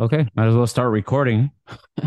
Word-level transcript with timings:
Okay, 0.00 0.26
might 0.34 0.48
as 0.48 0.54
well 0.54 0.66
start 0.66 0.90
recording. 0.92 1.50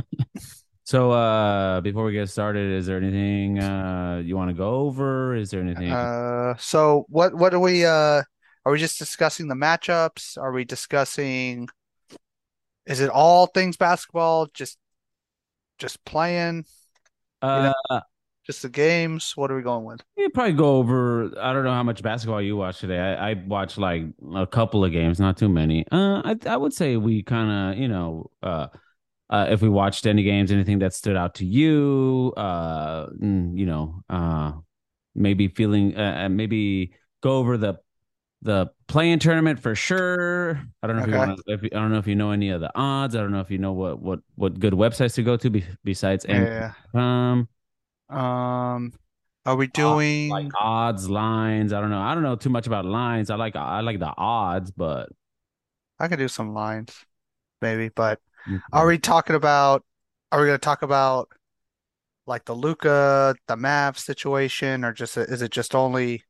so, 0.83 1.11
uh, 1.11 1.79
before 1.81 2.05
we 2.05 2.13
get 2.13 2.27
started, 2.27 2.71
is 2.71 2.87
there 2.87 2.97
anything 2.97 3.59
uh 3.59 4.19
you 4.25 4.35
want 4.35 4.49
to 4.49 4.55
go 4.55 4.77
over? 4.77 5.35
Is 5.35 5.51
there 5.51 5.61
anything? 5.61 5.91
Uh, 5.91 6.55
so 6.57 7.05
what 7.09 7.35
what 7.35 7.53
are 7.53 7.59
we 7.59 7.85
uh 7.85 8.23
are 8.65 8.71
we 8.71 8.79
just 8.79 8.97
discussing 8.97 9.47
the 9.47 9.53
matchups? 9.53 10.39
Are 10.39 10.51
we 10.51 10.65
discussing 10.65 11.69
is 12.87 12.99
it 12.99 13.11
all 13.11 13.45
things 13.45 13.77
basketball? 13.77 14.47
Just 14.55 14.79
just 15.77 16.03
playing, 16.03 16.65
you 17.43 17.47
know, 17.47 17.73
Uh, 17.91 17.99
just 18.45 18.61
the 18.61 18.69
games? 18.69 19.33
What 19.35 19.51
are 19.51 19.55
we 19.55 19.61
going 19.61 19.85
with? 19.85 20.01
you 20.17 20.29
probably 20.29 20.53
go 20.53 20.77
over. 20.77 21.31
I 21.39 21.53
don't 21.53 21.63
know 21.63 21.73
how 21.73 21.83
much 21.83 22.01
basketball 22.03 22.41
you 22.41 22.57
watch 22.57 22.79
today. 22.79 22.99
I, 22.99 23.31
I 23.31 23.33
watched 23.33 23.77
like 23.77 24.03
a 24.35 24.45
couple 24.47 24.83
of 24.85 24.91
games, 24.91 25.19
not 25.19 25.37
too 25.37 25.49
many. 25.49 25.85
Uh, 25.91 26.21
I 26.23 26.35
I 26.45 26.57
would 26.57 26.73
say 26.73 26.97
we 26.97 27.23
kind 27.23 27.73
of, 27.73 27.79
you 27.81 27.87
know, 27.87 28.31
uh, 28.41 28.67
uh, 29.29 29.47
if 29.49 29.61
we 29.61 29.69
watched 29.69 30.05
any 30.05 30.23
games, 30.23 30.51
anything 30.51 30.79
that 30.79 30.93
stood 30.93 31.15
out 31.15 31.35
to 31.35 31.45
you, 31.45 32.33
uh, 32.37 33.07
you 33.21 33.65
know, 33.65 34.03
uh, 34.09 34.53
maybe 35.15 35.47
feeling, 35.47 35.97
uh, 35.97 36.25
uh, 36.25 36.29
maybe 36.29 36.93
go 37.21 37.37
over 37.37 37.57
the 37.57 37.75
the 38.41 38.69
play-in 38.87 39.19
tournament 39.19 39.57
for 39.57 39.73
sure. 39.73 40.61
I 40.83 40.87
don't 40.87 40.97
know 40.97 41.03
if 41.03 41.09
you 41.09 41.15
want 41.15 41.37
to. 41.47 41.53
If 41.53 41.63
you, 41.63 41.69
I 41.71 41.79
don't 41.79 41.91
know 41.93 41.97
if 41.97 42.07
you 42.07 42.15
know 42.15 42.31
any 42.31 42.49
of 42.49 42.59
the 42.59 42.71
odds. 42.75 43.15
I 43.15 43.19
don't 43.19 43.31
know 43.31 43.39
if 43.39 43.49
you 43.49 43.57
know 43.57 43.71
what 43.71 44.01
what 44.01 44.19
what 44.35 44.59
good 44.59 44.73
websites 44.73 45.15
to 45.15 45.23
go 45.23 45.37
to 45.37 45.49
be, 45.49 45.63
besides 45.83 46.25
Yeah. 46.27 46.73
um 46.93 47.47
Um, 48.09 48.93
are 49.45 49.55
we 49.55 49.67
like 50.29 50.47
doing 50.47 50.51
odds 50.59 51.09
lines. 51.09 51.73
I 51.73 51.81
don't 51.81 51.89
know. 51.89 52.01
I 52.01 52.13
don't 52.13 52.23
know 52.23 52.35
too 52.35 52.49
much 52.49 52.67
about 52.67 52.85
lines. 52.85 53.29
I 53.29 53.35
like 53.35 53.55
I 53.55 53.81
like 53.81 53.99
the 53.99 54.13
odds, 54.17 54.71
but 54.71 55.09
I 55.99 56.07
could 56.07 56.19
do 56.19 56.27
some 56.27 56.53
lines 56.53 57.05
maybe, 57.61 57.89
but 57.89 58.21
are 58.73 58.87
we 58.87 58.97
talking 58.99 59.35
about 59.37 59.85
are 60.31 60.41
we 60.41 60.47
going 60.47 60.59
to 60.59 60.65
talk 60.65 60.81
about 60.83 61.31
like 62.27 62.45
the 62.45 62.55
Luka, 62.55 63.35
the 63.47 63.55
Mavs 63.55 63.99
situation 63.99 64.85
or 64.85 64.93
just 64.93 65.17
is 65.17 65.41
it 65.41 65.51
just 65.51 65.75
only 65.75 66.23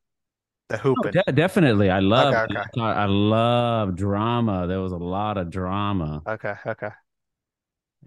the 0.69 0.79
Oh, 0.97 1.03
hooping? 1.03 1.19
de- 1.25 1.31
definitely. 1.33 1.89
I 1.89 1.99
Okay, 2.17 2.38
love 2.39 2.44
okay. 2.44 2.63
I 2.77 3.05
love 3.05 3.95
drama. 3.95 4.67
There 4.67 4.81
was 4.81 4.91
a 4.91 4.97
lot 4.97 5.38
of 5.38 5.49
drama. 5.49 6.23
Okay, 6.27 6.55
okay. 6.66 6.91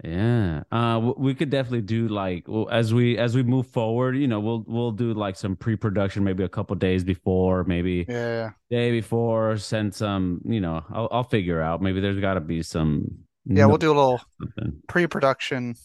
Yeah. 0.03 0.63
Uh 0.71 1.13
we 1.17 1.33
could 1.33 1.49
definitely 1.49 1.81
do 1.81 2.07
like 2.07 2.45
as 2.71 2.93
we 2.93 3.17
as 3.17 3.35
we 3.35 3.41
move 3.43 3.67
forward, 3.67 4.15
you 4.15 4.27
know, 4.27 4.39
we'll 4.39 4.63
we'll 4.67 4.91
do 4.91 5.13
like 5.13 5.35
some 5.35 5.55
pre-production 5.55 6.23
maybe 6.23 6.43
a 6.43 6.49
couple 6.49 6.75
days 6.75 7.03
before, 7.03 7.63
maybe 7.63 8.05
Yeah. 8.07 8.51
day 8.69 8.91
before, 8.91 9.57
send 9.57 9.95
some, 9.95 10.41
you 10.45 10.61
know, 10.61 10.83
I'll 10.89 11.07
I'll 11.11 11.23
figure 11.23 11.61
out. 11.61 11.81
Maybe 11.81 11.99
there's 11.99 12.19
got 12.19 12.35
to 12.35 12.41
be 12.41 12.61
some 12.61 13.25
Yeah, 13.45 13.65
we'll 13.65 13.77
do 13.77 13.87
a 13.91 13.95
little 13.97 14.21
something. 14.39 14.83
pre-production 14.87 15.75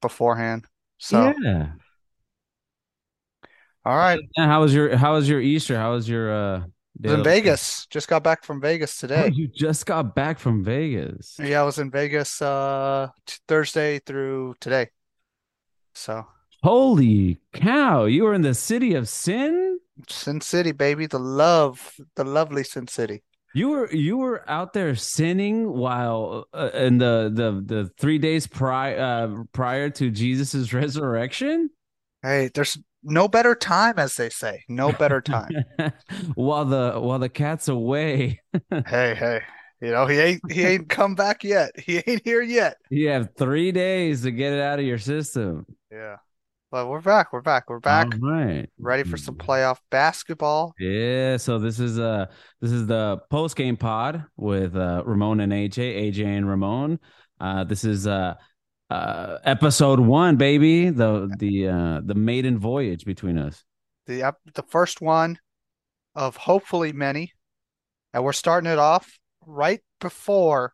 beforehand. 0.00 0.66
So, 0.98 1.34
Yeah. 1.42 1.72
all 3.84 3.96
right. 3.96 4.20
How 4.36 4.60
was 4.60 4.74
your 4.74 4.96
how 4.96 5.14
was 5.14 5.28
your 5.28 5.40
Easter? 5.40 5.76
How 5.78 5.92
was 5.92 6.08
your 6.08 6.32
uh 6.32 6.62
Was 7.02 7.12
in 7.12 7.22
Vegas. 7.22 7.86
Just 7.90 8.08
got 8.08 8.22
back 8.24 8.44
from 8.44 8.60
Vegas 8.60 9.02
Oh, 9.02 9.06
today. 9.06 9.30
you 9.32 9.46
just 9.48 9.86
got 9.86 10.14
back 10.14 10.38
from 10.38 10.64
Vegas. 10.64 11.36
Yeah, 11.38 11.60
I 11.60 11.64
was 11.64 11.78
in 11.78 11.90
Vegas 11.90 12.42
uh 12.42 13.08
Thursday 13.46 14.00
through 14.00 14.54
today. 14.60 14.88
So, 15.94 16.26
Holy 16.62 17.38
cow, 17.52 18.04
you 18.06 18.24
were 18.24 18.34
in 18.34 18.42
the 18.42 18.54
city 18.54 18.94
of 18.94 19.08
sin? 19.08 19.78
Sin 20.08 20.40
City, 20.40 20.72
baby, 20.72 21.06
the 21.06 21.18
love, 21.18 21.94
the 22.16 22.24
lovely 22.24 22.64
Sin 22.64 22.86
City. 22.88 23.22
You 23.54 23.70
were 23.70 23.92
you 23.92 24.18
were 24.18 24.48
out 24.48 24.72
there 24.72 24.94
sinning 24.94 25.72
while 25.72 26.46
uh, 26.52 26.70
in 26.74 26.98
the 26.98 27.30
the 27.32 27.62
the 27.74 27.90
3 27.98 28.18
days 28.18 28.46
prior 28.46 28.98
uh, 28.98 29.44
prior 29.52 29.88
to 29.90 30.10
Jesus's 30.10 30.72
resurrection? 30.82 31.70
Hey, 32.22 32.50
there's 32.52 32.76
no 33.08 33.28
better 33.28 33.54
time, 33.54 33.98
as 33.98 34.14
they 34.16 34.28
say. 34.30 34.64
No 34.68 34.92
better 34.92 35.20
time. 35.22 35.50
while 36.34 36.64
the 36.64 36.94
while 37.00 37.18
the 37.18 37.28
cat's 37.28 37.68
away. 37.68 38.40
Hey, 38.86 39.14
hey. 39.14 39.40
You 39.80 39.92
know, 39.92 40.06
he 40.06 40.18
ain't 40.18 40.52
he 40.52 40.64
ain't 40.64 40.88
come 40.98 41.14
back 41.14 41.44
yet. 41.44 41.70
He 41.78 42.02
ain't 42.06 42.22
here 42.24 42.42
yet. 42.42 42.76
You 42.90 43.08
have 43.10 43.28
3 43.36 43.70
days 43.72 44.22
to 44.22 44.30
get 44.32 44.52
it 44.52 44.60
out 44.60 44.78
of 44.80 44.84
your 44.84 44.98
system. 44.98 45.66
Yeah. 45.90 46.16
But 46.70 46.88
we're 46.88 47.00
back. 47.00 47.32
We're 47.32 47.40
back. 47.40 47.70
We're 47.70 47.78
back. 47.80 48.08
right. 48.20 48.68
Ready 48.78 49.02
for 49.04 49.16
some 49.16 49.36
playoff 49.36 49.78
basketball. 49.90 50.74
Yeah, 50.78 51.38
so 51.38 51.58
this 51.58 51.80
is 51.80 51.98
uh 51.98 52.26
this 52.60 52.72
is 52.72 52.86
the 52.86 53.20
post 53.30 53.56
game 53.56 53.76
pod 53.78 54.24
with 54.36 54.76
uh 54.76 55.02
Ramon 55.06 55.40
and 55.40 55.52
AJ, 55.52 56.12
AJ 56.12 56.24
and 56.26 56.46
Ramon. 56.48 56.98
Uh 57.40 57.64
this 57.64 57.84
is 57.84 58.06
uh 58.06 58.34
uh 58.90 59.38
episode 59.44 60.00
1, 60.00 60.36
baby. 60.36 60.90
The 60.90 61.30
the 61.38 61.68
uh 61.68 62.00
the 62.04 62.14
maiden 62.14 62.58
voyage 62.58 63.04
between 63.04 63.38
us. 63.38 63.64
The 64.06 64.34
the 64.54 64.62
first 64.62 65.00
one 65.00 65.38
of 66.14 66.36
hopefully 66.36 66.92
many. 66.92 67.32
And 68.14 68.24
we're 68.24 68.32
starting 68.32 68.70
it 68.70 68.78
off 68.78 69.18
right 69.46 69.80
before 70.00 70.72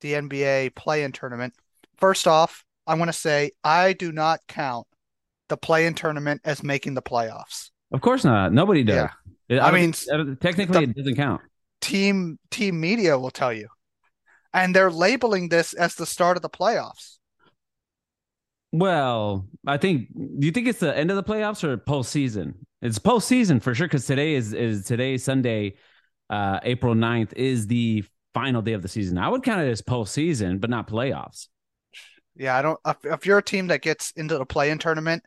the 0.00 0.14
NBA 0.14 0.74
play-in 0.74 1.12
tournament. 1.12 1.54
First 1.96 2.26
off, 2.26 2.64
I 2.86 2.94
want 2.94 3.08
to 3.08 3.12
say 3.12 3.52
I 3.62 3.92
do 3.92 4.10
not 4.10 4.40
count 4.48 4.88
the 5.48 5.56
play-in 5.56 5.94
tournament 5.94 6.40
as 6.44 6.64
making 6.64 6.94
the 6.94 7.02
playoffs. 7.02 7.70
Of 7.92 8.00
course 8.00 8.24
not. 8.24 8.52
Nobody 8.52 8.82
does. 8.82 9.08
Yeah. 9.48 9.64
I 9.64 9.68
I 9.68 9.70
mean, 9.70 9.92
think 9.92 10.12
I 10.12 10.16
don't- 10.16 10.40
technically 10.40 10.82
it 10.84 10.96
doesn't 10.96 11.14
count. 11.14 11.42
team 11.80 12.38
team 12.50 12.80
media 12.80 13.16
will 13.18 13.30
tell 13.30 13.52
you. 13.52 13.68
And 14.54 14.74
they're 14.74 14.90
labeling 14.90 15.48
this 15.48 15.72
as 15.72 15.94
the 15.94 16.06
start 16.06 16.36
of 16.36 16.42
the 16.42 16.50
playoffs. 16.50 17.18
Well, 18.70 19.46
I 19.66 19.76
think 19.76 20.08
do 20.14 20.46
you 20.46 20.52
think 20.52 20.66
it's 20.66 20.80
the 20.80 20.96
end 20.96 21.10
of 21.10 21.16
the 21.16 21.22
playoffs 21.22 21.62
or 21.62 21.76
postseason? 21.76 22.54
It's 22.80 22.98
postseason 22.98 23.62
for 23.62 23.74
sure 23.74 23.86
because 23.86 24.06
today 24.06 24.34
is 24.34 24.52
is 24.54 24.84
today 24.86 25.18
Sunday, 25.18 25.76
uh 26.30 26.58
April 26.62 26.94
9th 26.94 27.34
is 27.34 27.66
the 27.66 28.04
final 28.32 28.62
day 28.62 28.72
of 28.72 28.82
the 28.82 28.88
season. 28.88 29.18
I 29.18 29.28
would 29.28 29.42
count 29.42 29.60
it 29.60 29.70
as 29.70 29.82
postseason, 29.82 30.60
but 30.60 30.70
not 30.70 30.88
playoffs. 30.88 31.48
Yeah, 32.34 32.56
I 32.56 32.62
don't 32.62 32.80
if, 32.86 32.96
if 33.04 33.26
you're 33.26 33.38
a 33.38 33.42
team 33.42 33.66
that 33.66 33.82
gets 33.82 34.10
into 34.12 34.38
the 34.38 34.46
play-in 34.46 34.78
tournament, 34.78 35.22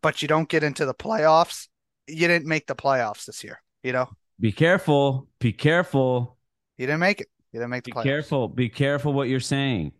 but 0.00 0.22
you 0.22 0.28
don't 0.28 0.48
get 0.48 0.62
into 0.62 0.86
the 0.86 0.94
playoffs, 0.94 1.68
you 2.06 2.26
didn't 2.28 2.46
make 2.46 2.66
the 2.66 2.74
playoffs 2.74 3.26
this 3.26 3.44
year, 3.44 3.62
you 3.82 3.92
know? 3.92 4.08
Be 4.40 4.52
careful. 4.52 5.28
Be 5.38 5.52
careful. 5.52 6.38
You 6.76 6.86
didn't 6.86 7.00
make 7.00 7.20
it. 7.20 7.28
You 7.54 7.60
didn't 7.60 7.70
make 7.70 7.84
the 7.84 7.88
Be 7.88 7.92
playoffs. 7.92 8.04
careful. 8.04 8.48
Be 8.48 8.68
careful 8.68 9.12
what 9.14 9.28
you're 9.30 9.40
saying 9.40 9.92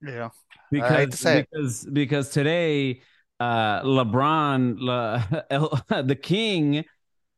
You 0.00 0.12
know, 0.12 0.30
I 0.78 0.94
hate 0.98 1.10
because 1.10 1.10
to 1.12 1.16
say 1.16 1.38
it. 1.40 1.48
because 1.50 1.86
because 1.92 2.30
today 2.30 3.02
uh 3.40 3.82
LeBron 3.82 4.76
Le, 4.80 5.46
the 6.02 6.16
king 6.16 6.84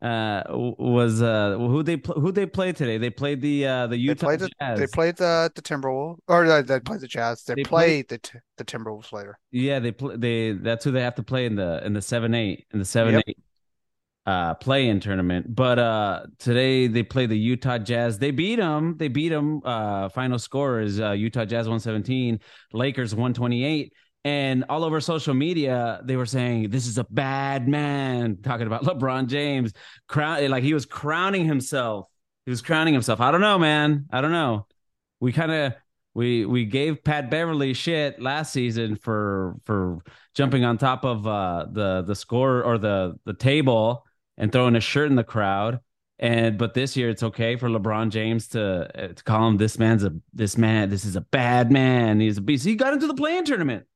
uh 0.03 0.43
was 0.49 1.23
uh 1.23 1.57
who 1.59 1.83
they 1.83 1.97
pl- 1.97 2.21
who 2.21 2.33
they 2.33 2.47
played 2.47 2.77
today. 2.77 2.99
They 2.99 3.11
played 3.11 3.41
the 3.41 3.67
uh 3.67 3.87
the 3.89 3.97
They 4.07 4.15
Utah 4.15 4.27
played 4.27 4.41
the 4.41 4.51
they 4.75 4.87
played 4.87 5.17
the 5.17 5.53
the 5.55 5.63
Timberwolves 5.63 6.19
or 6.29 6.47
uh, 6.47 6.63
they 6.63 6.81
played 6.81 7.01
the 7.01 7.09
Jazz. 7.09 7.45
They 7.45 7.55
They 7.55 7.65
played 7.65 7.97
played 7.97 8.09
the 8.09 8.19
T- 8.19 8.39
the 8.57 8.65
Timberwolves 8.65 9.13
later. 9.13 9.39
yeah, 9.51 9.79
they 9.79 9.93
play 9.93 10.17
they 10.17 10.53
that's 10.53 10.85
who 10.85 10.91
they 10.91 11.03
have 11.03 11.15
to 11.17 11.23
play 11.23 11.47
in 11.47 11.57
the 11.57 11.85
in 11.85 11.93
the 11.95 12.01
7-8 12.03 12.67
in 12.73 12.79
the 12.79 12.85
7 12.85 13.15
Yep. 13.15 13.25
Uh 14.29 14.55
play-in 14.57 15.01
tournament. 15.01 15.55
But 15.55 15.79
uh 15.79 16.27
today 16.39 16.87
they 16.87 17.03
play 17.03 17.25
the 17.25 17.39
Utah 17.39 17.79
Jazz. 17.79 18.19
They 18.19 18.31
beat 18.31 18.57
them. 18.57 18.99
They 18.99 19.09
beat 19.09 19.31
them. 19.31 19.63
Uh 19.65 20.11
final 20.11 20.39
score 20.39 20.81
is 20.81 21.01
uh, 21.01 21.13
Utah 21.13 21.47
Jazz 21.47 21.67
117, 21.67 22.39
Lakers 22.75 23.15
128. 23.15 23.95
And 24.25 24.67
all 24.69 24.85
over 24.85 25.01
social 25.01 25.33
media, 25.33 26.03
they 26.05 26.17
were 26.17 26.27
saying 26.27 26.69
this 26.69 26.87
is 26.87 26.99
a 26.99 27.07
bad 27.09 27.69
man, 27.69 28.37
talking 28.43 28.67
about 28.67 28.83
LeBron 28.83 29.29
James, 29.29 29.73
crown 30.09 30.51
like 30.51 30.63
he 30.63 30.75
was 30.75 30.85
crowning 30.85 31.47
himself. 31.47 32.07
He 32.45 32.51
was 32.51 32.61
crowning 32.61 32.93
himself. 32.93 33.23
I 33.23 33.31
don't 33.31 33.41
know, 33.41 33.59
man. 33.59 34.09
I 34.13 34.21
don't 34.21 34.33
know. 34.33 34.67
We 35.21 35.33
kind 35.33 35.53
of 35.53 35.75
we 36.13 36.45
we 36.45 36.67
gave 36.67 37.03
Pat 37.03 37.31
Beverley 37.31 37.73
shit 37.73 38.21
last 38.21 38.53
season 38.53 38.97
for 38.97 39.57
for 39.65 40.01
jumping 40.35 40.65
on 40.65 40.77
top 40.77 41.07
of 41.07 41.27
uh 41.27 41.65
the 41.73 42.03
the 42.03 42.15
score 42.15 42.63
or 42.63 42.77
the 42.77 43.15
the 43.25 43.33
table 43.33 44.05
and 44.39 44.51
throwing 44.53 44.77
a 44.77 44.81
shirt 44.81 45.11
in 45.11 45.17
the 45.17 45.25
crowd. 45.25 45.81
And 46.21 46.59
but 46.59 46.75
this 46.75 46.97
year 46.97 47.11
it's 47.11 47.23
okay 47.23 47.57
for 47.57 47.69
LeBron 47.69 48.11
James 48.11 48.49
to 48.49 48.91
uh, 49.05 49.09
to 49.15 49.25
call 49.25 49.49
him 49.49 49.59
this 49.59 49.79
man's 49.79 50.05
a 50.05 50.15
this 50.35 50.59
man 50.59 50.91
this 50.91 51.05
is 51.05 51.17
a 51.17 51.21
bad 51.21 51.71
man. 51.71 52.21
He's 52.21 52.39
a 52.39 52.41
beast. 52.41 52.65
He 52.65 52.77
got 52.77 52.95
into 52.95 53.07
the 53.07 53.15
play-in 53.15 53.45
tournament. 53.45 53.87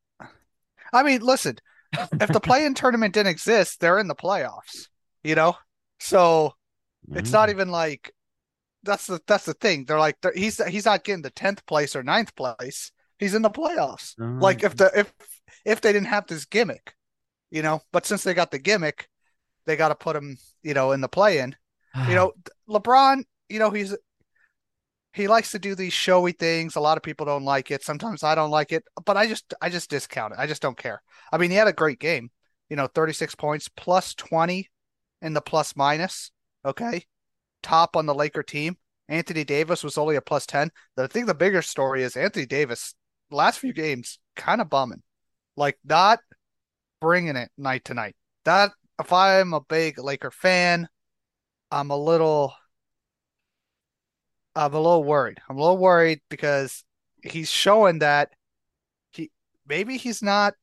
I 0.93 1.03
mean, 1.03 1.21
listen, 1.23 1.59
if 2.21 2.31
the 2.33 2.41
play-in 2.41 2.75
tournament 2.75 3.15
didn't 3.15 3.31
exist, 3.31 3.81
they're 3.81 3.99
in 3.99 4.09
the 4.09 4.15
playoffs, 4.15 4.89
you 5.25 5.35
know? 5.35 5.57
So 6.01 6.55
it's 7.15 7.33
not 7.33 7.49
Mm. 7.49 7.53
even 7.53 7.71
like 7.71 8.13
that's 8.85 9.07
the 9.09 9.21
that's 9.27 9.47
the 9.47 9.55
thing. 9.55 9.85
They're 9.87 9.99
like 9.99 10.21
they're, 10.23 10.35
he's 10.35 10.65
he's 10.67 10.87
not 10.87 11.05
getting 11.05 11.23
the 11.23 11.31
10th 11.33 11.67
place 11.67 11.97
or 11.97 12.03
ninth 12.03 12.35
place. 12.37 12.93
He's 13.19 13.35
in 13.35 13.43
the 13.43 13.51
playoffs. 13.51 14.15
Uh, 14.21 14.41
Like 14.41 14.65
if 14.65 14.77
the 14.77 14.91
if 14.99 15.13
if 15.65 15.81
they 15.81 15.93
didn't 15.93 16.09
have 16.09 16.27
this 16.27 16.45
gimmick, 16.47 16.95
you 17.51 17.63
know, 17.63 17.83
but 17.93 18.07
since 18.07 18.25
they 18.25 18.35
got 18.35 18.51
the 18.51 18.59
gimmick, 18.59 19.09
they 19.67 19.77
got 19.77 19.89
to 19.89 19.95
put 19.95 20.17
him, 20.17 20.37
you 20.63 20.75
know, 20.75 20.93
in 20.93 21.01
the 21.01 21.09
play-in. 21.09 21.57
You 22.09 22.15
know, 22.15 22.33
LeBron, 22.71 23.23
you 23.51 23.59
know, 23.59 23.69
he's 23.69 23.95
he 25.13 25.29
likes 25.29 25.51
to 25.51 25.59
do 25.59 25.75
these 25.75 25.93
showy 25.93 26.33
things. 26.33 26.75
A 26.75 26.81
lot 26.81 26.97
of 26.97 27.03
people 27.03 27.27
don't 27.27 27.45
like 27.45 27.71
it. 27.71 27.85
Sometimes 27.85 28.23
I 28.23 28.35
don't 28.35 28.51
like 28.51 28.73
it, 28.73 28.83
but 29.05 29.19
I 29.19 29.27
just 29.27 29.53
I 29.61 29.69
just 29.69 29.91
discount 29.91 30.33
it. 30.33 30.39
I 30.39 30.47
just 30.47 30.63
don't 30.63 30.79
care. 30.79 31.03
I 31.31 31.37
mean, 31.37 31.51
he 31.51 31.57
had 31.57 31.69
a 31.69 31.73
great 31.73 31.99
game. 31.99 32.31
You 32.71 32.77
know, 32.77 32.87
36 32.87 33.35
points 33.35 33.69
plus 33.69 34.15
20 34.15 34.71
in 35.21 35.35
the 35.35 35.43
plus 35.43 35.77
minus. 35.77 36.31
Okay. 36.65 37.05
Top 37.63 37.97
on 37.97 38.07
the 38.07 38.15
Laker 38.15 38.43
team. 38.43 38.77
Anthony 39.09 39.45
Davis 39.45 39.85
was 39.85 39.99
only 39.99 40.17
a 40.17 40.23
plus 40.23 40.47
10. 40.47 40.71
I 40.97 41.07
think 41.07 41.27
the 41.27 41.35
bigger 41.35 41.61
story 41.63 42.03
is 42.03 42.17
Anthony 42.17 42.47
Davis, 42.47 42.95
last 43.31 43.59
few 43.59 43.73
games, 43.73 44.19
kind 44.37 44.61
of 44.61 44.71
bumming. 44.71 45.03
Like, 45.57 45.79
not 45.85 46.21
bringing 47.01 47.37
it 47.37 47.51
night 47.59 47.85
to 47.87 47.95
night. 47.95 48.17
That, 48.45 48.71
if 49.03 49.13
I'm 49.13 49.53
a 49.53 49.61
big 49.61 49.99
Laker 49.99 50.31
fan, 50.31 50.89
I'm 51.71 51.91
a 51.91 51.97
little 51.97 52.55
I'm 54.55 54.75
a 54.75 54.81
little 54.81 55.05
worried. 55.05 55.39
I'm 55.49 55.57
a 55.57 55.61
little 55.61 55.79
worried 55.79 56.21
because 56.29 56.85
he's 57.23 57.51
showing 57.51 58.01
that 58.01 58.31
he 59.11 59.31
maybe 59.67 59.97
he's 59.97 60.23
not, 60.23 60.55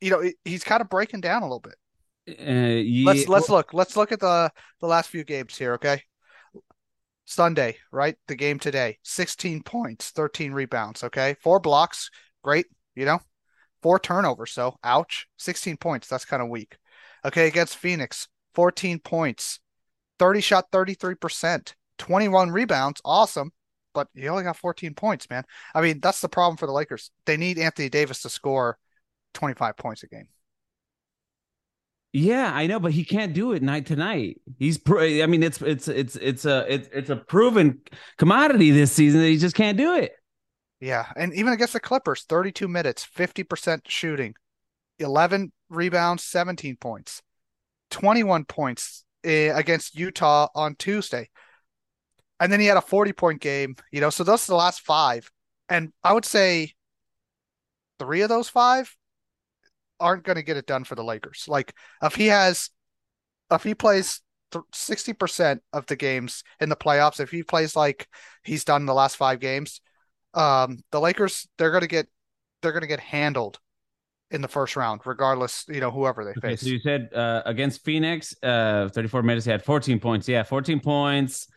you 0.00 0.10
know, 0.10 0.30
he's 0.44 0.64
kind 0.64 0.80
of 0.80 0.88
breaking 0.88 1.20
down 1.20 1.42
a 1.42 1.46
little 1.46 1.60
bit. 1.60 1.76
Uh, 2.28 2.82
yeah. 2.82 3.06
Let's 3.06 3.28
let's 3.28 3.48
look. 3.48 3.72
Let's 3.72 3.96
look 3.96 4.12
at 4.12 4.20
the 4.20 4.50
the 4.80 4.86
last 4.86 5.08
few 5.08 5.24
games 5.24 5.56
here, 5.56 5.74
okay? 5.74 6.02
Sunday, 7.24 7.76
right? 7.92 8.16
The 8.26 8.36
game 8.36 8.58
today. 8.58 8.98
16 9.02 9.62
points, 9.62 10.10
13 10.10 10.52
rebounds, 10.52 11.04
okay? 11.04 11.36
Four 11.42 11.60
blocks, 11.60 12.10
great, 12.42 12.66
you 12.94 13.04
know? 13.04 13.20
Four 13.82 13.98
turnovers, 13.98 14.52
so 14.52 14.76
ouch. 14.82 15.26
16 15.36 15.76
points, 15.76 16.08
that's 16.08 16.24
kind 16.24 16.42
of 16.42 16.48
weak. 16.48 16.76
Okay, 17.24 17.46
against 17.46 17.76
Phoenix, 17.76 18.28
14 18.54 18.98
points, 19.00 19.60
30 20.18 20.40
shot 20.40 20.70
33%. 20.70 21.74
21 21.98 22.50
rebounds, 22.50 23.00
awesome, 23.04 23.52
but 23.92 24.08
he 24.14 24.28
only 24.28 24.44
got 24.44 24.56
14 24.56 24.94
points, 24.94 25.28
man. 25.28 25.44
I 25.74 25.80
mean, 25.80 26.00
that's 26.00 26.20
the 26.20 26.28
problem 26.28 26.56
for 26.56 26.66
the 26.66 26.72
Lakers. 26.72 27.10
They 27.26 27.36
need 27.36 27.58
Anthony 27.58 27.88
Davis 27.88 28.22
to 28.22 28.28
score 28.28 28.78
25 29.34 29.76
points 29.76 30.02
a 30.04 30.06
game. 30.06 30.28
Yeah, 32.12 32.50
I 32.54 32.66
know, 32.66 32.80
but 32.80 32.92
he 32.92 33.04
can't 33.04 33.34
do 33.34 33.52
it 33.52 33.62
night 33.62 33.86
to 33.86 33.96
night. 33.96 34.40
He's, 34.58 34.80
I 34.88 35.26
mean, 35.26 35.42
it's 35.42 35.60
it's 35.60 35.88
it's 35.88 36.16
it's 36.16 36.46
a 36.46 36.64
it's 36.72 36.88
it's 36.90 37.10
a 37.10 37.16
proven 37.16 37.80
commodity 38.16 38.70
this 38.70 38.92
season 38.92 39.20
that 39.20 39.26
he 39.26 39.36
just 39.36 39.54
can't 39.54 39.76
do 39.76 39.94
it. 39.94 40.12
Yeah, 40.80 41.06
and 41.16 41.34
even 41.34 41.52
against 41.52 41.74
the 41.74 41.80
Clippers, 41.80 42.22
32 42.22 42.66
minutes, 42.66 43.06
50% 43.14 43.80
shooting, 43.88 44.34
11 45.00 45.52
rebounds, 45.70 46.24
17 46.24 46.76
points, 46.76 47.22
21 47.90 48.44
points 48.44 49.04
eh, 49.24 49.52
against 49.54 49.96
Utah 49.96 50.48
on 50.54 50.74
Tuesday 50.74 51.28
and 52.40 52.52
then 52.52 52.60
he 52.60 52.66
had 52.66 52.76
a 52.76 52.82
40 52.82 53.12
point 53.12 53.40
game, 53.40 53.76
you 53.90 54.00
know, 54.00 54.10
so 54.10 54.24
those 54.24 54.48
are 54.48 54.52
the 54.52 54.56
last 54.56 54.80
five. 54.80 55.30
And 55.68 55.92
I 56.02 56.12
would 56.12 56.24
say 56.24 56.74
three 57.98 58.22
of 58.22 58.28
those 58.28 58.48
five 58.48 58.94
aren't 60.00 60.24
going 60.24 60.36
to 60.36 60.42
get 60.42 60.56
it 60.56 60.66
done 60.66 60.84
for 60.84 60.94
the 60.94 61.04
Lakers. 61.04 61.44
Like 61.48 61.74
if 62.02 62.14
he 62.14 62.26
has, 62.26 62.70
if 63.50 63.64
he 63.64 63.74
plays 63.74 64.20
60% 64.52 65.60
of 65.72 65.86
the 65.86 65.96
games 65.96 66.44
in 66.60 66.68
the 66.68 66.76
playoffs, 66.76 67.20
if 67.20 67.30
he 67.30 67.42
plays 67.42 67.74
like 67.74 68.06
he's 68.44 68.64
done 68.64 68.82
in 68.82 68.86
the 68.86 68.94
last 68.94 69.16
five 69.16 69.40
games, 69.40 69.80
um, 70.34 70.78
the 70.92 71.00
Lakers, 71.00 71.48
they're 71.58 71.70
going 71.70 71.82
to 71.82 71.88
get, 71.88 72.06
they're 72.62 72.72
going 72.72 72.82
to 72.82 72.86
get 72.86 73.00
handled 73.00 73.58
in 74.30 74.42
the 74.42 74.48
first 74.48 74.76
round, 74.76 75.00
regardless, 75.04 75.64
you 75.68 75.80
know, 75.80 75.90
whoever 75.90 76.24
they 76.24 76.30
okay, 76.30 76.50
face. 76.50 76.60
So 76.60 76.68
you 76.68 76.80
said 76.80 77.08
uh, 77.14 77.42
against 77.46 77.84
Phoenix, 77.84 78.34
uh, 78.42 78.88
34 78.92 79.22
minutes, 79.22 79.46
he 79.46 79.50
had 79.50 79.64
14 79.64 79.98
points. 80.00 80.28
Yeah, 80.28 80.42
14 80.42 80.80
points. 80.80 81.48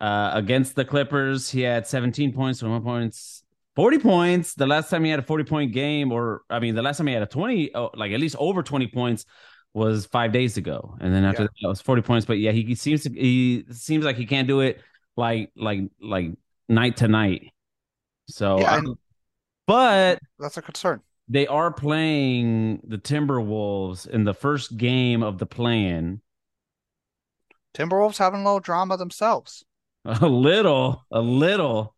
Uh, 0.00 0.30
against 0.32 0.76
the 0.76 0.84
Clippers, 0.84 1.50
he 1.50 1.60
had 1.60 1.86
17 1.86 2.32
points, 2.32 2.60
21 2.60 2.82
points, 2.82 3.42
40 3.76 3.98
points. 3.98 4.54
The 4.54 4.66
last 4.66 4.88
time 4.88 5.04
he 5.04 5.10
had 5.10 5.20
a 5.20 5.22
40 5.22 5.44
point 5.44 5.72
game, 5.72 6.10
or 6.10 6.42
I 6.48 6.58
mean, 6.58 6.74
the 6.74 6.82
last 6.82 6.96
time 6.96 7.06
he 7.06 7.12
had 7.12 7.22
a 7.22 7.26
20, 7.26 7.74
oh, 7.74 7.90
like 7.94 8.12
at 8.12 8.20
least 8.20 8.36
over 8.38 8.62
20 8.62 8.86
points, 8.88 9.26
was 9.74 10.06
five 10.06 10.32
days 10.32 10.56
ago. 10.56 10.96
And 11.00 11.14
then 11.14 11.24
after 11.24 11.42
yeah. 11.42 11.48
that, 11.48 11.66
it 11.66 11.68
was 11.68 11.80
40 11.80 12.02
points. 12.02 12.26
But 12.26 12.38
yeah, 12.38 12.52
he, 12.52 12.62
he 12.62 12.74
seems 12.74 13.02
to 13.04 13.10
he 13.10 13.64
seems 13.70 14.04
like 14.04 14.16
he 14.16 14.26
can't 14.26 14.48
do 14.48 14.60
it 14.60 14.80
like 15.16 15.52
like 15.54 15.80
like 16.00 16.32
night 16.68 16.96
to 16.98 17.08
night. 17.08 17.52
So, 18.26 18.60
yeah, 18.60 18.76
um, 18.76 18.98
but 19.66 20.18
that's 20.38 20.56
a 20.56 20.62
concern. 20.62 21.02
They 21.30 21.46
are 21.46 21.72
playing 21.72 22.80
the 22.82 22.98
Timberwolves 22.98 24.08
in 24.08 24.24
the 24.24 24.34
first 24.34 24.76
game 24.76 25.22
of 25.22 25.38
the 25.38 25.46
plan. 25.46 26.22
Timberwolves 27.72 28.18
having 28.18 28.40
a 28.40 28.44
little 28.44 28.58
drama 28.58 28.96
themselves. 28.96 29.64
A 30.04 30.26
little, 30.26 31.04
a 31.12 31.20
little. 31.20 31.94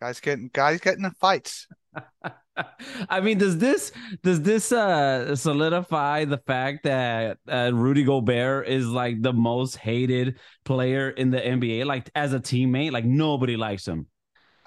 Guys 0.00 0.20
getting 0.20 0.48
guys 0.54 0.80
getting 0.80 1.04
in 1.04 1.10
fights. 1.10 1.68
I 3.10 3.20
mean, 3.20 3.36
does 3.36 3.58
this 3.58 3.92
does 4.22 4.40
this 4.40 4.72
uh 4.72 5.36
solidify 5.36 6.24
the 6.24 6.38
fact 6.38 6.84
that 6.84 7.36
uh, 7.46 7.72
Rudy 7.74 8.04
Gobert 8.04 8.68
is 8.68 8.86
like 8.86 9.20
the 9.20 9.34
most 9.34 9.76
hated 9.76 10.38
player 10.64 11.10
in 11.10 11.30
the 11.30 11.38
NBA? 11.38 11.84
Like 11.84 12.08
as 12.14 12.32
a 12.32 12.40
teammate, 12.40 12.92
like 12.92 13.04
nobody 13.04 13.58
likes 13.58 13.86
him. 13.86 14.06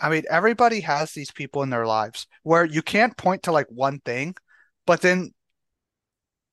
I 0.01 0.09
mean, 0.09 0.23
everybody 0.29 0.81
has 0.81 1.11
these 1.11 1.31
people 1.31 1.63
in 1.63 1.69
their 1.69 1.85
lives 1.85 2.27
where 2.43 2.65
you 2.65 2.81
can't 2.81 3.15
point 3.17 3.43
to 3.43 3.51
like 3.51 3.67
one 3.69 3.99
thing, 3.99 4.35
but 4.85 5.01
then 5.01 5.33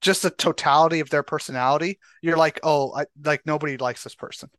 just 0.00 0.22
the 0.22 0.30
totality 0.30 1.00
of 1.00 1.10
their 1.10 1.22
personality, 1.22 1.98
you're 2.22 2.36
like, 2.36 2.60
oh, 2.62 2.92
I, 2.94 3.06
like 3.24 3.42
nobody 3.46 3.76
likes 3.76 4.04
this 4.04 4.14
person. 4.14 4.50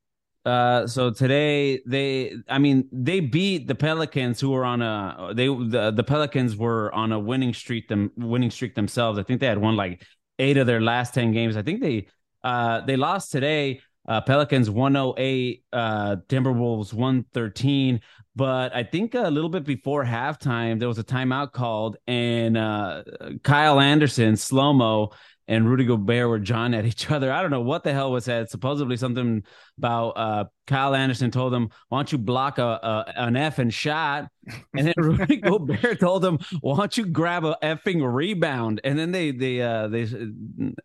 Uh, 0.46 0.88
so 0.88 1.12
today 1.12 1.82
they, 1.86 2.34
I 2.48 2.58
mean, 2.58 2.88
they 2.92 3.20
beat 3.20 3.68
the 3.68 3.76
Pelicans, 3.76 4.40
who 4.40 4.52
were 4.52 4.64
on 4.64 4.82
a 4.82 5.34
they 5.36 5.48
the, 5.48 5.92
the 5.94 6.04
Pelicans 6.04 6.56
were 6.56 6.94
on 6.94 7.12
a 7.12 7.20
winning 7.20 7.54
streak 7.54 7.90
them 7.90 8.12
winning 8.16 8.52
streak 8.52 8.74
themselves. 8.74 9.20
I 9.20 9.24
think 9.24 9.42
they 9.42 9.48
had 9.48 9.58
won 9.58 9.76
like 9.76 10.04
eight 10.40 10.58
of 10.58 10.66
their 10.66 10.80
last 10.80 11.14
ten 11.14 11.34
games. 11.34 11.58
I 11.58 11.64
think 11.64 11.82
they 11.82 12.08
uh 12.44 12.82
they 12.82 12.96
lost 12.96 13.32
today. 13.32 13.82
Uh, 14.08 14.22
Pelicans 14.22 14.70
108, 14.70 15.66
uh, 15.74 16.16
Timberwolves 16.30 16.94
113. 16.94 18.00
But 18.38 18.76
I 18.76 18.84
think 18.84 19.16
a 19.16 19.32
little 19.32 19.50
bit 19.50 19.64
before 19.64 20.06
halftime, 20.06 20.78
there 20.78 20.88
was 20.88 21.00
a 21.00 21.04
timeout 21.04 21.54
called, 21.54 21.98
and 22.06 22.56
uh, 22.56 23.02
Kyle 23.42 23.80
Anderson, 23.80 24.38
slow 24.38 24.74
mo, 24.74 25.10
and 25.48 25.68
Rudy 25.68 25.86
Gobert 25.86 26.30
were 26.30 26.38
John 26.38 26.76
at 26.76 26.86
each 26.86 27.10
other. 27.10 27.34
I 27.34 27.42
don't 27.42 27.50
know 27.50 27.62
what 27.62 27.84
the 27.84 27.94
hell 27.94 28.12
was 28.12 28.26
said. 28.26 28.48
Supposedly 28.52 28.96
something 28.96 29.44
about 29.80 30.10
uh, 30.12 30.46
Kyle 30.68 30.94
Anderson 30.94 31.32
told 31.32 31.52
him, 31.52 31.72
"Why 31.90 31.98
don't 31.98 32.12
you 32.12 32.20
block 32.20 32.60
a, 32.60 32.64
a 32.64 33.14
an 33.16 33.34
effing 33.34 33.74
shot?" 33.74 34.30
And 34.76 34.86
then 34.86 34.94
Rudy 34.98 35.38
Gobert 35.38 36.00
told 36.00 36.24
him, 36.24 36.38
"Why 36.62 36.78
don't 36.78 36.96
you 36.96 37.08
grab 37.08 37.44
a 37.44 37.58
effing 37.64 38.08
rebound?" 38.08 38.82
And 38.84 39.00
then 39.00 39.12
they 39.12 39.32
they 39.32 39.64
uh, 39.64 39.88
they 39.88 40.04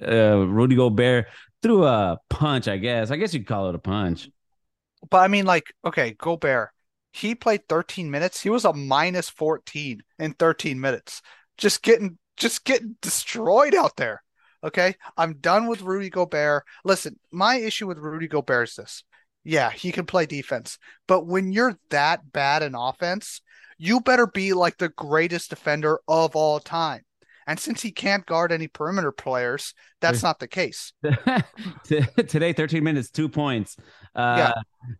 uh, 0.01 0.47
Rudy 0.47 0.77
Gobert 0.77 1.27
threw 1.61 1.85
a 1.85 2.19
punch. 2.31 2.67
I 2.67 2.79
guess 2.79 3.11
I 3.11 3.17
guess 3.17 3.35
you'd 3.35 3.47
call 3.47 3.69
it 3.69 3.75
a 3.75 3.79
punch. 3.79 4.31
But 5.11 5.19
I 5.19 5.29
mean, 5.29 5.45
like, 5.45 5.75
okay, 5.85 6.15
Gobert. 6.17 6.71
He 7.13 7.35
played 7.35 7.69
13 7.69 8.11
minutes. 8.11 8.41
He 8.41 8.51
was 8.51 8.65
a 8.65 8.73
minus 8.73 9.29
14 9.29 10.03
in 10.19 10.33
13 10.35 10.81
minutes. 10.81 11.23
Just 11.59 11.83
getting 11.83 12.19
just 12.37 12.65
getting 12.65 12.97
destroyed 13.03 13.75
out 13.75 13.97
there. 13.97 14.23
Okay. 14.65 14.95
I'm 15.17 15.35
done 15.35 15.67
with 15.67 15.83
Rudy 15.83 16.11
Gobert. 16.11 16.65
Listen, 16.85 17.19
my 17.31 17.57
issue 17.57 17.87
with 17.87 17.99
Rudy 17.99 18.29
Gobert 18.29 18.69
is 18.69 18.75
this. 18.77 19.05
Yeah, 19.45 19.71
he 19.71 19.93
can 19.93 20.07
play 20.07 20.27
defense. 20.27 20.79
But 21.09 21.27
when 21.27 21.53
you're 21.53 21.79
that 21.91 22.33
bad 22.33 22.63
in 22.63 22.75
offense, 22.75 23.41
you 23.77 24.01
better 24.01 24.27
be 24.27 24.53
like 24.53 24.79
the 24.79 24.89
greatest 24.91 25.51
defender 25.51 26.01
of 26.07 26.37
all 26.37 26.61
time. 26.61 27.03
And 27.47 27.59
since 27.59 27.83
he 27.83 27.91
can't 27.91 28.25
guard 28.25 28.53
any 28.53 28.69
perimeter 28.69 29.11
players, 29.11 29.75
that's 30.01 30.23
not 30.23 30.39
the 30.39 30.47
case. 30.47 30.93
Today, 31.85 32.53
13 32.53 32.85
minutes, 32.85 33.11
two 33.11 33.29
points. 33.29 33.77
Uh, 34.15 34.37
yeah. 34.39 34.53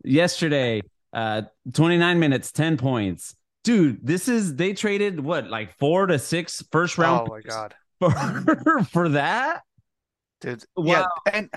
Yesterday, 0.03 0.83
uh, 1.13 1.43
29 1.73 2.19
minutes, 2.19 2.53
10 2.53 2.77
points. 2.77 3.35
Dude, 3.65 4.05
this 4.05 4.29
is, 4.29 4.57
they 4.57 4.73
traded 4.73 5.21
what, 5.21 5.49
like 5.49 5.77
four 5.79 6.07
to 6.07 6.19
six 6.19 6.65
first 6.73 6.99
round? 6.99 7.29
Oh, 7.31 7.35
my 7.35 7.41
God 7.41 7.75
for 8.11 8.85
for 8.91 9.09
that, 9.11 9.63
dude. 10.41 10.65
Wow. 10.77 11.09
Yeah, 11.27 11.33
and 11.33 11.51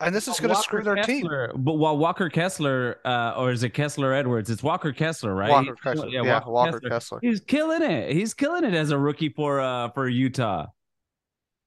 and 0.00 0.14
this 0.14 0.28
is 0.28 0.38
going 0.40 0.54
to 0.54 0.60
screw 0.60 0.82
their 0.82 0.96
Kessler, 0.96 1.48
team. 1.52 1.64
But 1.64 1.74
while 1.74 1.96
Walker 1.96 2.28
Kessler, 2.28 2.98
uh, 3.04 3.34
or 3.36 3.50
is 3.50 3.62
it 3.62 3.70
Kessler 3.70 4.12
Edwards? 4.12 4.50
It's 4.50 4.62
Walker 4.62 4.92
Kessler, 4.92 5.34
right? 5.34 5.50
Walker 5.50 5.74
Kessler. 5.74 6.08
Yeah, 6.08 6.22
yeah 6.22 6.34
Walker, 6.34 6.50
Walker 6.50 6.80
Kessler. 6.80 6.90
Kessler. 6.90 7.18
He's 7.22 7.40
killing 7.40 7.82
it. 7.82 8.12
He's 8.12 8.34
killing 8.34 8.64
it 8.64 8.74
as 8.74 8.90
a 8.90 8.98
rookie 8.98 9.30
for 9.30 9.60
uh 9.60 9.90
for 9.90 10.08
Utah. 10.08 10.66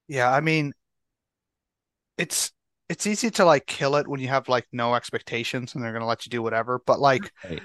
Yeah, 0.08 0.32
I 0.32 0.40
mean, 0.40 0.72
it's 2.16 2.52
it's 2.88 3.06
easy 3.06 3.30
to 3.30 3.44
like 3.44 3.66
kill 3.66 3.96
it 3.96 4.08
when 4.08 4.20
you 4.20 4.28
have 4.28 4.48
like 4.48 4.66
no 4.72 4.94
expectations 4.94 5.74
and 5.74 5.84
they're 5.84 5.92
going 5.92 6.00
to 6.00 6.06
let 6.06 6.24
you 6.24 6.30
do 6.30 6.42
whatever. 6.42 6.80
But 6.84 7.00
like, 7.00 7.30
right. 7.44 7.60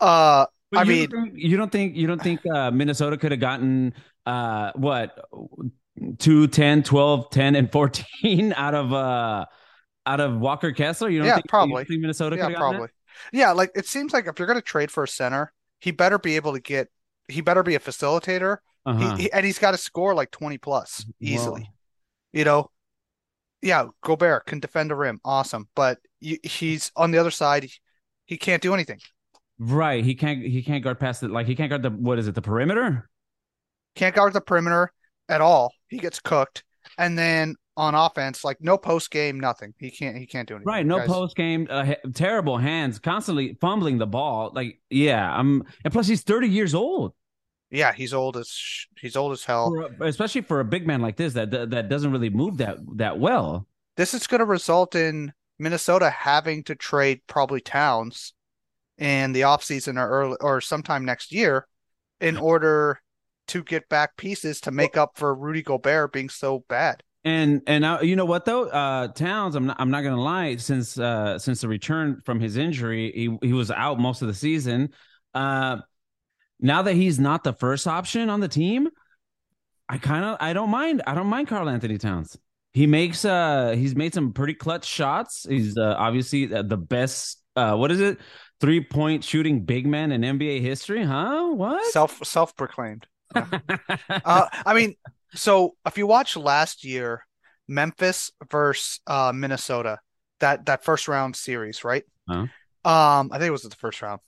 uh, 0.00 0.46
but 0.70 0.78
I 0.78 0.82
you 0.82 0.88
mean, 0.88 1.10
don't 1.10 1.24
think, 1.24 1.38
you 1.38 1.56
don't 1.56 1.72
think 1.72 1.96
you 1.96 2.06
don't 2.06 2.22
think 2.22 2.40
uh, 2.46 2.70
Minnesota 2.70 3.16
could 3.16 3.32
have 3.32 3.40
gotten 3.40 3.94
uh, 4.24 4.72
what 4.74 5.18
2, 6.18 6.46
10, 6.46 6.82
12, 6.82 7.30
10, 7.30 7.56
and 7.56 7.70
14 7.70 8.52
out 8.56 8.74
of 8.74 8.92
uh 8.92 9.46
out 10.06 10.20
of 10.20 10.38
Walker 10.38 10.72
Kessler? 10.72 11.10
You 11.10 11.18
don't 11.18 11.28
yeah, 11.28 11.34
think, 11.36 11.48
probably 11.48 11.84
think 11.84 12.00
Minnesota 12.00 12.36
yeah, 12.36 12.48
probably. 12.54 12.88
Yeah, 13.32 13.52
like 13.52 13.70
it 13.74 13.86
seems 13.86 14.12
like 14.12 14.26
if 14.26 14.38
you're 14.38 14.46
going 14.48 14.58
to 14.58 14.62
trade 14.62 14.90
for 14.90 15.04
a 15.04 15.08
center, 15.08 15.52
he 15.80 15.90
better 15.90 16.18
be 16.18 16.36
able 16.36 16.54
to 16.54 16.60
get. 16.60 16.88
He 17.28 17.40
better 17.40 17.62
be 17.62 17.74
a 17.74 17.80
facilitator. 17.80 18.58
Uh-huh. 18.84 19.14
he 19.14 19.30
and 19.30 19.46
he's 19.46 19.60
got 19.60 19.70
to 19.72 19.76
score 19.76 20.12
like 20.12 20.30
20 20.32 20.58
plus 20.58 21.06
easily. 21.20 21.60
Well, 21.60 21.72
You 22.32 22.44
know, 22.44 22.70
yeah, 23.62 23.86
Gobert 24.02 24.46
can 24.46 24.60
defend 24.60 24.90
the 24.90 24.96
rim, 24.96 25.20
awesome, 25.24 25.68
but 25.74 25.98
you, 26.20 26.38
he's 26.42 26.92
on 26.96 27.10
the 27.10 27.18
other 27.18 27.30
side. 27.30 27.64
He, 27.64 27.72
he 28.26 28.36
can't 28.36 28.62
do 28.62 28.74
anything. 28.74 28.98
right. 29.58 30.04
He 30.04 30.14
can't 30.14 30.42
he 30.42 30.62
can't 30.62 30.82
guard 30.82 30.98
past 30.98 31.22
it. 31.22 31.30
Like 31.30 31.46
he 31.46 31.54
can't 31.54 31.70
guard 31.70 31.82
the 31.82 31.90
what 31.90 32.18
is 32.18 32.28
it, 32.28 32.34
the 32.34 32.42
perimeter? 32.42 33.08
Can't 33.94 34.14
guard 34.14 34.32
the 34.32 34.40
perimeter 34.40 34.92
at 35.28 35.40
all. 35.40 35.72
He 35.88 35.98
gets 35.98 36.18
cooked, 36.18 36.64
and 36.98 37.16
then 37.18 37.56
on 37.76 37.94
offense, 37.94 38.44
like 38.44 38.58
no 38.60 38.76
post 38.76 39.10
game, 39.10 39.40
nothing. 39.40 39.74
He 39.78 39.90
can't. 39.90 40.16
He 40.16 40.26
can't 40.26 40.48
do 40.48 40.54
anything. 40.54 40.66
Right, 40.66 40.84
no 40.84 40.98
Guys, 40.98 41.08
post 41.08 41.36
game, 41.36 41.66
uh, 41.70 41.94
terrible 42.14 42.58
hands, 42.58 42.98
constantly 42.98 43.56
fumbling 43.60 43.98
the 43.98 44.06
ball. 44.06 44.50
Like, 44.54 44.80
yeah, 44.90 45.30
I'm, 45.32 45.64
and 45.84 45.92
plus 45.92 46.06
he's 46.06 46.22
30 46.22 46.48
years 46.48 46.74
old, 46.74 47.14
Yeah, 47.72 47.92
he's 47.94 48.12
old 48.12 48.36
as 48.36 48.48
sh- 48.48 48.86
he's 49.00 49.16
old 49.16 49.32
as 49.32 49.44
hell. 49.44 49.70
for 49.70 50.04
a- 50.04 50.08
especially 50.08 50.42
for 50.42 50.60
a 50.60 50.64
big 50.64 50.86
man 50.86 51.00
like 51.00 51.16
this 51.16 51.32
that 51.32 51.50
that 51.50 51.70
that 51.70 51.88
doesn't 51.88 52.12
really 52.12 52.30
move 52.30 52.58
that 52.58 52.76
that 52.96 53.18
well. 53.18 53.66
This 53.96 54.12
is 54.14 54.26
going 54.26 54.40
to 54.40 54.44
result 54.44 54.94
in 54.94 55.32
Minnesota 55.58 56.10
having 56.10 56.64
to 56.64 56.74
trade 56.74 57.22
probably 57.26 57.60
Towns 57.60 58.34
in 58.98 59.32
the 59.32 59.40
offseason 59.42 59.98
or 59.98 60.08
early 60.08 60.36
or 60.40 60.60
sometime 60.60 61.04
next 61.04 61.32
year 61.32 61.66
in 62.20 62.36
order 62.36 63.00
to 63.48 63.62
get 63.64 63.88
back 63.88 64.16
pieces 64.16 64.60
to 64.60 64.70
make 64.70 64.96
up 64.96 65.12
for 65.16 65.34
Rudy 65.34 65.62
Gobert 65.62 66.12
being 66.12 66.28
so 66.28 66.64
bad. 66.68 67.02
And 67.24 67.62
and 67.66 67.84
you 68.02 68.16
know 68.16 68.24
what 68.24 68.44
though, 68.44 68.64
uh, 68.64 69.08
Towns, 69.08 69.54
I'm 69.54 69.66
not 69.66 69.76
I'm 69.78 69.90
not 69.90 70.02
gonna 70.02 70.20
lie. 70.20 70.56
Since 70.56 70.98
uh 70.98 71.38
since 71.38 71.62
the 71.62 71.68
return 71.68 72.20
from 72.24 72.38
his 72.38 72.56
injury, 72.56 73.12
he 73.14 73.46
he 73.46 73.52
was 73.52 73.70
out 73.70 73.98
most 73.98 74.22
of 74.22 74.28
the 74.28 74.34
season. 74.34 74.90
Uh, 75.32 75.78
now 76.62 76.82
that 76.82 76.94
he's 76.94 77.18
not 77.18 77.44
the 77.44 77.52
first 77.52 77.86
option 77.86 78.30
on 78.30 78.40
the 78.40 78.48
team, 78.48 78.88
I 79.88 79.98
kind 79.98 80.24
of 80.24 80.36
I 80.40 80.52
don't 80.52 80.70
mind. 80.70 81.02
I 81.06 81.14
don't 81.14 81.26
mind 81.26 81.48
Karl-Anthony 81.48 81.98
Towns. 81.98 82.38
He 82.72 82.86
makes 82.86 83.24
uh 83.24 83.74
he's 83.76 83.94
made 83.94 84.14
some 84.14 84.32
pretty 84.32 84.54
clutch 84.54 84.86
shots. 84.86 85.44
He's 85.46 85.76
uh, 85.76 85.94
obviously 85.98 86.46
the 86.46 86.62
the 86.62 86.78
best. 86.78 87.42
Uh, 87.54 87.74
what 87.74 87.90
is 87.90 88.00
it? 88.00 88.18
Three 88.60 88.80
point 88.80 89.24
shooting 89.24 89.64
big 89.64 89.86
man 89.86 90.12
in 90.12 90.22
NBA 90.22 90.62
history, 90.62 91.04
huh? 91.04 91.48
What? 91.48 91.84
Self 91.92 92.24
self 92.24 92.56
proclaimed. 92.56 93.06
Uh, 94.24 94.46
I 94.66 94.74
mean, 94.74 94.94
so 95.34 95.74
if 95.86 95.96
you 95.98 96.06
watch 96.06 96.36
last 96.36 96.84
year, 96.84 97.24
Memphis 97.66 98.30
versus 98.50 99.00
uh, 99.06 99.32
Minnesota, 99.34 99.98
that 100.40 100.66
that 100.66 100.84
first 100.84 101.08
round 101.08 101.34
series, 101.34 101.84
right? 101.84 102.04
Huh? 102.28 102.46
Um, 102.84 103.30
I 103.32 103.38
think 103.38 103.48
it 103.48 103.52
was 103.52 103.62
the 103.62 103.74
first 103.76 104.02
round, 104.02 104.20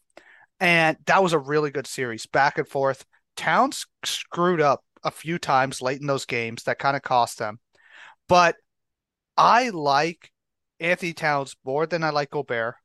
and 0.65 0.97
that 1.05 1.23
was 1.23 1.35
a 1.35 1.39
really 1.39 1.71
good 1.71 1.87
series, 1.87 2.25
back 2.25 2.57
and 2.57 2.67
forth. 2.67 3.05
Towns 3.37 3.87
screwed 4.05 4.63
up 4.63 4.83
a 5.05 5.11
few 5.11 5.39
times 5.39 5.83
late 5.83 6.01
in 6.01 6.07
those 6.07 6.25
games 6.25 6.63
that 6.63 6.79
kind 6.79 6.97
of 6.97 7.03
cost 7.03 7.39
them, 7.39 7.61
but 8.29 8.57
I 9.37 9.69
like 9.69 10.33
Anthony 10.81 11.13
Towns 11.13 11.55
more 11.65 11.87
than 11.87 12.03
I 12.03 12.11
like 12.11 12.31
Gobert. 12.31 12.77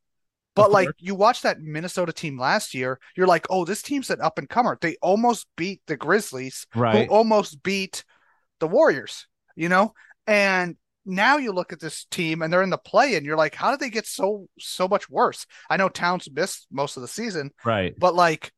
But 0.56 0.72
like 0.72 0.90
you 0.98 1.16
watch 1.16 1.44
that 1.44 1.62
Minnesota 1.62 2.12
team 2.12 2.38
last 2.38 2.74
year, 2.74 3.00
you're 3.16 3.28
like, 3.28 3.48
oh, 3.50 3.64
this 3.64 3.82
team's 3.82 4.10
an 4.10 4.20
up 4.20 4.38
and 4.38 4.50
comer. 4.50 4.78
They 4.82 4.98
almost 5.02 5.48
beat 5.56 5.82
the 5.88 5.96
Grizzlies, 5.96 6.68
who 6.74 6.82
right. 6.82 7.08
almost 7.08 7.64
beat 7.64 8.04
the 8.60 8.68
Warriors, 8.68 9.26
you 9.56 9.70
know? 9.70 9.94
And 10.28 10.76
now 11.06 11.38
you 11.38 11.52
look 11.52 11.74
at 11.74 11.80
this 11.80 12.06
team 12.06 12.42
and 12.42 12.52
they're 12.52 12.62
in 12.64 12.70
the 12.70 12.78
play 12.78 13.16
and 13.16 13.26
you're 13.26 13.38
like, 13.38 13.56
how 13.56 13.72
did 13.72 13.80
they 13.80 13.90
get 13.90 14.06
so 14.06 14.48
so 14.60 14.88
much 14.88 15.10
worse? 15.10 15.46
I 15.70 15.78
know 15.78 15.90
Towns 15.90 16.28
missed 16.32 16.68
most 16.72 16.98
of 16.98 17.02
the 17.02 17.08
season, 17.08 17.52
Right. 17.66 17.94
but 17.98 18.16
like 18.16 18.52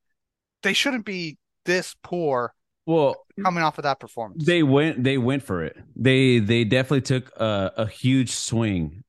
they 0.63 0.73
shouldn't 0.73 1.05
be 1.05 1.37
this 1.65 1.95
poor 2.03 2.53
Well, 2.85 3.15
coming 3.43 3.63
off 3.63 3.77
of 3.77 3.83
that 3.83 3.99
performance. 3.99 4.45
They 4.45 4.63
went. 4.63 5.03
They 5.03 5.17
went 5.17 5.43
for 5.43 5.63
it. 5.63 5.77
They 5.95 6.39
they 6.39 6.63
definitely 6.63 7.01
took 7.01 7.31
a, 7.39 7.71
a 7.77 7.87
huge 7.87 8.31
swing. 8.31 9.03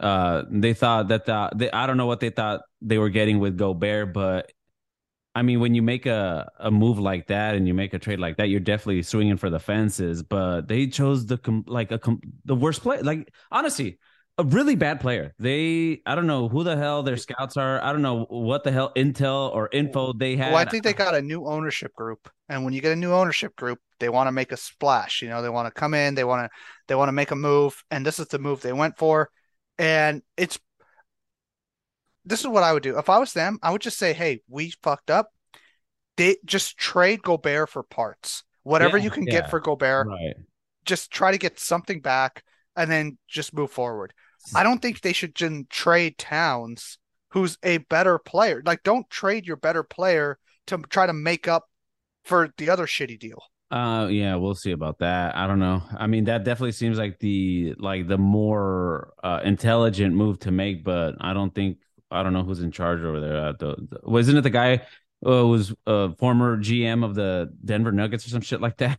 Uh, 0.00 0.44
they 0.50 0.74
thought 0.74 1.08
that 1.08 1.26
the 1.26 1.50
they, 1.54 1.70
I 1.70 1.86
don't 1.86 1.96
know 1.96 2.06
what 2.06 2.20
they 2.20 2.30
thought 2.30 2.62
they 2.80 2.98
were 2.98 3.10
getting 3.10 3.38
with 3.38 3.56
Gobert, 3.56 4.12
but 4.14 4.50
I 5.34 5.42
mean, 5.42 5.60
when 5.60 5.74
you 5.74 5.82
make 5.82 6.06
a 6.06 6.50
a 6.58 6.70
move 6.70 6.98
like 6.98 7.28
that 7.28 7.54
and 7.54 7.66
you 7.68 7.74
make 7.74 7.94
a 7.94 7.98
trade 7.98 8.18
like 8.18 8.36
that, 8.38 8.48
you're 8.48 8.60
definitely 8.60 9.02
swinging 9.02 9.36
for 9.36 9.50
the 9.50 9.60
fences. 9.60 10.22
But 10.22 10.68
they 10.68 10.86
chose 10.86 11.26
the 11.26 11.38
com- 11.38 11.64
like 11.66 11.92
a 11.92 11.98
com- 11.98 12.20
the 12.44 12.54
worst 12.54 12.82
play. 12.82 13.00
Like 13.02 13.32
honestly, 13.50 13.98
a 14.38 14.44
really 14.44 14.76
bad 14.76 15.00
player. 15.00 15.34
They 15.38 16.00
I 16.06 16.14
don't 16.14 16.26
know 16.26 16.48
who 16.48 16.64
the 16.64 16.76
hell 16.76 17.02
their 17.02 17.16
scouts 17.16 17.56
are. 17.56 17.82
I 17.82 17.92
don't 17.92 18.02
know 18.02 18.24
what 18.26 18.64
the 18.64 18.72
hell 18.72 18.92
intel 18.96 19.54
or 19.54 19.68
info 19.72 20.12
they 20.12 20.36
had. 20.36 20.52
Well, 20.52 20.62
I 20.62 20.64
think 20.64 20.84
they 20.84 20.92
got 20.92 21.14
a 21.14 21.22
new 21.22 21.46
ownership 21.46 21.94
group, 21.94 22.28
and 22.48 22.64
when 22.64 22.72
you 22.72 22.80
get 22.80 22.92
a 22.92 22.96
new 22.96 23.12
ownership 23.12 23.54
group, 23.56 23.80
they 24.00 24.08
want 24.08 24.28
to 24.28 24.32
make 24.32 24.52
a 24.52 24.56
splash. 24.56 25.22
You 25.22 25.28
know, 25.28 25.42
they 25.42 25.48
want 25.48 25.72
to 25.72 25.78
come 25.78 25.92
in, 25.94 26.14
they 26.14 26.24
want 26.24 26.50
to 26.50 26.58
they 26.86 26.94
want 26.94 27.08
to 27.08 27.12
make 27.12 27.32
a 27.32 27.36
move, 27.36 27.82
and 27.90 28.06
this 28.06 28.18
is 28.18 28.28
the 28.28 28.38
move 28.38 28.60
they 28.62 28.72
went 28.72 28.96
for. 28.96 29.30
And 29.78 30.22
it's 30.36 30.58
this 32.28 32.40
is 32.40 32.46
what 32.48 32.62
I 32.62 32.72
would 32.72 32.82
do 32.84 32.98
if 32.98 33.08
I 33.10 33.18
was 33.18 33.32
them. 33.32 33.58
I 33.62 33.72
would 33.72 33.82
just 33.82 33.98
say, 33.98 34.12
"Hey, 34.12 34.42
we 34.48 34.70
fucked 34.82 35.10
up. 35.10 35.32
They 36.16 36.36
just 36.44 36.76
trade 36.78 37.22
Gobert 37.22 37.70
for 37.70 37.82
parts. 37.82 38.44
Whatever 38.64 38.98
Yeah, 38.98 39.04
you 39.04 39.10
can 39.10 39.26
yeah. 39.26 39.32
get 39.32 39.50
for 39.50 39.60
Gobert, 39.60 40.08
right. 40.08 40.36
just 40.84 41.10
try 41.10 41.32
to 41.32 41.38
get 41.38 41.58
something 41.60 42.00
back, 42.00 42.44
and 42.76 42.90
then 42.90 43.18
just 43.28 43.54
move 43.54 43.70
forward." 43.72 44.14
I 44.54 44.62
don't 44.62 44.80
think 44.82 45.00
they 45.00 45.12
should 45.14 45.34
just 45.34 45.70
trade 45.70 46.18
Towns, 46.18 46.98
who's 47.30 47.58
a 47.62 47.78
better 47.78 48.18
player. 48.18 48.62
Like, 48.64 48.82
don't 48.82 49.08
trade 49.10 49.46
your 49.46 49.56
better 49.56 49.82
player 49.82 50.38
to 50.68 50.78
try 50.90 51.06
to 51.06 51.12
make 51.12 51.48
up 51.48 51.68
for 52.24 52.54
the 52.58 52.70
other 52.70 52.86
shitty 52.86 53.18
deal. 53.18 53.42
Uh 53.70 54.08
yeah, 54.10 54.34
we'll 54.36 54.54
see 54.54 54.70
about 54.70 54.98
that. 55.00 55.36
I 55.36 55.46
don't 55.46 55.58
know. 55.58 55.82
I 55.98 56.06
mean, 56.06 56.24
that 56.24 56.42
definitely 56.44 56.72
seems 56.72 56.96
like 56.96 57.18
the 57.18 57.74
like 57.78 58.08
the 58.08 58.16
more 58.16 59.12
uh 59.22 59.40
intelligent 59.44 60.14
move 60.14 60.38
to 60.40 60.50
make, 60.50 60.82
but 60.84 61.16
I 61.20 61.34
don't 61.34 61.54
think 61.54 61.76
I 62.10 62.22
don't 62.22 62.32
know 62.32 62.42
who's 62.42 62.60
in 62.60 62.70
charge 62.70 63.00
over 63.00 63.20
there. 63.20 63.48
At 63.48 63.58
the, 63.58 63.76
the 63.76 64.00
wasn't 64.02 64.38
it 64.38 64.42
the 64.42 64.50
guy 64.50 64.74
uh, 65.24 65.30
who 65.30 65.48
was 65.48 65.74
a 65.86 66.14
former 66.16 66.56
GM 66.56 67.04
of 67.04 67.14
the 67.14 67.52
Denver 67.64 67.92
Nuggets 67.92 68.26
or 68.26 68.30
some 68.30 68.40
shit 68.40 68.60
like 68.60 68.76
that? 68.78 68.98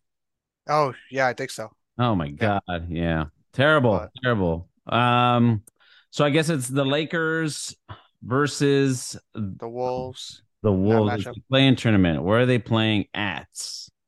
Oh, 0.67 0.93
yeah, 1.09 1.27
I 1.27 1.33
think 1.33 1.49
so. 1.51 1.71
Oh 1.97 2.15
my 2.15 2.33
Yeah. 2.39 2.59
God. 2.67 2.87
Yeah. 2.89 3.25
Terrible. 3.53 4.07
Terrible. 4.23 4.69
Um 4.87 5.63
so 6.11 6.25
I 6.25 6.29
guess 6.29 6.49
it's 6.49 6.67
the 6.67 6.85
Lakers 6.85 7.75
versus 8.23 9.17
The 9.33 9.67
Wolves, 9.69 10.41
the 10.63 10.71
Wolves 10.71 11.27
play-in 11.49 11.75
tournament. 11.75 12.23
Where 12.23 12.39
are 12.39 12.45
they 12.45 12.59
playing 12.59 13.05
at? 13.13 13.47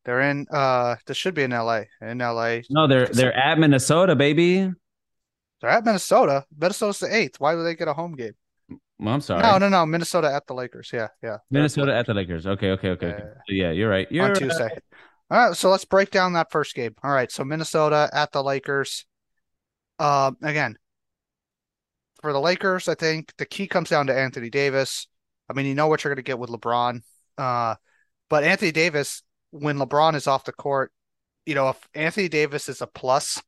they're 0.03 0.22
in 0.22 0.48
uh 0.51 0.96
this 1.05 1.15
should 1.17 1.36
be 1.36 1.43
in 1.43 1.51
LA. 1.51 1.84
In 2.01 2.17
LA. 2.20 2.60
No, 2.70 2.88
they're 2.88 3.08
they're 3.08 3.36
at 3.38 3.60
Minnesota, 3.60 4.15
baby. 4.15 4.72
They're 5.62 5.70
at 5.70 5.86
Minnesota. 5.86 6.46
Minnesota's 6.58 7.00
the 7.00 7.15
eighth. 7.15 7.39
Why 7.39 7.53
would 7.53 7.63
they 7.63 7.75
get 7.75 7.88
a 7.88 7.93
home 7.93 8.15
game? 8.15 8.34
Well, 9.01 9.15
I'm 9.15 9.22
sorry. 9.22 9.41
No, 9.41 9.58
no, 9.58 9.67
no. 9.67 9.84
Minnesota 9.86 10.31
at 10.31 10.46
the 10.46 10.53
Lakers. 10.53 10.91
Yeah, 10.93 11.08
yeah. 11.24 11.38
Minnesota 11.50 11.96
at 11.96 12.05
the 12.05 12.13
Lakers. 12.13 12.46
Okay, 12.46 12.70
okay, 12.72 12.89
okay. 12.89 13.08
okay. 13.08 13.24
Yeah, 13.50 13.72
you're 13.72 13.89
right. 13.89 14.08
You're 14.12 14.25
on 14.25 14.29
right. 14.31 14.39
Tuesday. 14.39 14.70
All 15.31 15.48
right, 15.48 15.58
so 15.58 15.72
let's 15.72 15.86
break 15.86 16.12
down 16.12 16.34
that 16.34 16.51
first 16.51 16.75
game. 16.75 16.93
All 17.03 17.12
right, 17.12 17.31
so 17.31 17.43
Minnesota 17.43 18.10
at 18.13 18.31
the 18.31 18.43
Lakers. 18.43 19.05
Um, 19.98 20.38
again, 20.43 20.77
for 22.22 22.31
the 22.31 22.39
Lakers, 22.39 22.88
I 22.88 22.93
think 22.93 23.34
the 23.38 23.46
key 23.46 23.65
comes 23.65 23.89
down 23.89 24.08
to 24.08 24.17
Anthony 24.17 24.51
Davis. 24.51 25.08
I 25.50 25.53
mean, 25.53 25.65
you 25.65 25.74
know 25.74 25.88
what 25.88 26.03
you're 26.03 26.13
going 26.13 26.24
to 26.24 26.27
get 26.27 26.38
with 26.38 26.50
LeBron. 26.50 27.01
Uh, 27.38 27.75
but 28.29 28.43
Anthony 28.43 28.72
Davis, 28.72 29.24
when 29.50 29.77
LeBron 29.77 30.15
is 30.15 30.27
off 30.27 30.46
the 30.46 30.51
court, 30.51 30.91
you 31.46 31.55
know, 31.55 31.70
if 31.70 31.88
Anthony 31.96 32.29
Davis 32.29 32.70
is 32.70 32.81
a 32.81 32.88
plus 32.88 33.41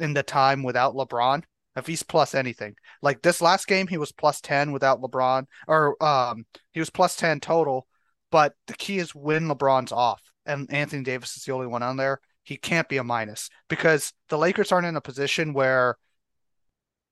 in 0.00 0.14
the 0.14 0.22
time 0.22 0.62
without 0.62 0.94
LeBron, 0.94 1.42
if 1.76 1.86
he's 1.86 2.02
plus 2.02 2.34
anything, 2.34 2.74
like 3.02 3.22
this 3.22 3.40
last 3.40 3.66
game, 3.66 3.86
he 3.86 3.98
was 3.98 4.12
plus 4.12 4.40
10 4.40 4.72
without 4.72 5.00
LeBron, 5.00 5.46
or 5.66 6.02
um, 6.02 6.44
he 6.72 6.80
was 6.80 6.90
plus 6.90 7.16
10 7.16 7.40
total. 7.40 7.86
But 8.30 8.54
the 8.66 8.74
key 8.74 8.98
is 8.98 9.14
when 9.14 9.48
LeBron's 9.48 9.92
off 9.92 10.22
and 10.44 10.70
Anthony 10.72 11.02
Davis 11.02 11.36
is 11.36 11.44
the 11.44 11.52
only 11.52 11.66
one 11.66 11.82
on 11.82 11.96
there, 11.96 12.20
he 12.42 12.56
can't 12.56 12.88
be 12.88 12.96
a 12.96 13.04
minus 13.04 13.50
because 13.68 14.12
the 14.28 14.38
Lakers 14.38 14.72
aren't 14.72 14.86
in 14.86 14.96
a 14.96 15.00
position 15.00 15.52
where 15.52 15.96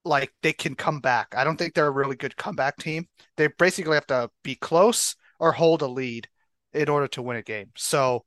like 0.04 0.32
they 0.42 0.52
can 0.52 0.74
come 0.74 1.00
back. 1.00 1.34
I 1.36 1.44
don't 1.44 1.56
think 1.56 1.74
they're 1.74 1.86
a 1.86 1.90
really 1.90 2.16
good 2.16 2.36
comeback 2.36 2.76
team. 2.78 3.06
They 3.36 3.48
basically 3.58 3.94
have 3.94 4.06
to 4.06 4.30
be 4.42 4.54
close 4.54 5.16
or 5.38 5.52
hold 5.52 5.82
a 5.82 5.86
lead 5.86 6.28
in 6.72 6.88
order 6.88 7.08
to 7.08 7.22
win 7.22 7.36
a 7.36 7.42
game. 7.42 7.70
So 7.76 8.24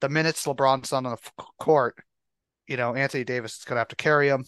the 0.00 0.08
minutes 0.08 0.46
LeBron's 0.46 0.92
on 0.92 1.04
the 1.04 1.16
court, 1.58 1.96
you 2.66 2.76
know, 2.76 2.94
Anthony 2.94 3.24
Davis 3.24 3.58
is 3.58 3.64
going 3.64 3.76
to 3.76 3.80
have 3.80 3.88
to 3.88 3.96
carry 3.96 4.28
him. 4.28 4.44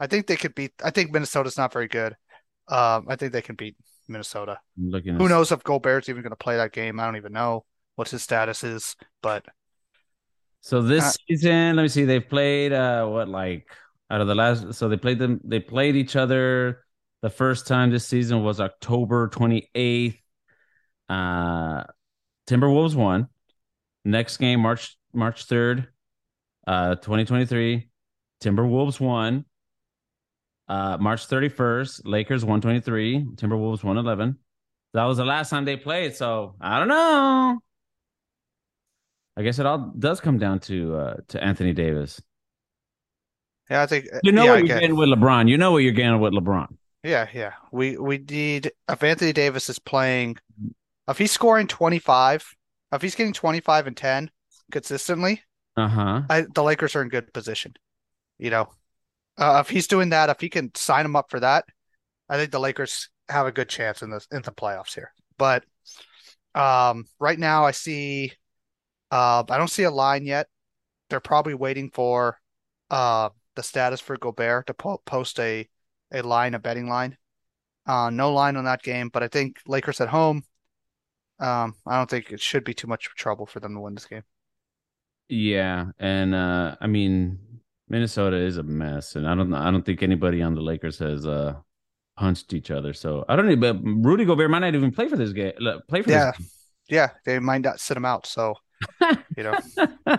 I 0.00 0.06
think 0.06 0.26
they 0.26 0.36
could 0.36 0.54
beat. 0.54 0.72
I 0.84 0.90
think 0.90 1.12
Minnesota's 1.12 1.56
not 1.56 1.72
very 1.72 1.88
good. 1.88 2.14
Um, 2.68 3.06
I 3.08 3.16
think 3.16 3.32
they 3.32 3.42
can 3.42 3.54
beat 3.56 3.76
Minnesota. 4.08 4.58
I'm 4.78 4.90
looking 4.90 5.16
Who 5.18 5.28
knows 5.28 5.52
if 5.52 5.62
Gobert's 5.62 6.08
even 6.08 6.22
going 6.22 6.30
to 6.30 6.36
play 6.36 6.56
that 6.56 6.72
game? 6.72 7.00
I 7.00 7.04
don't 7.06 7.16
even 7.16 7.32
know 7.32 7.64
what 7.94 8.08
his 8.10 8.22
status 8.22 8.62
is, 8.64 8.96
but 9.22 9.44
So 10.60 10.82
this 10.82 11.04
Uh, 11.04 11.12
season, 11.28 11.76
let 11.76 11.82
me 11.82 11.88
see. 11.88 12.04
They've 12.04 12.26
played 12.26 12.72
uh 12.72 13.06
what 13.06 13.28
like 13.28 13.68
out 14.10 14.20
of 14.20 14.26
the 14.26 14.34
last 14.34 14.74
so 14.74 14.88
they 14.88 14.96
played 14.96 15.18
them 15.18 15.40
they 15.44 15.60
played 15.60 15.96
each 15.96 16.16
other 16.16 16.84
The 17.22 17.30
first 17.30 17.66
time 17.66 17.90
this 17.90 18.06
season 18.06 18.42
was 18.42 18.60
October 18.60 19.28
28th. 19.28 20.22
Uh, 21.08 21.84
Timberwolves 22.48 22.94
won. 22.96 23.28
Next 24.04 24.38
game, 24.38 24.60
March 24.60 24.98
March 25.12 25.46
3rd, 25.48 25.88
uh, 26.66 26.96
2023. 26.96 27.90
Timberwolves 28.42 29.00
won. 29.00 29.44
Uh, 30.68 30.96
March 30.98 31.28
31st, 31.28 32.02
Lakers 32.04 32.44
123, 32.44 33.24
Timberwolves 33.36 33.84
111. 33.84 34.36
That 34.94 35.04
was 35.04 35.16
the 35.18 35.24
last 35.24 35.50
time 35.50 35.64
they 35.64 35.76
played. 35.76 36.16
So 36.16 36.54
I 36.60 36.78
don't 36.78 36.88
know. 36.88 37.58
I 39.36 39.42
guess 39.42 39.58
it 39.58 39.66
all 39.66 39.92
does 39.98 40.20
come 40.20 40.38
down 40.38 40.60
to 40.60 40.96
uh, 40.96 41.14
to 41.28 41.42
Anthony 41.44 41.72
Davis. 41.72 42.20
Yeah, 43.70 43.82
I 43.82 43.86
think 43.86 44.06
You 44.22 44.32
know 44.32 44.44
yeah, 44.44 44.50
what 44.50 44.56
I 44.56 44.58
you're 44.60 44.66
get- 44.68 44.80
getting 44.80 44.96
with 44.96 45.08
LeBron. 45.10 45.48
You 45.48 45.58
know 45.58 45.72
what 45.72 45.78
you're 45.78 45.92
getting 45.92 46.18
with 46.20 46.32
LeBron. 46.32 46.68
Yeah, 47.02 47.28
yeah. 47.34 47.52
We 47.72 47.96
we 47.98 48.18
need 48.18 48.72
if 48.88 49.02
Anthony 49.02 49.32
Davis 49.32 49.68
is 49.68 49.78
playing 49.78 50.38
if 51.08 51.18
he's 51.18 51.30
scoring 51.32 51.66
25, 51.68 52.54
if 52.92 53.02
he's 53.02 53.14
getting 53.14 53.32
25 53.32 53.86
and 53.88 53.96
10 53.96 54.30
consistently, 54.72 55.42
Uh 55.76 55.88
huh. 55.88 56.22
The 56.54 56.62
Lakers 56.62 56.96
are 56.96 57.02
in 57.02 57.08
good 57.08 57.32
position. 57.32 57.74
You 58.38 58.50
know, 58.50 58.68
uh, 59.38 59.58
if 59.64 59.68
he's 59.70 59.86
doing 59.86 60.10
that, 60.10 60.30
if 60.30 60.40
he 60.40 60.48
can 60.48 60.74
sign 60.74 61.04
him 61.04 61.16
up 61.16 61.30
for 61.30 61.40
that, 61.40 61.64
I 62.28 62.36
think 62.36 62.50
the 62.50 62.60
Lakers 62.60 63.10
have 63.28 63.46
a 63.46 63.52
good 63.52 63.68
chance 63.68 64.02
in 64.02 64.10
the 64.10 64.24
in 64.30 64.42
the 64.42 64.52
playoffs 64.52 64.94
here. 64.94 65.12
But 65.38 65.64
um, 66.54 67.04
right 67.18 67.38
now, 67.38 67.64
I 67.66 67.72
see, 67.72 68.32
uh, 69.10 69.44
I 69.48 69.58
don't 69.58 69.70
see 69.70 69.84
a 69.84 69.90
line 69.90 70.26
yet. 70.26 70.48
They're 71.10 71.20
probably 71.20 71.54
waiting 71.54 71.90
for 71.90 72.38
uh 72.90 73.30
the 73.56 73.62
status 73.62 74.00
for 74.00 74.16
Gobert 74.16 74.66
to 74.68 74.74
po 74.74 74.98
post 75.06 75.40
a 75.40 75.68
a 76.12 76.22
line, 76.22 76.54
a 76.54 76.58
betting 76.58 76.88
line. 76.88 77.16
Uh, 77.86 78.10
no 78.10 78.32
line 78.32 78.56
on 78.56 78.64
that 78.64 78.82
game, 78.82 79.08
but 79.08 79.22
I 79.22 79.28
think 79.28 79.58
Lakers 79.66 80.00
at 80.00 80.08
home. 80.08 80.44
Um, 81.38 81.74
I 81.86 81.96
don't 81.98 82.10
think 82.10 82.32
it 82.32 82.40
should 82.40 82.64
be 82.64 82.74
too 82.74 82.86
much 82.86 83.08
trouble 83.16 83.46
for 83.46 83.60
them 83.60 83.74
to 83.74 83.80
win 83.80 83.94
this 83.94 84.06
game. 84.06 84.24
Yeah, 85.28 85.90
and 85.98 86.34
uh, 86.34 86.76
I 86.80 86.86
mean 86.86 87.38
Minnesota 87.88 88.36
is 88.36 88.56
a 88.56 88.62
mess, 88.62 89.14
and 89.16 89.28
I 89.28 89.34
don't 89.34 89.52
I 89.54 89.70
don't 89.70 89.84
think 89.84 90.02
anybody 90.02 90.42
on 90.42 90.54
the 90.54 90.60
Lakers 90.60 90.98
has 90.98 91.26
uh 91.26 91.54
punched 92.16 92.52
each 92.52 92.70
other. 92.70 92.92
So 92.92 93.24
I 93.28 93.36
don't 93.36 93.46
know, 93.46 93.56
but 93.56 93.76
Rudy 93.82 94.24
Gobert 94.24 94.50
might 94.50 94.60
not 94.60 94.74
even 94.74 94.90
play 94.90 95.08
for 95.08 95.16
this 95.16 95.32
game. 95.32 95.52
Play 95.88 96.02
for 96.02 96.10
Yeah. 96.10 96.32
this. 96.38 96.52
Yeah, 96.88 97.10
they 97.24 97.38
might 97.40 97.62
not 97.62 97.80
sit 97.80 97.96
him 97.96 98.04
out. 98.04 98.26
So, 98.26 98.54
you 99.36 99.42
know, 99.42 99.58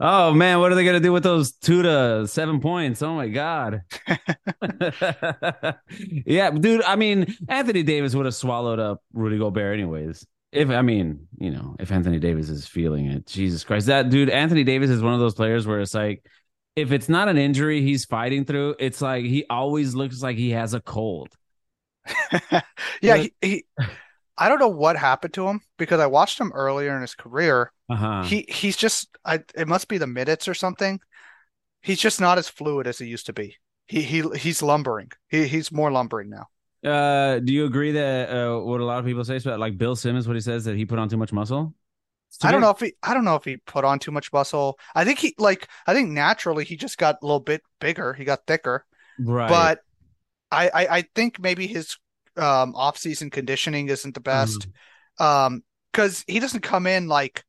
oh 0.00 0.32
man, 0.34 0.60
what 0.60 0.70
are 0.70 0.74
they 0.74 0.84
gonna 0.84 1.00
do 1.00 1.12
with 1.12 1.22
those 1.22 1.52
two 1.52 1.82
to 1.82 2.26
seven 2.28 2.60
points? 2.60 3.00
Oh 3.02 3.14
my 3.14 3.28
god. 3.28 3.82
yeah, 6.26 6.50
dude. 6.50 6.82
I 6.82 6.96
mean, 6.96 7.34
Anthony 7.48 7.82
Davis 7.82 8.14
would 8.14 8.26
have 8.26 8.34
swallowed 8.34 8.78
up 8.78 9.02
Rudy 9.12 9.38
Gobert 9.38 9.74
anyways. 9.74 10.26
If 10.52 10.70
I 10.70 10.82
mean, 10.82 11.26
you 11.38 11.50
know, 11.50 11.76
if 11.78 11.92
Anthony 11.92 12.18
Davis 12.18 12.48
is 12.48 12.66
feeling 12.66 13.06
it, 13.06 13.26
Jesus 13.26 13.64
Christ, 13.64 13.86
that 13.86 14.08
dude, 14.08 14.30
Anthony 14.30 14.64
Davis 14.64 14.88
is 14.90 15.02
one 15.02 15.12
of 15.14 15.20
those 15.20 15.34
players 15.34 15.66
where 15.66 15.80
it's 15.80 15.94
like, 15.94 16.24
if 16.78 16.92
it's 16.92 17.08
not 17.08 17.28
an 17.28 17.36
injury 17.36 17.82
he's 17.82 18.04
fighting 18.04 18.44
through, 18.44 18.76
it's 18.78 19.00
like 19.00 19.24
he 19.24 19.44
always 19.50 19.94
looks 19.94 20.22
like 20.22 20.36
he 20.36 20.50
has 20.50 20.74
a 20.74 20.80
cold. 20.80 21.28
yeah, 23.02 23.16
he, 23.16 23.32
he, 23.42 23.64
I 24.36 24.48
don't 24.48 24.60
know 24.60 24.68
what 24.68 24.96
happened 24.96 25.34
to 25.34 25.48
him 25.48 25.60
because 25.76 26.00
I 26.00 26.06
watched 26.06 26.38
him 26.38 26.52
earlier 26.54 26.94
in 26.94 27.00
his 27.00 27.14
career. 27.14 27.72
Uh 27.88 27.96
huh. 27.96 28.22
He 28.22 28.46
he's 28.48 28.76
just 28.76 29.08
I 29.24 29.40
it 29.54 29.66
must 29.66 29.88
be 29.88 29.98
the 29.98 30.06
minutes 30.06 30.46
or 30.46 30.54
something. 30.54 31.00
He's 31.82 32.00
just 32.00 32.20
not 32.20 32.38
as 32.38 32.48
fluid 32.48 32.86
as 32.86 32.98
he 32.98 33.06
used 33.06 33.26
to 33.26 33.32
be. 33.32 33.56
He 33.86 34.02
he 34.02 34.22
he's 34.36 34.62
lumbering. 34.62 35.10
He 35.28 35.48
he's 35.48 35.72
more 35.72 35.90
lumbering 35.90 36.30
now. 36.30 36.46
Uh, 36.88 37.40
do 37.40 37.52
you 37.52 37.64
agree 37.64 37.92
that 37.92 38.30
uh, 38.30 38.60
what 38.60 38.80
a 38.80 38.84
lot 38.84 39.00
of 39.00 39.04
people 39.04 39.24
say 39.24 39.36
about 39.36 39.58
like 39.58 39.76
Bill 39.76 39.96
Simmons, 39.96 40.28
what 40.28 40.36
he 40.36 40.40
says 40.40 40.64
that 40.66 40.76
he 40.76 40.86
put 40.86 41.00
on 41.00 41.08
too 41.08 41.16
much 41.16 41.32
muscle? 41.32 41.74
I 42.42 42.52
don't 42.52 42.60
know 42.60 42.70
if 42.70 42.80
he 42.80 42.94
I 43.02 43.14
don't 43.14 43.24
know 43.24 43.34
if 43.36 43.44
he 43.44 43.56
put 43.56 43.84
on 43.84 43.98
too 43.98 44.10
much 44.12 44.32
muscle. 44.32 44.78
I 44.94 45.04
think 45.04 45.18
he 45.18 45.34
like 45.38 45.68
I 45.86 45.94
think 45.94 46.10
naturally 46.10 46.64
he 46.64 46.76
just 46.76 46.98
got 46.98 47.16
a 47.22 47.26
little 47.26 47.40
bit 47.40 47.62
bigger. 47.80 48.12
He 48.14 48.24
got 48.24 48.46
thicker. 48.46 48.84
right? 49.18 49.48
But 49.48 49.80
I 50.50 50.68
I, 50.68 50.96
I 50.98 51.02
think 51.14 51.40
maybe 51.40 51.66
his 51.66 51.96
um 52.36 52.74
off-season 52.76 53.30
conditioning 53.30 53.88
isn't 53.88 54.14
the 54.14 54.20
best. 54.20 54.68
Um 55.18 55.62
because 55.92 56.24
he 56.28 56.38
doesn't 56.38 56.60
come 56.60 56.86
in 56.86 57.08
like 57.08 57.44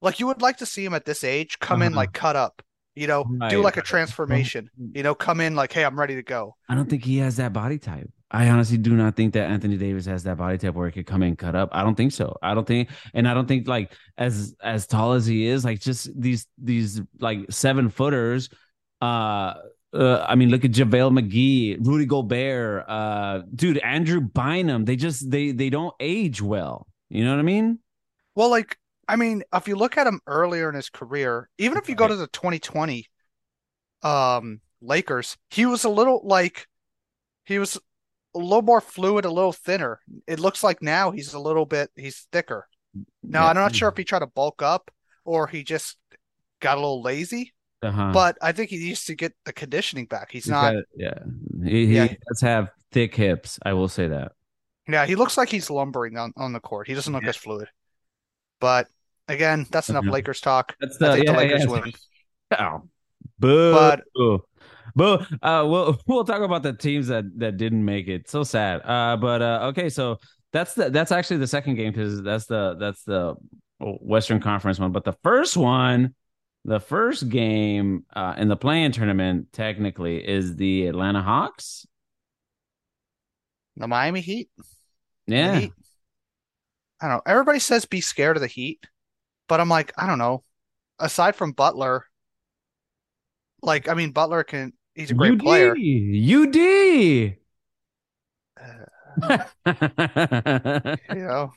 like 0.00 0.20
you 0.20 0.26
would 0.28 0.40
like 0.42 0.58
to 0.58 0.66
see 0.66 0.84
him 0.84 0.94
at 0.94 1.04
this 1.04 1.24
age 1.24 1.58
come 1.58 1.82
in 1.82 1.92
Uh-huh. 1.92 2.00
like 2.02 2.12
cut 2.12 2.36
up, 2.36 2.62
you 2.94 3.06
know, 3.06 3.24
do 3.50 3.60
like 3.62 3.76
a 3.76 3.82
transformation, 3.82 4.70
you 4.94 5.02
know, 5.02 5.14
come 5.14 5.40
in 5.40 5.54
like, 5.56 5.72
hey, 5.72 5.84
I'm 5.84 5.98
ready 5.98 6.14
to 6.14 6.22
go. 6.22 6.56
I 6.68 6.74
don't 6.74 6.88
think 6.88 7.04
he 7.04 7.18
has 7.18 7.36
that 7.36 7.52
body 7.52 7.78
type. 7.78 8.10
I 8.30 8.48
honestly 8.50 8.76
do 8.76 8.94
not 8.94 9.16
think 9.16 9.32
that 9.34 9.50
Anthony 9.50 9.78
Davis 9.78 10.04
has 10.06 10.24
that 10.24 10.36
body 10.36 10.58
type 10.58 10.74
where 10.74 10.88
he 10.88 10.92
could 10.92 11.06
come 11.06 11.22
in 11.22 11.34
cut 11.34 11.54
up. 11.54 11.70
I 11.72 11.82
don't 11.82 11.94
think 11.94 12.12
so. 12.12 12.36
I 12.42 12.54
don't 12.54 12.66
think, 12.66 12.90
and 13.14 13.26
I 13.26 13.32
don't 13.32 13.48
think 13.48 13.66
like 13.66 13.92
as 14.18 14.54
as 14.62 14.86
tall 14.86 15.14
as 15.14 15.24
he 15.24 15.46
is, 15.46 15.64
like 15.64 15.80
just 15.80 16.10
these 16.20 16.46
these 16.58 17.00
like 17.20 17.50
seven 17.50 17.88
footers. 17.88 18.50
Uh, 19.00 19.54
uh 19.94 20.26
I 20.28 20.34
mean, 20.34 20.50
look 20.50 20.64
at 20.66 20.72
JaVale 20.72 21.18
McGee, 21.18 21.78
Rudy 21.80 22.04
Gobert, 22.04 22.84
uh, 22.86 23.42
dude, 23.54 23.78
Andrew 23.78 24.20
Bynum. 24.20 24.84
They 24.84 24.96
just 24.96 25.30
they 25.30 25.52
they 25.52 25.70
don't 25.70 25.94
age 25.98 26.42
well. 26.42 26.86
You 27.08 27.24
know 27.24 27.30
what 27.30 27.40
I 27.40 27.44
mean? 27.44 27.78
Well, 28.34 28.50
like 28.50 28.76
I 29.08 29.16
mean, 29.16 29.42
if 29.54 29.68
you 29.68 29.76
look 29.76 29.96
at 29.96 30.06
him 30.06 30.20
earlier 30.26 30.68
in 30.68 30.74
his 30.74 30.90
career, 30.90 31.48
even 31.56 31.78
if 31.78 31.88
you 31.88 31.94
go 31.94 32.06
to 32.06 32.16
the 32.16 32.26
2020 32.26 33.06
um 34.02 34.60
Lakers, 34.82 35.38
he 35.48 35.64
was 35.64 35.84
a 35.84 35.88
little 35.88 36.20
like 36.24 36.66
he 37.46 37.58
was 37.58 37.78
a 38.34 38.38
little 38.38 38.62
more 38.62 38.80
fluid, 38.80 39.24
a 39.24 39.30
little 39.30 39.52
thinner. 39.52 40.00
It 40.26 40.38
looks 40.40 40.62
like 40.62 40.82
now 40.82 41.10
he's 41.10 41.34
a 41.34 41.38
little 41.40 41.66
bit 41.66 41.90
he's 41.96 42.26
thicker. 42.32 42.68
Now, 43.22 43.44
Yeah. 43.44 43.48
I'm 43.50 43.56
not 43.56 43.74
sure 43.74 43.88
if 43.88 43.96
he 43.96 44.04
tried 44.04 44.20
to 44.20 44.26
bulk 44.26 44.62
up 44.62 44.90
or 45.24 45.46
he 45.46 45.62
just 45.64 45.96
got 46.60 46.76
a 46.78 46.80
little 46.80 47.02
lazy, 47.02 47.54
Uh-huh. 47.82 48.10
but 48.12 48.36
I 48.42 48.52
think 48.52 48.70
he 48.70 48.78
needs 48.78 49.04
to 49.06 49.14
get 49.14 49.32
the 49.44 49.52
conditioning 49.52 50.06
back. 50.06 50.30
He's 50.30 50.44
He's 50.44 50.50
not, 50.50 50.72
got- 50.74 50.84
yeah. 50.96 51.18
He, 51.64 51.86
he 51.86 51.94
Yeah. 51.96 52.14
does 52.28 52.40
have 52.40 52.68
thick 52.92 53.14
hips. 53.14 53.58
I 53.64 53.72
will 53.74 53.88
say 53.88 54.08
that. 54.08 54.32
yeah, 54.88 55.04
he 55.06 55.14
looks 55.16 55.36
like 55.36 55.48
he's 55.50 55.68
lumbering 55.70 56.16
on, 56.16 56.32
on 56.36 56.52
the 56.52 56.60
court. 56.60 56.86
He 56.88 56.94
doesn't 56.94 57.12
look 57.12 57.22
Yeah. 57.24 57.28
as 57.30 57.36
fluid. 57.36 57.68
But 58.60 58.88
again, 59.28 59.66
that's 59.70 59.88
enough 59.90 60.04
Mhm. 60.04 60.12
Lakers 60.12 60.40
talk. 60.40 60.74
That's 60.80 61.00
I 61.00 61.08
the 61.08 61.14
think 61.14 61.26
the 61.26 61.32
Lakers 61.34 61.64
yeah. 61.64 61.70
win. 61.70 61.92
Oh, 62.58 62.88
boo. 63.38 63.72
But- 63.72 64.02
Boo. 64.98 65.18
Uh, 65.42 65.64
we'll 65.66 65.96
we'll 66.06 66.24
talk 66.24 66.42
about 66.42 66.62
the 66.62 66.72
teams 66.72 67.06
that 67.06 67.24
that 67.38 67.56
didn't 67.56 67.84
make 67.84 68.08
it. 68.08 68.28
So 68.28 68.42
sad. 68.42 68.82
Uh, 68.84 69.16
but 69.16 69.40
uh, 69.40 69.60
okay, 69.68 69.88
so 69.88 70.18
that's 70.52 70.74
the 70.74 70.90
that's 70.90 71.12
actually 71.12 71.38
the 71.38 71.46
second 71.46 71.76
game 71.76 71.92
because 71.92 72.20
that's 72.20 72.46
the 72.46 72.76
that's 72.78 73.04
the 73.04 73.36
Western 73.80 74.40
Conference 74.40 74.78
one. 74.78 74.90
But 74.92 75.04
the 75.04 75.16
first 75.22 75.56
one, 75.56 76.14
the 76.64 76.80
first 76.80 77.28
game 77.28 78.04
uh, 78.14 78.34
in 78.36 78.48
the 78.48 78.56
play-in 78.56 78.90
tournament, 78.90 79.52
technically, 79.52 80.26
is 80.26 80.56
the 80.56 80.86
Atlanta 80.88 81.22
Hawks. 81.22 81.86
The 83.76 83.86
Miami 83.86 84.20
Heat. 84.20 84.50
Yeah, 85.28 85.60
Heat. 85.60 85.72
I 87.00 87.06
don't 87.06 87.16
know. 87.18 87.22
Everybody 87.24 87.60
says 87.60 87.84
be 87.84 88.00
scared 88.00 88.36
of 88.36 88.40
the 88.40 88.48
Heat, 88.48 88.84
but 89.46 89.60
I'm 89.60 89.68
like, 89.68 89.92
I 89.96 90.08
don't 90.08 90.18
know. 90.18 90.42
Aside 90.98 91.36
from 91.36 91.52
Butler, 91.52 92.06
like, 93.62 93.88
I 93.88 93.94
mean, 93.94 94.10
Butler 94.10 94.42
can, 94.42 94.72
he's 94.98 95.10
a 95.10 95.14
great 95.14 95.32
UD, 95.34 95.40
player. 95.40 95.74
UD. 95.76 97.36
You 101.10 101.24
know, 101.24 101.52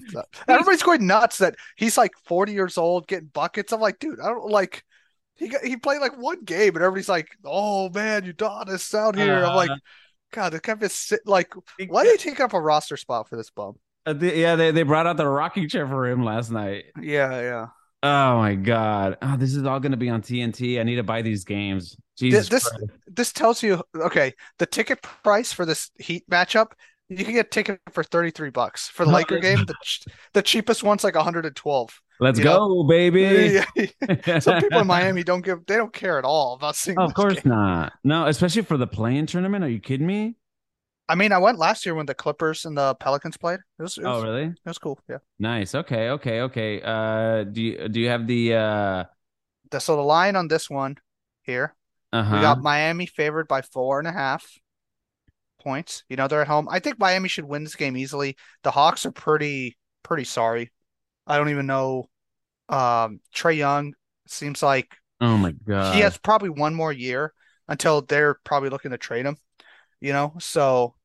everybody's 0.47 0.83
going 0.83 1.05
nuts 1.05 1.37
that 1.39 1.55
he's 1.75 1.97
like 1.97 2.11
40 2.25 2.53
years 2.53 2.77
old 2.77 3.07
getting 3.07 3.27
buckets. 3.27 3.71
I'm 3.71 3.79
like, 3.81 3.99
dude, 3.99 4.19
I 4.19 4.27
don't 4.29 4.49
like 4.49 4.83
he 5.35 5.47
got 5.47 5.63
he 5.63 5.77
played 5.77 6.01
like 6.01 6.17
one 6.17 6.43
game 6.43 6.75
and 6.75 6.83
everybody's 6.83 7.09
like, 7.09 7.29
oh 7.45 7.89
man, 7.89 8.23
Udonis 8.23 8.93
out 8.93 9.15
here. 9.15 9.43
I'm 9.43 9.55
like, 9.55 9.69
Uh, 9.69 9.75
God, 10.31 10.53
the 10.53 10.59
guy 10.59 10.75
is 10.81 11.13
like, 11.25 11.53
why 11.87 12.03
did 12.03 12.19
he 12.19 12.29
take 12.29 12.39
up 12.39 12.53
a 12.53 12.61
roster 12.61 12.97
spot 12.97 13.27
for 13.29 13.35
this 13.35 13.49
bum? 13.49 13.75
Uh, 14.05 14.13
the- 14.13 14.35
yeah, 14.35 14.55
they, 14.55 14.71
they 14.71 14.83
brought 14.83 15.05
out 15.07 15.17
the 15.17 15.27
rocking 15.27 15.67
chair 15.69 15.87
for 15.87 16.07
him 16.07 16.23
last 16.23 16.51
night. 16.51 16.85
Yeah, 17.01 17.39
yeah. 17.41 17.67
Oh 18.03 18.37
my 18.37 18.55
god! 18.55 19.17
Oh, 19.21 19.37
this 19.37 19.55
is 19.55 19.63
all 19.63 19.79
going 19.79 19.91
to 19.91 19.97
be 19.97 20.09
on 20.09 20.21
TNT. 20.21 20.79
I 20.79 20.83
need 20.83 20.95
to 20.95 21.03
buy 21.03 21.21
these 21.21 21.43
games. 21.43 21.95
Jesus, 22.17 22.49
this, 22.49 22.67
Christ. 22.67 22.85
this 23.07 23.31
tells 23.31 23.61
you, 23.61 23.83
okay, 23.95 24.33
the 24.57 24.65
ticket 24.65 25.01
price 25.23 25.53
for 25.53 25.65
this 25.65 25.91
Heat 25.99 26.23
matchup, 26.29 26.71
you 27.09 27.23
can 27.23 27.33
get 27.33 27.47
a 27.47 27.49
ticket 27.49 27.79
for 27.91 28.03
33 28.03 28.49
bucks. 28.49 28.87
For 28.87 29.05
the 29.05 29.11
Laker 29.11 29.39
game, 29.39 29.65
the 29.65 29.75
the 30.33 30.41
cheapest 30.41 30.83
one's 30.83 31.03
like 31.03 31.15
112. 31.15 32.01
let's 32.19 32.39
you 32.39 32.43
go, 32.43 32.83
baby. 32.83 33.59
Some 34.39 34.61
people 34.61 34.79
in 34.79 34.87
Miami 34.87 35.23
don't 35.23 35.41
give 35.41 35.65
they 35.67 35.77
don't 35.77 35.93
care 35.93 36.17
at 36.17 36.25
all 36.25 36.55
about 36.55 36.75
seeing 36.75 36.97
of 36.97 37.13
course 37.13 37.35
game. 37.35 37.51
not. 37.51 37.93
No, 38.03 38.25
especially 38.25 38.63
for 38.63 38.77
the 38.77 38.87
play-in 38.87 39.27
tournament. 39.27 39.63
Are 39.63 39.69
you 39.69 39.79
kidding 39.79 40.07
me? 40.07 40.37
I 41.11 41.15
mean, 41.15 41.31
I 41.31 41.37
went 41.37 41.59
last 41.59 41.85
year 41.85 41.95
when 41.95 42.05
the 42.05 42.15
Clippers 42.15 42.65
and 42.65 42.77
the 42.77 42.95
Pelicans 42.95 43.37
played. 43.37 43.59
It 43.79 43.83
was 43.83 43.97
it 43.97 44.03
was, 44.09 44.23
Oh, 44.23 44.23
really? 44.23 44.45
it 44.45 44.55
was 44.65 44.77
cool. 44.77 44.99
Yeah. 45.09 45.17
Nice. 45.39 45.75
Okay. 45.75 46.09
Okay. 46.09 46.41
Okay. 46.41 46.81
Uh, 46.81 47.43
do 47.43 47.61
you 47.61 47.89
do 47.89 47.99
you 47.99 48.09
have 48.09 48.27
the 48.27 48.55
uh? 48.55 49.03
The, 49.71 49.79
so 49.79 49.95
the 49.95 50.01
line 50.03 50.35
on 50.35 50.47
this 50.47 50.69
one 50.69 50.97
here, 51.43 51.75
Uh 52.13 52.23
we 52.31 52.39
got 52.39 52.61
Miami 52.61 53.05
favored 53.05 53.47
by 53.47 53.61
four 53.61 53.99
and 53.99 54.07
a 54.07 54.11
half. 54.11 54.45
points. 55.59 56.03
You 56.09 56.15
know, 56.17 56.27
they're 56.27 56.41
at 56.41 56.47
home. 56.47 56.67
I 56.69 56.79
think 56.79 56.99
Miami 56.99 57.29
should 57.29 57.45
win 57.45 57.63
this 57.63 57.75
game 57.75 57.95
easily. 57.97 58.35
The 58.63 58.71
Hawks 58.71 59.05
are 59.05 59.11
pretty 59.11 59.77
pretty 60.03 60.23
sorry. 60.23 60.71
I 61.27 61.37
don't 61.37 61.49
even 61.49 61.67
know. 61.67 62.09
Um, 62.69 63.21
Trae 63.35 63.57
Young 63.57 63.93
seems 64.27 64.63
like 64.63 64.95
Oh 65.19 65.37
my 65.37 65.51
god. 65.51 65.95
he 65.95 66.01
has 66.01 66.17
probably 66.17 66.49
one 66.49 66.73
more 66.75 66.91
year 66.93 67.33
until 67.67 68.01
they're 68.01 68.37
probably 68.43 68.69
looking 68.69 68.91
to 68.91 68.97
trade 68.97 69.25
him. 69.25 69.37
You 70.01 70.13
know, 70.13 70.35
so 70.39 70.95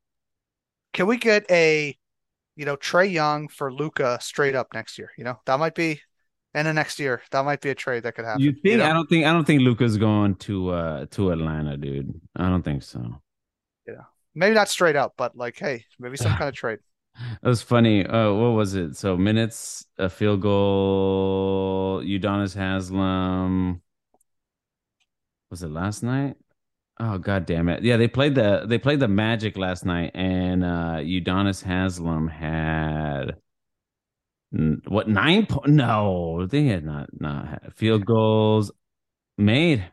can 0.96 1.06
we 1.06 1.18
get 1.18 1.48
a 1.50 1.96
you 2.56 2.64
know 2.64 2.76
Trae 2.76 3.12
Young 3.12 3.48
for 3.48 3.72
Luka 3.72 4.18
straight 4.20 4.56
up 4.56 4.68
next 4.74 4.98
year? 4.98 5.10
You 5.16 5.24
know, 5.24 5.38
that 5.44 5.60
might 5.60 5.74
be 5.74 6.00
and 6.54 6.66
the 6.66 6.72
next 6.72 6.98
year 6.98 7.22
that 7.30 7.44
might 7.44 7.60
be 7.60 7.68
a 7.68 7.74
trade 7.74 8.02
that 8.04 8.14
could 8.14 8.24
happen. 8.24 8.40
You 8.40 8.52
think 8.52 8.78
know? 8.78 8.86
I 8.86 8.92
don't 8.94 9.08
think 9.08 9.26
I 9.26 9.32
don't 9.32 9.44
think 9.44 9.60
Luka's 9.60 9.98
going 9.98 10.36
to 10.36 10.70
uh 10.70 11.06
to 11.12 11.30
Atlanta, 11.30 11.76
dude. 11.76 12.18
I 12.34 12.48
don't 12.48 12.62
think 12.62 12.82
so. 12.82 13.20
Yeah, 13.86 14.04
maybe 14.34 14.54
not 14.54 14.70
straight 14.70 14.96
up, 14.96 15.12
but 15.18 15.36
like, 15.36 15.58
hey, 15.58 15.84
maybe 16.00 16.16
some 16.16 16.32
kind 16.32 16.48
of 16.48 16.54
trade. 16.54 16.80
It 17.42 17.48
was 17.48 17.62
funny. 17.62 18.04
Uh, 18.04 18.30
what 18.34 18.50
was 18.50 18.74
it? 18.74 18.94
So 18.94 19.16
minutes, 19.16 19.86
a 19.96 20.10
field 20.10 20.42
goal. 20.42 22.02
Udonis 22.04 22.54
Haslem. 22.54 23.80
Was 25.50 25.62
it 25.62 25.70
last 25.70 26.02
night? 26.02 26.36
Oh 26.98 27.18
god 27.18 27.44
damn 27.44 27.68
it! 27.68 27.82
Yeah, 27.82 27.98
they 27.98 28.08
played 28.08 28.34
the 28.34 28.64
they 28.66 28.78
played 28.78 29.00
the 29.00 29.08
Magic 29.08 29.58
last 29.58 29.84
night, 29.84 30.12
and 30.14 30.64
uh 30.64 30.96
Udonis 31.00 31.62
Haslem 31.62 32.28
had 32.28 33.36
what 34.86 35.08
nine? 35.08 35.46
Po- 35.46 35.64
no, 35.66 36.46
they 36.46 36.64
had 36.64 36.84
not 36.84 37.10
not 37.20 37.48
had 37.48 37.74
field 37.74 38.06
goals 38.06 38.70
made. 39.36 39.90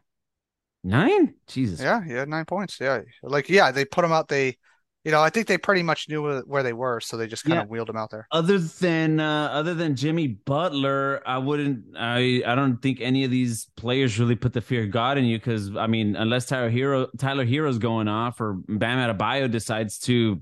Nine? 0.83 1.35
Jesus. 1.47 1.81
Yeah, 1.81 2.03
yeah, 2.05 2.25
nine 2.25 2.45
points. 2.45 2.77
Yeah, 2.79 3.01
like 3.21 3.49
yeah, 3.49 3.71
they 3.71 3.85
put 3.85 4.03
him 4.03 4.11
out. 4.11 4.27
They, 4.27 4.57
you 5.03 5.11
know, 5.11 5.21
I 5.21 5.29
think 5.29 5.47
they 5.47 5.57
pretty 5.57 5.83
much 5.83 6.07
knew 6.07 6.43
where, 6.45 6.63
they 6.63 6.71
were, 6.73 7.01
so 7.01 7.17
they 7.17 7.27
just 7.27 7.43
kind 7.43 7.55
Yeah. 7.55 7.61
of 7.63 7.69
wheeled 7.69 7.89
them 7.89 7.97
out 7.97 8.09
there. 8.09 8.25
other 8.31 8.57
than 8.57 9.19
uh, 9.19 9.49
other 9.51 9.73
than 9.73 9.95
Jimmy 9.95 10.27
Butler, 10.27 11.21
I 11.25 11.39
wouldn't. 11.39 11.95
I 11.97 12.41
I 12.45 12.55
don't 12.55 12.77
think 12.81 13.01
any 13.01 13.23
of 13.25 13.31
these 13.31 13.67
players 13.75 14.17
really 14.19 14.35
put 14.35 14.53
the 14.53 14.61
fear 14.61 14.83
of 14.83 14.91
God 14.91 15.17
in 15.17 15.25
you 15.25 15.37
because 15.37 15.75
I 15.75 15.87
mean, 15.87 16.15
unless 16.15 16.45
Tyler 16.45 16.71
Herro 16.71 17.07
Tyler 17.17 17.45
Herro's 17.45 17.79
going 17.79 18.07
off 18.07 18.39
or 18.39 18.53
Bam 18.67 18.97
Adebayo 18.99 19.51
decides 19.51 19.99
to 20.01 20.41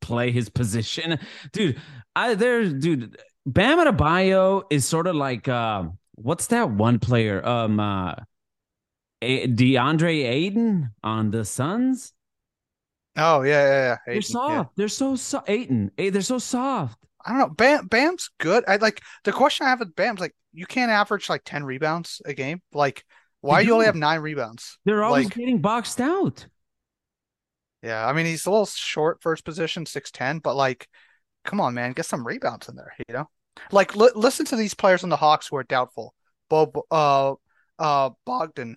play 0.00 0.30
his 0.32 0.48
position, 0.48 1.18
dude. 1.52 1.80
I 2.16 2.34
there, 2.34 2.64
dude. 2.68 3.16
Bam 3.46 3.78
Adebayo 3.78 4.62
is 4.70 4.86
sort 4.86 5.06
of 5.06 5.14
like 5.16 5.46
uh, 5.48 5.84
what's 6.14 6.46
that 6.48 6.70
one 6.70 6.98
player? 6.98 7.46
Um, 7.46 7.78
uh, 7.78 8.14
A- 9.22 9.46
DeAndre 9.46 10.24
Ayton 10.24 10.90
on 11.04 11.30
the 11.30 11.44
Suns. 11.44 12.13
Oh 13.16 13.42
yeah, 13.42 13.50
yeah, 13.52 13.82
yeah. 13.82 13.96
They're 14.06 14.22
soft. 14.22 14.50
yeah. 14.52 14.64
They're 14.76 14.88
so 14.88 15.16
soft. 15.16 15.48
Ayton. 15.48 15.90
Hey, 15.96 16.10
they're 16.10 16.22
so 16.22 16.38
soft. 16.38 16.98
I 17.24 17.30
don't 17.30 17.38
know. 17.38 17.48
Bam, 17.48 17.86
Bam's 17.86 18.30
good. 18.38 18.64
I 18.68 18.76
like 18.76 19.00
the 19.24 19.32
question 19.32 19.66
I 19.66 19.70
have 19.70 19.80
with 19.80 19.94
Bam's 19.94 20.20
like, 20.20 20.34
you 20.52 20.66
can't 20.66 20.90
average 20.90 21.28
like 21.28 21.42
ten 21.44 21.64
rebounds 21.64 22.20
a 22.24 22.34
game. 22.34 22.60
Like, 22.72 23.04
why 23.40 23.60
They 23.62 23.68
you 23.68 23.74
only 23.74 23.86
have 23.86 23.94
nine 23.96 24.20
rebounds? 24.20 24.78
They're 24.84 25.04
always 25.04 25.26
Like- 25.26 25.34
getting 25.34 25.60
boxed 25.60 26.00
out. 26.00 26.46
Yeah, 27.82 28.06
I 28.06 28.12
mean 28.14 28.26
he's 28.26 28.46
a 28.46 28.50
little 28.50 28.66
short 28.66 29.22
for 29.22 29.32
his 29.34 29.42
position, 29.42 29.84
six 29.86 30.10
ten, 30.10 30.38
but 30.38 30.54
like, 30.56 30.88
come 31.44 31.60
on, 31.60 31.74
man, 31.74 31.92
get 31.92 32.06
some 32.06 32.26
rebounds 32.26 32.68
in 32.68 32.76
there. 32.76 32.92
You 33.08 33.14
know, 33.14 33.28
like 33.70 33.94
li 33.94 34.08
listen 34.14 34.46
to 34.46 34.56
these 34.56 34.74
players 34.74 35.04
on 35.04 35.10
the 35.10 35.16
Hawks 35.16 35.48
who 35.48 35.56
are 35.56 35.64
doubtful. 35.64 36.14
Bob, 36.48 36.76
uh, 36.90 37.34
uh, 37.78 38.10
Bogdan. 38.26 38.76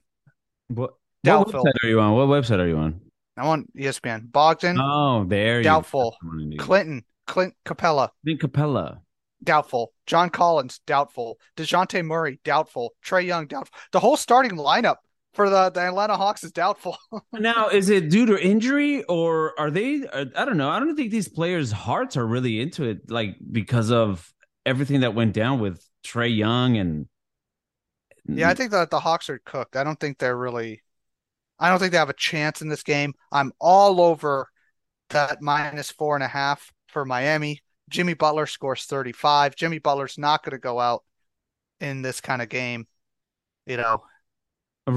What, 0.67 0.93
what 1.23 1.47
website 1.47 1.83
are 1.83 1.87
you 1.87 1.99
on? 2.01 2.13
What 2.13 2.27
website 2.27 2.59
are 2.59 2.67
you 2.67 2.77
on? 2.77 3.01
I'm 3.37 3.45
on 3.47 3.65
ESPN. 3.77 4.31
Bogdan, 4.31 4.77
Oh, 4.79 5.23
there 5.25 5.57
you 5.59 5.63
doubtful. 5.63 6.15
go. 6.21 6.29
Clint 6.29 6.57
Clinton, 6.59 7.05
Clint 7.27 7.53
Capela, 7.65 8.09
Capela. 8.25 8.99
doubtful. 9.43 9.93
John 10.05 10.29
Collins, 10.29 10.79
doubtful. 10.87 11.37
DeJounte 11.55 12.03
Murray, 12.05 12.39
doubtful. 12.43 12.93
Trae 13.05 13.25
Young, 13.25 13.47
doubtful. 13.47 13.77
The 13.91 13.99
whole 13.99 14.17
starting 14.17 14.51
lineup 14.57 14.95
for 15.33 15.49
the, 15.49 15.69
the 15.69 15.81
Atlanta 15.81 16.17
Hawks 16.17 16.43
is 16.43 16.51
doubtful. 16.51 16.97
Now, 17.33 17.67
is 17.67 17.89
it 17.89 18.09
due 18.09 18.25
to 18.25 18.43
injury 18.43 19.03
or 19.03 19.53
are 19.59 19.69
they? 19.69 20.01
uh, 20.11 20.25
I 20.35 20.45
don't 20.45 20.57
know. 20.57 20.69
I 20.69 20.79
don't 20.79 20.95
think 20.95 21.11
these 21.11 21.27
players' 21.27 21.71
hearts 21.71 22.17
are 22.17 22.25
really 22.25 22.59
into 22.59 22.85
it, 22.85 23.11
like 23.11 23.35
because 23.51 23.91
of 23.91 24.33
everything 24.65 25.01
that 25.01 25.13
went 25.13 25.33
down 25.33 25.59
with 25.59 25.83
Trae 26.03 26.35
Young 26.35 26.77
and. 26.77 27.07
Yeah, 28.29 28.49
I 28.49 28.55
think 28.55 28.71
that 28.71 28.89
the 28.89 28.99
Hawks 28.99 29.29
are 29.29 29.39
cooked. 29.45 29.75
I 29.77 29.83
don't 29.83 29.99
think 29.99 30.17
they're 30.17 30.35
really. 30.35 30.81
I 31.59 31.69
don't 31.69 31.79
think 31.79 31.91
they 31.91 31.97
have 31.97 32.09
a 32.09 32.13
chance 32.13 32.61
in 32.61 32.69
this 32.69 32.83
game. 32.83 33.13
I'm 33.31 33.51
all 33.59 34.01
over 34.01 34.47
that 35.09 35.41
minus 35.41 35.91
four 35.91 36.15
and 36.15 36.23
a 36.23 36.27
half 36.27 36.71
for 36.87 37.05
Miami. 37.05 37.61
Jimmy 37.89 38.13
Butler 38.13 38.45
scores 38.45 38.83
35. 38.85 39.55
Jimmy 39.55 39.79
Butler's 39.79 40.17
not 40.17 40.43
going 40.43 40.51
to 40.51 40.59
go 40.59 40.79
out 40.79 41.03
in 41.79 42.01
this 42.01 42.21
kind 42.21 42.41
of 42.41 42.49
game. 42.49 42.87
You 43.65 43.77
know, 43.77 44.03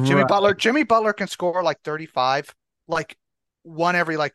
Jimmy 0.05 0.25
Butler, 0.25 0.55
Jimmy 0.55 0.85
Butler 0.85 1.12
can 1.12 1.27
score 1.27 1.62
like 1.62 1.81
35, 1.83 2.55
like 2.88 3.16
one 3.62 3.96
every 3.96 4.16
like 4.16 4.35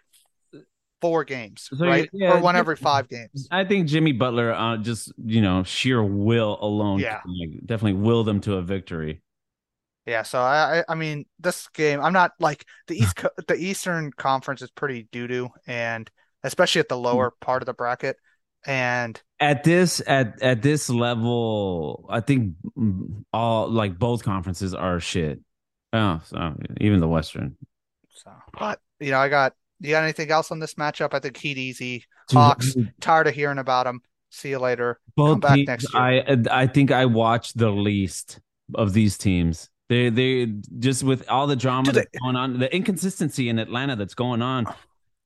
four 1.01 1.23
games, 1.23 1.69
So, 1.73 1.85
right? 1.85 2.09
yeah, 2.13 2.33
or 2.33 2.41
one 2.41 2.55
every 2.55 2.75
five 2.75 3.07
games. 3.09 3.47
I 3.51 3.63
think 3.63 3.87
Jimmy 3.87 4.11
Butler, 4.11 4.53
uh, 4.53 4.77
just 4.77 5.13
you 5.23 5.41
know, 5.41 5.63
sheer 5.63 6.03
will 6.03 6.57
alone, 6.61 6.99
Yeah. 6.99 7.21
like, 7.25 7.65
definitely 7.65 7.93
will 8.01 8.23
them 8.23 8.41
to 8.41 8.55
a 8.55 8.61
victory. 8.61 9.21
Yeah, 10.05 10.23
so 10.23 10.39
I, 10.39 10.83
I 10.87 10.95
mean 10.95 11.25
this 11.39 11.67
game 11.69 11.99
I'm 11.99 12.13
not 12.13 12.33
like 12.39 12.65
the 12.87 12.97
East 12.97 13.15
Co- 13.15 13.29
the 13.47 13.55
Eastern 13.55 14.11
Conference 14.11 14.61
is 14.61 14.69
pretty 14.69 15.07
doo 15.11 15.27
doo 15.27 15.49
and 15.65 16.09
especially 16.43 16.79
at 16.79 16.89
the 16.89 16.97
hmm. 16.97 17.05
lower 17.05 17.31
part 17.41 17.61
of 17.61 17.65
the 17.65 17.73
bracket 17.73 18.17
and 18.65 19.21
at 19.39 19.63
this 19.63 20.01
at 20.07 20.41
at 20.41 20.61
this 20.61 20.89
level, 20.89 22.05
I 22.09 22.19
think 22.19 22.55
all 23.31 23.69
like 23.69 23.99
both 23.99 24.23
conferences 24.23 24.73
are 24.73 24.99
shit. 24.99 25.39
Oh, 25.93 26.19
so 26.25 26.55
even 26.81 26.99
the 26.99 27.07
Western. 27.07 27.55
so 28.09 28.31
but 28.57 28.79
you 28.99 29.11
know 29.11 29.19
I 29.19 29.29
got 29.29 29.53
you 29.79 29.91
got 29.91 30.03
anything 30.03 30.31
else 30.31 30.51
on 30.51 30.59
this 30.59 30.75
matchup? 30.75 31.13
I 31.13 31.19
think 31.19 31.37
Heat 31.37 31.57
easy. 31.57 32.05
Hawks. 32.31 32.75
Tired 33.01 33.27
of 33.27 33.35
hearing 33.35 33.59
about 33.59 33.85
them. 33.85 34.01
See 34.31 34.49
you 34.49 34.59
later. 34.59 34.99
both 35.15 35.33
come 35.33 35.39
back 35.41 35.55
teams, 35.55 35.67
next 35.67 35.93
year. 35.93 36.01
I 36.01 36.63
I 36.63 36.67
think 36.67 36.91
I 36.91 37.05
watched 37.05 37.57
the 37.57 37.69
least 37.69 38.39
of 38.73 38.93
these 38.93 39.17
teams. 39.17 39.69
They 39.89 40.09
they 40.09 40.45
just 40.79 41.03
with 41.03 41.29
all 41.29 41.45
the 41.47 41.55
drama 41.55 41.93
Dude, 41.93 41.93
that's 41.93 42.09
going 42.21 42.35
on, 42.35 42.57
the 42.59 42.73
inconsistency 42.75 43.49
in 43.49 43.59
Atlanta 43.59 43.95
that's 43.95 44.15
going 44.15 44.41
on. 44.41 44.67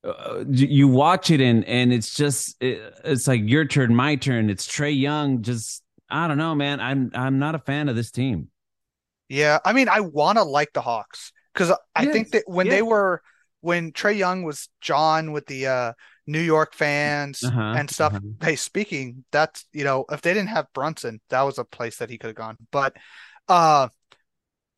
Uh, 0.04 0.46
you 0.50 0.68
you 0.68 0.88
watch 0.88 1.32
it 1.32 1.42
and 1.42 1.66
and 1.66 1.94
it's 1.94 2.16
just 2.16 2.56
it, 2.62 2.94
it's 3.06 3.28
like 3.28 3.42
your 3.46 3.66
turn, 3.66 3.96
my 3.96 4.16
turn. 4.16 4.50
It's 4.50 4.68
Trae 4.68 4.98
Young. 5.00 5.42
Just 5.44 5.84
I 6.10 6.28
don't 6.28 6.38
know, 6.38 6.56
man. 6.56 6.80
I'm 6.82 7.12
I'm 7.16 7.40
not 7.40 7.56
a 7.56 7.60
fan 7.60 7.90
of 7.90 7.96
this 7.96 8.12
team. 8.12 8.50
Yeah, 9.28 9.60
I 9.64 9.74
mean 9.74 9.90
I 9.90 10.00
want 10.02 10.38
to 10.38 10.44
like 10.44 10.74
the 10.74 10.82
Hawks 10.82 11.32
because 11.54 11.72
I 11.96 12.06
Yes, 12.06 12.06
think 12.06 12.32
that 12.32 12.44
when 12.48 12.68
yes. 12.68 12.76
they 12.76 12.82
were 12.82 13.22
when 13.62 13.92
Trae 13.92 14.18
Young 14.18 14.44
was 14.44 14.70
John 14.82 15.32
with 15.32 15.46
the 15.46 15.68
uh 15.68 15.94
New 16.28 16.40
York 16.42 16.74
fans 16.74 17.52
Uh-huh, 17.52 17.62
and 17.72 17.90
stuff. 17.90 18.18
uh-huh. 18.18 18.20
Hey, 18.42 18.56
speaking, 18.56 19.24
that's 19.32 19.66
you 19.74 19.84
know, 19.84 20.06
if 20.12 20.22
they 20.22 20.34
didn't 20.34 20.50
have 20.50 20.68
Brunson, 20.74 21.22
that 21.30 21.42
was 21.44 21.58
a 21.60 21.64
place 21.66 21.98
that 21.98 22.10
he 22.10 22.18
could 22.18 22.28
have 22.30 22.36
gone. 22.36 22.58
But 22.72 22.96
uh 23.48 23.90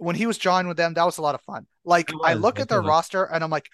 when 0.01 0.15
he 0.15 0.25
was 0.25 0.39
John 0.39 0.67
with 0.67 0.77
them, 0.77 0.95
that 0.95 1.05
was 1.05 1.19
a 1.19 1.21
lot 1.21 1.35
of 1.35 1.41
fun. 1.41 1.67
Like 1.85 2.11
I 2.23 2.33
look 2.33 2.59
at 2.59 2.67
their 2.67 2.81
roster 2.81 3.23
and 3.23 3.43
I'm 3.43 3.51
like, 3.51 3.69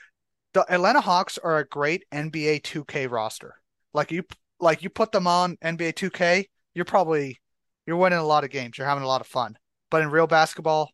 the 0.54 0.66
Atlanta 0.68 1.00
Hawks 1.00 1.38
are 1.38 1.60
a 1.60 1.66
great 1.66 2.04
NBA 2.14 2.64
2K 2.64 3.10
roster. 3.10 3.56
Like 3.94 4.12
you 4.12 4.24
like 4.60 4.84
you 4.84 4.90
put 4.90 5.14
them 5.14 5.26
on 5.26 5.56
NBA 5.64 5.94
2K, 5.94 6.46
you're 6.74 6.84
probably 6.84 7.40
you're 7.86 7.96
winning 7.96 8.20
a 8.20 8.26
lot 8.26 8.44
of 8.44 8.50
games. 8.50 8.78
You're 8.78 8.88
having 8.88 9.06
a 9.06 9.08
lot 9.08 9.22
of 9.22 9.28
fun. 9.28 9.58
But 9.90 10.02
in 10.02 10.12
real 10.12 10.28
basketball, 10.28 10.92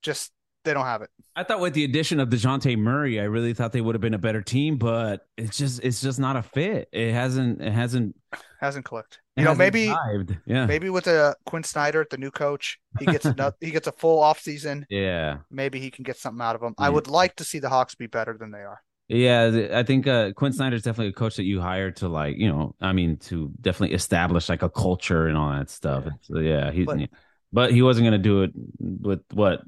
just 0.00 0.30
they 0.64 0.74
don't 0.74 0.84
have 0.84 1.02
it. 1.02 1.10
I 1.36 1.44
thought 1.44 1.60
with 1.60 1.72
the 1.74 1.84
addition 1.84 2.18
of 2.20 2.28
Dejounte 2.30 2.76
Murray, 2.76 3.20
I 3.20 3.24
really 3.24 3.54
thought 3.54 3.72
they 3.72 3.80
would 3.80 3.94
have 3.94 4.00
been 4.02 4.14
a 4.14 4.18
better 4.18 4.42
team, 4.42 4.76
but 4.76 5.26
it's 5.36 5.56
just 5.56 5.82
it's 5.84 6.00
just 6.00 6.18
not 6.18 6.36
a 6.36 6.42
fit. 6.42 6.88
It 6.92 7.12
hasn't 7.12 7.60
it 7.62 7.72
hasn't 7.72 8.16
Hasn't 8.60 8.84
clicked. 8.84 9.20
You 9.36 9.44
know, 9.44 9.54
maybe 9.54 9.92
yeah 10.46 10.66
maybe 10.66 10.90
with 10.90 11.06
uh, 11.06 11.34
Quin 11.46 11.62
Snyder, 11.62 12.04
the 12.10 12.16
new 12.18 12.32
coach, 12.32 12.78
he 12.98 13.06
gets 13.06 13.24
a 13.26 13.54
he 13.60 13.70
gets 13.70 13.86
a 13.86 13.92
full 13.92 14.18
off 14.18 14.40
season. 14.40 14.84
yeah 14.90 15.38
Maybe 15.50 15.78
he 15.78 15.90
can 15.92 16.02
get 16.02 16.16
something 16.16 16.42
out 16.44 16.56
of 16.56 16.60
them. 16.60 16.74
I 16.76 16.90
would 16.90 17.06
like 17.06 17.36
to 17.36 17.44
see 17.44 17.60
the 17.60 17.68
Hawks 17.68 17.94
be 17.94 18.08
better 18.08 18.36
than 18.36 18.50
they 18.50 18.58
are. 18.58 18.82
yeah. 19.06 19.68
I 19.74 19.84
think 19.84 20.08
uh, 20.08 20.32
Quin 20.32 20.52
Snyder 20.52 20.74
is 20.76 20.82
definitely 20.82 21.10
a 21.10 21.12
coach 21.12 21.36
that 21.36 21.44
you 21.44 21.60
hire 21.60 21.92
to 21.92 22.08
like 22.08 22.36
you 22.36 22.48
know 22.48 22.74
I 22.80 22.92
mean 22.92 23.16
to 23.28 23.52
definitely 23.60 23.94
establish 23.94 24.48
like 24.48 24.62
a 24.62 24.68
culture 24.70 25.28
and 25.28 25.36
all 25.38 25.52
that 25.52 25.70
stuff. 25.70 26.04
Yeah. 26.28 26.36
Uh, 26.36 26.40
yeah, 26.40 26.70
he's 26.72 26.86
But- 26.86 26.98
yeah. 26.98 27.06
but 27.52 27.72
he 27.72 27.80
wasn't 27.82 28.06
gonna 28.06 28.18
do 28.18 28.42
it 28.42 28.50
with 28.80 29.20
what 29.32 29.62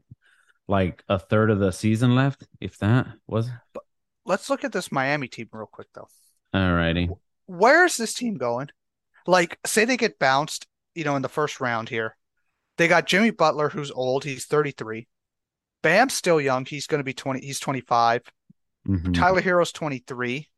like 0.70 1.02
a 1.08 1.18
third 1.18 1.50
of 1.50 1.58
the 1.58 1.72
season 1.72 2.14
left, 2.14 2.46
if 2.60 2.78
that 2.78 3.08
was. 3.26 3.50
Let's 4.24 4.48
look 4.48 4.64
at 4.64 4.72
this 4.72 4.92
Miami 4.92 5.26
team 5.26 5.48
real 5.52 5.66
quick 5.66 5.88
though. 5.92 6.08
Alrighty. 6.54 7.10
Where's 7.46 7.96
this 7.96 8.14
team 8.14 8.36
going? 8.38 8.68
Like, 9.26 9.58
say 9.66 9.84
they 9.84 9.96
get 9.96 10.18
bounced, 10.18 10.66
you 10.94 11.04
know, 11.04 11.16
in 11.16 11.22
the 11.22 11.28
first 11.28 11.60
round 11.60 11.88
here. 11.88 12.16
They 12.78 12.88
got 12.88 13.06
Jimmy 13.06 13.30
Butler, 13.30 13.68
who's 13.68 13.90
old. 13.90 14.24
He's 14.24 14.46
33. 14.46 15.08
Bam's 15.82 16.14
still 16.14 16.40
young. 16.40 16.64
He's 16.64 16.86
going 16.86 17.00
to 17.00 17.04
be 17.04 17.12
20. 17.12 17.40
He's 17.40 17.60
25. 17.60 18.22
Mhm. 18.86 19.12
Tyler 19.12 19.40
Herro's 19.40 19.72
23. 19.72 20.48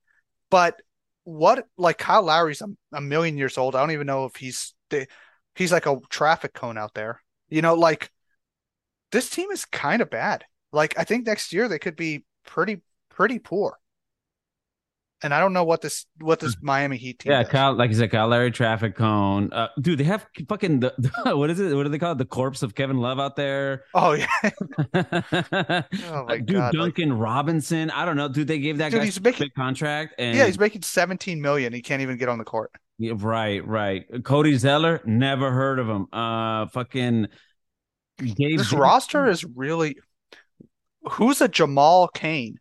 But 0.51 0.81
what 1.25 1.67
like 1.79 1.99
Kyle 1.99 2.23
Lowry's 2.23 2.61
a, 2.61 2.69
a 2.93 3.01
million 3.01 3.39
years 3.39 3.57
old. 3.57 3.75
I 3.75 3.81
don't 3.81 3.93
even 3.93 4.07
know 4.07 4.27
if 4.27 4.37
he's 4.37 4.75
he's 5.55 5.73
like 5.73 5.87
a 5.87 5.99
traffic 6.11 6.53
cone 6.53 6.77
out 6.77 6.95
there. 6.95 7.23
You 7.49 7.63
know, 7.63 7.75
like 7.75 8.11
this 9.13 9.31
team 9.31 9.51
is 9.51 9.65
kind 9.65 10.03
of 10.03 10.11
bad. 10.11 10.45
Like 10.73 10.99
I 10.99 11.05
think 11.05 11.27
next 11.27 11.53
year 11.53 11.69
they 11.69 11.79
could 11.79 11.97
be 11.97 12.25
pretty 12.47 12.81
pretty 13.11 13.39
poor. 13.39 13.79
And 15.25 15.33
I 15.33 15.39
don't 15.39 15.53
know 15.53 15.63
what 15.63 15.81
this 15.83 16.07
what 16.21 16.41
this 16.41 16.57
Miami 16.61 16.97
Heat 16.97 17.21
team 17.21 17.31
Yeah. 17.31 17.45
Kyle, 17.45 17.75
like 17.75 17.91
you 17.91 17.97
said, 17.97 18.11
Kyle 18.11 18.27
Lowry 18.27 18.51
traffic 18.51 18.97
cone. 18.97 19.53
Uh, 19.53 19.69
dude, 19.81 19.99
they 20.01 20.05
have 20.05 20.27
fucking 20.49 20.81
the, 20.81 20.93
the- 20.99 21.37
what 21.37 21.49
is 21.49 21.61
it? 21.61 21.73
What 21.77 21.85
do 21.85 21.91
they 21.91 21.99
call 22.01 22.11
it? 22.13 22.19
The 22.19 22.25
corpse 22.25 22.65
of 22.65 22.75
Kevin 22.75 22.97
Love 22.99 23.21
out 23.21 23.37
there. 23.37 23.85
Oh 23.95 24.15
yeah, 24.15 24.27
oh 24.95 26.25
my 26.27 26.39
dude, 26.39 26.47
God, 26.57 26.75
like- 26.75 26.95
Duncan 26.97 27.13
Robinson. 27.13 27.91
I 27.91 28.05
don't 28.05 28.17
know, 28.17 28.29
dude. 28.29 28.49
They 28.49 28.59
gave 28.59 28.79
that 28.79 28.91
Dude, 28.91 29.01
guy 29.01 29.05
he's 29.05 29.19
a 29.19 29.21
making- 29.21 29.45
big 29.47 29.55
contract, 29.55 30.15
and 30.19 30.37
yeah. 30.37 30.47
He's 30.47 30.59
making 30.59 30.83
17 30.83 31.41
million. 31.41 31.73
He 31.73 31.83
can't 31.83 32.03
even 32.03 32.17
get 32.17 32.29
on 32.29 32.39
the 32.39 32.45
court. 32.45 32.73
Yeah, 32.99 33.13
right, 33.17 33.67
right. 33.67 34.05
Cody 34.25 34.57
Zeller, 34.57 35.01
never 35.05 35.53
heard 35.53 35.79
of 35.79 35.89
him. 35.89 36.07
Uh, 36.13 36.67
fucking 36.67 37.29
Gabe. 38.23 38.59
This 38.59 38.73
roster 38.73 39.29
is 39.29 39.45
really. 39.45 39.97
Who's 41.11 41.41
a 41.41 41.49
Jamal 41.49 42.09
Cain? 42.09 42.59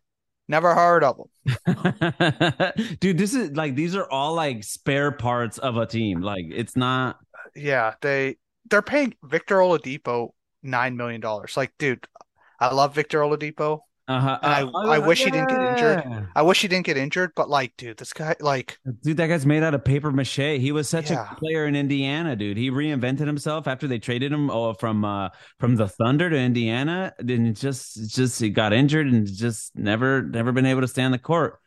Never 0.48 0.74
heard 0.74 1.04
of 1.04 1.18
him. 1.18 2.96
dude, 3.00 3.16
this 3.16 3.34
is 3.34 3.52
like 3.52 3.74
these 3.74 3.94
are 3.94 4.10
all 4.10 4.34
like 4.34 4.64
spare 4.64 5.12
parts 5.12 5.58
of 5.58 5.76
a 5.76 5.86
team. 5.86 6.20
Like 6.20 6.46
it's 6.50 6.76
not. 6.76 7.18
Yeah, 7.54 7.94
they 8.00 8.36
they're 8.68 8.82
paying 8.82 9.14
Victor 9.22 9.56
Oladipo 9.58 10.30
nine 10.62 10.96
million 10.96 11.20
dollars. 11.20 11.56
Like, 11.56 11.72
dude, 11.78 12.04
I 12.58 12.72
love 12.74 12.94
Victor 12.94 13.20
Oladipo. 13.20 13.80
Uh-huh. 14.12 14.38
And 14.42 14.52
I- 14.52 14.62
uh, 14.62 14.88
I 14.90 14.98
wish 14.98 15.24
he 15.24 15.30
didn't 15.30 15.48
get 15.48 15.60
injured. 15.60 16.28
I 16.36 16.42
wish 16.42 16.60
he 16.62 16.68
didn't 16.68 16.86
get 16.86 16.96
injured, 16.96 17.32
but 17.34 17.48
like, 17.48 17.72
dude, 17.76 17.96
this 17.96 18.12
guy, 18.12 18.34
like, 18.40 18.78
Dude, 19.02 19.16
that 19.16 19.26
guy's 19.28 19.46
made 19.46 19.62
out 19.62 19.74
of 19.74 19.84
paper 19.84 20.10
mache. 20.12 20.36
He 20.60 20.72
was 20.72 20.88
such 20.88 21.10
Yeah. 21.10 21.32
a 21.32 21.34
player 21.36 21.66
in 21.66 21.74
Indiana, 21.74 22.36
dude. 22.36 22.56
He 22.56 22.70
reinvented 22.70 23.26
himself 23.26 23.66
after 23.66 23.86
they 23.88 23.98
traded 23.98 24.32
him 24.32 24.50
oh, 24.50 24.74
from 24.74 25.04
uh 25.04 25.30
from 25.58 25.76
the 25.76 25.88
Thunder 25.88 26.28
to 26.30 26.36
Indiana. 26.36 27.12
Then 27.18 27.46
it 27.46 27.54
just 27.56 28.10
just 28.10 28.40
he 28.40 28.50
got 28.50 28.72
injured 28.72 29.06
and 29.06 29.26
just 29.26 29.76
never 29.76 30.22
never 30.22 30.52
been 30.52 30.66
able 30.66 30.82
to 30.82 30.88
stay 30.88 31.02
on 31.02 31.12
the 31.12 31.18
court. 31.18 31.58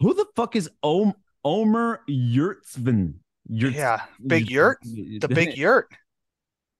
Who 0.00 0.12
the 0.14 0.26
fuck 0.36 0.56
is 0.56 0.68
Om- 0.82 1.14
Omer 1.44 2.00
Yurtseven? 2.08 3.14
Yurts- 3.48 3.76
yeah, 3.76 4.02
big 4.26 4.50
yurt, 4.50 4.78
the 4.82 5.28
big 5.28 5.56
yurt, 5.56 5.88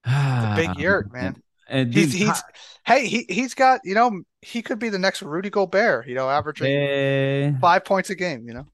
the 0.04 0.52
big 0.56 0.74
yurt, 0.78 1.12
man. 1.12 1.36
And 1.66 1.92
He's 1.94 2.12
he's 2.12 2.42
hey, 2.84 3.06
he 3.06 3.26
he's 3.28 3.54
got 3.54 3.80
you 3.84 3.94
know 3.94 4.22
he 4.42 4.62
could 4.62 4.78
be 4.78 4.88
the 4.90 4.98
next 4.98 5.22
Rudy 5.22 5.50
Gobert, 5.50 6.06
you 6.06 6.14
know, 6.14 6.28
averaging 6.28 6.68
eh, 6.68 7.52
five 7.60 7.84
points 7.84 8.10
a 8.10 8.14
game, 8.14 8.46
you 8.46 8.54
know. 8.54 8.66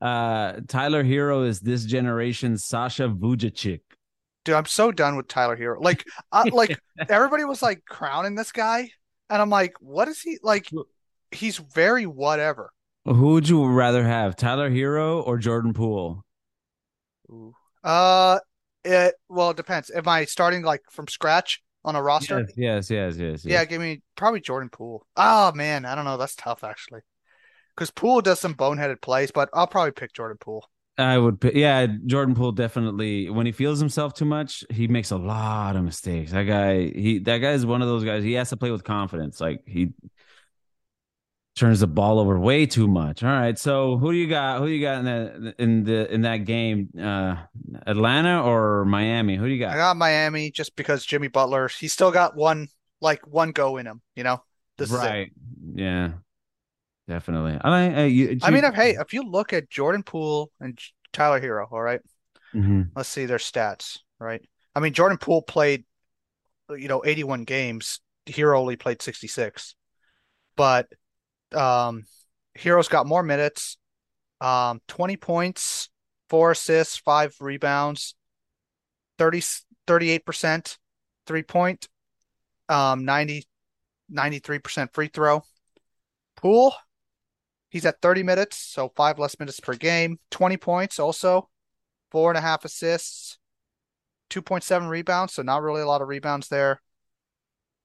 uh, 0.00 0.60
Tyler 0.68 1.04
Herro 1.04 1.46
is 1.46 1.60
this 1.60 1.84
generation's 1.84 2.64
Sasha 2.64 3.08
Vujacic. 3.08 3.80
Dude, 4.44 4.54
I'm 4.54 4.66
so 4.66 4.90
done 4.92 5.16
with 5.16 5.28
Tyler 5.28 5.56
Herro. 5.56 5.80
Like, 5.82 6.04
I, 6.32 6.44
like 6.52 6.78
everybody 7.08 7.44
was 7.44 7.62
like 7.62 7.84
crowning 7.84 8.34
this 8.34 8.52
guy, 8.52 8.90
and 9.28 9.42
I'm 9.42 9.50
like, 9.50 9.74
what 9.80 10.08
is 10.08 10.20
he 10.20 10.38
like? 10.42 10.68
He's 11.30 11.58
very 11.58 12.06
whatever. 12.06 12.72
Who 13.04 13.32
would 13.32 13.48
you 13.48 13.66
rather 13.66 14.04
have, 14.04 14.36
Tyler 14.36 14.70
Herro 14.70 15.22
or 15.26 15.38
Jordan 15.38 15.72
Poole? 15.72 16.24
Uh, 17.82 18.38
it 18.84 19.14
well, 19.28 19.50
it 19.50 19.56
depends. 19.56 19.90
Am 19.90 20.08
I 20.08 20.24
starting 20.24 20.62
like 20.62 20.82
from 20.90 21.06
scratch 21.08 21.62
on 21.84 21.96
a 21.96 22.02
roster? 22.02 22.40
Yes, 22.40 22.50
yes, 22.56 22.90
yes, 22.90 23.16
yes. 23.18 23.44
Yeah, 23.44 23.60
yes. 23.60 23.66
give 23.68 23.80
me 23.80 24.02
probably 24.16 24.40
Jordan 24.40 24.68
Poole. 24.68 25.06
Oh 25.16 25.52
man, 25.52 25.84
I 25.84 25.94
don't 25.94 26.04
know. 26.04 26.16
That's 26.16 26.34
tough 26.34 26.64
actually. 26.64 27.00
Because 27.74 27.90
Poole 27.90 28.20
does 28.20 28.40
some 28.40 28.54
boneheaded 28.54 29.00
plays, 29.00 29.30
but 29.30 29.48
I'll 29.54 29.66
probably 29.66 29.92
pick 29.92 30.12
Jordan 30.12 30.36
Poole. 30.38 30.68
I 30.98 31.16
would. 31.16 31.40
pick- 31.40 31.54
Yeah, 31.54 31.86
Jordan 32.06 32.34
Poole 32.34 32.52
definitely. 32.52 33.30
When 33.30 33.46
he 33.46 33.52
feels 33.52 33.80
himself 33.80 34.12
too 34.12 34.26
much, 34.26 34.64
he 34.70 34.86
makes 34.86 35.10
a 35.10 35.16
lot 35.16 35.76
of 35.76 35.84
mistakes. 35.84 36.32
That 36.32 36.42
guy, 36.42 36.88
he 36.90 37.18
that 37.20 37.38
guy 37.38 37.52
is 37.52 37.64
one 37.64 37.80
of 37.80 37.88
those 37.88 38.04
guys. 38.04 38.22
He 38.22 38.34
has 38.34 38.50
to 38.50 38.56
play 38.56 38.70
with 38.70 38.84
confidence. 38.84 39.40
Like 39.40 39.62
he 39.66 39.92
turns 41.60 41.80
the 41.80 41.86
ball 41.86 42.18
over 42.18 42.38
way 42.38 42.66
too 42.66 42.88
much. 42.88 43.22
All 43.22 43.30
right, 43.30 43.58
so 43.58 43.98
who 43.98 44.12
do 44.12 44.18
you 44.18 44.26
got? 44.26 44.58
Who 44.60 44.66
do 44.66 44.72
you 44.72 44.80
got 44.80 44.98
in 44.98 45.04
that 45.04 45.54
in 45.58 45.84
the 45.84 46.12
in 46.12 46.22
that 46.22 46.38
game? 46.38 46.88
Uh, 47.00 47.36
Atlanta 47.86 48.42
or 48.42 48.84
Miami? 48.84 49.36
Who 49.36 49.46
do 49.46 49.52
you 49.52 49.60
got? 49.60 49.74
I 49.74 49.76
got? 49.76 49.96
Miami 49.96 50.50
just 50.50 50.74
because 50.74 51.04
Jimmy 51.04 51.28
Butler, 51.28 51.68
He 51.68 51.86
still 51.86 52.10
got 52.10 52.34
one 52.34 52.68
like 53.00 53.26
one 53.26 53.52
go 53.52 53.76
in 53.76 53.86
him, 53.86 54.00
you 54.16 54.24
know. 54.24 54.42
This 54.78 54.90
right. 54.90 55.30
Yeah. 55.74 56.12
Definitely. 57.08 57.58
I, 57.60 58.02
I, 58.02 58.04
you, 58.04 58.38
I 58.42 58.50
mean, 58.50 58.64
if, 58.64 58.74
hey, 58.74 58.92
if 58.92 59.12
you 59.12 59.22
look 59.28 59.52
at 59.52 59.68
Jordan 59.68 60.02
Poole 60.04 60.50
and 60.60 60.78
Tyler 61.12 61.40
Herro, 61.40 61.66
all 61.70 61.82
right, 61.82 62.00
Mhm. 62.54 62.90
let's 62.94 63.08
see 63.08 63.26
their 63.26 63.38
stats, 63.38 63.98
right? 64.20 64.40
I 64.76 64.80
mean, 64.80 64.92
Jordan 64.92 65.18
Poole 65.18 65.42
played, 65.42 65.84
you 66.70 66.86
know, 66.88 67.02
81 67.04 67.44
games. 67.44 68.00
Herro 68.26 68.60
only 68.60 68.76
played 68.76 69.02
66, 69.02 69.74
but 70.56 70.86
um, 71.54 72.04
Herro's 72.56 72.88
got 72.88 73.06
more 73.06 73.22
minutes, 73.22 73.76
um, 74.40 74.80
20 74.88 75.16
points, 75.16 75.90
four 76.28 76.50
assists, 76.52 76.96
five 76.96 77.34
rebounds, 77.40 78.14
30, 79.18 79.42
38% 79.86 80.78
three 81.26 81.42
point, 81.42 81.88
um, 82.68 83.04
90, 83.04 83.44
93% 84.12 84.92
free 84.92 85.08
throw. 85.08 85.44
Poole, 86.36 86.74
he's 87.68 87.84
at 87.84 88.00
30 88.00 88.22
minutes, 88.22 88.56
so 88.56 88.92
five 88.96 89.18
less 89.18 89.38
minutes 89.38 89.60
per 89.60 89.74
game, 89.74 90.18
20 90.30 90.56
points 90.56 90.98
also, 90.98 91.48
four 92.10 92.30
and 92.30 92.38
a 92.38 92.40
half 92.40 92.64
assists, 92.64 93.38
2.7 94.30 94.88
rebounds, 94.88 95.34
so 95.34 95.42
not 95.42 95.62
really 95.62 95.82
a 95.82 95.86
lot 95.86 96.02
of 96.02 96.08
rebounds 96.08 96.48
there. 96.48 96.80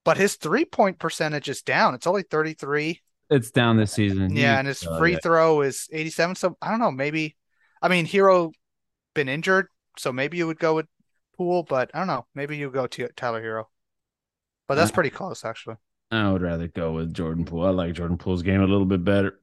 But 0.04 0.17
his 0.17 0.36
three 0.36 0.65
point 0.65 0.99
percentage 0.99 1.49
is 1.49 1.62
down. 1.62 1.95
It's 1.95 2.08
only 2.08 2.23
33. 2.23 3.01
It's 3.29 3.51
down 3.51 3.77
this 3.77 3.91
season. 3.91 4.35
Yeah, 4.35 4.59
and 4.59 4.67
his 4.67 4.83
free 4.83 5.17
throw 5.21 5.61
is 5.61 5.88
87. 5.91 6.35
So 6.35 6.57
I 6.61 6.69
don't 6.69 6.79
know, 6.79 6.91
maybe 6.91 7.35
I 7.81 7.88
mean 7.88 8.05
Herro 8.05 8.51
been 9.13 9.29
injured, 9.29 9.67
so 9.97 10.11
maybe 10.11 10.38
you 10.38 10.47
would 10.47 10.59
go 10.59 10.75
with 10.75 10.85
Poole, 11.38 11.63
but 11.63 11.91
I 11.93 11.99
don't 11.99 12.07
know. 12.07 12.25
Maybe 12.35 12.57
you 12.57 12.69
go 12.69 12.88
to 12.88 13.07
Tyler 13.15 13.41
Herro. 13.41 13.65
But 14.67 14.75
that's 14.75 14.91
pretty 14.91 15.09
close 15.09 15.45
actually. 15.45 15.75
I 16.11 16.31
would 16.31 16.41
rather 16.41 16.67
go 16.67 16.93
with 16.93 17.13
Jordan 17.13 17.45
Poole. 17.45 17.65
I 17.65 17.69
like 17.69 17.93
Jordan 17.93 18.17
Poole's 18.17 18.43
game 18.43 18.61
a 18.61 18.67
little 18.67 18.85
bit 18.85 19.03
better. 19.03 19.39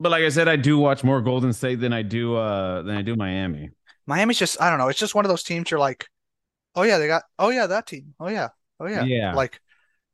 But 0.00 0.10
like 0.10 0.22
I 0.22 0.28
said, 0.28 0.48
I 0.48 0.56
do 0.56 0.78
watch 0.78 1.02
more 1.02 1.20
Golden 1.20 1.52
State 1.52 1.80
than 1.80 1.92
I 1.92 2.02
do 2.02 2.36
uh 2.36 2.82
than 2.82 2.96
I 2.96 3.02
do 3.02 3.16
Miami. 3.16 3.70
Miami's 4.06 4.38
just 4.38 4.60
I 4.60 4.70
don't 4.70 4.78
know, 4.78 4.88
it's 4.88 4.98
just 4.98 5.14
one 5.14 5.24
of 5.24 5.28
those 5.28 5.42
teams 5.42 5.70
you're 5.70 5.80
like, 5.80 6.06
"Oh 6.74 6.82
yeah, 6.82 6.98
they 6.98 7.06
got 7.06 7.24
oh 7.38 7.50
yeah, 7.50 7.66
that 7.66 7.86
team. 7.86 8.14
Oh 8.20 8.28
yeah. 8.28 8.48
Oh 8.80 8.86
yeah." 8.86 9.04
Yeah. 9.04 9.34
Like 9.34 9.60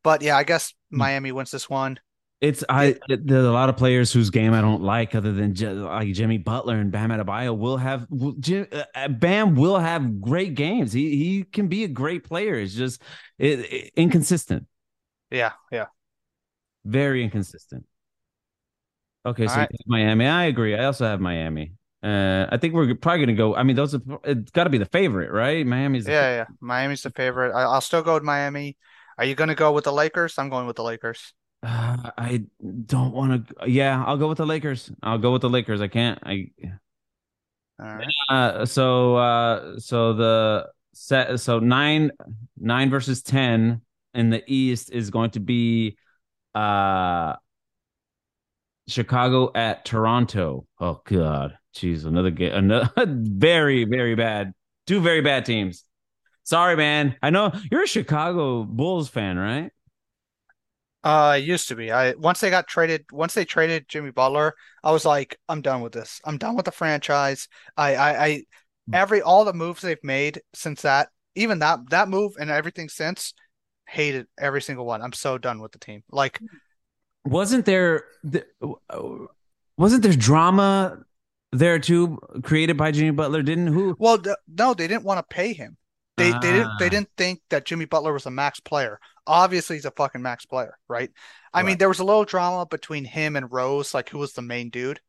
but 0.02 0.22
yeah, 0.22 0.36
I 0.36 0.44
guess 0.44 0.74
Miami 0.90 1.32
wins 1.32 1.50
this 1.50 1.68
one. 1.68 1.98
It's 2.40 2.62
I 2.68 2.96
there's 3.08 3.46
a 3.46 3.52
lot 3.52 3.70
of 3.70 3.76
players 3.76 4.12
whose 4.12 4.28
game 4.28 4.52
I 4.52 4.60
don't 4.60 4.82
like 4.82 5.14
other 5.14 5.32
than 5.32 5.54
J- 5.54 5.70
like 5.72 6.12
Jimmy 6.12 6.36
Butler 6.36 6.76
and 6.76 6.92
Bam 6.92 7.08
Adebayo 7.10 7.56
will 7.56 7.78
have 7.78 8.06
will, 8.10 8.32
Jim, 8.32 8.66
uh, 8.94 9.08
Bam 9.08 9.54
will 9.54 9.78
have 9.78 10.20
great 10.20 10.54
games. 10.54 10.92
He 10.92 11.16
he 11.16 11.44
can 11.44 11.68
be 11.68 11.84
a 11.84 11.88
great 11.88 12.24
player. 12.24 12.54
It's 12.56 12.74
just 12.74 13.00
it, 13.38 13.60
it- 13.60 13.92
inconsistent, 13.96 14.66
Yeah, 15.30 15.52
yeah. 15.70 15.86
very 16.84 17.22
inconsistent. 17.24 17.84
Okay, 19.26 19.48
so 19.48 19.54
All 19.54 19.56
right. 19.60 19.70
Miami. 19.86 20.26
I 20.26 20.44
agree. 20.44 20.74
I 20.74 20.84
also 20.84 21.06
have 21.06 21.20
Miami. 21.20 21.72
Uh, 22.02 22.46
I 22.50 22.58
think 22.58 22.74
we're 22.74 22.94
probably 22.94 23.20
gonna 23.24 23.36
go. 23.36 23.54
I 23.54 23.62
mean, 23.62 23.76
those 23.76 23.94
are 23.94 24.00
it's 24.24 24.50
got 24.50 24.64
to 24.64 24.70
be 24.70 24.78
the 24.78 24.84
favorite, 24.86 25.30
right? 25.30 25.66
Miami's 25.66 26.04
the 26.04 26.12
Yeah, 26.12 26.36
yeah. 26.36 26.44
Miami's 26.60 27.02
the 27.02 27.10
favorite. 27.10 27.54
I, 27.54 27.62
I'll 27.62 27.80
still 27.80 28.02
go 28.02 28.14
with 28.14 28.22
Miami. 28.22 28.76
Are 29.16 29.24
you 29.24 29.34
gonna 29.34 29.54
go 29.54 29.72
with 29.72 29.84
the 29.84 29.92
Lakers? 29.92 30.38
I'm 30.38 30.50
going 30.50 30.66
with 30.66 30.76
the 30.76 30.82
Lakers. 30.82 31.32
Uh, 31.64 32.10
I 32.18 32.44
don't 32.86 33.12
want 33.12 33.48
to. 33.48 33.70
Yeah, 33.70 34.04
I'll 34.04 34.18
go 34.18 34.28
with 34.28 34.38
the 34.38 34.46
Lakers. 34.46 34.90
I'll 35.02 35.18
go 35.18 35.32
with 35.32 35.42
the 35.42 35.48
Lakers. 35.48 35.80
I 35.80 35.88
can't. 35.88 36.18
I 36.22 36.50
All 37.80 37.86
right. 37.86 38.14
uh 38.28 38.66
so 38.66 39.16
uh 39.16 39.78
so 39.80 40.12
the 40.12 40.68
set 40.92 41.40
so 41.40 41.58
nine 41.58 42.10
nine 42.58 42.90
versus 42.90 43.22
ten 43.22 43.80
in 44.12 44.30
the 44.30 44.42
East 44.46 44.90
is 44.92 45.10
going 45.10 45.30
to 45.30 45.40
be 45.40 45.96
uh 46.54 47.34
Chicago 48.86 49.50
at 49.54 49.84
Toronto. 49.84 50.66
Oh 50.78 51.00
God, 51.06 51.56
jeez, 51.74 52.04
another 52.04 52.30
game, 52.30 52.52
another 52.52 52.90
very 53.08 53.84
very 53.84 54.14
bad. 54.14 54.52
Two 54.86 55.00
very 55.00 55.22
bad 55.22 55.46
teams. 55.46 55.84
Sorry, 56.42 56.76
man. 56.76 57.16
I 57.22 57.30
know 57.30 57.52
you're 57.70 57.84
a 57.84 57.86
Chicago 57.88 58.64
Bulls 58.64 59.08
fan, 59.08 59.38
right? 59.38 59.72
Uh, 61.04 61.34
it 61.36 61.44
used 61.44 61.68
to 61.68 61.76
be. 61.76 61.92
I 61.92 62.14
once 62.14 62.40
they 62.40 62.48
got 62.48 62.66
traded, 62.66 63.04
once 63.12 63.34
they 63.34 63.44
traded 63.44 63.88
Jimmy 63.88 64.10
Butler, 64.10 64.54
I 64.82 64.90
was 64.90 65.04
like, 65.04 65.38
I'm 65.50 65.60
done 65.60 65.82
with 65.82 65.92
this. 65.92 66.18
I'm 66.24 66.38
done 66.38 66.56
with 66.56 66.64
the 66.64 66.72
franchise. 66.72 67.46
I, 67.76 67.94
I, 67.94 68.24
I 68.24 68.42
every 68.92 69.20
all 69.20 69.44
the 69.44 69.52
moves 69.52 69.82
they've 69.82 70.02
made 70.02 70.40
since 70.54 70.80
that, 70.82 71.08
even 71.34 71.58
that 71.58 71.90
that 71.90 72.08
move 72.08 72.36
and 72.40 72.50
everything 72.50 72.88
since, 72.88 73.34
hated 73.86 74.26
every 74.38 74.62
single 74.62 74.86
one. 74.86 75.02
I'm 75.02 75.12
so 75.12 75.36
done 75.36 75.60
with 75.60 75.72
the 75.72 75.78
team. 75.78 76.02
Like, 76.10 76.40
wasn't 77.24 77.66
there 77.66 78.04
th- 78.30 78.46
wasn't 79.76 80.02
there 80.02 80.12
drama 80.14 81.04
there 81.52 81.78
too 81.78 82.18
created 82.42 82.78
by 82.78 82.92
Jimmy 82.92 83.10
Butler? 83.10 83.42
Didn't 83.42 83.66
who? 83.66 83.94
Well, 83.98 84.22
no, 84.48 84.72
they 84.72 84.88
didn't 84.88 85.04
want 85.04 85.18
to 85.18 85.34
pay 85.34 85.52
him. 85.52 85.76
They 86.16 86.32
they 86.32 86.52
didn't 86.52 86.78
they 86.78 86.88
Ah. 86.88 86.90
didn't 86.90 87.10
think 87.16 87.42
that 87.50 87.64
Jimmy 87.66 87.86
Butler 87.86 88.12
was 88.12 88.26
a 88.26 88.30
max 88.30 88.60
player. 88.60 89.00
Obviously, 89.26 89.76
he's 89.76 89.84
a 89.84 89.90
fucking 89.90 90.22
max 90.22 90.46
player, 90.46 90.78
right? 90.88 91.10
I 91.52 91.62
mean, 91.62 91.78
there 91.78 91.88
was 91.88 91.98
a 92.00 92.04
little 92.04 92.24
drama 92.24 92.66
between 92.66 93.04
him 93.04 93.36
and 93.36 93.50
Rose, 93.50 93.94
like 93.94 94.08
who 94.10 94.18
was 94.18 94.32
the 94.34 94.42
main 94.42 94.70
dude. 94.70 95.00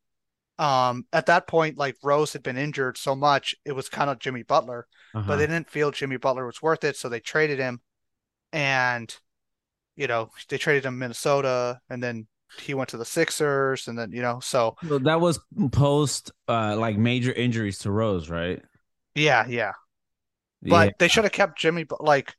Um, 0.58 1.06
at 1.12 1.26
that 1.26 1.46
point, 1.48 1.78
like 1.78 1.96
Rose 2.02 2.32
had 2.32 2.42
been 2.42 2.56
injured 2.58 2.98
so 2.98 3.14
much, 3.16 3.54
it 3.64 3.72
was 3.72 3.88
kind 3.90 4.10
of 4.10 4.18
Jimmy 4.20 4.42
Butler, 4.42 4.86
but 5.26 5.36
Uh-huh. 5.36 5.38
they 5.38 5.46
didn't 5.46 5.70
feel 5.70 5.90
Jimmy 5.90 6.16
Butler 6.18 6.46
was 6.46 6.62
worth 6.62 6.84
it, 6.84 6.96
so 6.96 7.08
they 7.08 7.20
traded 7.20 7.58
him, 7.58 7.80
and 8.52 9.14
you 9.96 10.06
know 10.06 10.30
they 10.48 10.58
traded 10.58 10.86
him 10.86 10.98
Minnesota, 10.98 11.80
and 11.90 12.02
then 12.02 12.28
he 12.58 12.74
went 12.74 12.90
to 12.90 12.96
the 12.98 13.04
Sixers, 13.06 13.88
and 13.88 13.98
then 13.98 14.12
you 14.12 14.22
know, 14.22 14.40
so 14.40 14.76
So 14.84 14.98
that 15.00 15.20
was 15.20 15.40
post 15.72 16.30
uh 16.48 16.76
like 16.76 16.96
major 16.96 17.32
injuries 17.32 17.78
to 17.80 17.90
Rose, 17.90 18.28
right? 18.30 18.62
yeah, 19.14 19.46
yeah. 19.48 19.72
But 20.68 20.86
Yeah. 20.88 20.92
they 20.98 21.08
should 21.08 21.24
have 21.24 21.32
kept 21.32 21.58
Jimmy. 21.58 21.84
But 21.84 22.02
like 22.02 22.34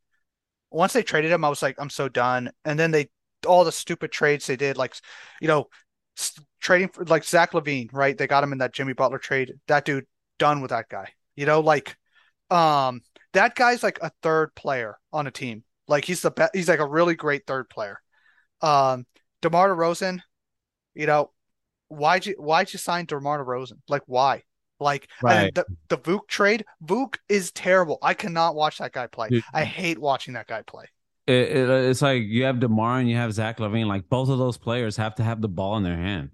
once 0.72 0.94
they 0.94 1.04
traded 1.04 1.32
him, 1.32 1.46
I 1.46 1.50
was 1.50 1.62
like, 1.62 1.76
I'm 1.80 1.90
so 1.90 2.10
done. 2.10 2.52
And 2.66 2.80
then 2.80 2.92
they 2.92 3.10
all 3.46 3.63
the 3.63 3.72
stupid 3.72 4.12
trades 4.12 4.48
they 4.48 4.56
did, 4.58 4.78
like 4.78 4.96
you 5.42 5.48
know, 5.48 5.68
trading 6.60 6.90
for 6.90 7.06
like 7.06 7.24
Zach 7.24 7.52
LaVine, 7.52 7.90
right? 7.94 8.18
They 8.18 8.28
got 8.28 8.44
him 8.44 8.52
in 8.52 8.60
that 8.60 8.74
Jimmy 8.74 8.94
Butler 8.94 9.20
trade. 9.20 9.54
That 9.68 9.86
dude 9.86 10.06
done 10.40 10.62
with 10.62 10.70
that 10.72 10.90
guy. 10.90 11.10
You 11.36 11.46
know, 11.46 11.60
like 11.62 11.96
um 12.50 13.02
that 13.34 13.56
guy's 13.56 13.84
like 13.84 14.00
a 14.02 14.12
third 14.24 14.56
player 14.56 14.98
on 15.13 15.28
a 15.28 15.32
team. 15.32 15.63
Like 15.88 16.06
he's 16.06 16.22
the 16.22 16.32
best. 16.32 16.56
He's 16.56 16.68
like 16.70 16.80
a 16.80 16.88
really 16.88 17.16
great 17.16 17.46
third 17.46 17.70
player. 17.70 18.02
Um, 18.62 19.06
DeMar 19.42 19.70
DeRozan, 19.70 20.20
you 20.96 21.06
know, 21.06 21.32
why'd 21.90 22.26
you 22.26 22.36
why'd 22.38 22.74
you 22.74 22.80
sign 22.80 23.06
DeMar 23.06 23.44
DeRozan? 23.46 23.80
Like 23.88 24.04
why? 24.08 24.44
Like 24.80 25.08
Right. 25.22 25.54
the 25.54 25.66
the 25.90 25.98
Vuk 25.98 26.28
trade, 26.28 26.66
Vuk 26.84 27.18
is 27.30 27.52
terrible. 27.52 27.98
I 28.02 28.13
cannot 28.13 28.56
watch 28.56 28.78
that 28.78 28.92
guy 28.92 29.08
play. 29.08 29.30
Dude. 29.30 29.44
I 29.54 29.63
hate 29.63 30.00
watching 30.00 30.36
that 30.36 30.48
guy 30.48 30.62
play. 30.62 30.86
It, 31.26 31.58
it, 31.58 31.70
uh, 31.70 31.74
it's 31.90 32.02
like 32.02 32.24
you 32.24 32.46
have 32.46 32.60
DeMar 32.60 33.00
and 33.00 33.10
you 33.10 33.18
have 33.18 33.34
Zach 33.34 33.58
LaVine. 33.58 33.88
Like 33.88 34.08
both 34.08 34.30
of 34.30 34.38
those 34.38 34.58
players 34.58 34.96
have 34.98 35.16
to 35.16 35.24
have 35.24 35.42
the 35.42 35.50
ball 35.50 35.76
in 35.78 35.84
their 35.84 35.98
hand. 35.98 36.32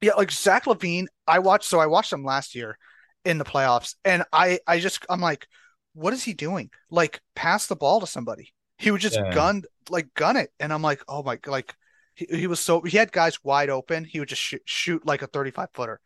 Yeah, 0.00 0.14
like 0.14 0.30
Zach 0.30 0.64
LaVine, 0.66 1.06
I 1.26 1.38
watched 1.38 1.64
so 1.68 1.78
I 1.80 1.86
watched 1.86 2.12
him 2.12 2.24
last 2.24 2.54
year 2.54 2.78
in 3.24 3.38
the 3.38 3.44
playoffs, 3.44 3.94
and 4.04 4.24
I 4.32 4.58
I 4.66 4.78
just 4.78 5.04
I'm 5.08 5.20
like, 5.20 5.46
what 5.94 6.12
is 6.12 6.22
he 6.22 6.34
doing? 6.34 6.70
Like 6.90 7.20
pass 7.34 7.66
the 7.66 7.76
ball 7.76 8.00
to 8.00 8.06
somebody. 8.06 8.52
He 8.78 8.90
would 8.90 9.00
just 9.00 9.16
Yeah. 9.16 9.30
gun 9.30 9.62
like 9.88 10.12
gun 10.14 10.36
it, 10.36 10.50
and 10.60 10.72
I'm 10.72 10.82
like, 10.82 11.02
oh 11.08 11.22
my, 11.22 11.38
like 11.46 11.74
he, 12.14 12.26
he 12.30 12.46
was 12.46 12.60
so 12.60 12.82
he 12.82 12.96
had 12.98 13.10
guys 13.12 13.42
wide 13.42 13.70
open. 13.70 14.04
He 14.04 14.20
would 14.20 14.28
just 14.28 14.42
shoot, 14.42 14.62
shoot 14.66 15.06
like 15.06 15.22
a 15.22 15.26
35 15.26 15.68
footer, 15.72 16.00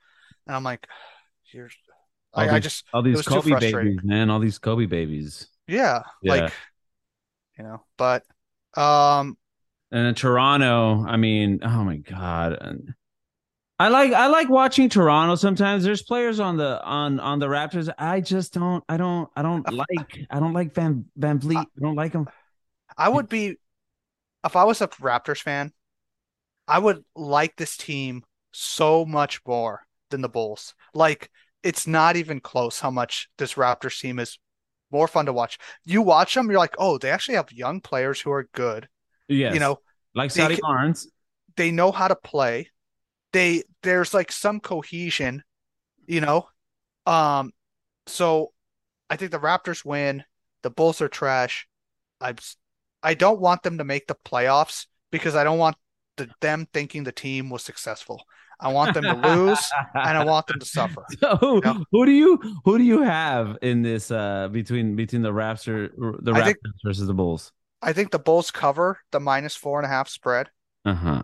and 0.47 0.55
I'm 0.55 0.65
like, 0.65 0.87
All 2.33 2.49
I, 2.49 2.57
I 2.57 2.59
just 2.61 2.85
All 2.93 3.03
these 3.03 3.23
Kobe 3.23 3.59
babies, 3.59 3.99
man. 4.03 4.31
All 4.31 4.39
these 4.39 4.59
Kobe 4.59 4.87
babies. 4.87 5.49
yeah, 5.67 6.03
Yeah. 6.23 6.33
like 6.33 6.53
you 7.59 7.65
know, 7.65 7.83
but 7.97 8.25
um 8.77 9.37
And 9.91 10.07
in 10.07 10.15
Toronto, 10.15 11.05
I 11.07 11.17
mean, 11.17 11.61
oh 11.63 11.85
my 11.85 11.97
god. 11.97 12.95
I 13.79 13.89
like 13.89 14.13
I 14.13 14.27
like 14.27 14.51
watching 14.51 14.89
Toronto 14.91 15.35
sometimes. 15.37 15.85
There's 15.85 16.03
players 16.03 16.39
on 16.39 16.57
the 16.57 16.83
on 16.85 17.19
on 17.19 17.39
the 17.39 17.47
Raptors. 17.47 17.93
I 17.99 18.21
just 18.21 18.53
don't 18.53 18.85
I 18.89 18.97
don't 18.97 19.31
I 19.35 19.43
don't 19.43 19.73
like 19.73 20.27
I 20.31 20.39
don't 20.39 20.53
like 20.53 20.75
Van 20.75 21.07
VanVleet. 21.19 21.57
I 21.57 21.81
don't 21.81 21.97
like 21.97 22.13
him. 22.13 22.29
I 22.97 23.09
would 23.09 23.29
be 23.29 23.57
if 24.45 24.55
I 24.55 24.65
was 24.65 24.81
a 24.83 24.89
Raptors 24.89 25.41
fan, 25.41 25.73
I 26.69 26.79
would 26.79 27.05
like 27.17 27.57
this 27.57 27.77
team 27.77 28.23
so 28.53 29.05
much 29.05 29.41
more 29.47 29.81
than 30.11 30.21
the 30.21 30.29
Bulls. 30.29 30.75
Like 30.95 31.31
it's 31.63 31.87
not 31.87 32.17
even 32.17 32.41
close 32.41 32.81
how 32.81 32.91
much 32.91 33.29
this 33.39 33.55
Raptors 33.55 34.01
team 34.01 34.19
is 34.19 34.39
more 34.91 35.09
fun 35.09 35.27
to 35.27 35.33
watch. 35.33 35.59
You 35.85 36.03
watch 36.03 36.35
them, 36.35 36.51
you're 36.51 36.59
like, 36.59 36.75
oh, 36.79 36.99
they 36.99 37.11
actually 37.11 37.37
have 37.37 37.53
young 37.53 37.81
players 37.81 38.21
who 38.21 38.31
are 38.33 38.49
good. 38.53 38.89
Yes. 39.29 39.55
You 39.55 39.61
know, 39.61 39.79
like 40.15 40.31
Scottie 40.31 40.59
Barnes. 40.61 41.09
they 41.57 41.71
know 41.71 41.93
how 41.93 42.09
to 42.09 42.17
play. 42.17 42.71
They 43.33 43.63
there's 43.83 44.13
like 44.13 44.33
some 44.33 44.61
cohesion, 44.61 45.43
you 46.07 46.21
know. 46.21 46.49
Um, 47.07 47.53
so 48.07 48.53
I 49.09 49.17
think 49.17 49.31
the 49.31 49.39
Raptors 49.39 49.85
win. 49.85 50.25
The 50.63 50.71
Bulls 50.71 51.01
are 51.01 51.09
trash. 51.09 51.69
I 52.21 52.35
I 53.03 53.15
don't 53.15 53.41
want 53.41 53.63
them 53.63 53.79
to 53.79 53.85
make 53.85 54.07
the 54.07 54.17
playoffs 54.27 54.87
because 55.11 55.35
I 55.35 55.45
don't 55.45 55.59
want 55.59 55.77
the, 56.17 56.29
them 56.41 56.67
thinking 56.73 57.05
the 57.05 57.13
team 57.13 57.51
was 57.51 57.63
successful. 57.63 58.23
I 58.61 58.73
want 58.73 58.95
them 58.95 59.05
to 59.05 59.15
lose 59.15 59.71
and 59.95 60.19
I 60.19 60.25
want 60.25 60.47
them 60.47 60.59
to 60.61 60.67
suffer. 60.67 61.05
So 61.19 61.37
who, 61.37 61.61
Yeah. 61.65 61.75
who 61.93 62.05
do 62.07 62.13
you 62.13 62.39
who 62.65 62.79
do 62.79 62.85
you 62.85 63.03
have 63.03 63.57
in 63.63 63.83
this 63.83 64.11
uh 64.11 64.49
between 64.49 64.97
between 64.97 65.23
the 65.23 65.33
Raptors 65.33 65.91
the 66.23 66.33
Raptors 66.33 66.45
think- 66.45 66.59
versus 66.85 67.07
the 67.07 67.15
Bulls? 67.15 67.53
I 67.83 67.93
think 67.95 68.11
the 68.11 68.19
Bulls 68.19 68.51
cover 68.51 68.99
the 69.11 69.21
minus 69.21 69.57
four 69.57 69.79
and 69.79 69.87
a 69.87 69.89
half 69.89 70.09
spread 70.09 70.49
Uh-huh. 70.85 71.23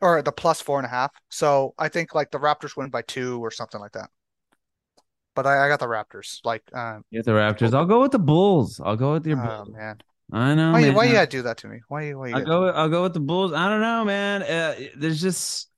or 0.00 0.22
the 0.22 0.30
plus 0.32 0.60
four 0.60 0.78
and 0.78 0.86
a 0.86 0.88
half. 0.90 1.10
So 1.28 1.74
I 1.78 1.88
think 1.88 2.14
like 2.14 2.30
the 2.30 2.38
Raptors 2.38 2.76
win 2.76 2.88
by 2.90 3.02
two 3.02 3.40
or 3.44 3.50
something 3.50 3.80
like 3.80 3.92
that. 3.92 4.08
But 5.34 5.46
I, 5.46 5.66
I 5.66 5.68
got 5.68 5.78
the 5.80 5.86
Raptors. 5.86 6.38
Like, 6.44 6.62
um, 6.72 7.04
You 7.10 7.18
have 7.18 7.26
the 7.26 7.32
Raptors. 7.32 7.74
I'll 7.74 7.84
go 7.86 8.00
with 8.02 8.10
the 8.12 8.18
Bulls. 8.18 8.80
I'll 8.84 8.96
go 8.96 9.12
with 9.14 9.26
your 9.26 9.40
oh 9.40 9.64
Bulls. 9.64 9.68
man, 9.76 9.98
I 10.32 10.54
know. 10.54 10.72
why, 10.72 10.78
you- 10.80 10.86
man. 10.86 10.94
why 10.94 11.04
you 11.04 11.12
gotta 11.12 11.26
do 11.30 11.42
that 11.42 11.58
to 11.58 11.68
me? 11.68 11.80
Why 11.88 12.02
you 12.06 12.18
why 12.18 12.28
you 12.28 12.34
I'll 12.36 12.44
go. 12.44 12.62
With, 12.66 12.74
I'll 12.76 12.88
go 12.88 13.02
with 13.02 13.14
the 13.14 13.20
Bulls. 13.20 13.52
I 13.52 13.68
don't 13.68 13.80
know, 13.80 14.04
man. 14.04 14.42
Uh, 14.42 14.74
there's 14.96 15.20
just 15.20 15.68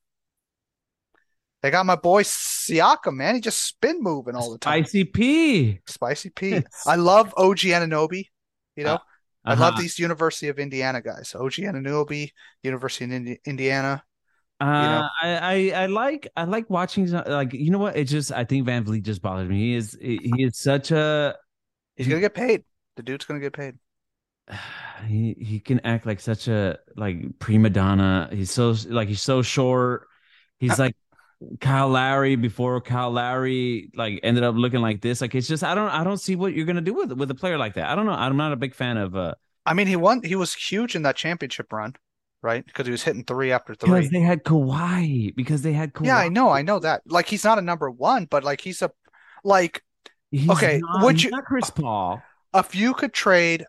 They 1.63 1.71
got 1.71 1.85
my 1.85 1.97
boy 1.97 2.23
Siakam, 2.23 3.15
man. 3.15 3.35
He 3.35 3.41
just 3.41 3.61
spin 3.65 4.03
moving 4.03 4.35
all 4.35 4.51
the 4.51 4.59
time. 4.59 4.85
ICP. 4.85 5.81
Spicy 5.87 6.31
P. 6.31 6.63
I 6.87 6.97
love 6.97 7.35
OG 7.37 7.59
Anunoby. 7.59 8.25
You 8.77 8.85
know, 8.85 8.99
I 9.45 9.55
love 9.55 9.75
Uh-huh. 9.75 9.81
these 9.83 9.99
University 9.99 10.49
of 10.49 10.59
Indiana 10.59 11.03
guys. 11.03 11.35
OG 11.35 11.53
Anunoby, 11.53 12.31
University 12.63 13.05
of 13.05 13.13
Indi 13.13 13.41
Indiana. 13.45 14.03
Uh, 14.59 14.67
know. 14.67 15.09
I, 15.23 15.29
I 15.75 15.83
I 15.83 15.87
like 15.87 16.29
I 16.37 16.45
like 16.45 16.69
watching 16.69 17.11
like 17.11 17.53
you 17.55 17.71
know 17.71 17.79
what 17.79 17.97
it 17.97 18.05
just 18.05 18.31
I 18.33 18.45
think 18.45 18.67
VanVleet 18.67 19.03
just 19.03 19.23
bothers 19.23 19.49
me. 19.49 19.59
He 19.59 19.75
is 19.75 19.97
he 20.01 20.43
is 20.45 20.59
such 20.59 20.91
a 20.91 21.37
He's 21.97 22.09
gonna 22.09 22.21
get 22.21 22.35
paid. 22.35 22.65
The 22.97 23.03
dude's 23.03 23.25
gonna 23.25 23.41
get 23.41 23.53
paid. 23.55 23.75
he 25.07 25.35
he 25.39 25.61
can 25.61 25.81
act 25.81 26.07
like 26.07 26.21
such 26.21 26.49
a 26.49 26.79
like 26.97 27.39
prima 27.39 27.71
donna. 27.71 28.29
He's 28.33 28.51
so 28.51 28.75
like 28.89 29.09
he's 29.09 29.23
so 29.23 29.43
short. 29.43 30.09
He's 30.59 30.79
like 30.79 30.95
Kyle 31.61 31.89
Lowry 31.89 32.37
before 32.37 32.81
Kyle 32.81 33.11
Lowry 33.11 33.91
like 33.95 34.21
ended 34.23 34.45
up 34.45 34.55
looking 34.57 34.81
like 34.81 35.01
this. 35.01 35.21
Like 35.21 35.35
it's 35.35 35.49
just 35.49 35.65
I 35.65 35.75
don't 35.75 35.89
I 35.89 36.05
don't 36.05 36.19
see 36.19 36.37
what 36.37 36.53
you're 36.53 36.67
gonna 36.67 36.81
do 36.83 36.95
with 36.95 37.13
with 37.13 37.31
a 37.31 37.35
player 37.35 37.57
like 37.59 37.75
that. 37.75 37.89
I 37.89 37.95
don't 37.95 38.07
know. 38.07 38.13
I'm 38.13 38.37
not 38.37 38.53
a 38.53 38.57
big 38.57 38.75
fan 38.75 38.97
of 38.99 39.17
uh 39.17 39.35
I 39.67 39.75
mean, 39.75 39.87
he 39.87 39.97
won. 39.97 40.23
He 40.23 40.35
was 40.37 40.55
huge 40.55 40.95
in 40.97 41.03
that 41.03 41.17
championship 41.17 41.73
run, 41.73 41.95
right? 42.43 42.65
Because 42.67 42.87
he 42.87 42.91
was 42.93 43.03
hitting 43.03 43.25
three 43.25 43.53
after 43.53 43.75
three. 43.75 43.91
because 43.91 44.11
they 44.11 44.21
had 44.21 44.43
Kawhi 44.45 45.35
because 45.35 45.63
they 45.63 45.73
had 45.73 45.93
Kawhi. 45.95 46.07
Yeah, 46.07 46.19
I 46.19 46.29
know, 46.29 46.51
I 46.51 46.63
know 46.63 46.79
that. 46.79 47.03
Like 47.07 47.27
he's 47.27 47.45
not 47.45 47.59
a 47.59 47.63
number 47.63 47.91
one, 47.91 48.27
but 48.27 48.45
like 48.45 48.61
he's 48.61 48.83
a 48.83 48.91
like 49.45 49.83
He's 50.33 50.49
Okay, 50.51 50.79
not, 50.83 51.05
would 51.05 51.23
you- 51.23 51.31
not 51.31 51.45
Chris 51.45 51.71
Paul. 51.71 52.23
if 52.55 52.75
you 52.75 52.95
could 52.95 53.13
trade 53.13 53.65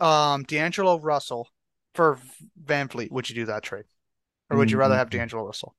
um 0.00 0.42
D'Angelo 0.44 0.98
Russell 0.98 1.48
for 1.94 2.18
VanVleet, 2.64 3.10
would 3.12 3.28
you 3.28 3.34
do 3.34 3.44
that 3.46 3.62
trade? 3.62 3.84
Or 4.50 4.56
would 4.56 4.70
you 4.70 4.78
rather 4.78 4.96
have. 4.96 5.10
D'Angelo 5.10 5.44
Russell? 5.44 5.74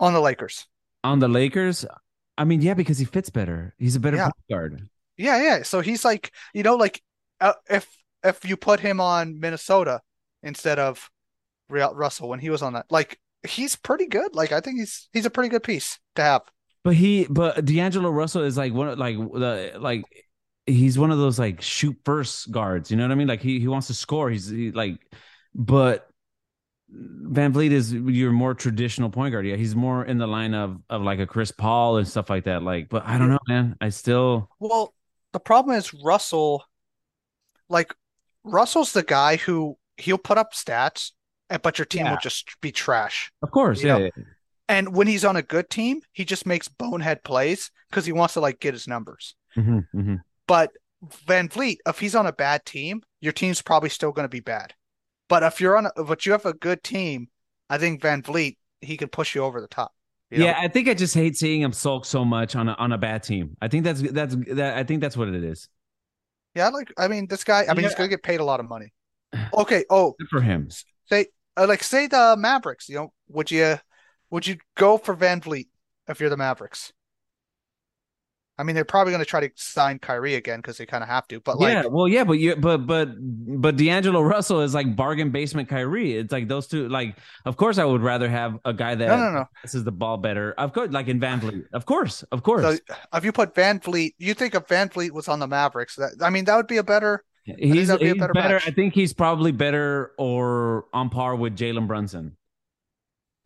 On 0.00 0.12
the 0.12 0.20
Lakers. 0.20 0.66
on 1.04 1.18
the 1.18 1.28
Lakers. 1.28 1.84
I 2.38 2.44
mean, 2.44 2.62
yeah, 2.62 2.74
because 2.74 2.98
he 2.98 3.04
fits 3.04 3.30
better. 3.30 3.74
He's 3.78 3.96
a 3.96 4.00
better 4.00 4.16
Yeah. 4.16 4.24
point 4.24 4.34
guard. 4.50 4.88
Yeah, 5.16 5.42
yeah. 5.42 5.62
So 5.62 5.80
he's 5.80 6.04
like, 6.04 6.32
you 6.54 6.62
know, 6.62 6.76
like 6.76 7.02
uh, 7.40 7.54
if 7.68 7.86
if 8.24 8.44
you 8.44 8.56
put 8.56 8.80
him 8.80 9.00
on 9.00 9.38
Minnesota 9.40 10.00
instead 10.42 10.78
of 10.78 11.10
Real 11.68 11.94
Russell 11.94 12.28
when 12.28 12.40
he 12.40 12.50
was 12.50 12.62
on 12.62 12.74
that, 12.74 12.86
like 12.90 13.18
he's 13.46 13.76
pretty 13.76 14.06
good. 14.06 14.34
Like 14.34 14.52
I 14.52 14.60
think 14.60 14.78
he's 14.80 15.08
he's 15.12 15.26
a 15.26 15.30
pretty 15.30 15.50
good 15.50 15.62
piece 15.64 15.98
to 16.16 16.22
have. 16.22 16.42
But 16.84 16.94
he, 16.94 17.26
but 17.28 17.64
D'Angelo 17.64 18.10
Russell 18.10 18.42
is 18.42 18.56
like 18.56 18.72
one 18.72 18.88
of 18.88 18.98
like 18.98 19.16
the 19.16 19.72
like 19.78 20.04
he's 20.66 20.98
one 20.98 21.10
of 21.10 21.18
those 21.18 21.38
like 21.38 21.60
shoot 21.60 21.96
first 22.04 22.50
guards. 22.50 22.90
You 22.90 22.96
know 22.96 23.04
what 23.04 23.12
I 23.12 23.16
mean? 23.16 23.28
Like 23.28 23.42
he 23.42 23.60
he 23.60 23.68
wants 23.68 23.88
to 23.88 23.94
score. 23.94 24.30
He's 24.30 24.48
he, 24.48 24.72
like, 24.72 24.98
but 25.54 26.09
VanVleet 26.92 27.70
is 27.70 27.92
your 27.92 28.32
more 28.32 28.54
traditional 28.54 29.10
point 29.10 29.32
guard. 29.32 29.46
Yeah, 29.46 29.56
he's 29.56 29.76
more 29.76 30.04
in 30.04 30.18
the 30.18 30.26
line 30.26 30.54
of 30.54 30.78
of 30.90 31.02
like 31.02 31.18
a 31.20 31.26
Chris 31.26 31.52
Paul 31.52 31.98
and 31.98 32.08
stuff 32.08 32.28
like 32.30 32.44
that. 32.44 32.62
Like, 32.62 32.88
but 32.88 33.06
I 33.06 33.18
don't 33.18 33.30
know, 33.30 33.38
man. 33.48 33.76
I 33.80 33.90
still 33.90 34.48
Well, 34.58 34.92
the 35.32 35.40
problem 35.40 35.76
is 35.76 35.94
Russell, 35.94 36.64
like 37.68 37.94
Russell's 38.42 38.92
the 38.92 39.02
guy 39.04 39.36
who 39.36 39.78
he'll 39.96 40.18
put 40.18 40.38
up 40.38 40.52
stats, 40.54 41.12
but 41.62 41.78
your 41.78 41.84
team 41.86 42.06
Yeah. 42.06 42.12
will 42.12 42.18
just 42.18 42.60
be 42.60 42.72
trash. 42.72 43.30
of 43.42 43.50
course, 43.50 43.82
yeah. 43.82 43.98
yeah. 43.98 44.08
And 44.68 44.94
when 44.94 45.06
he's 45.06 45.24
on 45.24 45.36
a 45.36 45.42
good 45.42 45.68
team, 45.70 46.00
he 46.12 46.24
just 46.24 46.46
makes 46.46 46.68
bonehead 46.68 47.22
plays 47.24 47.70
because 47.90 48.06
he 48.06 48.12
wants 48.12 48.34
to 48.34 48.40
like 48.40 48.60
get 48.60 48.74
his 48.74 48.88
numbers. 48.88 49.34
Mhm, 49.56 49.86
mhm. 49.94 50.20
But 50.46 50.70
VanVleet, 51.26 51.78
if 51.86 51.98
he's 52.00 52.14
on 52.14 52.26
a 52.26 52.32
bad 52.32 52.64
team, 52.64 53.02
your 53.20 53.32
team's 53.32 53.62
probably 53.62 53.88
still 53.88 54.12
going 54.12 54.24
to 54.24 54.28
be 54.28 54.40
bad. 54.40 54.74
But 55.30 55.44
if 55.44 55.60
you're 55.60 55.78
on, 55.78 55.86
a, 55.86 56.04
but 56.04 56.26
you 56.26 56.32
have 56.32 56.44
a 56.44 56.52
good 56.52 56.82
team, 56.82 57.28
I 57.70 57.78
think 57.78 58.02
VanVleet 58.02 58.56
he 58.82 58.96
could 58.98 59.12
push 59.12 59.34
you 59.34 59.44
over 59.44 59.60
the 59.60 59.68
top. 59.68 59.92
you 60.30 60.38
know? 60.38 60.44
Yeah, 60.46 60.58
I 60.58 60.66
think 60.68 60.88
I 60.88 60.94
just 60.94 61.14
hate 61.14 61.36
seeing 61.36 61.62
him 61.62 61.72
sulk 61.72 62.04
so 62.04 62.24
much 62.24 62.56
on 62.56 62.68
a 62.68 62.72
on 62.72 62.90
a 62.92 62.98
bad 62.98 63.22
team. 63.22 63.56
I 63.62 63.68
think 63.68 63.84
that's 63.84 64.02
that's 64.02 64.36
that. 64.52 64.76
I 64.76 64.84
think 64.84 65.00
that's 65.00 65.16
what 65.16 65.28
it 65.28 65.44
is. 65.44 65.68
yeah. 66.54 66.68
Like, 66.68 66.92
I 66.98 67.06
mean, 67.08 67.28
this 67.28 67.44
guy. 67.44 67.64
I 67.68 67.74
mean, 67.74 67.84
he's 67.84 67.94
gonna 67.94 68.08
get 68.08 68.22
paid 68.24 68.40
a 68.40 68.44
lot 68.44 68.60
of 68.60 68.68
money. 68.68 68.92
Okay. 69.54 69.84
Oh, 69.88 70.16
Good 70.18 70.28
for 70.28 70.40
him. 70.40 70.68
say 71.06 71.26
uh, 71.56 71.66
like 71.68 71.84
say 71.84 72.08
the 72.08 72.34
Mavericks. 72.36 72.88
You 72.88 72.96
know, 72.96 73.12
would 73.28 73.50
you 73.52 73.78
would 74.30 74.46
you 74.48 74.56
go 74.76 74.98
for 74.98 75.14
VanVleet 75.14 75.68
if 76.08 76.18
you're 76.20 76.30
the 76.30 76.36
Mavericks? 76.36 76.92
I 78.60 78.62
mean, 78.62 78.74
they're 78.74 78.84
probably 78.84 79.12
going 79.12 79.24
to 79.24 79.28
try 79.28 79.40
to 79.40 79.50
sign 79.54 79.98
Kyrie 79.98 80.34
again 80.34 80.58
because 80.58 80.76
they 80.76 80.84
kind 80.84 81.02
of 81.02 81.08
have 81.08 81.26
to. 81.28 81.40
But 81.40 81.58
like, 81.58 81.72
yeah, 81.72 81.86
well, 81.86 82.06
yeah, 82.06 82.24
but 82.24 82.34
you, 82.34 82.54
but 82.56 82.86
but 82.86 83.08
but 83.18 83.78
D'Angelo 83.78 84.20
Russell 84.20 84.60
is 84.60 84.74
like 84.74 84.94
bargain 84.94 85.30
basement 85.30 85.70
Kyrie. 85.70 86.14
It's 86.14 86.30
like 86.30 86.46
those 86.46 86.66
two. 86.66 86.86
Like, 86.86 87.16
of 87.46 87.56
course, 87.56 87.78
I 87.78 87.86
would 87.86 88.02
rather 88.02 88.28
have 88.28 88.58
a 88.66 88.74
guy 88.74 88.94
that 88.94 89.06
no, 89.08 89.16
no, 89.16 89.30
no. 89.30 89.44
this 89.62 89.74
is 89.74 89.84
the 89.84 89.92
ball 89.92 90.18
better. 90.18 90.52
Of 90.58 90.74
course, 90.74 90.90
like 90.90 91.08
in 91.08 91.18
VanVleet. 91.18 91.64
Of 91.72 91.86
course, 91.86 92.22
of 92.24 92.42
course. 92.42 92.62
So 92.62 92.94
if 93.14 93.24
you 93.24 93.32
put 93.32 93.54
VanVleet, 93.54 94.12
you 94.18 94.34
think 94.34 94.54
if 94.54 94.66
VanVleet 94.66 95.12
was 95.12 95.26
on 95.26 95.38
the 95.38 95.46
Mavericks, 95.46 95.96
that 95.96 96.16
I 96.20 96.28
mean, 96.28 96.44
that 96.44 96.56
would 96.56 96.66
be 96.66 96.76
a 96.76 96.84
better. 96.84 97.24
he's 97.44 97.96
be 97.96 98.10
a 98.10 98.14
better 98.14 98.34
better. 98.34 98.60
I 98.66 98.72
think 98.72 98.92
he's 98.92 99.14
probably 99.14 99.52
better 99.52 100.12
or 100.18 100.84
on 100.92 101.08
par 101.08 101.34
with 101.34 101.56
Jalen 101.56 101.86
Brunson. 101.86 102.36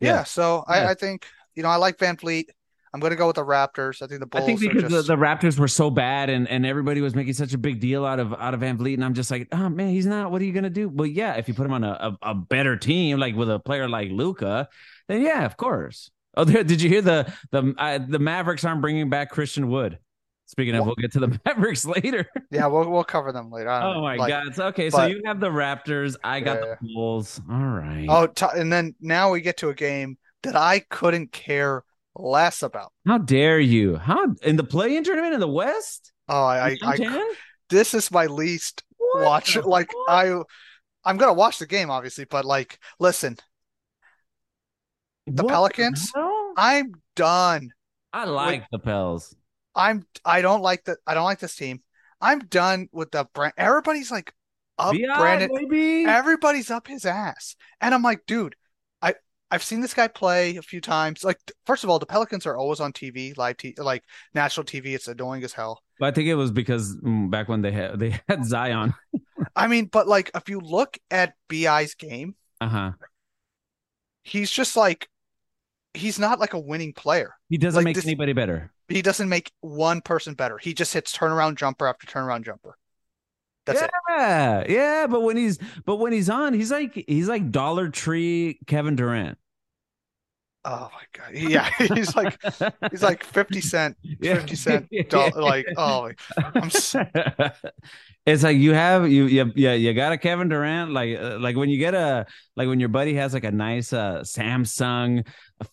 Yeah. 0.01 0.09
Yeah. 0.09 0.23
so 0.25 0.65
Yeah. 0.67 0.73
I, 0.73 0.89
I 0.89 0.93
think 0.93 1.25
you 1.55 1.63
know 1.63 1.69
I 1.69 1.77
like 1.77 1.97
VanVleet. 1.97 2.49
I'm 2.95 3.01
going 3.01 3.09
to 3.09 3.17
go 3.17 3.27
with 3.27 3.35
the 3.35 3.43
Raptors. 3.43 4.01
I 4.01 4.07
think 4.07 4.21
the 4.21 4.25
Bulls. 4.25 4.41
I 4.41 4.45
think 4.45 4.61
because 4.61 4.83
just 4.83 5.07
the, 5.07 5.15
the 5.17 5.21
Raptors 5.21 5.59
were 5.59 5.67
so 5.67 5.89
bad 5.89 6.29
and, 6.29 6.47
and 6.47 6.65
everybody 6.65 7.01
was 7.01 7.13
making 7.13 7.33
such 7.33 7.53
a 7.53 7.57
big 7.57 7.81
deal 7.81 8.05
out 8.05 8.21
of 8.21 8.33
out 8.33 8.53
of 8.53 8.61
VanVleet, 8.61 8.93
and 8.93 9.03
I'm 9.03 9.13
just 9.13 9.29
like, 9.29 9.49
oh 9.51 9.67
man, 9.67 9.89
he's 9.89 10.05
not. 10.05 10.31
What 10.31 10.41
are 10.41 10.45
you 10.45 10.53
gonna 10.53 10.69
do? 10.69 10.89
But 10.89 11.11
yeah, 11.11 11.33
if 11.33 11.49
you 11.49 11.53
put 11.53 11.65
him 11.65 11.73
on 11.73 11.83
a, 11.83 12.15
a, 12.21 12.29
a 12.29 12.33
better 12.33 12.77
team, 12.77 13.19
like 13.19 13.35
with 13.35 13.51
a 13.51 13.59
player 13.59 13.89
like 13.89 14.11
Luka, 14.11 14.69
then 15.09 15.23
yeah, 15.23 15.43
of 15.43 15.57
course. 15.57 16.09
Oh, 16.37 16.43
there, 16.45 16.63
did 16.63 16.81
you 16.81 16.87
hear 16.87 17.01
the 17.01 17.33
the 17.51 17.75
uh, 17.77 17.99
the 18.07 18.17
Mavericks 18.17 18.63
aren't 18.63 18.79
bringing 18.79 19.09
back 19.09 19.29
Christian 19.29 19.67
Wood? 19.67 19.99
Speaking 20.45 20.75
of, 20.75 20.85
we'll 20.85 20.95
get 20.95 21.11
to 21.13 21.19
the 21.19 21.37
Mavericks 21.45 21.85
later. 21.85 22.29
yeah. 22.49 22.67
We'll 22.67 22.89
we'll 22.89 23.03
cover 23.03 23.33
them 23.33 23.51
later. 23.51 23.69
Oh 23.71 23.95
know. 23.95 24.01
my 24.03 24.15
Like, 24.15 24.29
God! 24.29 24.55
So, 24.55 24.67
okay, 24.67 24.89
so 24.89 25.05
you 25.05 25.21
have 25.25 25.41
the 25.41 25.49
Raptors. 25.49 26.15
I 26.23 26.39
got 26.39 26.59
Yeah. 26.59 26.75
the 26.79 26.93
Bulls. 26.93 27.41
All 27.51 27.59
right. 27.59 28.05
Oh, 28.07 28.27
t- 28.27 28.45
and 28.55 28.71
then 28.71 28.95
now 29.01 29.31
we 29.31 29.41
get 29.41 29.57
to 29.57 29.67
a 29.69 29.73
game 29.73 30.17
that 30.43 30.55
I 30.55 30.79
couldn't 30.79 31.31
care 31.31 31.83
less 32.15 32.63
about. 32.63 32.91
How 33.05 33.17
dare 33.17 33.59
you? 33.59 33.97
How 33.97 34.33
in 34.41 34.55
the 34.55 34.63
play-in 34.63 35.03
tournament 35.03 35.33
in 35.33 35.39
the 35.39 35.47
West? 35.47 36.11
Oh, 36.27 36.43
I, 36.43 36.69
I, 36.71 36.77
I 36.83 37.35
this 37.69 37.93
is 37.93 38.11
my 38.11 38.25
least 38.25 38.83
What 38.97 39.23
watch. 39.25 39.53
the 39.53 39.61
Like 39.61 39.87
fuck? 39.89 40.09
I, 40.09 40.41
I'm 41.03 41.17
gonna 41.17 41.33
watch 41.33 41.59
the 41.59 41.67
game 41.67 41.89
obviously, 41.91 42.25
but 42.25 42.45
like, 42.45 42.79
listen, 42.99 43.37
the 45.27 45.43
What 45.43 45.49
Pelicans? 45.49 46.11
hell? 46.13 46.53
I'm 46.57 46.93
done. 47.15 47.69
I 48.13 48.25
like 48.25 48.63
the 48.71 48.79
Pels. 48.79 49.35
I'm 49.75 50.05
I 50.23 50.41
don't 50.41 50.61
like 50.61 50.85
the 50.85 50.97
I 51.05 51.13
don't 51.13 51.25
like 51.25 51.39
this 51.39 51.55
team. 51.55 51.81
I'm 52.21 52.39
done 52.39 52.87
with 52.91 53.11
the 53.11 53.27
brand. 53.33 53.53
Everybody's 53.57 54.09
like 54.11 54.33
up 54.77 54.93
BI, 54.93 55.17
Brandon. 55.17 55.49
baby. 55.53 56.05
Everybody's 56.05 56.71
up 56.71 56.87
his 56.87 57.05
ass, 57.05 57.55
and 57.81 57.93
I'm 57.93 58.01
like, 58.03 58.25
dude, 58.25 58.55
I've 59.51 59.63
seen 59.63 59.79
this 59.79 59.93
guy 59.93 60.07
play 60.07 60.57
a 60.57 60.61
few 60.61 60.81
times. 60.81 61.23
Like, 61.23 61.39
first 61.65 61.83
of 61.83 61.89
all, 61.89 61.99
the 61.99 62.05
Pelicans 62.05 62.45
are 62.45 62.57
always 62.57 62.79
on 62.79 62.91
TV, 62.93 63.37
live 63.37 63.57
t 63.57 63.73
like 63.77 64.03
national 64.33 64.65
TV. 64.65 64.87
It's 64.95 65.07
annoying 65.07 65.43
as 65.43 65.53
hell. 65.53 65.81
But 65.99 66.07
I 66.07 66.11
think 66.11 66.27
it 66.27 66.35
was 66.35 66.51
because 66.51 66.95
mm, 66.97 67.29
back 67.29 67.47
when 67.47 67.61
they 67.61 67.71
had 67.71 67.99
they 67.99 68.19
had 68.27 68.43
Zion. 68.45 68.93
I 69.55 69.67
mean, 69.67 69.85
but 69.85 70.07
like, 70.07 70.31
if 70.35 70.49
you 70.49 70.59
look 70.59 70.97
at 71.11 71.33
BI's 71.47 71.95
game, 71.95 72.35
Uh 72.59 72.67
huh. 72.67 72.91
he's 74.23 74.51
just 74.51 74.75
like 74.75 75.07
he's 75.93 76.19
not 76.19 76.39
like 76.39 76.53
a 76.53 76.59
winning 76.59 76.93
player. 76.93 77.33
He 77.49 77.57
doesn't 77.57 77.77
Like 77.79 77.85
make 77.85 77.95
this- 77.95 78.05
anybody 78.05 78.33
better. 78.33 78.71
He 78.87 79.01
doesn't 79.01 79.29
make 79.29 79.51
one 79.61 80.01
person 80.01 80.35
better. 80.35 80.57
He 80.59 80.73
just 80.75 80.93
hits 80.93 81.15
turnaround 81.17 81.55
jumper 81.55 81.87
after 81.87 82.05
turnaround 82.05 82.45
jumper. 82.45 82.77
That's 83.65 83.81
it. 83.81 83.91
yeah, 84.09 84.63
yeah. 84.69 85.07
But 85.07 85.21
when 85.21 85.37
he's 85.37 85.57
but 85.85 85.95
when 85.97 86.13
he's 86.13 86.29
on, 86.29 86.53
he's 86.53 86.71
like 86.71 87.03
he's 87.07 87.27
like 87.27 87.51
Dollar 87.51 87.89
Tree 87.89 88.59
Kevin 88.67 88.95
Durant. 88.95 89.37
Oh 90.67 90.89
my 90.91 91.03
God. 91.13 91.33
Yeah, 91.35 91.69
he's 91.77 92.15
like 92.15 92.37
he's 92.89 93.03
like 93.03 93.23
50 93.23 93.61
cent, 93.61 93.97
Yeah. 94.01 94.35
50 94.35 94.55
cent 94.55 94.87
doll- 95.09 95.29
like 95.35 95.67
oh 95.77 96.11
I'm 96.37 96.63
s- 96.65 96.95
it's 98.25 98.41
like 98.41 98.57
you 98.57 98.73
have 98.73 99.07
you 99.07 99.25
you 99.25 99.51
yeah 99.55 99.73
you 99.73 99.93
got 99.93 100.11
a 100.11 100.17
Kevin 100.17 100.49
Durant 100.49 100.91
like 100.91 101.19
uh, 101.19 101.37
like 101.39 101.55
when 101.55 101.69
you 101.69 101.77
get 101.77 101.93
a 101.93 102.25
like 102.55 102.67
when 102.67 102.79
your 102.79 102.89
buddy 102.89 103.13
has 103.13 103.33
like 103.35 103.43
a 103.43 103.51
nice 103.51 103.93
uh 103.93 104.21
Samsung 104.21 105.27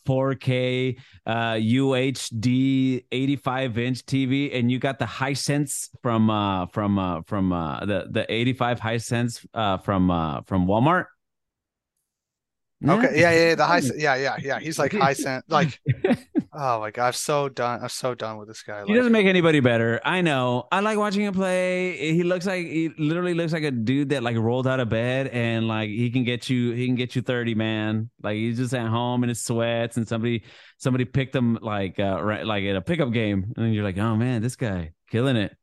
4K 0.07 0.99
uh 1.27 1.55
UHD 1.55 3.05
85 3.11 3.79
inch 3.79 4.05
TV 4.05 4.55
and 4.55 4.71
you 4.71 4.79
got 4.79 4.99
the 4.99 5.07
Hisense 5.07 5.89
from 6.03 6.29
uh 6.29 6.67
from 6.67 6.99
uh 6.99 7.23
from 7.23 7.53
uh 7.53 7.81
the 7.87 8.09
the 8.11 8.31
85 8.33 8.81
Hisense 8.81 9.47
uh 9.55 9.79
from 9.79 10.11
uh 10.11 10.43
from 10.43 10.67
Walmart. 10.67 11.07
Okay. 12.89 13.21
Yeah, 13.21 13.31
yeah, 13.33 13.49
yeah. 13.49 13.55
The 13.55 13.67
high 13.67 13.83
yeah, 13.97 14.15
yeah, 14.17 14.37
yeah. 14.41 14.59
He's 14.61 14.79
like 14.79 14.93
high 14.93 15.13
cent 15.13 15.45
like 15.49 15.81
oh 16.53 16.81
my 16.81 16.91
God, 16.91 17.07
I'm 17.09 17.13
so 17.13 17.49
done. 17.49 17.83
I'm 17.83 17.89
so 17.89 18.15
done 18.15 18.39
with 18.39 18.49
this 18.49 18.63
guy. 18.63 18.85
He 18.85 18.93
Like, 18.93 18.97
doesn't 18.99 19.13
make 19.13 19.27
anybody 19.27 19.61
better. 19.61 20.01
I 20.05 20.21
know. 20.21 20.67
I 20.71 20.81
like 20.81 20.99
watching 20.99 21.23
him 21.23 21.35
play. 21.35 21.97
He 22.15 22.23
looks 22.23 22.47
like 22.47 22.67
he 22.67 22.91
literally 22.99 23.35
looks 23.35 23.53
like 23.53 23.63
a 23.63 23.71
dude 23.71 24.11
that 24.11 24.23
like 24.23 24.37
rolled 24.37 24.67
out 24.67 24.81
of 24.81 24.89
bed 24.89 25.29
and 25.29 25.69
like 25.69 25.89
he 25.89 26.11
can 26.11 26.25
get 26.25 26.49
you 26.51 26.73
he 26.73 26.87
can 26.87 26.95
get 26.95 27.17
you 27.17 27.23
30, 27.23 27.55
man. 27.55 28.11
Like 28.23 28.37
he's 28.37 28.59
just 28.59 28.75
at 28.75 28.89
home 28.89 29.23
in 29.23 29.29
his 29.29 29.43
sweats 29.43 29.97
and 29.97 30.07
somebody 30.07 30.45
somebody 30.79 31.05
picked 31.05 31.35
him 31.35 31.59
like 31.63 31.99
uh 31.99 32.23
right, 32.23 32.45
like 32.45 32.65
at 32.65 32.77
a 32.77 32.83
pickup 32.83 33.13
game 33.13 33.53
and 33.57 33.65
then 33.67 33.73
you're 33.73 33.85
like, 33.85 33.99
"Oh 33.99 34.17
man, 34.17 34.43
this 34.43 34.57
guy 34.57 34.93
killing 35.11 35.37
it. 35.37 35.57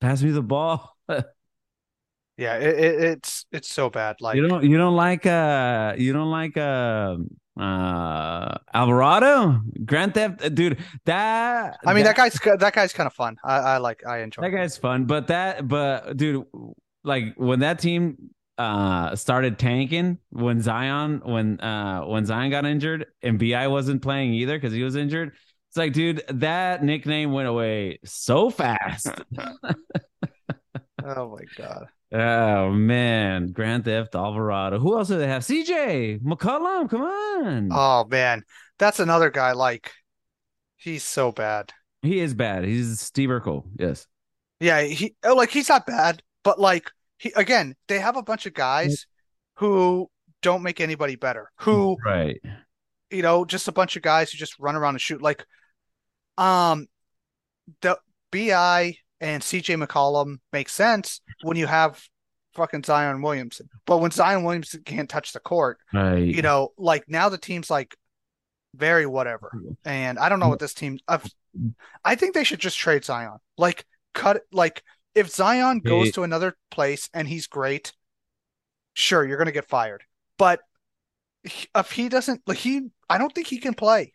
Pass 0.00 0.22
me 0.22 0.30
the 0.30 0.42
ball." 0.42 0.96
yeah, 1.08 2.56
it, 2.56 2.78
it, 2.78 3.00
it's 3.04 3.41
it's 3.52 3.70
so 3.70 3.90
bad. 3.90 4.16
Like 4.20 4.36
you 4.36 4.46
don't 4.48 4.64
you 4.64 4.76
don't 4.78 4.96
like 4.96 5.26
uh 5.26 5.94
you 5.98 6.12
don't 6.12 6.30
like 6.30 6.56
uh 6.56 7.16
uh 7.58 8.54
Alvarado? 8.72 9.60
Grand 9.84 10.14
Theft 10.14 10.44
uh, 10.44 10.48
dude, 10.48 10.78
that 11.04 11.78
I 11.86 11.94
mean 11.94 12.04
that 12.04 12.16
guy's 12.16 12.34
that 12.58 12.72
guy's 12.74 12.92
kind 12.92 13.06
of 13.06 13.12
fun. 13.12 13.36
I, 13.44 13.56
I 13.58 13.76
like 13.78 14.06
I 14.06 14.20
enjoy 14.22 14.42
That 14.42 14.48
him. 14.48 14.56
guy's 14.56 14.76
fun, 14.76 15.04
but 15.04 15.26
that, 15.28 15.68
but 15.68 16.16
dude, 16.16 16.44
like 17.04 17.34
when 17.36 17.60
that 17.60 17.78
team 17.78 18.30
uh 18.58 19.16
started 19.16 19.58
tanking, 19.58 20.18
when 20.30 20.60
Zion, 20.60 21.20
when 21.24 21.60
uh 21.60 22.02
when 22.02 22.24
Zion 22.26 22.50
got 22.50 22.64
injured 22.64 23.06
and 23.22 23.38
BI 23.38 23.66
wasn't 23.68 24.02
playing 24.02 24.34
either 24.34 24.56
because 24.58 24.72
he 24.72 24.82
was 24.82 24.96
injured, 24.96 25.32
it's 25.68 25.76
like, 25.76 25.92
dude, 25.92 26.22
that 26.28 26.82
nickname 26.82 27.32
went 27.32 27.48
away 27.48 27.98
so 28.04 28.50
fast. 28.50 29.08
Oh 31.04 31.30
my 31.36 31.44
God. 31.56 31.86
Oh 32.12 32.70
man, 32.70 33.48
Grand 33.52 33.84
Theft 33.84 34.14
Alvarado. 34.14 34.78
Who 34.78 34.96
else 34.96 35.08
do 35.08 35.18
they 35.18 35.26
have? 35.26 35.42
CJ 35.42 36.20
McCollum. 36.20 36.88
Come 36.90 37.02
on, 37.02 37.68
Oh 37.72 38.04
man, 38.10 38.42
that's 38.78 39.00
another 39.00 39.30
guy 39.30 39.52
like 39.52 39.92
he's 40.76 41.04
so 41.04 41.32
bad. 41.32 41.72
he 42.02 42.20
is 42.20 42.34
bad. 42.34 42.64
He's 42.64 43.00
Steve 43.00 43.28
Urkel. 43.30 43.64
Yes. 43.78 44.06
Yeah, 44.60 44.82
he 44.82 45.14
oh, 45.24 45.34
like 45.34 45.50
he's 45.50 45.68
not 45.68 45.86
bad, 45.86 46.22
but 46.44 46.60
like 46.60 46.90
he 47.18 47.32
again, 47.36 47.74
they 47.88 47.98
have 47.98 48.16
a 48.16 48.22
bunch 48.22 48.46
of 48.46 48.54
guys 48.54 49.06
who 49.56 50.08
don't 50.40 50.62
make 50.62 50.80
anybody 50.80 51.16
better. 51.16 51.50
Who, 51.60 51.96
Right. 52.04 52.40
you 53.10 53.22
know, 53.22 53.44
just 53.44 53.68
a 53.68 53.72
bunch 53.72 53.96
of 53.96 54.02
guys 54.02 54.30
who 54.32 54.38
just 54.38 54.58
run 54.58 54.76
around 54.76 54.94
and 54.94 55.00
shoot. 55.00 55.22
Like 55.22 55.44
um 56.38 56.86
the 57.80 57.98
BI 58.30 58.96
and 59.22 59.42
CJ 59.42 59.82
McCollum 59.82 60.36
makes 60.52 60.72
sense 60.72 61.22
when 61.42 61.56
you 61.56 61.66
have 61.66 62.02
fucking 62.54 62.84
Zion 62.84 63.22
Williamson. 63.22 63.70
But 63.86 63.98
when 63.98 64.10
Zion 64.10 64.44
Williamson 64.44 64.82
can't 64.84 65.08
touch 65.08 65.32
the 65.32 65.40
court, 65.40 65.78
Right. 65.94 66.18
you 66.18 66.42
know, 66.42 66.72
like 66.76 67.04
now 67.08 67.30
the 67.30 67.38
team's 67.38 67.70
like 67.70 67.96
very 68.74 69.06
whatever. 69.06 69.50
And 69.84 70.18
I 70.18 70.28
don't 70.28 70.40
know 70.40 70.48
what 70.48 70.58
this 70.58 70.74
team. 70.74 70.98
I've, 71.08 71.24
I 72.04 72.14
think 72.16 72.34
they 72.34 72.44
should 72.44 72.60
just 72.60 72.78
trade 72.78 73.04
Zion. 73.04 73.38
Like 73.56 73.86
cut. 74.12 74.42
Like 74.52 74.82
if 75.14 75.30
Zion 75.30 75.78
goes 75.80 76.12
to 76.12 76.22
another 76.24 76.56
place 76.70 77.08
and 77.14 77.26
he's 77.28 77.46
great, 77.46 77.92
sure 78.94 79.24
you're 79.26 79.38
gonna 79.38 79.52
get 79.52 79.68
fired. 79.68 80.02
But 80.38 80.60
if 81.44 81.90
he 81.92 82.08
doesn't, 82.08 82.42
like 82.46 82.58
he, 82.58 82.88
I 83.08 83.18
don't 83.18 83.34
think 83.34 83.46
he 83.46 83.58
can 83.58 83.74
play. 83.74 84.12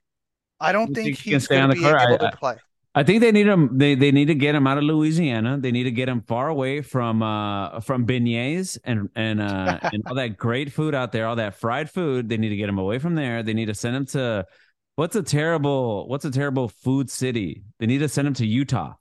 I 0.60 0.72
don't 0.72 0.88
think 0.88 0.96
think 0.96 1.18
he 1.20 1.32
can 1.32 1.40
he's 1.40 1.52
on 1.52 1.70
the 1.70 1.76
be 1.76 1.82
court? 1.82 2.02
able 2.02 2.26
I- 2.26 2.30
to 2.32 2.38
play. 2.38 2.56
I 2.98 3.04
think 3.04 3.22
they 3.22 3.32
need 3.32 3.46
him. 3.46 3.78
They 3.78 3.94
they 3.94 4.12
need 4.12 4.26
to 4.26 4.34
get 4.34 4.56
him 4.56 4.66
out 4.66 4.80
of 4.80 4.84
Louisiana. 4.84 5.60
They 5.60 5.72
need 5.72 5.84
to 5.84 5.92
get 5.92 6.10
him 6.10 6.22
far 6.22 6.48
away 6.48 6.82
from 6.82 7.22
uh 7.22 7.80
from 7.82 8.08
beignets 8.08 8.80
and 8.84 9.08
and 9.16 9.40
uh 9.40 9.80
and 9.94 10.02
all 10.08 10.16
that 10.16 10.36
great 10.36 10.72
food 10.72 10.96
out 10.96 11.12
there, 11.12 11.28
all 11.28 11.36
that 11.36 11.60
fried 11.60 11.92
food. 11.92 12.28
They 12.28 12.38
need 12.38 12.50
to 12.50 12.56
get 12.56 12.68
him 12.68 12.80
away 12.80 12.98
from 12.98 13.14
there. 13.14 13.44
They 13.44 13.54
need 13.54 13.68
to 13.68 13.76
send 13.76 13.96
him 13.96 14.06
to 14.08 14.48
what's 14.96 15.16
a 15.16 15.22
terrible 15.22 16.08
what's 16.08 16.26
a 16.26 16.32
terrible 16.32 16.70
food 16.70 17.12
city. 17.12 17.66
They 17.78 17.86
need 17.86 18.00
to 18.00 18.10
send 18.10 18.28
him 18.30 18.34
to 18.34 18.48
Utah. 18.48 18.96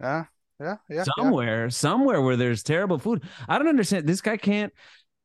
Yeah, 0.00 0.26
yeah, 0.60 0.76
yeah, 0.88 0.96
yeah. 0.98 1.04
somewhere, 1.16 1.68
somewhere 1.70 2.22
where 2.22 2.36
there's 2.36 2.62
terrible 2.62 3.00
food. 3.00 3.24
I 3.48 3.58
don't 3.58 3.66
understand. 3.66 4.06
This 4.06 4.20
guy 4.20 4.36
can't. 4.36 4.72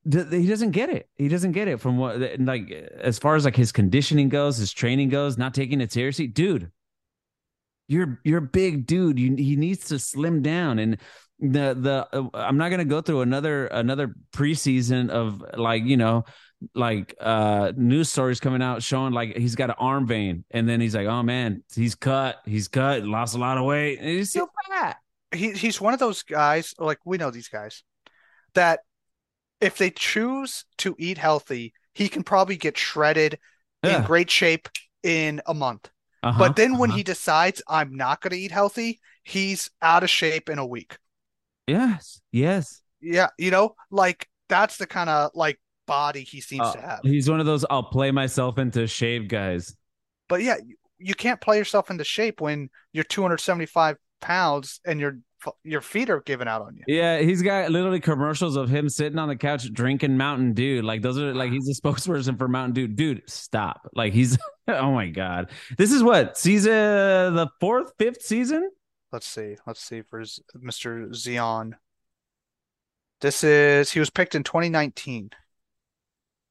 He 0.09 0.47
doesn't 0.47 0.71
get 0.71 0.89
it. 0.89 1.09
He 1.15 1.27
doesn't 1.27 1.51
get 1.51 1.67
it 1.67 1.79
from 1.79 1.97
what 1.97 2.19
like 2.39 2.71
as 2.71 3.19
far 3.19 3.35
as 3.35 3.45
like 3.45 3.55
his 3.55 3.71
conditioning 3.71 4.29
goes, 4.29 4.57
his 4.57 4.71
training 4.71 5.09
goes, 5.09 5.37
not 5.37 5.53
taking 5.53 5.81
it 5.81 5.91
seriously, 5.91 6.27
dude. 6.27 6.71
You're 7.87 8.19
you're 8.23 8.39
a 8.39 8.41
big 8.41 8.85
dude. 8.85 9.19
You 9.19 9.35
he 9.35 9.55
needs 9.55 9.85
to 9.87 9.99
slim 9.99 10.41
down 10.41 10.79
and 10.79 10.97
the 11.39 11.75
the 11.79 12.07
uh, 12.11 12.29
I'm 12.33 12.57
not 12.57 12.69
gonna 12.69 12.85
go 12.85 13.01
through 13.01 13.21
another 13.21 13.67
another 13.67 14.15
preseason 14.31 15.09
of 15.09 15.43
like 15.55 15.83
you 15.83 15.97
know 15.97 16.25
like 16.73 17.13
uh 17.21 17.71
news 17.75 18.09
stories 18.09 18.39
coming 18.39 18.63
out 18.63 18.81
showing 18.81 19.13
like 19.13 19.37
he's 19.37 19.55
got 19.55 19.69
an 19.69 19.75
arm 19.77 20.07
vein 20.07 20.43
and 20.49 20.67
then 20.67 20.81
he's 20.81 20.95
like 20.95 21.05
oh 21.05 21.21
man 21.21 21.63
he's 21.75 21.93
cut 21.93 22.37
he's 22.45 22.67
cut 22.67 23.03
lost 23.03 23.35
a 23.35 23.37
lot 23.37 23.59
of 23.59 23.65
weight 23.65 23.99
and 23.99 24.09
he's 24.09 24.31
still 24.31 24.49
fat 24.71 24.97
He 25.33 25.51
he's 25.51 25.79
one 25.81 25.93
of 25.93 25.99
those 25.99 26.23
guys, 26.23 26.73
like 26.79 26.99
we 27.05 27.17
know 27.17 27.31
these 27.31 27.49
guys, 27.49 27.83
that 28.53 28.79
if 29.61 29.77
they 29.77 29.89
choose 29.91 30.65
to 30.79 30.95
eat 30.99 31.17
healthy, 31.17 31.73
he 31.93 32.09
can 32.09 32.23
probably 32.23 32.57
get 32.57 32.77
shredded 32.77 33.39
in 33.83 34.01
great 34.03 34.29
shape 34.29 34.69
in 35.03 35.41
a 35.45 35.53
month. 35.53 35.89
Uh-huh, 36.23 36.37
But 36.39 36.55
then 36.55 36.77
when 36.77 36.89
uh-huh. 36.89 36.97
he 36.97 37.03
decides 37.03 37.61
I'm 37.67 37.95
not 37.95 38.21
going 38.21 38.31
to 38.31 38.37
eat 38.39 38.51
healthy, 38.51 38.99
he's 39.23 39.69
out 39.81 40.03
of 40.03 40.09
shape 40.09 40.49
in 40.49 40.59
a 40.59 40.65
week. 40.65 40.97
yes 41.67 42.21
yes 42.31 42.81
Yeah, 43.01 43.29
you 43.37 43.51
know, 43.51 43.75
like 43.91 44.27
that's 44.49 44.77
the 44.77 44.87
kind 44.87 45.09
of 45.09 45.31
like 45.35 45.59
body 45.85 46.21
he 46.23 46.41
seems 46.41 46.67
Uh, 46.67 46.71
to 46.71 46.81
have. 46.81 46.99
he's 47.01 47.29
one 47.29 47.39
of 47.39 47.45
those 47.45 47.65
I'll 47.69 47.83
play 47.83 48.11
myself 48.11 48.57
into 48.57 48.87
shape 48.87 49.27
guys 49.29 49.75
But 50.29 50.41
yeah, 50.43 50.57
you, 50.65 50.75
you 50.97 51.15
can't 51.15 51.41
play 51.41 51.57
yourself 51.57 51.89
into 51.89 52.03
shape 52.03 52.41
when 52.41 52.69
you're 52.93 53.03
275 53.03 53.97
pounds 54.21 54.79
and 54.85 54.99
your 54.99 55.19
your 55.63 55.81
feet 55.81 56.09
are 56.09 56.21
giving 56.21 56.47
out 56.47 56.61
on 56.61 56.75
you. 56.75 56.83
yeah 56.87 57.19
he's 57.19 57.41
got 57.41 57.71
literally 57.71 57.99
commercials 57.99 58.55
of 58.55 58.69
him 58.69 58.89
sitting 58.89 59.19
on 59.19 59.27
the 59.27 59.35
couch 59.35 59.71
drinking 59.73 60.17
Mountain 60.17 60.53
Dew 60.53 60.81
like 60.81 61.01
those 61.01 61.17
are 61.17 61.33
like 61.33 61.51
he's 61.51 61.67
a 61.69 61.81
spokesperson 61.81 62.37
for 62.37 62.47
Mountain 62.47 62.73
Dew 62.73 62.87
dude 62.87 63.21
stop 63.27 63.89
like 63.93 64.13
he's 64.13 64.37
oh 64.67 64.91
my 64.91 65.07
god 65.07 65.49
this 65.77 65.91
is 65.91 66.03
what 66.03 66.37
season 66.37 66.71
the 67.35 67.49
fourth 67.59 67.93
fifth 67.97 68.21
season 68.21 68.69
Let's 69.11 69.27
see. 69.27 69.55
Let's 69.65 69.81
see 69.81 70.01
for 70.01 70.23
Z- 70.23 70.41
Mr. 70.57 71.13
Zion. 71.13 71.75
This 73.21 73.43
is 73.43 73.91
he 73.91 73.99
was 73.99 74.09
picked 74.09 74.35
in 74.35 74.43
2019. 74.43 75.31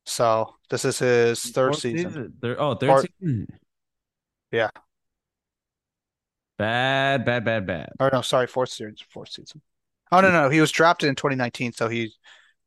So 0.06 0.54
this 0.70 0.84
is 0.84 0.98
his 0.98 1.42
third 1.50 1.74
season. 1.76 2.34
Third, 2.40 2.56
oh, 2.58 2.74
third 2.74 3.08
season. 3.20 3.46
Yeah. 4.50 4.70
Bad, 6.58 7.24
bad, 7.24 7.44
bad, 7.44 7.66
bad. 7.66 7.90
Or 8.00 8.10
no, 8.12 8.22
sorry, 8.22 8.46
fourth 8.46 8.70
series, 8.70 9.00
fourth 9.10 9.30
season. 9.30 9.60
Oh 10.10 10.20
no, 10.20 10.30
no, 10.30 10.48
he 10.48 10.60
was 10.60 10.70
drafted 10.70 11.08
in 11.08 11.14
2019, 11.14 11.72
so 11.72 11.88
he 11.88 12.12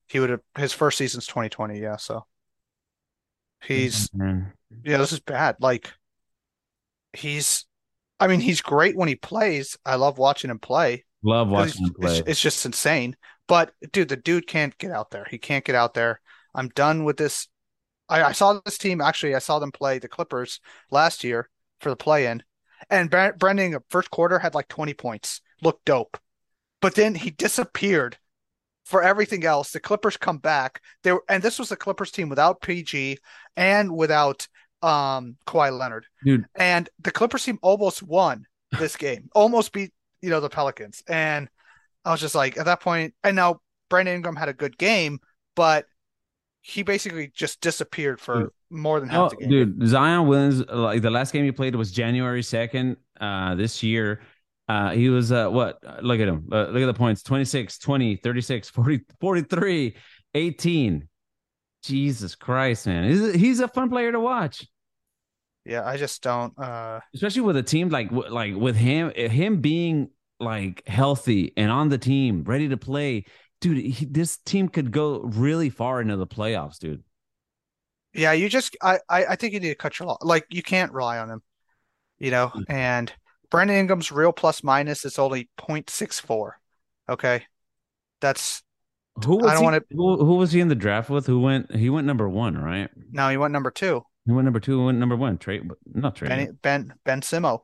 he 0.07 0.19
would 0.19 0.29
have 0.29 0.41
his 0.57 0.73
first 0.73 0.97
season's 0.97 1.25
2020, 1.27 1.79
yeah, 1.79 1.97
so 1.97 2.25
he's 3.63 4.13
Man. 4.13 4.53
yeah, 4.83 4.97
this 4.97 5.11
is 5.11 5.19
bad. 5.19 5.55
Like 5.59 5.91
he's 7.13 7.65
I 8.19 8.27
mean, 8.27 8.41
he's 8.41 8.61
great 8.61 8.97
when 8.97 9.07
he 9.07 9.15
plays. 9.15 9.77
I 9.85 9.95
love 9.95 10.17
watching 10.17 10.51
him 10.51 10.59
play. 10.59 11.05
Love 11.23 11.49
watching 11.49 11.85
him 11.85 11.93
play. 11.93 12.19
it's, 12.19 12.29
it's 12.29 12.41
just 12.41 12.65
insane. 12.65 13.15
But 13.47 13.71
dude, 13.91 14.09
the 14.09 14.17
dude 14.17 14.45
can't 14.45 14.77
get 14.77 14.91
out 14.91 15.09
there. 15.11 15.25
He 15.29 15.37
can't 15.37 15.65
get 15.65 15.75
out 15.75 15.93
there. 15.93 16.21
I'm 16.53 16.69
done 16.69 17.05
with 17.05 17.17
this. 17.17 17.47
I, 18.09 18.23
I 18.23 18.31
saw 18.33 18.59
this 18.65 18.77
team 18.77 18.99
actually. 19.01 19.35
I 19.35 19.39
saw 19.39 19.59
them 19.59 19.71
play 19.71 19.99
the 19.99 20.07
Clippers 20.07 20.59
last 20.91 21.23
year 21.23 21.49
for 21.79 21.89
the 21.89 21.95
play-in, 21.95 22.43
and 22.89 23.09
Bre- 23.09 23.37
Brandon 23.37 23.77
first 23.89 24.11
quarter 24.11 24.39
had 24.39 24.55
like 24.55 24.67
20 24.67 24.93
points. 24.93 25.41
Looked 25.61 25.85
dope, 25.85 26.17
but 26.81 26.95
then 26.95 27.15
he 27.15 27.31
disappeared 27.31 28.17
for 28.85 29.03
everything 29.03 29.45
else. 29.45 29.71
The 29.71 29.79
Clippers 29.79 30.17
come 30.17 30.37
back. 30.37 30.81
They 31.03 31.11
were, 31.11 31.23
and 31.27 31.43
this 31.43 31.59
was 31.59 31.69
the 31.69 31.75
Clippers 31.75 32.11
team 32.11 32.29
without 32.29 32.61
PG 32.61 33.19
and 33.55 33.95
without 33.95 34.47
um 34.81 35.35
Kawhi 35.45 35.77
Leonard. 35.77 36.05
Dude, 36.23 36.45
And 36.55 36.89
the 36.99 37.11
Clippers 37.11 37.43
team 37.43 37.59
almost 37.61 38.01
won 38.01 38.45
this 38.71 38.95
game, 38.95 39.29
almost 39.35 39.73
beat, 39.73 39.91
you 40.21 40.29
know, 40.29 40.39
the 40.39 40.49
Pelicans. 40.49 41.03
And 41.07 41.49
I 42.05 42.11
was 42.11 42.21
just 42.21 42.35
like, 42.35 42.57
at 42.57 42.65
that 42.65 42.79
point, 42.79 43.13
and 43.23 43.35
now 43.35 43.59
Brandon 43.89 44.15
Ingram 44.15 44.37
had 44.37 44.49
a 44.49 44.53
good 44.53 44.77
game, 44.77 45.19
but 45.55 45.85
he 46.61 46.83
basically 46.83 47.31
just 47.33 47.61
disappeared 47.61 48.19
for 48.19 48.43
Dude. 48.43 48.49
More 48.69 48.99
than 48.99 49.09
half 49.09 49.19
oh, 49.19 49.29
the 49.29 49.35
game. 49.37 49.49
dude, 49.49 49.87
Zion 49.87 50.27
Williams, 50.27 50.65
like 50.67 51.01
the 51.01 51.09
last 51.09 51.33
game 51.33 51.45
he 51.45 51.51
played 51.51 51.75
was 51.75 51.91
January 51.91 52.41
2nd, 52.41 52.97
uh, 53.19 53.55
this 53.55 53.83
year. 53.83 54.21
Uh, 54.67 54.91
he 54.91 55.09
was, 55.09 55.31
uh, 55.31 55.49
what? 55.49 55.79
Look 56.03 56.19
at 56.19 56.27
him. 56.27 56.47
Uh, 56.51 56.65
look 56.65 56.83
at 56.83 56.85
the 56.85 56.93
points 56.93 57.23
26, 57.23 57.79
20, 57.79 58.17
36, 58.17 58.69
40, 58.69 59.01
43, 59.19 59.95
18. 60.35 61.07
Jesus 61.81 62.35
Christ, 62.35 62.87
man. 62.87 63.09
He's, 63.09 63.33
he's 63.33 63.59
a 63.61 63.67
fun 63.67 63.89
player 63.89 64.11
to 64.11 64.19
watch. 64.19 64.67
Yeah, 65.65 65.85
I 65.85 65.97
just 65.97 66.21
don't. 66.23 66.57
Uh, 66.57 66.99
especially 67.13 67.41
with 67.41 67.57
a 67.57 67.63
team 67.63 67.89
like 67.89 68.11
like 68.11 68.55
with 68.55 68.75
him 68.75 69.11
him 69.11 69.61
being 69.61 70.09
like 70.39 70.87
healthy 70.87 71.53
and 71.57 71.71
on 71.71 71.89
the 71.89 71.97
team 71.97 72.43
ready 72.43 72.69
to 72.69 72.77
play 72.77 73.25
dude 73.61 73.77
he, 73.77 74.05
this 74.05 74.37
team 74.37 74.69
could 74.69 74.91
go 74.91 75.19
really 75.19 75.69
far 75.69 76.01
into 76.01 76.15
the 76.15 76.25
playoffs 76.25 76.79
dude 76.79 77.03
yeah, 78.13 78.31
you 78.33 78.49
just, 78.49 78.75
I, 78.81 78.99
I, 79.09 79.25
I 79.25 79.35
think 79.35 79.53
you 79.53 79.59
need 79.59 79.69
to 79.69 79.75
cut 79.75 79.99
your, 79.99 80.07
lo- 80.09 80.17
like, 80.21 80.45
you 80.49 80.63
can't 80.63 80.91
rely 80.93 81.17
on 81.19 81.29
him, 81.29 81.41
you 82.17 82.31
know, 82.31 82.51
Mm. 82.55 82.65
and 82.69 83.13
Brandon 83.51 83.77
Ingram's 83.77 84.11
real 84.11 84.31
plus 84.31 84.63
minus 84.63 85.05
is 85.05 85.17
only 85.19 85.49
0.64. 85.59 86.51
Okay. 87.09 87.43
That's, 88.21 88.61
who 89.25 89.37
was 89.37 89.45
I 89.45 89.53
don't 89.53 89.59
he, 89.61 89.65
wanna- 89.65 89.81
who, 89.91 90.25
who 90.25 90.35
was 90.35 90.51
he 90.51 90.59
in 90.59 90.67
the 90.69 90.75
draft 90.75 91.09
with 91.09 91.25
who 91.27 91.39
went 91.41 91.75
he 91.75 91.89
went 91.89 92.07
number 92.07 92.29
one 92.29 92.57
right 92.57 92.89
No, 93.11 93.27
he 93.29 93.37
went 93.37 93.51
number 93.51 93.71
two. 93.71 94.03
he 94.25 94.31
went 94.31 94.45
number 94.45 94.59
two 94.61 94.85
went 94.85 94.97
number 94.97 95.15
one 95.17 95.37
trade 95.37 95.63
not 95.93 96.15
trade 96.15 96.29
Benny, 96.29 96.47
Ben, 96.61 96.93
Ben 97.03 97.19
Simo. 97.21 97.61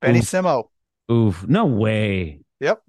Benny 0.00 0.20
Oof. 0.20 0.24
Simo. 0.26 0.64
oof 1.10 1.46
no 1.48 1.66
way 1.66 2.40
Yep. 2.60 2.80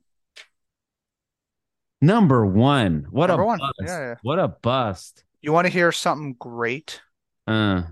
number 2.02 2.46
one 2.46 3.08
what 3.10 3.28
Number 3.28 3.44
a 3.44 3.46
one. 3.46 3.60
bust 3.60 3.74
Yeah, 3.82 4.00
yeah. 4.00 4.16
what 4.22 4.40
a 4.40 4.48
bust 4.50 5.24
You 5.42 5.54
want 5.54 5.68
to 5.68 5.74
hear 5.74 5.92
something 5.92 6.34
great? 6.34 7.02
uh 7.48 7.84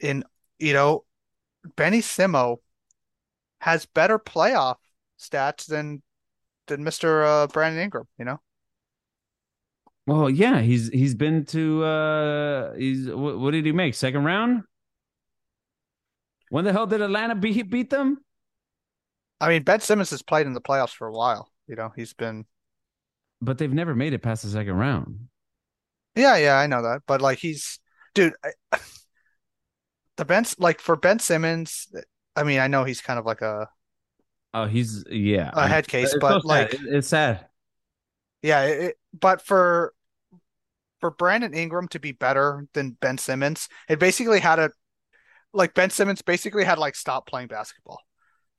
In 0.00 0.24
you 0.58 0.72
know, 0.72 1.04
Benny 1.76 2.00
Simo 2.00 2.58
has 3.60 3.86
better 3.86 4.18
playoff 4.18 4.76
stats 5.18 5.66
than 5.66 6.02
than 6.66 6.84
Mr. 6.84 7.24
Uh, 7.26 7.46
Brandon 7.46 7.82
Ingram. 7.82 8.08
You 8.18 8.24
know, 8.24 8.40
well 10.06 10.28
yeah 10.28 10.60
he's 10.60 10.88
he's 10.88 11.14
been 11.14 11.44
to 11.44 11.84
uh 11.84 12.74
he's 12.74 13.08
what, 13.08 13.38
what 13.38 13.52
did 13.52 13.64
he 13.64 13.72
make 13.72 13.94
second 13.94 14.24
round 14.24 14.62
when 16.48 16.64
the 16.64 16.72
hell 16.72 16.86
did 16.86 17.00
atlanta 17.00 17.34
beat 17.34 17.70
beat 17.70 17.90
them 17.90 18.18
I 19.40 19.48
mean 19.48 19.64
Ben 19.64 19.80
Simmons 19.80 20.10
has 20.10 20.22
played 20.22 20.46
in 20.46 20.52
the 20.52 20.60
playoffs 20.60 20.94
for 20.94 21.08
a 21.08 21.12
while. 21.12 21.50
You 21.66 21.74
know, 21.74 21.92
he's 21.96 22.14
been 22.14 22.46
but 23.40 23.58
they've 23.58 23.72
never 23.72 23.92
made 23.92 24.12
it 24.12 24.22
past 24.22 24.44
the 24.44 24.48
second 24.48 24.74
round 24.74 25.26
yeah, 26.14 26.36
yeah, 26.36 26.56
I 26.58 26.66
know 26.66 26.82
that, 26.82 27.02
but 27.06 27.20
like 27.22 27.38
he's 27.38 27.78
dude. 28.14 28.34
I, 28.72 28.78
the 30.16 30.24
Ben 30.24 30.44
like 30.58 30.80
for 30.80 30.96
Ben 30.96 31.18
Simmons, 31.18 31.88
I 32.36 32.42
mean, 32.44 32.60
I 32.60 32.66
know 32.68 32.84
he's 32.84 33.00
kind 33.00 33.18
of 33.18 33.26
like 33.26 33.40
a 33.42 33.68
oh 34.54 34.66
he's 34.66 35.04
yeah 35.10 35.50
a 35.54 35.68
head 35.68 35.88
case, 35.88 36.12
It's 36.12 36.20
but 36.20 36.40
so 36.42 36.48
like 36.48 36.74
It- 36.74 36.80
it's 36.84 37.08
sad 37.08 37.46
yeah, 38.42 38.62
it, 38.64 38.96
but 39.18 39.40
for 39.42 39.94
for 41.00 41.10
Brandon 41.10 41.54
Ingram 41.54 41.88
to 41.88 41.98
be 42.00 42.12
better 42.12 42.66
than 42.74 42.92
Ben 43.00 43.18
Simmons, 43.18 43.68
it 43.88 43.98
basically 43.98 44.40
had 44.40 44.58
a 44.58 44.70
like 45.52 45.74
Ben 45.74 45.90
Simmons 45.90 46.22
basically 46.22 46.64
had 46.64 46.78
like 46.78 46.96
stop 46.96 47.26
playing 47.28 47.48
basketball. 47.48 48.00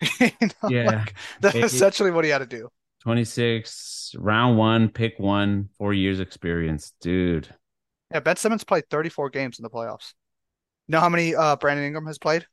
You 0.19 0.31
know, 0.63 0.69
Yeah. 0.69 0.85
like, 0.85 1.13
that's 1.41 1.55
It- 1.55 1.63
essentially 1.63 2.11
what 2.11 2.25
he 2.25 2.31
had 2.31 2.39
to 2.39 2.45
do. 2.47 2.69
26 3.03 4.15
round 4.17 4.57
one 4.57 4.89
pick 4.89 5.13
one 5.19 5.69
four 5.77 5.93
years 5.93 6.19
experience 6.19 6.93
dude 7.01 7.49
Yeah, 8.11 8.21
Ben 8.21 8.35
Simmons 8.37 8.63
played 8.63 8.89
34 8.89 9.29
games 9.29 9.59
in 9.59 9.63
the 9.63 9.69
playoffs. 9.69 10.13
You 10.87 10.93
know 10.93 10.99
how 11.01 11.09
many 11.09 11.35
uh 11.35 11.55
Brandon 11.57 11.85
Ingram 11.85 12.05
has 12.07 12.17
played? 12.17 12.45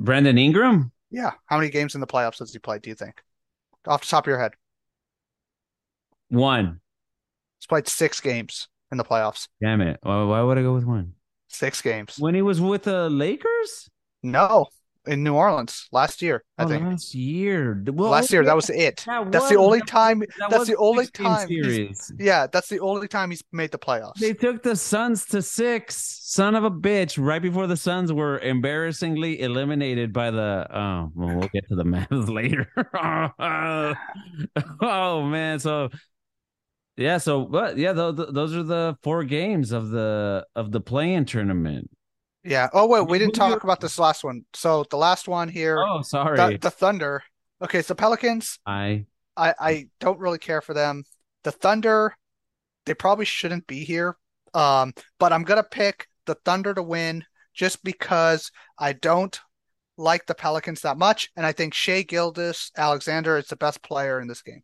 brandon 0.00 0.38
ingram 0.38 0.90
Yeah, 1.10 1.32
how 1.46 1.56
many 1.58 1.70
games 1.70 1.94
in 1.94 2.00
the 2.00 2.06
playoffs 2.06 2.38
has 2.40 2.52
he 2.52 2.58
played, 2.58 2.82
do 2.82 2.90
you 2.90 2.96
think? 2.96 3.22
Off 3.86 4.00
the 4.02 4.06
top 4.08 4.24
of 4.24 4.28
your 4.28 4.40
head. 4.40 4.52
one 6.28 6.80
He's 7.60 7.66
played 7.68 7.86
six 7.86 8.20
games 8.20 8.68
in 8.90 8.98
the 8.98 9.04
playoffs. 9.04 9.46
damn 9.60 9.80
it 9.80 9.98
why, 10.02 10.24
why 10.24 10.42
would 10.42 10.58
i 10.58 10.62
go 10.62 10.74
with 10.74 10.84
one 10.84 11.12
Six 11.48 11.82
games. 11.82 12.16
when 12.18 12.34
he 12.34 12.42
was 12.42 12.60
with 12.60 12.82
the 12.84 13.08
lakers 13.10 13.88
No, 14.22 14.66
in 15.06 15.22
New 15.24 15.34
Orleans 15.34 15.88
last 15.92 16.22
year. 16.22 16.44
I 16.58 16.64
Oh, 16.64 16.68
think 16.68 16.84
last 16.84 17.14
year. 17.14 17.82
Well, 17.92 18.10
last 18.10 18.30
year 18.32 18.44
that 18.44 18.54
was 18.56 18.70
it. 18.70 19.02
that 19.06 19.32
That's 19.32 19.48
the 19.48 19.56
only 19.56 19.80
that 19.80 19.88
time. 19.88 20.20
that 20.38 20.50
That's 20.50 20.66
the 20.68 20.76
only 20.76 21.06
time. 21.06 21.48
Yeah, 22.18 22.46
that's 22.46 22.68
the 22.68 22.78
only 22.80 23.08
time 23.08 23.30
he's 23.30 23.42
made 23.52 23.70
the 23.72 23.78
playoffs. 23.78 24.14
They 24.18 24.32
took 24.34 24.62
the 24.62 24.76
Suns 24.76 25.26
to 25.26 25.42
six. 25.42 26.18
Son 26.32 26.54
of 26.54 26.64
a 26.64 26.70
bitch! 26.70 27.18
Right 27.22 27.42
before 27.42 27.66
the 27.66 27.76
Suns 27.76 28.12
were 28.12 28.38
embarrassingly 28.38 29.40
eliminated 29.40 30.12
by 30.12 30.30
the. 30.30 30.66
Oh, 30.70 31.10
well, 31.14 31.36
we'll 31.36 31.48
get 31.48 31.68
to 31.68 31.74
the 31.74 31.84
math 31.84 32.10
later. 32.10 32.70
oh 34.80 35.22
man, 35.26 35.58
so 35.58 35.90
yeah, 36.96 37.18
so 37.18 37.44
but 37.44 37.76
yeah, 37.76 37.92
th- 37.92 38.16
th- 38.16 38.28
those 38.32 38.54
are 38.54 38.62
the 38.62 38.96
four 39.02 39.24
games 39.24 39.72
of 39.72 39.90
the 39.90 40.46
of 40.54 40.72
the 40.72 40.80
play-in 40.80 41.24
tournament. 41.24 41.90
Yeah. 42.44 42.68
Oh 42.72 42.86
wait, 42.86 43.06
we 43.06 43.18
didn't 43.18 43.34
talk 43.34 43.62
about 43.62 43.80
this 43.80 43.98
last 43.98 44.24
one. 44.24 44.44
So 44.54 44.84
the 44.90 44.96
last 44.96 45.28
one 45.28 45.48
here, 45.48 45.78
Oh, 45.78 46.02
sorry, 46.02 46.36
the, 46.36 46.58
the 46.58 46.70
Thunder. 46.70 47.22
Okay, 47.62 47.82
so 47.82 47.94
Pelicans. 47.94 48.58
I 48.66 49.06
I 49.36 49.54
I 49.58 49.88
don't 50.00 50.18
really 50.18 50.38
care 50.38 50.60
for 50.60 50.74
them. 50.74 51.04
The 51.44 51.52
Thunder, 51.52 52.16
they 52.86 52.94
probably 52.94 53.24
shouldn't 53.24 53.66
be 53.66 53.84
here. 53.84 54.16
Um, 54.54 54.92
but 55.18 55.32
I'm 55.32 55.44
gonna 55.44 55.62
pick 55.62 56.08
the 56.26 56.34
Thunder 56.34 56.74
to 56.74 56.82
win 56.82 57.24
just 57.54 57.82
because 57.84 58.50
I 58.78 58.92
don't 58.94 59.38
like 59.96 60.26
the 60.26 60.34
Pelicans 60.34 60.80
that 60.82 60.98
much, 60.98 61.30
and 61.36 61.46
I 61.46 61.52
think 61.52 61.74
Shai 61.74 62.02
Gilgeous-Alexander 62.02 63.36
is 63.36 63.46
the 63.48 63.56
best 63.56 63.82
player 63.82 64.20
in 64.20 64.26
this 64.26 64.42
game. 64.42 64.62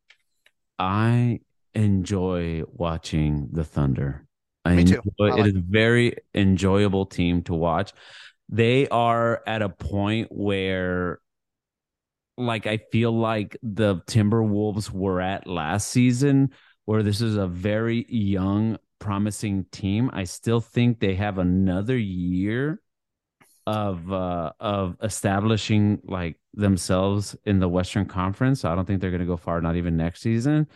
I 0.79 1.41
enjoy 1.75 2.63
watching 2.67 3.49
the 3.53 3.65
Thunder. 3.65 4.28
I 4.65 4.75
Me 4.75 4.85
too. 4.85 5.01
enjoy- 5.19 5.33
I 5.33 5.41
like 5.41 5.47
is 5.51 5.57
a 5.57 5.61
very 5.67 6.17
enjoyable 6.35 7.07
team 7.07 7.43
to 7.45 7.55
watch. 7.55 7.93
They 8.49 8.89
are 8.89 9.43
at 9.47 9.63
a 9.63 9.69
point 9.69 10.29
where 10.31 11.21
like 12.37 12.67
I 12.67 12.79
feel 12.93 13.13
like 13.13 13.57
the 13.63 13.97
Timberwolves 14.07 14.91
were 14.91 15.21
at 15.21 15.47
last 15.47 15.89
season 15.89 16.51
where 16.85 17.03
this 17.03 17.21
is 17.21 17.37
a 17.37 17.47
very 17.47 18.07
young 18.09 18.79
promising 18.99 19.65
team. 19.73 20.11
I 20.13 20.25
still 20.25 20.61
think 20.61 21.01
they 21.01 21.15
have 21.15 21.39
another 21.39 21.97
year 21.97 22.81
of 23.67 24.11
uh 24.11 24.53
of 24.61 24.97
establishing 25.03 26.01
like 26.05 26.41
themselves 26.55 27.37
in 27.45 27.59
the 27.59 27.69
Western 27.69 28.07
Conference. 28.07 28.61
So 28.61 28.71
I 28.73 28.75
don't 28.75 28.87
think 28.87 29.01
they're 29.01 29.11
going 29.11 29.21
to 29.21 29.27
go 29.27 29.37
far 29.37 29.61
not 29.61 29.77
even 29.77 29.97
next 29.97 30.23
season 30.23 30.69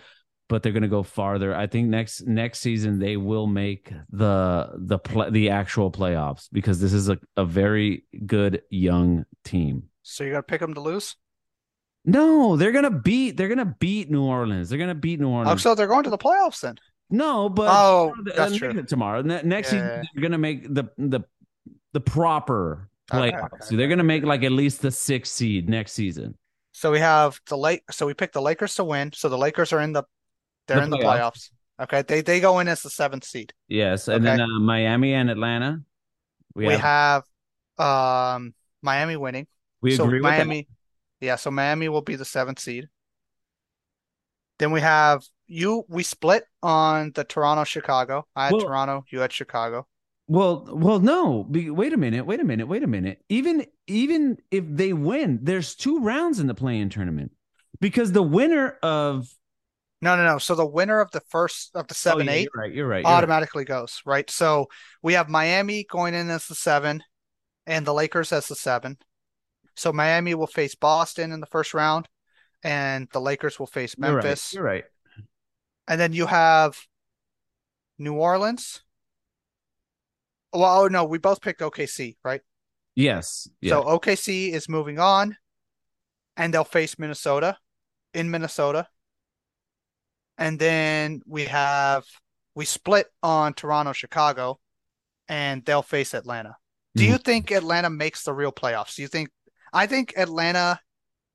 but 0.53 0.63
they're 0.63 0.73
going 0.73 0.83
to 0.83 0.89
go 0.89 1.03
farther. 1.03 1.57
I 1.57 1.67
think 1.67 1.89
next 1.89 2.27
next 2.27 2.61
season 2.61 2.99
they 2.99 3.17
will 3.17 3.47
make 3.47 3.91
the 4.11 4.69
the 4.77 4.99
the 5.31 5.49
actual 5.49 5.91
playoffs 5.91 6.51
because 6.53 6.79
this 6.79 6.93
is 6.93 7.09
a, 7.09 7.19
a 7.39 7.45
very 7.47 8.05
good 8.27 8.61
young 8.69 9.25
team. 9.45 9.85
So 10.03 10.25
you're 10.25 10.35
gonna 10.35 10.43
pick 10.43 10.61
them 10.61 10.75
to 10.75 10.81
lose? 10.81 11.17
No, 12.05 12.57
they're 12.59 12.71
gonna 12.71 12.91
beat 12.91 13.39
they're 13.39 13.49
gonna 13.49 13.75
beat 13.81 14.11
New 14.11 14.25
Orleans. 14.25 14.69
They're 14.69 14.79
gonna 14.79 14.95
beat 14.95 15.21
New 15.21 15.31
Oh, 15.31 15.37
Orleans. 15.39 15.63
so 15.63 15.75
they're 15.75 15.87
going 15.87 16.05
to 16.05 16.11
the 16.11 16.19
playoffs 16.19 16.61
then? 16.61 16.77
no, 17.09 17.49
but 17.49 17.71
Oh, 17.71 18.15
that's 18.37 18.55
true. 18.55 18.83
Tomorrow, 18.83 19.23
next 19.23 19.73
Yeah. 19.73 19.89
season 19.89 19.89
they're 20.15 20.23
gonna 20.23 20.37
make 20.37 20.65
the 20.75 20.85
the 20.99 21.21
the 21.95 22.01
proper 22.01 22.91
Okay, 23.11 23.33
playoffs. 23.33 23.45
okay, 23.55 23.57
so 23.65 23.77
they're 23.77 23.89
gonna 23.89 24.05
make 24.05 24.23
like 24.23 24.43
at 24.43 24.53
least 24.53 24.83
the 24.83 24.91
sixth 24.91 25.33
seed 25.33 25.71
next 25.71 25.93
season. 25.93 26.37
So 26.73 26.91
we 26.91 26.99
have 26.99 27.41
the 27.49 27.57
late. 27.57 27.85
So 27.91 28.05
we 28.07 28.13
picked 28.13 28.35
the 28.35 28.43
Lakers 28.43 28.75
to 28.75 28.85
win. 28.85 29.13
So 29.15 29.31
the 29.31 29.39
Lakers 29.39 29.73
are 29.73 29.81
in 29.81 29.93
the 29.95 30.05
they're 30.77 30.81
The 30.81 30.85
in 30.85 30.91
the 30.91 30.99
playoffs. 30.99 31.51
playoffs. 31.79 31.85
Okay, 31.85 32.03
they 32.03 32.21
they 32.21 32.41
go 32.41 32.59
in 32.61 32.69
as 32.69 32.83
the 32.83 32.91
seventh 32.91 33.25
seed. 33.25 33.53
Yes, 33.69 34.09
and 34.09 34.25
then 34.25 34.41
uh, 34.41 34.47
Miami 34.61 35.15
and 35.15 35.31
Atlanta. 35.31 35.83
We, 36.55 36.67
We 36.67 36.75
have, 36.75 37.25
have 37.79 38.35
um 38.37 38.55
Miami 38.83 39.17
winning. 39.17 39.47
we 39.81 39.97
so 39.97 40.05
agree 40.05 40.19
with 40.21 40.25
that. 40.25 40.47
Miami, 40.47 40.69
yeah, 41.21 41.37
so 41.37 41.51
Miami 41.51 41.89
will 41.89 42.03
be 42.03 42.17
the 42.17 42.25
seventh 42.25 42.59
seed. 42.61 42.89
Then 44.59 44.71
we 44.71 44.81
have 44.81 45.23
you. 45.47 45.85
We 45.89 46.03
split 46.03 46.45
on 46.63 47.13
the 47.15 47.25
Toronto 47.25 47.65
Chicago. 47.65 48.27
I 48.37 48.45
had 48.47 48.53
Well- 48.53 48.63
Toronto. 48.67 49.05
You 49.11 49.21
had 49.21 49.33
Chicago. 49.33 49.87
Well, 50.29 50.67
well, 50.73 51.01
no. 51.01 51.47
Wait 51.51 51.93
a 51.93 51.97
minute. 51.97 52.25
Wait 52.25 52.41
a 52.41 52.45
minute. 52.45 52.67
Wait 52.69 52.83
a 52.83 52.87
minute. 52.87 53.23
Even 53.29 53.67
even 53.89 54.39
if 54.51 54.65
they 54.69 54.93
win, 54.93 55.41
there's 55.43 55.75
two 55.75 55.99
rounds 56.01 56.39
in 56.39 56.47
the 56.47 56.55
play-in 56.55 56.89
tournament 56.91 57.33
because 57.81 58.13
the 58.13 58.23
winner 58.23 58.79
of 58.83 59.29
No, 60.03 60.17
no, 60.17 60.27
no. 60.27 60.39
So 60.39 60.57
the 60.57 60.67
winner 60.67 61.01
of 61.01 61.13
the 61.13 61.23
first 61.29 61.71
of 61.77 61.87
the 61.87 61.95
seven 61.95 62.29
oh, 62.29 62.33
yeah, 62.33 62.39
eight 62.39 62.49
You're 62.53 62.63
right. 62.63 62.75
You're 62.75 62.89
right. 62.89 62.97
you're 62.99 63.05
right. 63.05 63.17
automatically 63.17 63.65
goes 63.65 64.03
right. 64.05 64.29
So 64.29 64.67
we 65.01 65.13
have 65.13 65.29
Miami 65.29 65.87
going 65.89 66.13
in 66.13 66.29
as 66.29 66.47
the 66.47 66.57
seven, 66.57 67.05
and 67.67 67.87
the 67.87 67.95
Lakers 67.95 68.33
as 68.33 68.49
the 68.49 68.57
seven. 68.57 68.99
So 69.77 69.93
Miami 69.93 70.35
will 70.35 70.49
face 70.49 70.75
Boston 70.75 71.31
in 71.31 71.39
the 71.39 71.47
first 71.47 71.73
round, 71.73 72.09
and 72.65 73.09
the 73.13 73.21
Lakers 73.21 73.61
will 73.61 73.69
face 73.69 73.95
You're 73.97 74.17
right. 74.17 74.25
Memphis. 74.25 74.53
You're 74.53 74.65
right. 74.65 74.85
And 75.87 76.01
then 76.01 76.13
you 76.13 76.27
have 76.27 76.77
New 77.97 78.15
Orleans. 78.15 78.83
Well, 80.53 80.83
oh 80.83 80.89
no, 80.89 81.05
we 81.05 81.19
both 81.19 81.41
picked 81.41 81.61
OKC, 81.61 82.17
right? 82.25 82.41
Yes. 82.97 83.49
Yeah. 83.61 83.71
So 83.71 83.85
OKC 83.85 84.53
is 84.53 84.69
moving 84.69 84.99
on, 84.99 85.37
and 86.37 86.53
they'll 86.53 86.65
face 86.65 86.99
Minnesota 86.99 87.57
in 88.13 88.33
Minnesota. 88.33 88.89
And 90.43 90.59
then 90.59 91.23
we 91.27 91.45
have 91.47 92.05
we 92.55 92.65
split 92.67 93.07
on 93.23 93.55
Toronto, 93.55 93.93
Chicago, 93.93 94.59
and 95.29 95.65
they'll 95.65 95.83
face 95.83 96.15
Atlanta. 96.15 96.57
Do 96.97 97.05
Mm-hmm. 97.05 97.13
you 97.13 97.19
think 97.19 97.51
Atlanta 97.51 97.91
makes 97.91 98.25
the 98.25 98.35
real 98.35 98.53
playoffs? 98.53 98.97
Do 98.97 99.03
you 99.03 99.09
think 99.09 99.31
I 99.73 99.87
think 99.87 100.15
Atlanta 100.17 100.81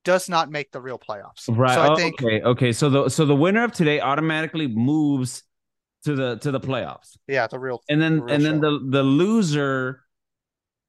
does 0.04 0.30
not 0.30 0.50
make 0.50 0.72
the 0.72 0.82
real 0.82 1.00
playoffs. 1.00 1.50
right. 1.50 1.76
So 1.76 1.82
I 1.82 1.90
oh, 1.90 1.96
think 1.96 2.22
okay. 2.22 2.42
Okay. 2.42 2.72
So 2.72 2.90
the 2.90 3.10
so 3.10 3.26
the 3.26 3.36
winner 3.36 3.64
of 3.64 3.72
today 3.74 4.00
automatically 4.00 4.68
moves 4.68 5.44
to 6.06 6.16
the 6.16 6.38
to 6.38 6.52
the 6.52 6.60
playoffs, 6.60 7.18
yeah, 7.28 7.48
the 7.48 7.60
real 7.60 7.82
and 7.90 8.02
then 8.02 8.18
the 8.18 8.24
real 8.24 8.36
and 8.36 8.46
then 8.46 8.62
the 8.62 8.80
the 8.90 9.04
loser 9.04 10.02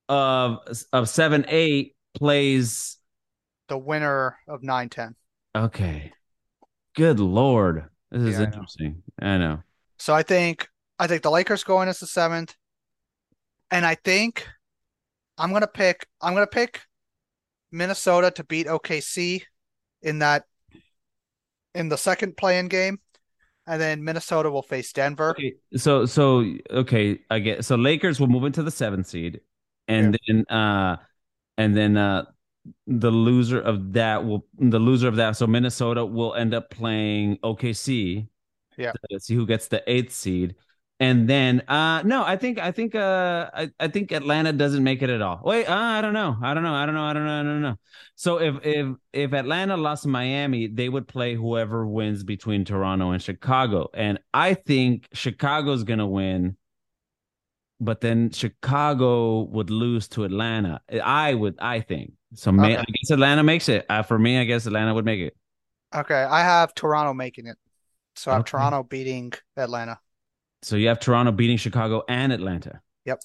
of 0.08 0.58
of 0.92 1.08
seven 1.08 1.44
eight 1.48 1.96
plays. 2.14 2.98
the 3.68 3.78
winner 3.78 4.38
of 4.48 4.62
9-10. 4.62 5.14
Okay. 5.56 6.12
Good 6.94 7.20
lord, 7.20 7.88
this 8.10 8.22
is 8.22 8.38
Yeah, 8.38 8.38
I 8.38 8.40
know. 8.40 8.46
interesting. 8.46 9.02
I 9.20 9.38
know. 9.38 9.62
So 9.98 10.14
I 10.14 10.22
think 10.22 10.68
I 10.98 11.06
think 11.06 11.22
the 11.22 11.30
Lakers 11.30 11.64
go 11.64 11.82
in 11.82 11.88
as 11.88 12.00
the 12.00 12.06
seventh, 12.06 12.54
and 13.70 13.84
I 13.86 13.94
think 13.94 14.48
I'm 15.36 15.52
gonna 15.52 15.66
pick 15.66 16.06
I'm 16.20 16.34
gonna 16.34 16.46
pick 16.46 16.82
Minnesota 17.70 18.30
to 18.32 18.44
beat 18.44 18.66
OKC 18.66 19.44
in 20.02 20.20
that 20.20 20.44
in 21.74 21.88
the 21.88 21.98
second 21.98 22.36
play-in 22.36 22.68
game, 22.68 22.98
and 23.66 23.80
then 23.80 24.02
Minnesota 24.02 24.50
will 24.50 24.62
face 24.62 24.92
Denver. 24.92 25.30
Okay, 25.30 25.54
so 25.76 26.06
so 26.06 26.44
okay, 26.70 27.20
I 27.30 27.38
get 27.38 27.64
so 27.64 27.76
Lakers 27.76 28.18
will 28.18 28.26
move 28.28 28.44
into 28.44 28.62
the 28.62 28.70
seventh 28.70 29.06
seed, 29.06 29.40
and 29.86 30.18
then 30.26 30.44
uh, 30.48 30.96
and 31.56 31.76
then 31.76 31.96
uh, 31.96 32.24
the 32.86 33.10
loser 33.10 33.60
of 33.60 33.92
that 33.94 34.24
will 34.24 34.46
the 34.58 34.78
loser 34.78 35.08
of 35.08 35.16
that. 35.16 35.36
So 35.36 35.46
Minnesota 35.46 36.04
will 36.04 36.34
end 36.34 36.54
up 36.54 36.70
playing 36.70 37.38
OKC. 37.38 38.28
Yeah. 38.76 38.92
to 39.10 39.18
see 39.18 39.34
who 39.34 39.44
gets 39.44 39.66
the 39.66 39.82
eighth 39.90 40.12
seed, 40.12 40.54
and 41.00 41.28
then 41.28 41.60
uh, 41.68 42.02
no, 42.02 42.24
I 42.24 42.36
think 42.36 42.58
I 42.58 42.72
think 42.72 42.94
uh, 42.96 43.50
I, 43.54 43.70
I 43.78 43.88
think 43.88 44.10
Atlanta 44.10 44.52
doesn't 44.52 44.82
make 44.82 45.00
it 45.00 45.10
at 45.10 45.22
all. 45.22 45.40
Wait, 45.44 45.66
uh, 45.66 45.74
I 45.74 46.00
don't 46.00 46.12
know, 46.12 46.36
I 46.42 46.54
don't 46.54 46.64
know, 46.64 46.74
I 46.74 46.86
don't 46.86 46.94
know, 46.94 47.04
I 47.04 47.12
don't 47.12 47.24
know, 47.24 47.40
I 47.40 47.42
don't 47.44 47.62
know. 47.62 47.76
So 48.16 48.40
if 48.40 48.56
if 48.66 48.96
if 49.12 49.32
Atlanta 49.32 49.76
lost 49.76 50.02
to 50.02 50.08
Miami, 50.08 50.66
they 50.66 50.88
would 50.88 51.06
play 51.06 51.34
whoever 51.34 51.86
wins 51.86 52.24
between 52.24 52.64
Toronto 52.64 53.10
and 53.10 53.22
Chicago, 53.22 53.88
and 53.94 54.18
I 54.34 54.54
think 54.54 55.08
Chicago's 55.12 55.84
gonna 55.84 56.06
win. 56.06 56.56
But 57.80 58.00
then 58.00 58.30
Chicago 58.30 59.42
would 59.42 59.70
lose 59.70 60.08
to 60.08 60.24
Atlanta. 60.24 60.80
I 61.02 61.34
would, 61.34 61.56
I 61.60 61.78
think. 61.80 62.14
So 62.34 62.52
may, 62.52 62.76
Okay. 62.76 62.78
I 62.78 62.84
guess 62.84 63.10
Atlanta 63.10 63.42
makes 63.42 63.68
it. 63.68 63.86
Uh, 63.88 64.02
for 64.02 64.18
me, 64.18 64.38
I 64.38 64.44
guess 64.44 64.66
Atlanta 64.66 64.94
would 64.94 65.04
make 65.04 65.20
it. 65.20 65.36
Okay, 65.94 66.22
I 66.22 66.42
have 66.42 66.74
Toronto 66.74 67.14
making 67.14 67.46
it. 67.46 67.56
So 68.16 68.30
I 68.30 68.34
have 68.34 68.40
Okay. 68.42 68.50
Toronto 68.50 68.82
beating 68.82 69.32
Atlanta. 69.56 70.00
So 70.62 70.76
you 70.76 70.88
have 70.88 71.00
Toronto 71.00 71.32
beating 71.32 71.56
Chicago 71.56 72.02
and 72.08 72.32
Atlanta. 72.32 72.80
Yep. 73.04 73.22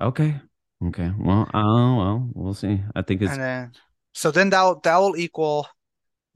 Okay. 0.00 0.40
Okay. 0.84 1.12
Well, 1.18 1.48
oh 1.54 1.96
well, 1.96 2.30
we'll 2.34 2.54
see. 2.54 2.82
I 2.94 3.02
think 3.02 3.22
it's 3.22 3.32
And 3.32 3.40
then 3.40 3.72
so 4.12 4.30
then 4.30 4.50
that 4.50 4.82
that 4.82 4.96
will 4.98 5.16
equal 5.16 5.68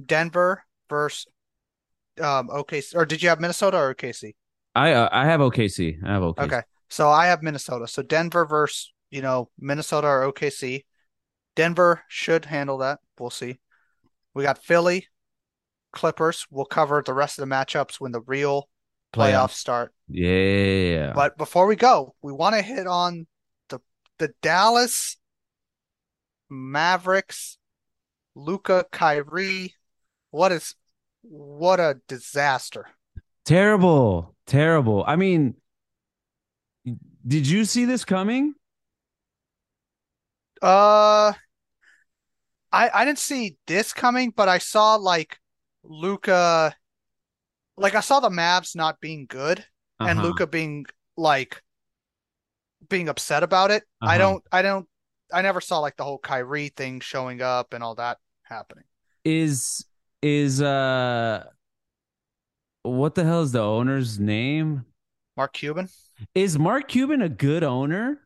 Denver 0.05 0.62
versus 0.89 1.27
um 2.21 2.49
OKC 2.49 2.95
or 2.95 3.05
did 3.05 3.23
you 3.23 3.29
have 3.29 3.41
Minnesota 3.41 3.77
or 3.79 3.95
OKC? 3.95 4.35
I 4.75 4.93
uh, 4.93 5.09
I 5.11 5.25
have 5.27 5.41
OKC. 5.41 6.03
I 6.05 6.12
have 6.12 6.23
OKC. 6.23 6.43
Okay. 6.45 6.62
So 6.89 7.09
I 7.09 7.27
have 7.27 7.43
Minnesota. 7.43 7.89
So 7.89 8.03
Denver 8.03 8.47
versus, 8.47 8.93
you 9.11 9.21
know, 9.23 9.51
Minnesota 9.59 10.07
or 10.07 10.33
OKC. 10.33 10.85
Denver 11.57 12.03
should 12.07 12.45
handle 12.45 12.79
that. 12.79 13.01
We'll 13.19 13.31
see. 13.31 13.59
We 14.35 14.45
got 14.45 14.63
Philly, 14.63 15.09
Clippers. 15.93 16.47
We'll 16.51 16.67
cover 16.67 17.03
the 17.05 17.15
rest 17.15 17.39
of 17.39 17.49
the 17.49 17.53
matchups 17.53 17.97
when 17.97 18.13
the 18.13 18.21
real 18.21 18.69
playoffs 19.13 19.55
start. 19.55 19.93
Yeah. 20.09 21.13
But 21.15 21.37
before 21.37 21.67
we 21.67 21.75
go, 21.75 22.15
we 22.23 22.33
want 22.33 22.55
to 22.55 22.63
hit 22.63 22.87
on 22.87 23.27
the 23.71 23.81
the 24.19 24.33
Dallas 24.43 25.17
Mavericks, 26.51 27.59
Luka 28.35 28.85
Kyrie. 28.93 29.75
What 30.31 30.53
is 30.53 30.75
what 31.23 31.81
a 31.81 31.99
disaster. 32.07 32.87
Terrible, 33.45 34.35
terrible. 34.47 35.05
I 35.07 35.17
mean, 35.17 35.55
did 37.27 37.47
you 37.47 37.65
see 37.65 37.85
this 37.85 38.05
coming? 38.05 38.55
Uh, 40.61 41.33
I 42.77 43.03
I 43.03 43.05
didn't 43.05 43.18
see 43.18 43.57
this 43.66 43.93
coming, 43.93 44.31
but 44.31 44.49
I 44.49 44.59
saw 44.59 44.97
like 44.97 45.39
Luka, 45.83 46.74
like 47.77 47.95
I 47.95 48.01
saw 48.01 48.20
the 48.20 48.29
Mavs 48.29 48.77
not 48.77 49.01
being 49.01 49.27
good 49.27 49.64
and 50.01 50.18
Uh-huh. 50.18 50.29
Luka 50.29 50.47
being 50.47 50.87
like 51.16 51.62
being 52.89 53.09
upset 53.09 53.43
about 53.43 53.70
it. 53.70 53.85
I 54.01 54.07
Uh-huh. 54.07 54.18
don't 54.18 54.45
I 54.53 54.62
don't 54.62 54.89
I 55.33 55.43
never 55.43 55.61
saw 55.61 55.79
like 55.81 55.97
the 55.97 56.05
whole 56.05 56.18
Kyrie 56.18 56.68
thing 56.68 57.01
showing 57.01 57.43
up 57.43 57.72
and 57.72 57.83
all 57.83 57.95
that 57.97 58.18
happening. 58.43 58.85
Is 59.24 59.85
is 60.22 60.62
uh 60.62 61.45
what 62.83 63.14
the 63.14 63.24
hell 63.24 63.43
is 63.43 63.53
the 63.53 63.62
owner's 63.62 64.20
name? 64.20 64.85
Mark 65.37 65.53
Cuban. 65.53 65.89
Is 66.35 66.59
Mark 66.59 66.89
Cuban 66.89 67.20
a 67.22 67.29
good 67.29 67.64
owner? 67.64 68.26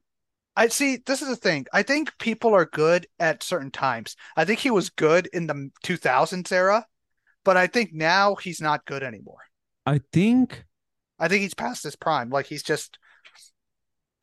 I 0.56 0.68
see. 0.68 0.98
This 1.04 1.22
is 1.22 1.28
the 1.28 1.36
thing. 1.36 1.66
I 1.72 1.82
think 1.82 2.16
people 2.18 2.54
are 2.54 2.66
good 2.66 3.06
at 3.18 3.42
certain 3.42 3.70
times. 3.70 4.16
I 4.36 4.44
think 4.44 4.58
he 4.60 4.70
was 4.70 4.90
good 4.90 5.28
in 5.32 5.46
the 5.46 5.70
2000s 5.84 6.52
era, 6.52 6.86
but 7.44 7.56
I 7.56 7.66
think 7.66 7.92
now 7.92 8.34
he's 8.34 8.60
not 8.60 8.84
good 8.84 9.02
anymore. 9.02 9.38
I 9.86 10.00
think 10.12 10.64
I 11.18 11.28
think 11.28 11.42
he's 11.42 11.54
past 11.54 11.84
his 11.84 11.96
prime. 11.96 12.30
Like 12.30 12.46
he's 12.46 12.62
just 12.62 12.98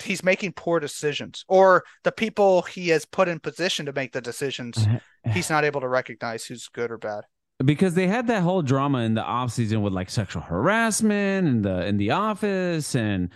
he's 0.03 0.23
making 0.23 0.53
poor 0.53 0.79
decisions, 0.79 1.45
or 1.47 1.83
the 2.03 2.11
people 2.11 2.63
he 2.63 2.89
has 2.89 3.05
put 3.05 3.27
in 3.27 3.39
position 3.39 3.85
to 3.85 3.93
make 3.93 4.11
the 4.13 4.21
decisions, 4.21 4.77
uh-huh. 4.77 4.99
he's 5.31 5.49
not 5.49 5.63
able 5.63 5.81
to 5.81 5.87
recognize 5.87 6.45
who's 6.45 6.67
good 6.67 6.91
or 6.91 6.97
bad. 6.97 7.23
because 7.63 7.93
they 7.93 8.07
had 8.07 8.27
that 8.27 8.43
whole 8.43 8.61
drama 8.61 8.99
in 8.99 9.13
the 9.13 9.23
off 9.23 9.51
season 9.51 9.81
with 9.81 9.93
like 9.93 10.09
sexual 10.09 10.41
harassment 10.41 11.47
in 11.47 11.61
the 11.61 11.85
in 11.85 11.97
the 11.97 12.11
office 12.11 12.95
and 12.95 13.31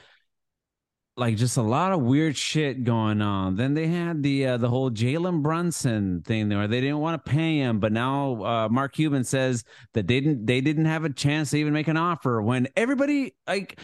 like 1.17 1.35
just 1.35 1.57
a 1.57 1.61
lot 1.61 1.91
of 1.91 2.01
weird 2.01 2.37
shit 2.37 2.83
going 2.83 3.21
on. 3.21 3.55
Then 3.55 3.73
they 3.73 3.87
had 3.87 4.23
the 4.23 4.47
uh, 4.47 4.57
the 4.57 4.69
whole 4.69 4.89
Jalen 4.89 5.41
Brunson 5.41 6.21
thing 6.23 6.49
where 6.49 6.67
they 6.67 6.81
didn't 6.81 6.99
want 6.99 7.23
to 7.23 7.31
pay 7.31 7.57
him, 7.57 7.79
but 7.79 7.91
now 7.91 8.43
uh, 8.43 8.69
Mark 8.69 8.93
Cuban 8.93 9.23
says 9.23 9.63
that 9.93 10.07
they 10.07 10.19
didn't 10.21 10.45
they 10.45 10.61
didn't 10.61 10.85
have 10.85 11.03
a 11.03 11.09
chance 11.11 11.51
to 11.51 11.57
even 11.57 11.73
make 11.73 11.87
an 11.87 11.97
offer 11.97 12.41
when 12.41 12.67
everybody 12.75 13.35
like 13.45 13.79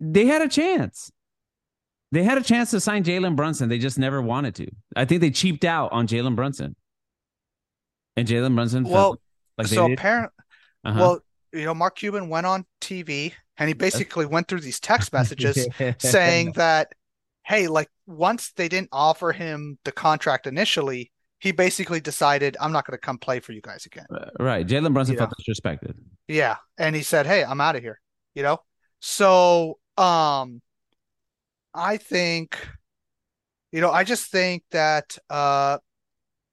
they 0.00 0.26
had 0.26 0.42
a 0.42 0.48
chance. 0.48 1.10
They 2.10 2.22
had 2.24 2.38
a 2.38 2.42
chance 2.42 2.70
to 2.70 2.80
sign 2.80 3.04
Jalen 3.04 3.36
Brunson. 3.36 3.68
They 3.68 3.78
just 3.78 3.98
never 3.98 4.22
wanted 4.22 4.54
to. 4.56 4.66
I 4.96 5.04
think 5.04 5.20
they 5.20 5.30
cheaped 5.30 5.64
out 5.64 5.92
on 5.92 6.06
Jalen 6.06 6.36
Brunson. 6.36 6.74
And 8.16 8.26
Jalen 8.26 8.54
Brunson 8.54 8.84
Well, 8.84 8.92
felt 8.94 9.20
like 9.58 9.68
they 9.68 9.76
so 9.76 9.92
apparently, 9.92 10.34
Uh-huh. 10.84 10.98
well, 10.98 11.20
you 11.52 11.64
know, 11.66 11.74
Mark 11.74 11.96
Cuban 11.96 12.28
went 12.28 12.46
on 12.46 12.64
TV 12.80 13.34
and 13.58 13.68
he 13.68 13.74
basically 13.74 14.26
went 14.26 14.48
through 14.48 14.60
these 14.60 14.80
text 14.80 15.12
messages 15.12 15.66
saying 15.98 16.52
that, 16.52 16.92
hey, 17.44 17.66
like 17.66 17.88
once 18.06 18.52
they 18.52 18.68
didn't 18.68 18.90
offer 18.92 19.32
him 19.32 19.78
the 19.84 19.92
contract 19.92 20.46
initially, 20.46 21.10
he 21.40 21.52
basically 21.52 22.00
decided, 22.00 22.56
I'm 22.60 22.72
not 22.72 22.86
going 22.86 22.96
to 22.96 23.00
come 23.00 23.18
play 23.18 23.40
for 23.40 23.52
you 23.52 23.60
guys 23.60 23.86
again. 23.86 24.06
right. 24.38 24.66
Jalen 24.66 24.92
Brunson 24.92 25.14
Yeah. 25.14 25.26
felt 25.26 25.34
disrespected. 25.40 25.94
Yeah. 26.26 26.56
And 26.78 26.94
he 26.94 27.02
said, 27.02 27.26
hey, 27.26 27.44
I'm 27.44 27.60
out 27.60 27.76
of 27.76 27.82
here, 27.82 28.00
you 28.34 28.42
know? 28.42 28.58
So, 29.00 29.78
um, 29.96 30.60
I 31.74 31.96
think, 31.96 32.58
you 33.72 33.80
know, 33.80 33.90
I 33.90 34.04
just 34.04 34.30
think 34.30 34.64
that, 34.72 35.16
uh, 35.30 35.78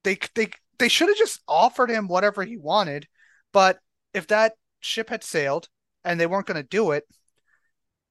they, 0.03 0.17
they, 0.35 0.49
they 0.77 0.87
should 0.87 1.07
have 1.07 1.17
just 1.17 1.41
offered 1.47 1.89
him 1.89 2.07
whatever 2.07 2.43
he 2.43 2.57
wanted. 2.57 3.07
But 3.53 3.79
if 4.13 4.27
that 4.27 4.53
ship 4.81 5.09
had 5.09 5.23
sailed 5.23 5.67
and 6.05 6.19
they 6.19 6.27
weren't 6.27 6.45
going 6.47 6.61
to 6.61 6.67
do 6.67 6.91
it, 6.91 7.05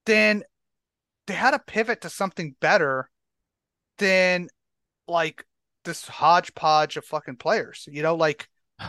then 0.06 0.42
they 1.26 1.34
had 1.34 1.52
to 1.52 1.58
pivot 1.58 2.02
to 2.02 2.10
something 2.10 2.54
better 2.60 3.08
than 3.98 4.48
like 5.08 5.46
this 5.84 6.06
hodgepodge 6.06 6.96
of 6.96 7.04
fucking 7.04 7.36
players. 7.36 7.88
You 7.90 8.02
know, 8.02 8.14
like 8.14 8.48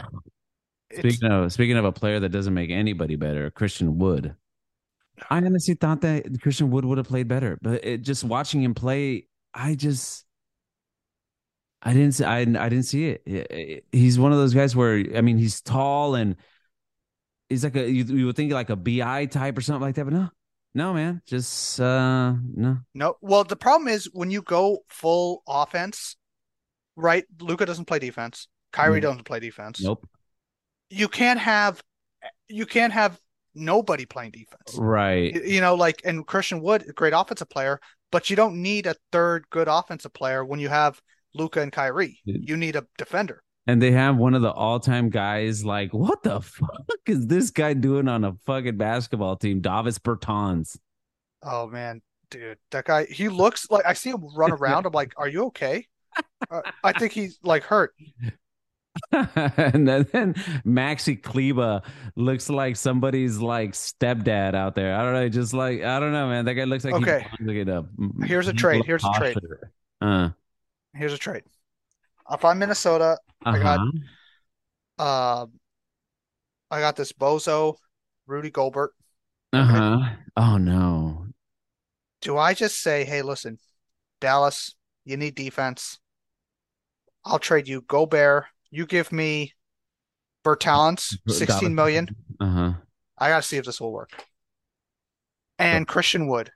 Speaking 0.97 1.31
of 1.31 1.51
speaking 1.51 1.77
of 1.77 1.85
a 1.85 1.91
player 1.91 2.19
that 2.19 2.29
doesn't 2.29 2.53
make 2.53 2.69
anybody 2.69 3.15
better, 3.15 3.51
Christian 3.51 3.97
Wood. 3.97 4.35
I 5.29 5.37
honestly 5.37 5.73
thought 5.73 6.01
that 6.01 6.41
Christian 6.41 6.71
Wood 6.71 6.85
would 6.85 6.97
have 6.97 7.07
played 7.07 7.27
better, 7.27 7.57
but 7.61 7.83
it, 7.83 8.01
just 8.01 8.23
watching 8.23 8.61
him 8.61 8.73
play, 8.73 9.27
I 9.53 9.75
just 9.75 10.25
I 11.81 11.93
didn't 11.93 12.13
see 12.13 12.23
I, 12.23 12.39
I 12.39 12.69
didn't 12.69 12.83
see 12.83 13.07
it. 13.07 13.23
It- 13.25 13.47
eh, 13.51 13.79
He's 13.91 14.19
one 14.19 14.31
of 14.31 14.37
those 14.37 14.53
guys 14.53 14.75
where 14.75 15.03
I 15.15 15.21
mean 15.21 15.37
he's 15.37 15.61
tall 15.61 16.15
and 16.15 16.35
he's 17.49 17.63
like 17.63 17.75
a 17.75 17.89
you, 17.89 18.03
you 18.03 18.25
would 18.27 18.35
think 18.35 18.51
like 18.51 18.69
a 18.69 18.75
BI 18.75 19.25
type 19.27 19.57
or 19.57 19.61
something 19.61 19.81
like 19.81 19.95
that, 19.95 20.05
but 20.05 20.13
no, 20.13 20.29
no 20.73 20.93
man, 20.93 21.21
just 21.25 21.79
uh 21.79 22.33
no. 22.53 22.77
no. 22.93 23.17
Well, 23.21 23.43
the 23.43 23.55
problem 23.55 23.87
is 23.87 24.09
when 24.13 24.31
you 24.31 24.41
go 24.41 24.79
full 24.89 25.43
offense, 25.47 26.15
right? 26.95 27.25
Luka 27.39 27.65
doesn't 27.65 27.85
play 27.85 27.99
defense. 27.99 28.47
Kyrie 28.71 28.99
Nope. 28.99 29.11
doesn't 29.11 29.23
play 29.25 29.39
defense. 29.39 29.81
Nope. 29.81 30.07
You 30.89 31.07
can't 31.07 31.39
have 31.39 31.81
you 32.47 32.65
can't 32.65 32.93
have 32.93 33.19
nobody 33.53 34.05
playing 34.05 34.31
defense. 34.31 34.75
Right. 34.77 35.33
You, 35.33 35.41
you 35.43 35.61
know, 35.61 35.75
like 35.75 36.01
and 36.03 36.25
Christian 36.27 36.61
Wood, 36.61 36.85
great 36.95 37.13
offensive 37.15 37.49
player, 37.49 37.79
but 38.11 38.29
you 38.29 38.35
don't 38.35 38.61
need 38.61 38.85
a 38.85 38.95
third 39.11 39.45
good 39.49 39.67
offensive 39.67 40.13
player 40.13 40.43
when 40.43 40.59
you 40.59 40.69
have 40.69 41.01
Luka 41.33 41.61
and 41.61 41.71
Kyrie. 41.71 42.19
You 42.25 42.57
need 42.57 42.75
a 42.75 42.85
defender. 42.97 43.41
And 43.67 43.81
they 43.81 43.91
have 43.91 44.17
one 44.17 44.35
of 44.35 44.41
the 44.43 44.51
all-time 44.51 45.09
guys. 45.09 45.65
Like, 45.65 45.91
what 45.93 46.21
the 46.21 46.39
fuck 46.41 46.99
is 47.07 47.25
this 47.27 47.49
guy 47.49 47.73
doing 47.73 48.07
on 48.07 48.23
a 48.23 48.33
fucking 48.45 48.77
basketball 48.77 49.35
team? 49.37 49.59
Davis 49.61 49.97
Bertans. 49.97 50.77
Oh 51.41 51.67
man, 51.67 52.01
dude, 52.29 52.57
that 52.71 52.85
guy, 52.85 53.05
he 53.05 53.29
looks 53.29 53.69
like 53.69 53.85
I 53.85 53.93
see 53.93 54.09
him 54.09 54.23
run 54.35 54.51
around. 54.51 54.85
I'm 54.85 54.93
like, 54.93 55.13
are 55.17 55.27
you 55.27 55.45
okay? 55.45 55.87
Uh, 56.49 56.61
I 56.83 56.91
think 56.93 57.11
he's 57.11 57.39
like 57.43 57.63
hurt. 57.63 57.93
and 59.11 59.87
then, 59.87 60.07
then 60.11 60.33
Maxi 60.65 61.21
Kleber 61.21 61.81
looks 62.15 62.49
like 62.49 62.75
somebody's 62.75 63.39
like 63.39 63.73
stepdad 63.73 64.55
out 64.55 64.75
there. 64.75 64.95
I 64.95 65.03
don't 65.03 65.13
know, 65.13 65.29
just 65.29 65.53
like 65.53 65.81
I 65.81 65.99
don't 65.99 66.13
know, 66.13 66.27
man. 66.29 66.45
That 66.45 66.53
guy 66.53 66.63
looks 66.63 66.85
like 66.85 66.95
Okay. 66.95 67.25
he 67.37 67.43
belongs 67.43 67.67
in 67.67 68.21
a 68.23 68.25
Here's 68.25 68.47
a 68.47 68.53
trade. 68.53 68.85
Here's 68.85 69.03
a 69.03 69.11
trade. 69.15 69.37
Uh, 70.01 70.29
Here's 70.93 71.13
a 71.13 71.17
trade. 71.17 71.43
If 72.27 72.33
I'm 72.33 72.39
from 72.39 72.59
Minnesota, 72.59 73.17
I 73.45 73.59
got- 73.59 73.79
uh-huh. 73.79 75.03
uh, 75.03 75.45
I 76.71 76.79
got 76.79 76.95
this 76.95 77.11
bozo, 77.11 77.75
Rudy 78.25 78.49
Gobert. 78.49 78.93
Uh-huh. 79.53 80.09
Oh 80.35 80.57
no. 80.57 81.27
Do 82.21 82.37
I 82.37 82.53
just 82.53 82.81
say, 82.81 83.05
hey, 83.05 83.21
listen, 83.21 83.59
Dallas, 84.19 84.75
you 85.05 85.17
need 85.17 85.35
defense. 85.35 85.99
I'll 87.23 87.39
trade 87.39 87.67
you 87.67 87.81
Gobert. 87.81 88.45
You 88.71 88.85
give 88.85 89.11
me 89.11 89.53
Bertans, 90.43 91.17
16 91.27 91.73
million. 91.73 92.09
Uh-huh. 92.39 92.73
I 93.17 93.29
gotta 93.29 93.43
see 93.43 93.57
if 93.57 93.65
this 93.65 93.79
will 93.79 93.93
work. 93.93 94.25
And 95.57 95.87
Christian 95.87 96.27
Wood. 96.27 96.47
Is 96.47 96.51
that 96.51 96.53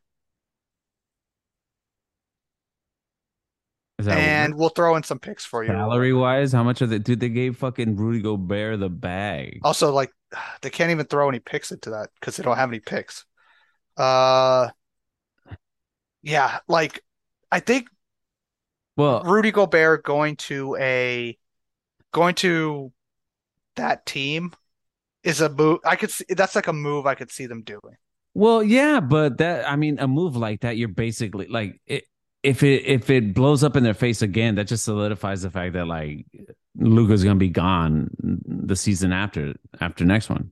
And 4.08 4.56
we'll 4.56 4.70
throw 4.70 4.95
in 4.95 5.04
some 5.04 5.20
picks 5.20 5.45
for 5.45 5.64
you. 5.64 5.70
salary 5.70 6.14
wise? 6.14 6.52
How 6.52 6.64
much 6.64 6.82
of 6.82 6.91
it 6.91 7.04
dude 7.04 7.20
they 7.20 7.30
gave 7.30 7.58
fucking 7.58 7.95
Rudy 7.95 8.22
Gobert 8.22 8.80
the 8.80 8.89
bag? 8.89 9.60
Also, 9.64 9.91
like 9.91 10.12
they 10.62 10.70
can't 10.70 10.91
even 10.91 11.06
throw 11.06 11.30
any 11.30 11.39
picks 11.39 11.72
into 11.72 11.91
that 11.91 12.10
because 12.20 12.38
they 12.38 12.43
don't 12.43 12.58
have 12.58 12.70
any 12.70 12.80
picks. 12.80 13.26
Uh, 13.97 14.70
yeah, 16.22 16.60
like 16.68 17.04
I 17.52 17.60
think 17.60 17.89
Well, 18.95 19.24
Rudy 19.24 19.52
Gobert 19.52 20.04
going 20.04 20.36
to 20.38 20.76
a 20.80 21.38
going 22.12 22.36
to 22.36 22.91
that 23.76 24.06
team 24.06 24.54
is 25.24 25.41
a 25.41 25.50
move. 25.50 25.80
I 25.86 25.95
could 25.95 26.12
see 26.12 26.26
that's 26.30 26.56
like 26.56 26.68
a 26.68 26.74
move 26.74 27.06
I 27.06 27.16
could 27.16 27.32
see 27.32 27.45
them 27.45 27.64
doing. 27.64 27.97
Well, 28.34 28.64
yeah, 28.64 29.00
but 29.00 29.38
that 29.39 29.70
I 29.70 29.76
mean, 29.76 30.00
a 30.00 30.08
move 30.08 30.36
like 30.36 30.62
that, 30.62 30.78
you're 30.78 30.88
basically 30.88 31.47
like 31.47 31.82
it, 31.86 32.06
if 32.43 32.63
it 32.63 32.85
if 32.85 33.09
it 33.09 33.33
blows 33.33 33.63
up 33.63 33.75
in 33.75 33.83
their 33.83 33.93
face 33.93 34.21
again, 34.21 34.55
that 34.55 34.67
just 34.67 34.85
solidifies 34.85 35.41
the 35.41 35.49
fact 35.51 35.73
that 35.73 35.87
like 35.87 36.25
Luka's 36.77 37.23
gonna 37.23 37.35
be 37.35 37.49
gone 37.49 38.09
the 38.19 38.75
season 38.75 39.11
after 39.11 39.53
after 39.81 40.05
next 40.05 40.29
one. 40.29 40.51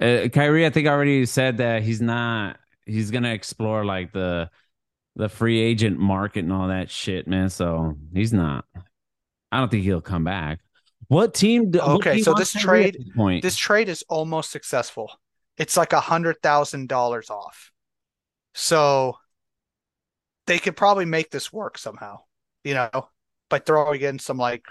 Uh, 0.00 0.28
Kyrie, 0.28 0.66
I 0.66 0.70
think 0.70 0.86
already 0.88 1.24
said 1.26 1.58
that 1.58 1.82
he's 1.82 2.00
not. 2.00 2.58
He's 2.84 3.10
gonna 3.10 3.32
explore 3.32 3.84
like 3.84 4.12
the 4.12 4.50
the 5.16 5.28
free 5.28 5.60
agent 5.60 5.98
market 5.98 6.40
and 6.40 6.52
all 6.52 6.68
that 6.68 6.90
shit, 6.90 7.26
man. 7.26 7.48
So 7.48 7.96
he's 8.12 8.32
not. 8.32 8.64
I 9.50 9.58
don't 9.60 9.70
think 9.70 9.84
he'll 9.84 10.00
come 10.02 10.24
back. 10.24 10.60
What 11.08 11.32
team? 11.34 11.70
do- 11.70 11.78
what 11.78 11.88
Okay, 12.00 12.14
team 12.16 12.24
so 12.24 12.34
this 12.34 12.52
trade- 12.52 12.96
this 12.98 13.16
point? 13.16 13.42
This 13.42 13.56
trade 13.56 13.88
is 13.88 14.04
almost 14.08 14.50
successful. 14.50 15.10
It's 15.56 15.76
like 15.76 15.92
a 15.92 16.00
hundred 16.00 16.42
thousand 16.42 16.88
dollars 16.88 17.30
off. 17.30 17.72
So 18.54 19.16
they 20.46 20.58
could 20.58 20.76
probably 20.76 21.04
make 21.04 21.30
this 21.30 21.52
work 21.52 21.78
somehow, 21.78 22.20
you 22.64 22.74
know? 22.74 23.08
by 23.48 23.60
throwing 23.60 24.00
in 24.00 24.18
some 24.18 24.38
like 24.38 24.64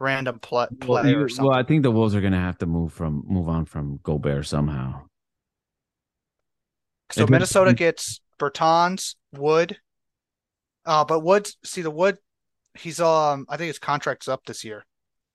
random 0.00 0.40
pl- 0.40 0.56
Well, 0.58 0.68
play 0.80 1.10
you- 1.10 1.20
or 1.20 1.28
something. 1.28 1.46
well, 1.46 1.56
I 1.56 1.62
think 1.62 1.84
the 1.84 1.90
Wolves 1.92 2.16
are 2.16 2.20
gonna 2.20 2.40
have 2.40 2.58
to 2.58 2.66
move 2.66 2.92
from 2.92 3.22
move 3.26 3.48
on 3.48 3.64
from 3.64 4.00
Gobert 4.02 4.44
somehow. 4.46 5.02
So 7.12 7.22
If 7.22 7.28
it- 7.28 7.30
Minnesota 7.30 7.74
gets 7.74 8.20
Bertans, 8.38 9.14
Wood. 9.32 9.78
Uh, 10.84 11.04
but 11.04 11.20
Wood, 11.20 11.48
see 11.64 11.82
the 11.82 11.90
Wood, 11.90 12.18
he's 12.74 13.00
um, 13.00 13.46
I 13.48 13.56
think 13.56 13.68
his 13.68 13.78
contract's 13.78 14.28
up 14.28 14.44
this 14.44 14.64
year, 14.64 14.84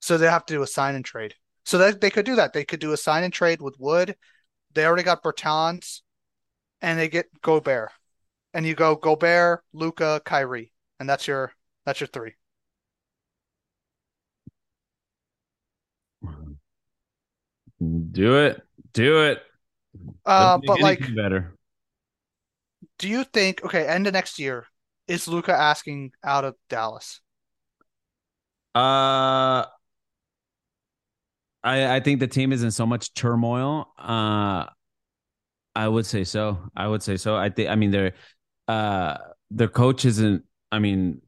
so 0.02 0.18
they 0.18 0.28
have 0.30 0.45
to 0.47 0.54
do 0.54 0.62
a 0.62 0.68
sign 0.68 0.95
and 0.95 1.06
trade. 1.06 1.36
So 1.64 1.78
that 1.78 2.02
they 2.02 2.10
could 2.10 2.26
do 2.26 2.36
that. 2.36 2.54
They 2.54 2.66
could 2.66 2.80
do 2.80 2.91
a 2.91 2.97
sign 2.97 3.24
and 3.24 3.32
trade 3.34 3.62
with 3.62 3.76
Wood. 3.80 4.16
They 4.74 4.86
already 4.86 5.04
got 5.04 5.24
Bertans, 5.24 6.02
and 6.82 6.99
they 6.99 7.08
get 7.08 7.41
Gobert, 7.41 7.91
and 8.54 8.66
you 8.66 8.76
go 8.76 8.95
Gobert, 8.95 9.64
Luka, 9.74 10.22
Kyrie, 10.26 10.72
and 10.99 11.10
that's 11.10 11.28
your 11.28 11.54
that's 11.86 11.99
your 11.99 12.08
three. 12.08 12.34
Do 17.82 18.38
it, 18.38 18.62
do 18.93 19.24
it. 19.24 19.41
Uh, 20.26 20.60
but 20.66 20.80
like, 20.80 20.99
better. 21.16 21.56
do 22.99 23.10
you 23.10 23.24
think 23.24 23.64
okay, 23.66 23.88
end 23.88 24.08
of 24.08 24.14
next 24.14 24.39
year 24.39 24.68
is 25.08 25.28
Luka 25.28 25.54
asking 25.54 26.12
out 26.24 26.45
of 26.45 26.56
Dallas? 26.70 27.20
Uh, 28.76 29.66
I 31.64 31.95
I 31.95 31.99
think 31.99 32.20
the 32.20 32.28
team 32.28 32.52
is 32.52 32.64
in 32.64 32.72
so 32.72 32.86
much 32.86 33.14
turmoil. 33.14 33.88
Uh, 33.97 34.66
I 35.76 35.88
would 35.88 36.06
say 36.06 36.24
so. 36.24 36.60
I 36.76 36.88
would 36.88 37.04
say 37.04 37.18
so. 37.18 37.36
I 37.36 37.49
think. 37.49 37.70
I 37.70 37.76
mean, 37.76 37.91
their 37.91 38.14
uh 38.72 39.17
their 39.49 39.67
coach 39.67 40.05
isn't. 40.05 40.43
I 40.72 40.80
mean, 40.80 41.22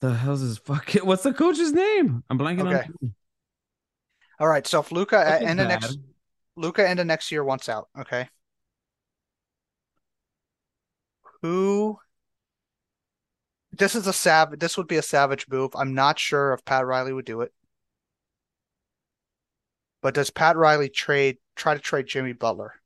the 0.00 0.14
hell's 0.14 0.40
his 0.40 0.58
fucking? 0.58 1.04
What's 1.06 1.22
the 1.22 1.32
coach's 1.32 1.72
name? 1.72 2.22
I'm 2.28 2.38
blanking 2.38 2.66
Okay. 2.66 2.88
on. 3.02 3.14
All 4.38 4.48
right, 4.48 4.66
so 4.66 4.80
if 4.80 4.92
Luka 4.92 5.16
at 5.16 5.40
Coach 5.40 5.42
is 5.42 5.46
end 5.46 5.60
of 5.60 5.68
next 5.68 5.98
Luka 6.56 6.88
end 6.88 7.00
of 7.00 7.06
next 7.06 7.32
year 7.32 7.44
wants 7.44 7.68
out, 7.68 7.88
okay? 7.98 8.28
Who 11.42 11.98
this 13.70 13.94
is 13.94 14.06
a 14.08 14.12
sav 14.12 14.58
this 14.58 14.76
would 14.76 14.88
be 14.88 14.96
a 14.96 15.02
savage 15.02 15.46
move. 15.48 15.70
I'm 15.76 15.94
not 15.94 16.18
sure 16.18 16.52
if 16.52 16.64
Pat 16.64 16.84
Riley 16.84 17.12
would 17.12 17.24
do 17.24 17.42
it. 17.42 17.52
But 20.00 20.14
does 20.14 20.30
Pat 20.30 20.56
Riley 20.56 20.88
trade 20.88 21.36
try 21.54 21.74
to 21.74 21.80
trade 21.80 22.06
Jimmy 22.06 22.32
Butler 22.32 22.80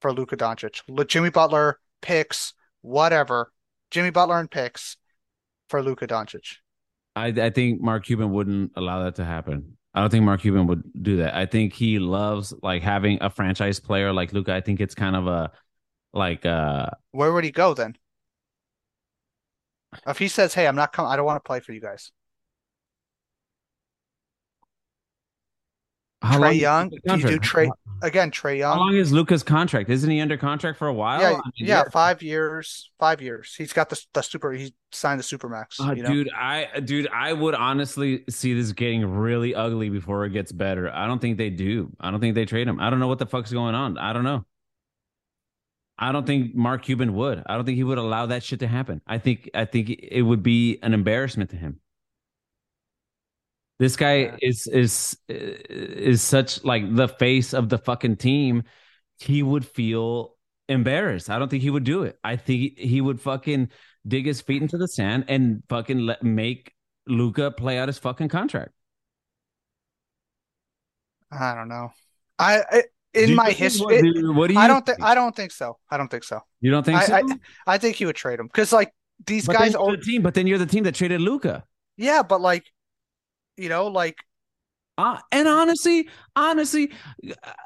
for 0.00 0.12
Luka 0.12 0.36
Doncic? 0.36 0.82
Let 0.88 1.08
Jimmy 1.08 1.30
Butler 1.30 1.80
picks, 2.04 2.52
whatever. 2.82 3.50
Jimmy 3.90 4.10
Butler 4.10 4.38
and 4.38 4.50
picks 4.50 4.96
for 5.68 5.82
Luka 5.82 6.06
Doncic. 6.06 6.56
I 7.16 7.28
I 7.28 7.50
think 7.50 7.80
Mark 7.80 8.04
Cuban 8.04 8.30
wouldn't 8.30 8.72
allow 8.76 9.04
that 9.04 9.14
to 9.16 9.24
happen. 9.24 9.76
I 9.94 10.00
don't 10.00 10.10
think 10.10 10.24
Mark 10.24 10.40
Cuban 10.40 10.66
would 10.66 10.82
do 11.02 11.16
that. 11.18 11.34
I 11.34 11.46
think 11.46 11.72
he 11.72 11.98
loves 11.98 12.52
like 12.62 12.82
having 12.82 13.18
a 13.20 13.30
franchise 13.30 13.80
player 13.80 14.12
like 14.12 14.32
Luka. 14.32 14.52
I 14.52 14.60
think 14.60 14.80
it's 14.80 14.94
kind 14.94 15.16
of 15.16 15.26
a 15.26 15.52
like 16.12 16.44
uh 16.44 16.90
Where 17.12 17.32
would 17.32 17.44
he 17.44 17.50
go 17.50 17.74
then? 17.74 17.96
If 20.06 20.18
he 20.18 20.28
says, 20.28 20.52
"Hey, 20.52 20.66
I'm 20.66 20.76
not 20.76 20.92
coming. 20.92 21.10
I 21.10 21.16
don't 21.16 21.24
want 21.24 21.42
to 21.42 21.46
play 21.46 21.60
for 21.60 21.72
you 21.72 21.80
guys." 21.80 22.10
How 26.24 26.38
Trae 26.38 26.40
long- 26.40 26.54
Young, 26.54 26.88
do 26.88 26.98
you 27.18 27.28
do? 27.28 27.38
Trae 27.38 27.68
again? 28.02 28.30
Trae 28.30 28.58
Young. 28.58 28.74
How 28.74 28.80
long 28.80 28.94
is 28.94 29.12
Luka's 29.12 29.42
contract? 29.42 29.90
Isn't 29.90 30.10
he 30.10 30.20
under 30.20 30.36
contract 30.36 30.78
for 30.78 30.88
a 30.88 30.92
while? 30.92 31.20
Yeah, 31.20 31.28
I 31.28 31.32
mean, 31.32 31.68
yeah, 31.68 31.84
five 31.90 32.22
years. 32.22 32.90
Five 32.98 33.20
years. 33.20 33.54
He's 33.56 33.72
got 33.72 33.90
the 33.90 34.02
the 34.14 34.22
super. 34.22 34.52
He 34.52 34.74
signed 34.90 35.20
the 35.20 35.24
supermax. 35.24 35.80
Uh, 35.80 35.92
you 35.92 36.02
know? 36.02 36.08
dude, 36.08 36.30
I 36.34 36.80
dude, 36.80 37.08
I 37.08 37.32
would 37.32 37.54
honestly 37.54 38.24
see 38.30 38.54
this 38.54 38.72
getting 38.72 39.04
really 39.04 39.54
ugly 39.54 39.90
before 39.90 40.24
it 40.24 40.30
gets 40.30 40.50
better. 40.50 40.90
I 40.90 41.06
don't 41.06 41.20
think 41.20 41.36
they 41.36 41.50
do. 41.50 41.92
I 42.00 42.10
don't 42.10 42.20
think 42.20 42.34
they 42.34 42.46
trade 42.46 42.66
him. 42.66 42.80
I 42.80 42.90
don't 42.90 43.00
know 43.00 43.08
what 43.08 43.18
the 43.18 43.26
fuck's 43.26 43.52
going 43.52 43.74
on. 43.74 43.98
I 43.98 44.12
don't 44.12 44.24
know. 44.24 44.44
I 45.98 46.10
don't 46.10 46.26
think 46.26 46.54
Mark 46.54 46.82
Cuban 46.84 47.14
would. 47.14 47.42
I 47.46 47.54
don't 47.54 47.64
think 47.64 47.76
he 47.76 47.84
would 47.84 47.98
allow 47.98 48.26
that 48.26 48.42
shit 48.42 48.60
to 48.60 48.66
happen. 48.66 49.00
I 49.06 49.18
think 49.18 49.50
I 49.54 49.64
think 49.64 49.90
it 49.90 50.22
would 50.22 50.42
be 50.42 50.78
an 50.82 50.94
embarrassment 50.94 51.50
to 51.50 51.56
him. 51.56 51.80
This 53.78 53.96
guy 53.96 54.16
Yeah. 54.16 54.36
is 54.40 54.66
is 54.66 55.16
is 55.28 56.22
such 56.22 56.62
like 56.64 56.94
the 56.94 57.08
face 57.08 57.52
of 57.54 57.68
the 57.68 57.78
fucking 57.78 58.16
team. 58.16 58.62
He 59.18 59.42
would 59.42 59.66
feel 59.66 60.36
embarrassed. 60.68 61.28
I 61.30 61.38
don't 61.38 61.48
think 61.48 61.62
he 61.62 61.70
would 61.70 61.84
do 61.84 62.02
it. 62.04 62.18
I 62.24 62.36
think 62.36 62.78
he 62.78 63.00
would 63.00 63.20
fucking 63.20 63.70
dig 64.06 64.26
his 64.26 64.40
feet 64.40 64.62
into 64.62 64.76
the 64.78 64.88
sand 64.88 65.24
and 65.28 65.62
fucking 65.68 65.98
let 65.98 66.22
make 66.22 66.72
Luka 67.06 67.50
play 67.50 67.78
out 67.78 67.88
his 67.88 67.98
fucking 67.98 68.28
contract. 68.28 68.72
I 71.30 71.54
don't 71.54 71.68
know. 71.68 71.90
I, 72.38 72.62
I 72.70 72.82
in 73.14 73.30
Do 73.30 73.34
my 73.36 73.50
history, 73.50 74.02
what, 74.02 74.14
do- 74.14 74.32
what 74.32 74.46
do 74.48 74.54
you 74.54 74.60
I 74.60 74.66
don't 74.68 74.84
think. 74.84 75.00
I 75.02 75.14
don't 75.14 75.34
think 75.34 75.52
so. 75.52 75.78
I 75.90 75.96
don't 75.96 76.10
think 76.10 76.24
so. 76.24 76.40
you 76.60 76.70
don't 76.70 76.84
think 76.84 76.98
I- 76.98 77.06
so? 77.06 77.14
I- 77.14 77.74
I 77.74 77.78
think 77.78 77.96
he 77.96 78.06
would 78.06 78.16
trade 78.16 78.38
him 78.40 78.46
because 78.46 78.72
like 78.72 78.92
these 79.26 79.46
but 79.46 79.56
guys. 79.56 79.72
you're 79.72 79.96
the 79.96 80.02
team, 80.02 80.22
but 80.22 80.34
then 80.34 80.46
you're 80.46 80.58
the 80.58 80.66
team 80.66 80.84
that 80.84 80.94
traded 80.94 81.20
Luka. 81.20 81.64
yeah, 81.96 82.22
but 82.22 82.40
like, 82.40 82.64
you 83.56 83.68
know, 83.68 83.86
like 83.88 84.16
Uh, 84.98 85.18
and 85.32 85.48
honestly, 85.48 86.08
honestly, 86.36 86.92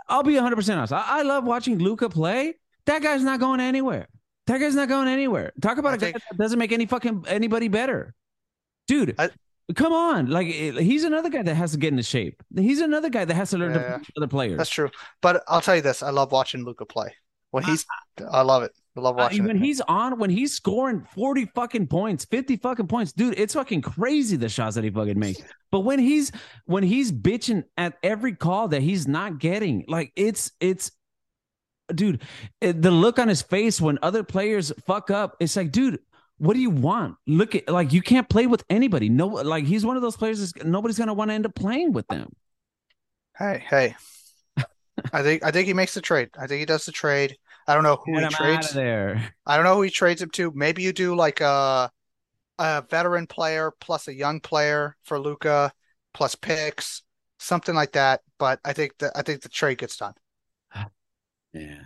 I'll 0.09 0.23
be 0.23 0.35
100% 0.35 0.77
honest. 0.77 0.93
I, 0.93 1.21
I 1.21 1.23
love 1.23 1.45
watching 1.45 1.79
Luka 1.79 2.09
play. 2.09 2.55
That 2.87 3.03
guy's 3.03 3.23
not 3.23 3.39
going 3.41 3.61
anywhere. 3.61 4.09
That 4.47 4.59
guy's 4.59 4.75
not 4.75 4.89
going 4.89 5.09
anywhere. 5.09 5.53
Talk 5.61 5.77
about 5.79 5.93
I 5.93 5.97
a 5.97 5.99
guy 5.99 6.13
that 6.13 6.39
doesn't 6.39 6.59
make 6.59 6.73
any 6.73 6.87
fucking 6.87 7.25
anybody 7.29 7.69
better. 7.69 8.15
Dude, 8.87 9.15
I- 9.19 9.29
come 9.75 9.93
on. 9.93 10.31
Like 10.31 10.47
he's 10.47 11.05
another 11.05 11.29
guy 11.29 11.43
that 11.43 11.55
has 11.55 11.73
to 11.73 11.77
get 11.79 11.89
into 11.93 12.03
shape. 12.03 12.43
He's 12.57 12.81
another 12.81 13.11
guy 13.11 13.27
that 13.27 13.35
has 13.35 13.51
to 13.51 13.59
learn 13.59 13.75
to 13.75 13.81
Yeah. 13.81 13.97
play 13.99 14.07
other 14.17 14.27
players. 14.27 14.57
that's 14.57 14.71
true. 14.71 14.91
But 15.21 15.43
I'll 15.49 15.61
tell 15.61 15.77
you 15.77 15.83
this: 15.83 16.03
I 16.03 16.09
love 16.11 16.33
watching 16.33 16.65
Luka 16.65 16.87
play. 16.87 17.15
When 17.51 17.65
he's, 17.65 17.85
I 18.31 18.41
love 18.43 18.63
it. 18.63 18.73
I 18.99 19.03
love 19.03 19.17
watching 19.17 19.45
when 19.45 19.57
it. 19.57 19.63
he's 19.63 19.81
on, 19.83 20.19
when 20.19 20.31
he's 20.31 20.53
scoring 20.55 21.07
40 21.15 21.47
fucking 21.55 21.87
points, 21.87 22.25
50 22.25 22.57
fucking 22.57 22.87
points, 22.89 23.13
dude, 23.13 23.39
it's 23.39 23.55
fucking 23.55 23.83
crazy 23.83 24.37
the 24.37 24.49
shots 24.49 24.75
that 24.77 24.85
he 24.85 24.91
fucking 24.91 25.19
makes. 25.19 25.41
But 25.71 25.81
when 25.81 25.99
he's 25.99 26.33
when 26.67 26.83
he's 26.83 27.13
bitching 27.13 27.65
at 27.77 27.99
every 28.03 28.35
call 28.35 28.69
that 28.69 28.83
he's 28.83 29.07
not 29.09 29.39
getting, 29.39 29.85
like 29.89 30.13
it's 30.17 30.53
it's 30.61 30.91
dude, 31.95 32.23
it- 32.61 32.83
the 32.83 32.91
look 32.91 33.19
on 33.19 33.29
his 33.29 33.43
face 33.43 33.81
when 33.81 33.99
other 34.03 34.23
players 34.23 34.73
fuck 34.87 35.11
up, 35.11 35.37
it's 35.41 35.57
like, 35.57 35.73
dude, 35.73 35.99
what 36.39 36.55
do 36.55 36.61
you 36.61 36.71
want? 36.71 37.17
Look 37.27 37.55
at 37.55 37.69
like 37.69 37.93
you 37.93 38.01
can't 38.03 38.29
play 38.29 38.47
with 38.47 38.65
anybody. 38.71 39.09
No, 39.09 39.27
like 39.27 39.65
he's 39.65 39.85
one 39.85 39.97
of 39.97 40.03
those 40.03 40.17
players 40.17 40.39
that's 40.41 40.65
nobody's 40.65 40.99
gonna 40.99 41.15
want 41.15 41.31
to 41.31 41.35
end 41.35 41.47
up 41.47 41.55
playing 41.55 41.93
with 41.93 42.07
them. 42.09 42.31
Hey, 43.37 43.65
hey. 43.69 43.97
I 45.13 45.23
think 45.23 45.45
I 45.45 45.51
think 45.51 45.67
he 45.67 45.75
makes 45.75 45.95
the 45.95 46.01
trade. 46.01 46.31
I 46.39 46.47
think 46.47 46.61
he 46.61 46.67
does 46.67 46.85
the 46.87 46.93
trade. 46.93 47.37
I 47.69 47.75
don't 47.75 47.85
know 47.85 48.03
who 48.05 48.15
Get 48.19 48.31
he 48.31 48.35
trades. 48.35 48.73
there. 48.73 49.33
I 49.47 49.57
don't 49.57 49.65
know 49.65 49.77
who 49.77 49.83
he 49.83 49.91
trades 49.91 50.23
him 50.23 50.31
to. 50.31 50.51
Maybe 50.55 50.83
you 50.83 50.93
do 50.93 51.15
like 51.15 51.41
a 51.41 51.91
a 52.59 52.83
veteran 52.91 53.27
player 53.29 53.73
plus 53.81 54.09
a 54.09 54.15
young 54.15 54.41
player 54.41 54.97
for 55.05 55.21
Luka 55.21 55.73
plus 56.15 56.35
picks, 56.35 57.03
something 57.39 57.75
like 57.75 57.93
that. 57.93 58.23
But 58.39 58.59
I 58.65 58.73
think 58.73 58.99
that 58.99 59.13
I 59.15 59.23
think 59.23 59.43
the 59.43 59.49
trade 59.51 59.79
gets 59.79 59.97
done. 59.99 60.15
Yeah. 61.53 61.83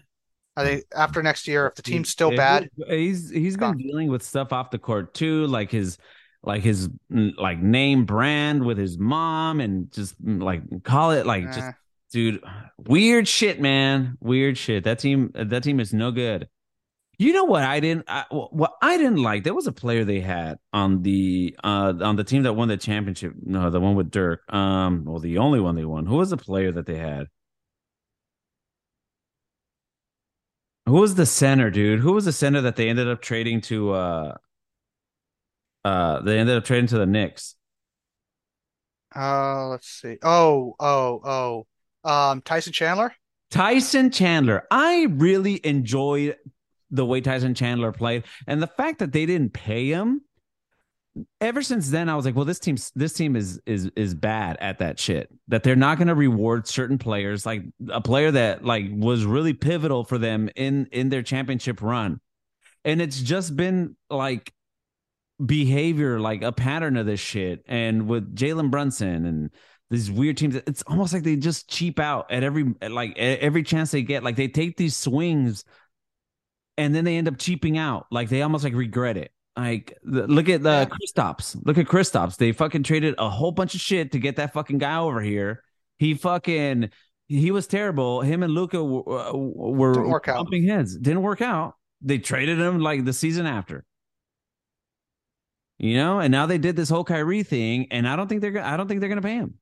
I 0.57 0.65
think 0.65 0.85
after 0.95 1.23
next 1.23 1.49
year, 1.49 1.67
if 1.67 1.75
the 1.75 1.83
team's 1.83 2.11
still 2.11 2.31
If 2.31 2.37
bad, 2.37 2.69
he- 2.77 2.97
he's 3.09 3.31
he's 3.31 3.57
been 3.57 3.77
dealing 3.79 4.11
with 4.11 4.23
stuff 4.23 4.53
off 4.53 4.71
the 4.71 4.79
court 4.79 5.15
too, 5.15 5.47
like 5.47 5.71
his 5.71 5.99
like 6.43 6.63
his 6.63 6.89
like 7.11 7.59
name 7.59 8.05
brand 8.05 8.65
with 8.65 8.77
his 8.77 8.99
mom 8.99 9.61
and 9.61 9.91
just 9.93 10.15
like 10.25 10.63
call 10.85 11.13
it 11.13 11.25
like 11.27 11.45
just 11.47 11.59
eh, 11.61 11.73
dude 12.13 12.43
weird 12.79 13.27
shit 13.27 13.61
man. 13.61 14.17
Weird 14.21 14.59
shit. 14.59 14.85
That 14.85 14.99
team 14.99 15.31
that 15.35 15.63
team 15.63 15.81
is 15.81 15.93
no 15.93 16.11
good. 16.11 16.49
You 17.19 17.33
know 17.33 17.45
what 17.45 17.63
i 17.63 17.79
didn't 17.79 18.05
I, 18.09 18.25
what 18.31 18.73
i 18.83 18.97
didn't 18.97 19.23
like? 19.23 19.45
There 19.45 19.55
was 19.55 19.67
a 19.67 19.73
player 19.73 20.05
they 20.05 20.21
had 20.21 20.59
on 20.73 21.03
the 21.03 21.57
uh 21.63 21.95
on 22.01 22.17
the 22.17 22.25
team 22.25 22.43
that 22.45 22.55
won 22.55 22.69
the 22.69 22.77
championship. 22.77 23.35
No 23.43 23.71
the 23.71 23.81
one 23.81 23.95
with 23.95 24.11
dirk. 24.11 24.43
Um 24.53 25.05
well 25.05 25.21
the 25.21 25.39
only 25.39 25.61
one 25.61 25.77
they 25.77 25.85
won. 25.85 26.07
Who 26.07 26.17
was 26.17 26.31
the 26.31 26.37
player 26.37 26.73
that 26.73 26.87
they 26.87 26.97
had? 26.97 27.27
Who 30.87 30.95
was 30.95 31.15
the 31.15 31.27
center 31.27 31.71
dude? 31.71 32.01
Who 32.01 32.13
was 32.13 32.25
the 32.25 32.33
center 32.33 32.61
that 32.63 32.77
they 32.77 32.89
ended 32.89 33.09
up 33.09 33.23
trading 33.23 33.61
to 33.63 33.93
uh 33.93 34.35
uh 35.85 36.21
they 36.23 36.39
ended 36.39 36.57
up 36.57 36.65
trading 36.65 36.89
to 36.89 36.99
the 36.99 37.07
Knicks? 37.07 37.57
Uh, 39.15 39.69
let's 39.69 39.89
see. 39.89 40.17
Oh, 40.23 40.75
oh, 40.81 41.21
oh. 41.25 41.67
Um, 42.05 42.43
Tyson 42.43 42.73
Chandler. 42.73 43.15
Tyson 43.51 44.11
Chandler. 44.11 44.67
I 44.71 45.07
really 45.11 45.61
enjoyed 45.65 46.37
the 46.91 47.05
way 47.05 47.21
Tyson 47.21 47.55
Chandler 47.55 47.93
played, 47.93 48.25
and 48.47 48.63
the 48.63 48.67
fact 48.67 48.99
that 49.01 49.13
they 49.13 49.27
didn't 49.27 49.53
pay 49.53 49.89
him. 49.89 50.23
Ever 51.43 51.61
since 51.61 51.91
then, 51.91 52.09
I 52.09 52.17
was 52.17 52.25
like, 52.25 52.35
"Well, 52.35 52.47
this 52.47 52.59
team's 52.59 52.91
this 52.95 53.13
team 53.13 53.37
is 53.37 53.61
is 53.67 53.91
is 53.97 54.15
bad 54.15 54.57
at 54.61 54.79
that 54.79 54.99
shit. 54.99 55.29
That 55.49 55.63
they're 55.63 55.77
not 55.77 55.99
going 55.99 56.09
to 56.09 56.15
reward 56.15 56.67
certain 56.67 56.97
players, 56.97 57.45
like 57.45 57.65
a 57.91 58.01
player 58.01 58.31
that 58.31 58.65
like 58.65 58.87
was 58.91 59.27
really 59.27 59.53
pivotal 59.53 60.05
for 60.05 60.17
them 60.17 60.49
in 60.57 60.87
in 60.91 61.11
their 61.11 61.23
championship 61.23 61.83
run, 61.83 62.19
and 62.83 63.03
it's 63.03 63.21
just 63.21 63.55
been 63.55 63.95
like 64.09 64.55
behavior, 65.45 66.21
like 66.21 66.43
a 66.43 66.53
pattern 66.53 66.97
of 66.97 67.07
this 67.07 67.21
shit. 67.21 67.65
And 67.67 68.09
with 68.09 68.35
Jalen 68.35 68.71
Brunson 68.71 69.27
and 69.27 69.51
these 69.93 70.11
weird 70.11 70.39
teams, 70.39 70.57
it's 70.57 70.81
almost 70.87 71.13
like 71.13 71.23
they 71.23 71.37
just 71.37 71.69
cheap 71.69 72.01
out 72.01 72.31
at 72.33 72.43
every 72.43 72.75
like 72.81 73.17
every 73.19 73.63
chance 73.63 73.91
they 73.91 74.01
get. 74.01 74.25
Like 74.25 74.37
they 74.37 74.49
take 74.49 74.79
these 74.79 74.97
swings 74.97 75.67
and 76.79 76.95
then 76.95 77.05
they 77.05 77.19
end 77.19 77.29
up 77.29 77.37
cheaping 77.37 77.77
out. 77.77 78.07
Like 78.11 78.31
they 78.31 78.41
almost 78.41 78.65
like 78.65 78.73
regret 78.73 79.19
it. 79.19 79.33
Like 79.55 79.95
look 80.03 80.49
at 80.49 80.63
the. 80.63 80.89
Kristaps. 80.91 81.61
Look 81.67 81.77
at 81.77 81.85
Kristaps. 81.85 82.39
They 82.39 82.53
fucking 82.53 82.85
traded 82.85 83.17
a 83.19 83.29
whole 83.29 83.53
bunch 83.53 83.75
of 83.75 83.83
shit 83.83 84.13
to 84.13 84.19
get 84.19 84.37
that 84.37 84.55
fucking 84.55 84.79
guy 84.79 84.97
over 84.97 85.21
here. 85.21 85.63
He 85.99 86.15
fucking 86.15 86.89
he 87.29 87.51
was 87.51 87.67
terrible. 87.67 88.23
Him 88.23 88.43
and 88.43 88.55
Luka 88.55 88.83
were, 88.83 89.33
were 89.35 90.21
pumping 90.21 90.67
heads. 90.67 90.97
Didn't 90.97 91.23
work 91.23 91.43
out. 91.43 91.75
They 92.01 92.17
traded 92.17 92.59
him 92.59 92.81
like 92.81 93.05
the 93.05 93.13
season 93.13 93.45
after. 93.45 93.85
You 95.77 95.97
know, 95.97 96.19
and 96.19 96.33
now 96.33 96.47
they 96.47 96.59
did 96.59 96.77
this 96.77 96.89
whole 96.89 97.05
Kyrie 97.05 97.43
thing, 97.43 97.89
and 97.91 98.09
I 98.09 98.17
don't 98.17 98.29
think 98.29 98.41
they're. 98.41 98.63
I 98.63 98.79
don't 98.79 98.89
think 98.89 99.01
they're 99.01 99.11
going 99.11 99.21
to 99.21 99.29
pay 99.29 99.35
him. 99.35 99.59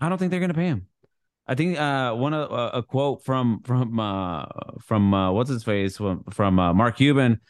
I 0.00 0.08
don't 0.08 0.18
think 0.18 0.30
they're 0.30 0.40
going 0.40 0.50
to 0.50 0.54
pay 0.54 0.66
him. 0.66 0.86
I 1.46 1.54
think 1.54 1.78
uh, 1.78 2.14
one 2.14 2.32
uh, 2.32 2.70
a 2.74 2.82
quote 2.82 3.24
from 3.24 3.62
from 3.64 3.98
uh, 3.98 4.44
from 4.80 5.12
uh, 5.12 5.32
what's 5.32 5.50
his 5.50 5.64
face 5.64 5.96
from, 5.96 6.22
from 6.30 6.58
uh, 6.58 6.72
Mark 6.72 6.96
Cuban. 6.96 7.40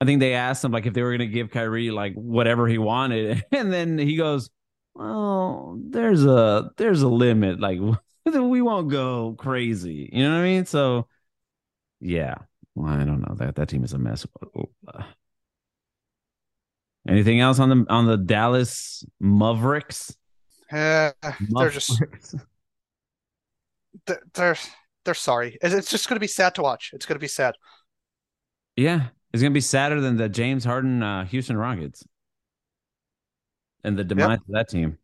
I 0.00 0.04
think 0.04 0.20
they 0.20 0.34
asked 0.34 0.64
him 0.64 0.70
like 0.70 0.86
if 0.86 0.94
they 0.94 1.02
were 1.02 1.10
going 1.10 1.28
to 1.28 1.34
give 1.34 1.50
Kyrie 1.50 1.90
like 1.90 2.14
whatever 2.14 2.68
he 2.68 2.78
wanted, 2.78 3.44
and 3.52 3.72
then 3.72 3.98
he 3.98 4.16
goes, 4.16 4.50
"Well, 4.94 5.80
there's 5.82 6.24
a 6.24 6.70
there's 6.76 7.02
a 7.02 7.08
limit. 7.08 7.58
Like 7.58 7.80
we 8.24 8.62
won't 8.62 8.88
go 8.88 9.34
crazy. 9.36 10.08
You 10.12 10.22
know 10.22 10.34
what 10.34 10.42
I 10.42 10.44
mean?" 10.44 10.66
So, 10.66 11.08
yeah, 12.00 12.36
well, 12.76 12.92
I 12.92 12.98
don't 13.04 13.20
know 13.20 13.34
that 13.34 13.56
that 13.56 13.68
team 13.68 13.82
is 13.82 13.92
a 13.92 13.98
mess. 13.98 14.24
Anything 17.08 17.40
else 17.40 17.58
on 17.58 17.68
the 17.70 17.86
on 17.88 18.06
the 18.06 18.16
Dallas 18.16 19.04
Mavericks? 19.18 20.17
Uh, 20.70 21.12
they're 21.50 21.70
just 21.70 22.02
they're 24.34 24.56
they're 25.04 25.14
sorry. 25.14 25.56
It's 25.62 25.90
just 25.90 26.08
going 26.08 26.16
to 26.16 26.20
be 26.20 26.26
sad 26.26 26.54
to 26.56 26.62
watch. 26.62 26.90
It's 26.92 27.06
going 27.06 27.16
to 27.16 27.20
be 27.20 27.28
sad. 27.28 27.54
Yeah, 28.76 29.08
it's 29.32 29.42
going 29.42 29.52
to 29.52 29.56
be 29.56 29.60
sadder 29.60 30.00
than 30.00 30.16
the 30.16 30.28
James 30.28 30.64
Harden 30.64 31.02
uh, 31.02 31.24
Houston 31.26 31.56
Rockets 31.56 32.04
and 33.84 33.98
the 33.98 34.04
demise 34.04 34.30
yep. 34.30 34.40
of 34.40 34.46
that 34.48 34.68
team. 34.68 34.98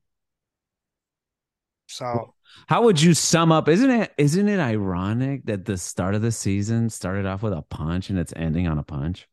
So, 1.89 2.35
how 2.67 2.83
would 2.83 3.01
you 3.01 3.15
sum 3.15 3.53
up? 3.53 3.69
Isn't 3.69 3.91
it 3.91 4.13
isn't 4.19 4.49
it 4.49 4.61
ironic 4.61 5.47
that 5.47 5.65
the 5.65 5.77
start 5.77 6.15
of 6.15 6.23
the 6.23 6.33
season 6.33 6.91
started 6.91 7.27
off 7.27 7.43
with 7.43 7.53
a 7.53 7.63
punch 7.63 8.11
and 8.11 8.19
it's 8.19 8.33
ending 8.37 8.67
on 8.67 8.79
a 8.79 8.83
punch? 8.83 9.29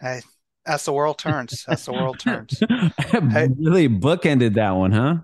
Hey, 0.00 0.20
as 0.66 0.84
the 0.84 0.92
world 0.92 1.18
turns, 1.18 1.64
as 1.68 1.84
the 1.84 1.92
world 1.92 2.18
turns. 2.18 2.58
hey. 2.98 3.48
Really 3.58 3.88
bookended 3.88 4.54
that 4.54 4.72
one, 4.72 4.92
huh? 4.92 5.16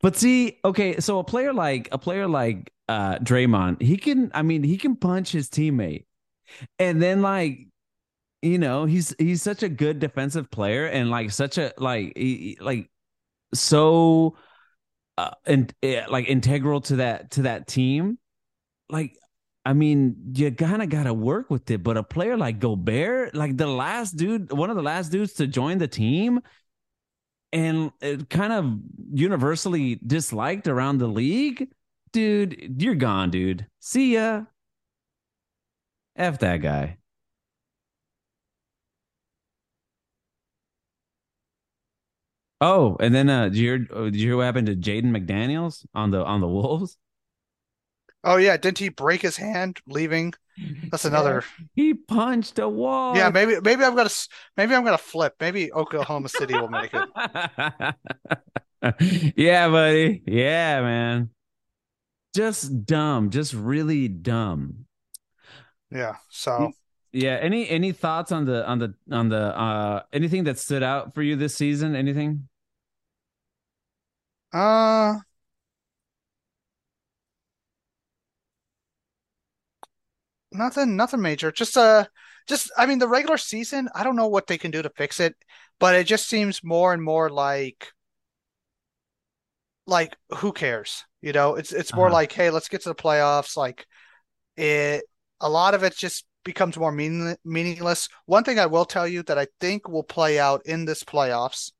But 0.00 0.16
see, 0.16 0.58
okay, 0.64 1.00
so 1.00 1.18
a 1.18 1.24
player 1.24 1.52
like 1.52 1.88
a 1.92 1.98
player 1.98 2.28
like 2.28 2.72
uh 2.88 3.18
Draymond, 3.18 3.82
he 3.82 3.96
can 3.96 4.30
I 4.34 4.42
mean, 4.42 4.62
he 4.62 4.76
can 4.76 4.96
punch 4.96 5.32
his 5.32 5.48
teammate. 5.48 6.04
And 6.78 7.02
then 7.02 7.22
like 7.22 7.66
you 8.42 8.58
know, 8.58 8.84
he's 8.84 9.14
he's 9.18 9.42
such 9.42 9.62
a 9.62 9.68
good 9.68 9.98
defensive 9.98 10.50
player 10.50 10.86
and 10.86 11.10
like 11.10 11.30
such 11.30 11.58
a 11.58 11.72
like 11.78 12.16
he, 12.16 12.58
like 12.60 12.90
so 13.54 14.36
uh, 15.18 15.30
and 15.46 15.72
uh, 15.82 16.02
like 16.08 16.28
integral 16.28 16.80
to 16.82 16.96
that 16.96 17.32
to 17.32 17.42
that 17.42 17.66
team. 17.66 18.18
Like 18.88 19.16
I 19.64 19.74
mean, 19.74 20.16
you 20.34 20.50
kind 20.50 20.82
of 20.82 20.88
got 20.88 21.04
to 21.04 21.14
work 21.14 21.50
with 21.50 21.70
it. 21.70 21.82
But 21.82 21.96
a 21.96 22.02
player 22.02 22.36
like 22.36 22.58
Gobert, 22.58 23.34
like 23.34 23.56
the 23.56 23.68
last 23.68 24.12
dude, 24.16 24.52
one 24.52 24.70
of 24.70 24.76
the 24.76 24.82
last 24.82 25.10
dudes 25.12 25.34
to 25.34 25.46
join 25.46 25.78
the 25.78 25.88
team, 25.88 26.40
and 27.52 27.92
it 28.00 28.28
kind 28.30 28.52
of 28.52 28.78
universally 29.12 30.00
disliked 30.06 30.66
around 30.66 30.98
the 30.98 31.06
league, 31.06 31.68
dude, 32.12 32.80
you're 32.80 32.94
gone, 32.94 33.30
dude. 33.30 33.66
See 33.80 34.14
ya. 34.14 34.44
F 36.16 36.38
that 36.38 36.58
guy. 36.62 36.96
Oh, 42.60 42.96
and 43.00 43.14
then 43.14 43.28
uh, 43.28 43.44
did 43.48 43.56
you 43.56 43.64
hear, 43.64 43.88
uh, 43.92 44.04
did 44.04 44.16
you 44.16 44.28
hear 44.28 44.36
what 44.36 44.44
happened 44.44 44.68
to 44.68 44.76
Jaden 44.76 45.10
McDaniels 45.10 45.84
on 45.94 46.10
the 46.10 46.24
on 46.24 46.40
the 46.40 46.48
Wolves? 46.48 46.96
Oh 48.24 48.36
yeah, 48.36 48.56
didn't 48.56 48.78
he 48.78 48.88
break 48.88 49.22
his 49.22 49.36
hand 49.36 49.80
leaving? 49.86 50.34
That's 50.90 51.04
another. 51.04 51.44
He 51.74 51.94
punched 51.94 52.58
a 52.58 52.68
wall. 52.68 53.16
Yeah, 53.16 53.30
maybe 53.30 53.60
maybe 53.60 53.84
I'm 53.84 53.96
gonna 53.96 54.10
maybe 54.56 54.74
I'm 54.74 54.84
gonna 54.84 54.98
flip. 54.98 55.34
Maybe 55.40 55.72
Oklahoma 55.72 56.28
City 56.28 56.54
will 56.54 56.68
make 56.68 56.92
it. 56.92 57.94
yeah, 59.36 59.68
buddy. 59.68 60.22
Yeah, 60.26 60.82
man. 60.82 61.30
Just 62.34 62.84
dumb. 62.84 63.30
Just 63.30 63.54
really 63.54 64.08
dumb. 64.08 64.86
Yeah. 65.90 66.16
So. 66.30 66.72
Yeah. 67.12 67.38
Any 67.40 67.68
any 67.68 67.92
thoughts 67.92 68.32
on 68.32 68.44
the 68.44 68.66
on 68.66 68.78
the 68.78 68.94
on 69.10 69.28
the 69.28 69.58
uh 69.58 70.02
anything 70.12 70.44
that 70.44 70.58
stood 70.58 70.82
out 70.82 71.14
for 71.14 71.22
you 71.22 71.36
this 71.36 71.54
season? 71.54 71.94
Anything? 71.96 72.48
Uh 74.52 75.16
Nothing, 80.54 80.96
nothing 80.96 81.20
major. 81.20 81.52
Just 81.52 81.76
uh, 81.76 82.06
just 82.48 82.70
I 82.76 82.86
mean, 82.86 82.98
the 82.98 83.08
regular 83.08 83.38
season. 83.38 83.88
I 83.94 84.04
don't 84.04 84.16
know 84.16 84.28
what 84.28 84.46
they 84.46 84.58
can 84.58 84.70
do 84.70 84.82
to 84.82 84.90
fix 84.90 85.20
it, 85.20 85.34
but 85.78 85.94
it 85.94 86.06
just 86.06 86.28
seems 86.28 86.62
more 86.64 86.92
and 86.92 87.02
more 87.02 87.30
like, 87.30 87.92
like 89.86 90.16
who 90.36 90.52
cares? 90.52 91.04
You 91.20 91.32
know, 91.32 91.54
it's 91.56 91.72
it's 91.72 91.94
more 91.94 92.06
uh-huh. 92.06 92.14
like, 92.14 92.32
hey, 92.32 92.50
let's 92.50 92.68
get 92.68 92.82
to 92.82 92.88
the 92.90 92.94
playoffs. 92.94 93.56
Like, 93.56 93.86
it. 94.56 95.04
A 95.40 95.48
lot 95.48 95.74
of 95.74 95.82
it 95.82 95.96
just 95.96 96.24
becomes 96.44 96.76
more 96.76 96.92
meaning, 96.92 97.36
meaningless. 97.44 98.08
One 98.26 98.44
thing 98.44 98.58
I 98.58 98.66
will 98.66 98.84
tell 98.84 99.08
you 99.08 99.22
that 99.24 99.38
I 99.38 99.48
think 99.60 99.88
will 99.88 100.04
play 100.04 100.38
out 100.38 100.66
in 100.66 100.84
this 100.84 101.02
playoffs. 101.02 101.72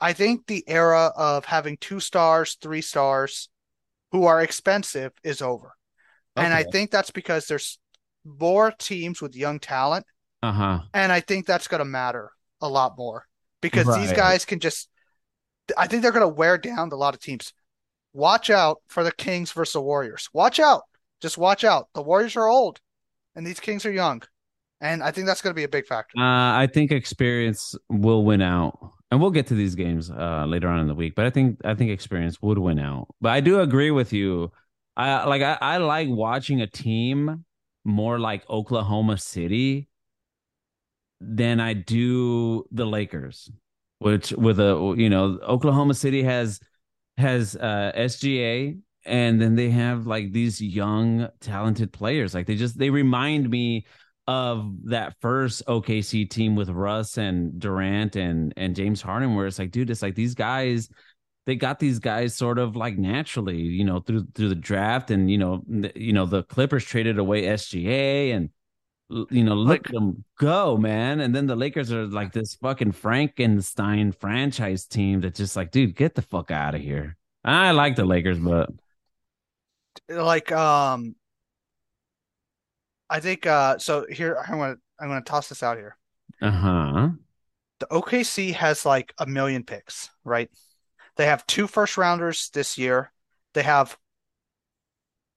I 0.00 0.14
think 0.14 0.46
the 0.46 0.64
era 0.66 1.12
of 1.14 1.44
having 1.44 1.76
two 1.76 2.00
stars, 2.00 2.56
three 2.60 2.80
stars, 2.80 3.48
who 4.10 4.24
are 4.24 4.42
expensive, 4.42 5.12
is 5.22 5.40
over. 5.40 5.74
Okay. 6.36 6.44
And 6.44 6.54
I 6.54 6.64
think 6.64 6.90
that's 6.90 7.10
because 7.10 7.46
there's 7.46 7.78
more 8.24 8.70
teams 8.70 9.20
with 9.20 9.36
young 9.36 9.58
talent. 9.58 10.06
Uh-huh. 10.42 10.80
And 10.94 11.12
I 11.12 11.20
think 11.20 11.46
that's 11.46 11.68
going 11.68 11.80
to 11.80 11.84
matter 11.84 12.30
a 12.60 12.68
lot 12.68 12.96
more 12.96 13.26
because 13.60 13.86
right. 13.86 14.00
these 14.00 14.12
guys 14.12 14.44
can 14.44 14.60
just 14.60 14.88
I 15.76 15.86
think 15.86 16.02
they're 16.02 16.12
going 16.12 16.22
to 16.22 16.28
wear 16.28 16.58
down 16.58 16.90
a 16.90 16.96
lot 16.96 17.14
of 17.14 17.20
teams. 17.20 17.52
Watch 18.12 18.50
out 18.50 18.82
for 18.88 19.04
the 19.04 19.12
Kings 19.12 19.52
versus 19.52 19.74
the 19.74 19.80
Warriors. 19.80 20.28
Watch 20.32 20.58
out. 20.58 20.82
Just 21.20 21.38
watch 21.38 21.64
out. 21.64 21.88
The 21.94 22.02
Warriors 22.02 22.36
are 22.36 22.48
old 22.48 22.80
and 23.34 23.46
these 23.46 23.60
Kings 23.60 23.86
are 23.86 23.92
young. 23.92 24.22
And 24.80 25.02
I 25.02 25.12
think 25.12 25.26
that's 25.28 25.40
going 25.40 25.52
to 25.52 25.58
be 25.58 25.62
a 25.62 25.68
big 25.68 25.86
factor. 25.86 26.18
Uh, 26.18 26.58
I 26.58 26.68
think 26.72 26.90
experience 26.90 27.76
will 27.88 28.24
win 28.24 28.42
out. 28.42 28.76
And 29.10 29.20
we'll 29.20 29.30
get 29.30 29.46
to 29.48 29.54
these 29.54 29.74
games 29.74 30.10
uh, 30.10 30.46
later 30.48 30.68
on 30.68 30.80
in 30.80 30.88
the 30.88 30.94
week, 30.94 31.14
but 31.14 31.26
I 31.26 31.30
think 31.30 31.60
I 31.64 31.74
think 31.74 31.90
experience 31.90 32.40
would 32.40 32.56
win 32.56 32.78
out. 32.78 33.08
But 33.20 33.32
I 33.32 33.40
do 33.40 33.60
agree 33.60 33.90
with 33.90 34.14
you 34.14 34.50
I 34.96 35.24
like 35.24 35.42
I, 35.42 35.58
I 35.60 35.76
like 35.78 36.08
watching 36.08 36.60
a 36.60 36.66
team 36.66 37.44
more 37.84 38.18
like 38.18 38.48
Oklahoma 38.48 39.18
City 39.18 39.88
than 41.20 41.60
I 41.60 41.72
do 41.72 42.64
the 42.70 42.84
Lakers, 42.84 43.50
which 43.98 44.32
with 44.32 44.60
a 44.60 44.94
you 44.96 45.08
know 45.08 45.38
Oklahoma 45.42 45.94
City 45.94 46.22
has 46.22 46.60
has 47.16 47.56
uh, 47.56 47.92
SGA 47.96 48.78
and 49.04 49.40
then 49.40 49.54
they 49.54 49.70
have 49.70 50.06
like 50.06 50.32
these 50.32 50.60
young 50.60 51.28
talented 51.40 51.92
players. 51.92 52.34
Like 52.34 52.46
they 52.46 52.56
just 52.56 52.78
they 52.78 52.90
remind 52.90 53.48
me 53.48 53.86
of 54.28 54.72
that 54.84 55.16
first 55.20 55.64
OKC 55.66 56.30
team 56.30 56.54
with 56.54 56.68
Russ 56.68 57.18
and 57.18 57.58
Durant 57.58 58.14
and 58.16 58.54
and 58.56 58.76
James 58.76 59.02
Harden 59.02 59.34
where 59.34 59.46
it's 59.46 59.58
like 59.58 59.72
dude 59.72 59.90
it's 59.90 60.02
like 60.02 60.14
these 60.14 60.34
guys 60.34 60.88
they 61.44 61.56
got 61.56 61.78
these 61.78 61.98
guys 61.98 62.34
sort 62.34 62.58
of 62.58 62.76
like 62.76 62.96
naturally, 62.96 63.60
you 63.60 63.84
know, 63.84 64.00
through 64.00 64.26
through 64.34 64.48
the 64.48 64.54
draft, 64.54 65.10
and 65.10 65.30
you 65.30 65.38
know, 65.38 65.62
you 65.94 66.12
know, 66.12 66.26
the 66.26 66.42
Clippers 66.44 66.84
traded 66.84 67.18
away 67.18 67.42
SGA, 67.42 68.34
and 68.34 68.50
you 69.30 69.44
know, 69.44 69.54
let 69.54 69.82
like, 69.82 69.88
them 69.88 70.24
go, 70.38 70.76
man. 70.76 71.20
And 71.20 71.34
then 71.34 71.46
the 71.46 71.56
Lakers 71.56 71.92
are 71.92 72.06
like 72.06 72.32
this 72.32 72.54
fucking 72.56 72.92
Frankenstein 72.92 74.12
franchise 74.12 74.86
team 74.86 75.20
that 75.22 75.34
just 75.34 75.56
like, 75.56 75.70
dude, 75.70 75.96
get 75.96 76.14
the 76.14 76.22
fuck 76.22 76.50
out 76.50 76.74
of 76.74 76.80
here. 76.80 77.16
I 77.44 77.72
like 77.72 77.96
the 77.96 78.04
Lakers, 78.04 78.38
but 78.38 78.70
like, 80.08 80.52
um, 80.52 81.16
I 83.10 83.20
think 83.20 83.46
uh, 83.46 83.78
so. 83.78 84.06
Here, 84.08 84.36
I'm 84.46 84.58
gonna 84.58 84.76
I'm 85.00 85.08
gonna 85.08 85.22
toss 85.22 85.48
this 85.48 85.62
out 85.62 85.76
here. 85.76 85.96
Uh 86.40 86.50
huh. 86.50 87.08
The 87.80 87.86
OKC 87.86 88.54
has 88.54 88.86
like 88.86 89.12
a 89.18 89.26
million 89.26 89.64
picks, 89.64 90.08
right? 90.24 90.48
They 91.16 91.26
have 91.26 91.46
two 91.46 91.66
first 91.66 91.96
rounders 91.96 92.50
this 92.52 92.78
year. 92.78 93.12
They 93.54 93.62
have 93.62 93.96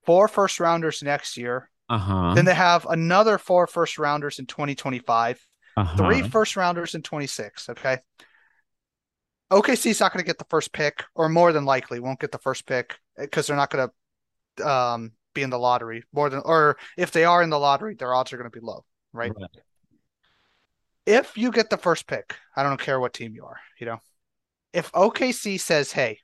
four 0.04 0.28
first 0.28 0.60
rounders 0.60 1.02
next 1.02 1.36
year. 1.36 1.70
Uh-huh. 1.88 2.34
Then 2.34 2.44
they 2.44 2.54
have 2.54 2.86
another 2.86 3.38
four 3.38 3.66
first 3.66 3.98
rounders 3.98 4.38
in 4.38 4.46
2025, 4.46 5.46
uh-huh. 5.76 5.96
three 5.96 6.22
first 6.22 6.56
rounders 6.56 6.94
in 6.94 7.02
26. 7.02 7.68
Okay. 7.70 7.98
OKC's 9.52 10.00
not 10.00 10.12
going 10.12 10.22
to 10.22 10.26
get 10.26 10.38
the 10.38 10.46
first 10.50 10.72
pick, 10.72 11.04
or 11.14 11.28
more 11.28 11.52
than 11.52 11.64
likely 11.64 12.00
won't 12.00 12.18
get 12.18 12.32
the 12.32 12.38
first 12.38 12.66
pick 12.66 12.96
because 13.16 13.46
they're 13.46 13.56
not 13.56 13.70
going 13.70 13.88
to 14.58 14.68
um, 14.68 15.12
be 15.34 15.42
in 15.42 15.50
the 15.50 15.58
lottery. 15.58 16.02
More 16.12 16.28
than, 16.28 16.42
or 16.44 16.78
if 16.96 17.12
they 17.12 17.24
are 17.24 17.42
in 17.42 17.50
the 17.50 17.58
lottery, 17.58 17.94
their 17.94 18.12
odds 18.12 18.32
are 18.32 18.38
going 18.38 18.50
to 18.50 18.58
be 18.58 18.64
low, 18.64 18.84
right? 19.12 19.32
right? 19.38 19.50
If 21.06 21.38
you 21.38 21.52
get 21.52 21.70
the 21.70 21.76
first 21.76 22.08
pick, 22.08 22.34
I 22.56 22.64
don't 22.64 22.80
care 22.80 22.98
what 22.98 23.12
team 23.12 23.34
you 23.34 23.44
are, 23.44 23.60
you 23.78 23.86
know, 23.86 24.00
if 24.76 24.92
OKC 24.92 25.58
says, 25.58 25.90
"Hey, 25.90 26.20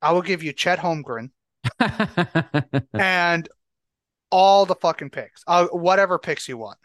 I 0.00 0.12
will 0.12 0.22
give 0.22 0.44
you 0.44 0.52
Chet 0.52 0.78
Holmgren 0.78 1.30
and 2.94 3.48
all 4.30 4.64
the 4.64 4.76
fucking 4.76 5.10
picks, 5.10 5.42
I'll, 5.48 5.66
whatever 5.66 6.20
picks 6.20 6.48
you 6.48 6.56
want, 6.56 6.78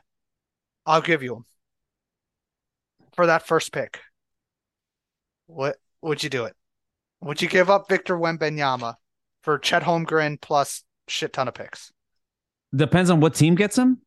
I'll 0.88 1.02
give 1.02 1.22
you 1.22 1.36
them 1.36 1.46
for 3.14 3.28
that 3.28 3.46
first 3.46 3.72
pick." 3.72 4.02
What 5.46 5.78
would 6.02 6.24
you 6.24 6.30
do 6.30 6.46
it? 6.46 6.56
Would 7.22 7.42
you 7.42 7.50
give 7.50 7.70
up 7.70 7.88
Victor 7.88 8.18
Wembanyama 8.18 8.96
for 9.44 9.60
Chet 9.60 9.84
Holmgren 9.84 10.42
plus 10.42 10.84
shit 11.08 11.34
ton 11.34 11.48
of 11.48 11.54
picks? 11.54 11.92
Depends 12.76 13.12
on 13.12 13.20
what 13.20 13.36
team 13.36 13.54
gets 13.54 13.78
him. 13.78 14.00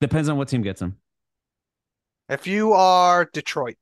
Depends 0.00 0.28
on 0.28 0.38
what 0.38 0.48
team 0.48 0.62
gets 0.62 0.80
him. 0.80 0.96
If 2.30 2.46
you 2.46 2.72
are 2.72 3.28
Detroit, 3.30 3.76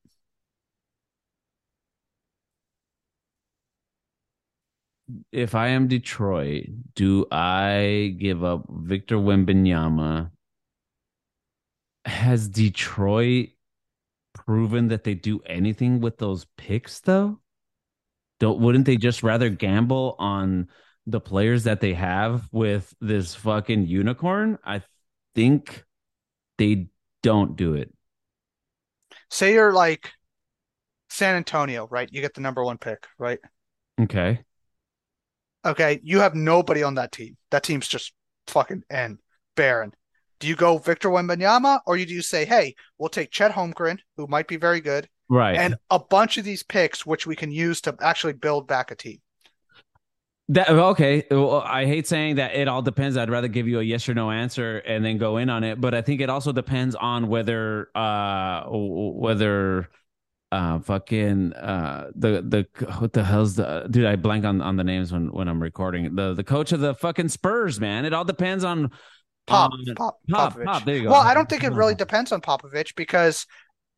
if 5.30 5.54
I 5.54 5.68
am 5.68 5.88
Detroit, 5.88 6.66
do 6.94 7.26
I 7.30 8.14
give 8.18 8.44
up 8.44 8.66
Victor 8.68 9.16
Wembanyama? 9.16 10.30
Has 12.04 12.48
Detroit 12.48 13.50
proven 14.34 14.88
that 14.88 15.04
they 15.04 15.14
do 15.14 15.40
anything 15.46 16.00
with 16.00 16.18
those 16.18 16.46
picks 16.56 17.00
though? 17.00 17.40
Don't 18.40 18.60
wouldn't 18.60 18.86
they 18.86 18.96
just 18.96 19.22
rather 19.22 19.48
gamble 19.48 20.16
on 20.18 20.68
the 21.06 21.20
players 21.20 21.64
that 21.64 21.80
they 21.80 21.94
have 21.94 22.48
with 22.52 22.94
this 23.00 23.34
fucking 23.34 23.86
unicorn? 23.86 24.58
I 24.64 24.82
think 25.34 25.84
they 26.58 26.88
don't 27.22 27.56
do 27.56 27.74
it. 27.74 27.92
Say 29.30 29.54
you're 29.54 29.72
like 29.72 30.10
San 31.08 31.36
Antonio, 31.36 31.86
right? 31.90 32.08
You 32.10 32.20
get 32.20 32.34
the 32.34 32.40
number 32.40 32.64
one 32.64 32.78
pick, 32.78 33.06
right? 33.18 33.38
Okay. 34.00 34.40
Okay. 35.64 36.00
You 36.02 36.20
have 36.20 36.34
nobody 36.34 36.82
on 36.82 36.94
that 36.96 37.12
team. 37.12 37.36
That 37.50 37.62
team's 37.62 37.88
just 37.88 38.12
fucking 38.46 38.82
and 38.90 39.18
barren. 39.56 39.92
Do 40.40 40.48
you 40.48 40.56
go 40.56 40.78
Victor 40.78 41.08
Wembanyama 41.08 41.80
or 41.86 41.96
do 41.96 42.02
you 42.02 42.22
say, 42.22 42.44
hey, 42.44 42.74
we'll 42.98 43.08
take 43.08 43.30
Chet 43.30 43.52
Holmgren, 43.52 43.98
who 44.16 44.26
might 44.26 44.48
be 44.48 44.56
very 44.56 44.80
good, 44.80 45.08
right, 45.28 45.56
and 45.56 45.76
a 45.88 46.00
bunch 46.00 46.36
of 46.36 46.44
these 46.44 46.64
picks 46.64 47.06
which 47.06 47.28
we 47.28 47.36
can 47.36 47.52
use 47.52 47.80
to 47.82 47.94
actually 48.00 48.32
build 48.32 48.66
back 48.66 48.90
a 48.90 48.96
team? 48.96 49.20
That 50.48 50.68
okay. 50.68 51.24
Well, 51.30 51.62
I 51.64 51.86
hate 51.86 52.08
saying 52.08 52.36
that 52.36 52.56
it 52.56 52.66
all 52.66 52.82
depends. 52.82 53.16
I'd 53.16 53.30
rather 53.30 53.46
give 53.46 53.68
you 53.68 53.78
a 53.78 53.82
yes 53.84 54.08
or 54.08 54.14
no 54.14 54.32
answer 54.32 54.78
and 54.78 55.04
then 55.04 55.16
go 55.16 55.36
in 55.36 55.48
on 55.48 55.62
it. 55.62 55.80
But 55.80 55.94
I 55.94 56.02
think 56.02 56.20
it 56.20 56.28
also 56.28 56.50
depends 56.50 56.96
on 56.96 57.28
whether 57.28 57.88
uh 57.94 58.64
whether 58.68 59.88
uh 60.52 60.78
fucking 60.78 61.52
uh 61.54 62.10
the 62.14 62.42
the 62.42 62.86
what 62.98 63.12
the 63.12 63.24
hell's 63.24 63.56
the 63.56 63.86
dude 63.90 64.06
I 64.06 64.16
blank 64.16 64.44
on 64.44 64.60
on 64.60 64.76
the 64.76 64.84
names 64.84 65.12
when 65.12 65.32
when 65.32 65.48
I'm 65.48 65.60
recording 65.60 66.14
the 66.14 66.34
the 66.34 66.44
coach 66.44 66.72
of 66.72 66.80
the 66.80 66.94
fucking 66.94 67.30
Spurs 67.30 67.80
man 67.80 68.04
it 68.04 68.12
all 68.12 68.24
depends 68.24 68.62
on 68.62 68.90
Pop, 69.46 69.72
um, 69.72 69.94
Pop, 69.96 70.18
Pop, 70.30 70.54
Popovich. 70.54 70.64
Pop, 70.64 70.84
there 70.84 70.96
you 70.96 71.02
go. 71.02 71.10
Well, 71.10 71.20
I 71.20 71.34
don't 71.34 71.48
think 71.48 71.64
it 71.64 71.72
really 71.72 71.96
depends 71.96 72.30
on 72.30 72.40
Popovich 72.40 72.94
because 72.94 73.44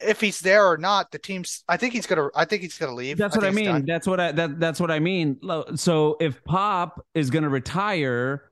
if 0.01 0.21
he's 0.21 0.41
there 0.41 0.67
or 0.67 0.79
not, 0.79 1.11
the 1.11 1.19
team's. 1.19 1.65
I 1.69 1.77
think 1.77 1.93
he's 1.93 2.07
gonna. 2.07 2.29
I 2.35 2.45
think 2.45 2.63
he's 2.63 2.79
gonna 2.79 2.95
leave. 2.95 3.19
That's 3.19 3.37
I 3.37 3.39
what 3.39 3.47
I 3.47 3.51
mean. 3.51 3.85
That's 3.85 4.07
what 4.07 4.21
I. 4.21 4.33
That, 4.33 4.59
that's 4.59 4.81
what 4.81 4.91
I 4.91 5.01
mean. 5.01 5.39
So 5.77 6.17
if 6.21 6.43
Pop 6.45 7.05
is 7.15 7.31
gonna 7.31 7.49
retire, 7.49 8.51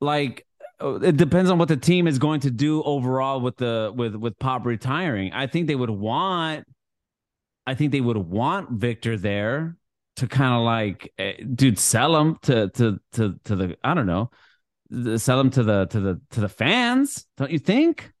like 0.00 0.46
it 0.80 1.16
depends 1.16 1.50
on 1.50 1.58
what 1.58 1.68
the 1.68 1.76
team 1.76 2.06
is 2.06 2.18
going 2.18 2.40
to 2.40 2.50
do 2.50 2.82
overall 2.82 3.40
with 3.40 3.56
the 3.56 3.92
with 3.94 4.14
with 4.14 4.38
Pop 4.38 4.64
retiring. 4.64 5.32
I 5.32 5.46
think 5.46 5.66
they 5.66 5.74
would 5.74 5.90
want. 5.90 6.66
I 7.68 7.74
think 7.74 7.92
they 7.92 8.00
would 8.00 8.16
want 8.16 8.70
Victor 8.72 9.16
there 9.16 9.76
to 10.16 10.26
kind 10.26 10.54
of 10.54 10.62
like, 10.62 11.12
eh, 11.18 11.34
dude, 11.54 11.78
sell 11.78 12.16
him 12.16 12.36
to 12.42 12.68
to 12.70 13.00
to 13.12 13.38
to 13.44 13.56
the. 13.56 13.76
I 13.84 13.94
don't 13.94 14.06
know 14.06 14.30
sell 15.16 15.38
them 15.38 15.50
to 15.50 15.62
the 15.62 15.86
to 15.86 16.00
the 16.00 16.20
to 16.30 16.40
the 16.40 16.48
fans, 16.48 17.26
don't 17.36 17.50
you 17.50 17.58
think? 17.58 18.12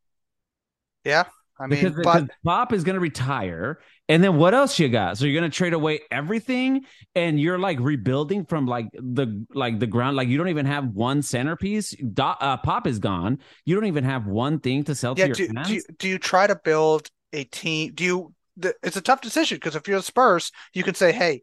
Yeah, 1.04 1.24
I 1.58 1.66
mean, 1.66 1.80
because, 1.80 2.00
but 2.02 2.14
because 2.14 2.28
Pop 2.44 2.72
is 2.72 2.84
going 2.84 2.94
to 2.94 3.00
retire, 3.00 3.80
and 4.08 4.22
then 4.22 4.36
what 4.36 4.54
else 4.54 4.78
you 4.78 4.88
got? 4.88 5.16
So 5.16 5.24
you're 5.24 5.38
going 5.38 5.50
to 5.50 5.56
trade 5.56 5.72
away 5.72 6.00
everything, 6.10 6.84
and 7.14 7.40
you're 7.40 7.58
like 7.58 7.78
rebuilding 7.80 8.44
from 8.44 8.66
like 8.66 8.88
the 8.92 9.46
like 9.54 9.78
the 9.78 9.86
ground. 9.86 10.16
Like 10.16 10.28
you 10.28 10.36
don't 10.36 10.48
even 10.48 10.66
have 10.66 10.88
one 10.88 11.22
centerpiece. 11.22 11.90
Do, 11.90 12.22
uh, 12.22 12.58
Pop 12.58 12.86
is 12.86 12.98
gone. 12.98 13.38
You 13.64 13.74
don't 13.74 13.86
even 13.86 14.04
have 14.04 14.26
one 14.26 14.60
thing 14.60 14.84
to 14.84 14.94
sell 14.94 15.14
yeah, 15.16 15.24
to 15.24 15.28
your 15.28 15.48
do, 15.48 15.54
fans. 15.54 15.68
Do 15.68 15.74
you, 15.74 15.82
do 15.98 16.08
you 16.08 16.18
try 16.18 16.46
to 16.46 16.56
build 16.56 17.10
a 17.32 17.44
team? 17.44 17.92
Do 17.94 18.04
you? 18.04 18.34
It's 18.82 18.96
a 18.96 19.02
tough 19.02 19.20
decision 19.20 19.56
because 19.56 19.76
if 19.76 19.86
you're 19.88 19.98
the 19.98 20.02
Spurs, 20.02 20.52
you 20.74 20.82
can 20.82 20.94
say, 20.94 21.12
"Hey, 21.12 21.42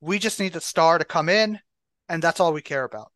we 0.00 0.18
just 0.18 0.40
need 0.40 0.52
the 0.52 0.60
star 0.60 0.98
to 0.98 1.04
come 1.04 1.28
in, 1.28 1.58
and 2.08 2.22
that's 2.22 2.40
all 2.40 2.52
we 2.52 2.62
care 2.62 2.84
about." 2.84 3.12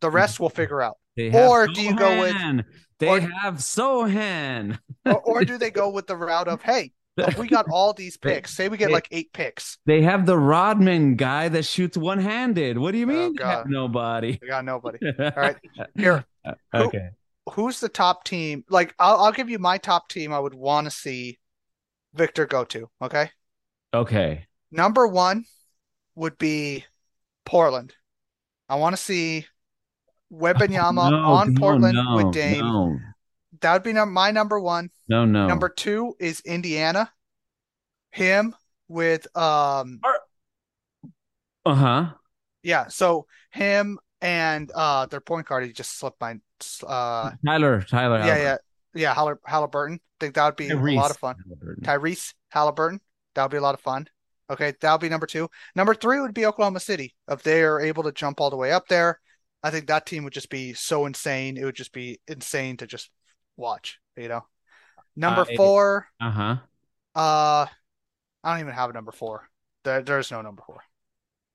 The 0.00 0.08
mm-hmm. 0.08 0.16
rest 0.16 0.40
we'll 0.40 0.50
figure 0.50 0.82
out. 0.82 0.96
Or 1.32 1.66
do 1.68 1.80
you 1.80 1.94
go 1.94 2.20
with 2.20 2.64
they 2.98 3.08
or, 3.08 3.20
have 3.20 3.54
Sochan? 3.56 4.78
or, 5.06 5.20
or 5.20 5.44
do 5.44 5.58
they 5.58 5.70
go 5.70 5.90
with 5.90 6.06
the 6.06 6.16
route 6.16 6.48
of 6.48 6.62
hey, 6.62 6.92
if 7.16 7.38
we 7.38 7.48
got 7.48 7.66
all 7.70 7.92
these 7.92 8.16
picks, 8.20 8.54
say 8.54 8.68
we 8.68 8.76
get 8.76 8.88
they, 8.88 8.92
like 8.92 9.08
eight 9.10 9.32
picks. 9.32 9.78
They 9.86 10.02
have 10.02 10.26
the 10.26 10.38
Rodman 10.38 11.16
guy 11.16 11.48
that 11.48 11.64
shoots 11.64 11.96
one 11.96 12.18
handed. 12.18 12.78
What 12.78 12.92
do 12.92 12.98
you 12.98 13.10
oh, 13.10 13.30
mean? 13.30 13.36
Oh, 13.42 13.64
nobody. 13.66 14.38
They 14.40 14.48
got 14.48 14.64
nobody. 14.64 14.98
All 15.18 15.32
right. 15.36 15.56
Here. 15.96 16.24
okay. 16.74 17.10
who's 17.52 17.80
the 17.80 17.88
top 17.88 18.24
team? 18.24 18.64
Like, 18.68 18.94
I'll, 18.98 19.24
I'll 19.24 19.32
give 19.32 19.50
you 19.50 19.58
my 19.58 19.78
top 19.78 20.08
team 20.08 20.32
I 20.32 20.38
would 20.38 20.54
want 20.54 20.86
to 20.86 20.90
see 20.90 21.38
Victor 22.14 22.46
go 22.46 22.64
to. 22.64 22.88
Okay. 23.02 23.30
Okay. 23.92 24.46
Number 24.70 25.06
one 25.06 25.44
would 26.14 26.38
be 26.38 26.84
Portland. 27.44 27.94
I 28.68 28.76
want 28.76 28.96
to 28.96 29.02
see 29.02 29.46
Wembanyama 30.32 31.10
no, 31.10 31.16
on 31.18 31.56
Portland 31.56 31.96
no, 31.96 32.16
with 32.16 32.34
Dame. 32.34 32.60
No. 32.60 32.98
That 33.60 33.72
would 33.72 33.82
be 33.82 33.92
my 33.92 34.30
number 34.30 34.58
one. 34.58 34.90
No, 35.08 35.24
no. 35.24 35.46
Number 35.46 35.68
two 35.68 36.14
is 36.18 36.40
Indiana. 36.40 37.10
Him 38.10 38.54
with 38.88 39.26
um. 39.36 40.00
Uh 41.64 41.74
huh. 41.74 42.10
Yeah. 42.62 42.88
So 42.88 43.26
him 43.50 43.98
and 44.20 44.70
uh 44.74 45.06
their 45.06 45.20
point 45.20 45.46
guard. 45.46 45.64
He 45.64 45.72
just 45.72 45.98
slipped 45.98 46.20
my 46.20 46.38
uh 46.86 47.30
Tyler 47.44 47.82
Tyler. 47.82 48.18
Yeah, 48.18 48.36
yeah, 48.36 48.56
yeah. 48.94 49.14
Haller, 49.14 49.40
Halliburton. 49.44 49.96
I 49.96 50.16
think 50.20 50.34
that 50.34 50.44
would 50.44 50.56
be 50.56 50.68
Tyrese 50.68 50.92
a 50.92 51.00
lot 51.00 51.10
of 51.10 51.16
fun. 51.18 51.36
Halliburton. 51.44 51.84
Tyrese 51.84 52.34
Halliburton. 52.50 53.00
That 53.34 53.42
would 53.42 53.50
be 53.50 53.58
a 53.58 53.62
lot 53.62 53.74
of 53.74 53.80
fun. 53.80 54.08
Okay, 54.50 54.74
that 54.80 54.92
would 54.92 55.00
be 55.00 55.08
number 55.08 55.26
two. 55.26 55.48
Number 55.74 55.94
three 55.94 56.20
would 56.20 56.34
be 56.34 56.46
Oklahoma 56.46 56.80
City. 56.80 57.14
If 57.28 57.42
they 57.42 57.62
are 57.62 57.80
able 57.80 58.02
to 58.04 58.12
jump 58.12 58.40
all 58.40 58.50
the 58.50 58.56
way 58.56 58.72
up 58.72 58.88
there, 58.88 59.20
I 59.62 59.70
think 59.70 59.86
that 59.86 60.06
team 60.06 60.24
would 60.24 60.32
just 60.32 60.50
be 60.50 60.74
so 60.74 61.06
insane. 61.06 61.56
It 61.56 61.64
would 61.64 61.74
just 61.74 61.92
be 61.92 62.20
insane 62.28 62.76
to 62.78 62.86
just 62.86 63.10
watch, 63.56 63.98
you 64.16 64.28
know. 64.28 64.44
Number 65.16 65.42
uh, 65.42 65.56
four. 65.56 66.08
Uh-huh. 66.20 66.56
Uh 67.14 67.66
I 68.42 68.52
don't 68.52 68.60
even 68.60 68.74
have 68.74 68.90
a 68.90 68.92
number 68.92 69.12
four. 69.12 69.48
There, 69.84 70.02
there's 70.02 70.30
no 70.30 70.42
number 70.42 70.62
four. 70.66 70.80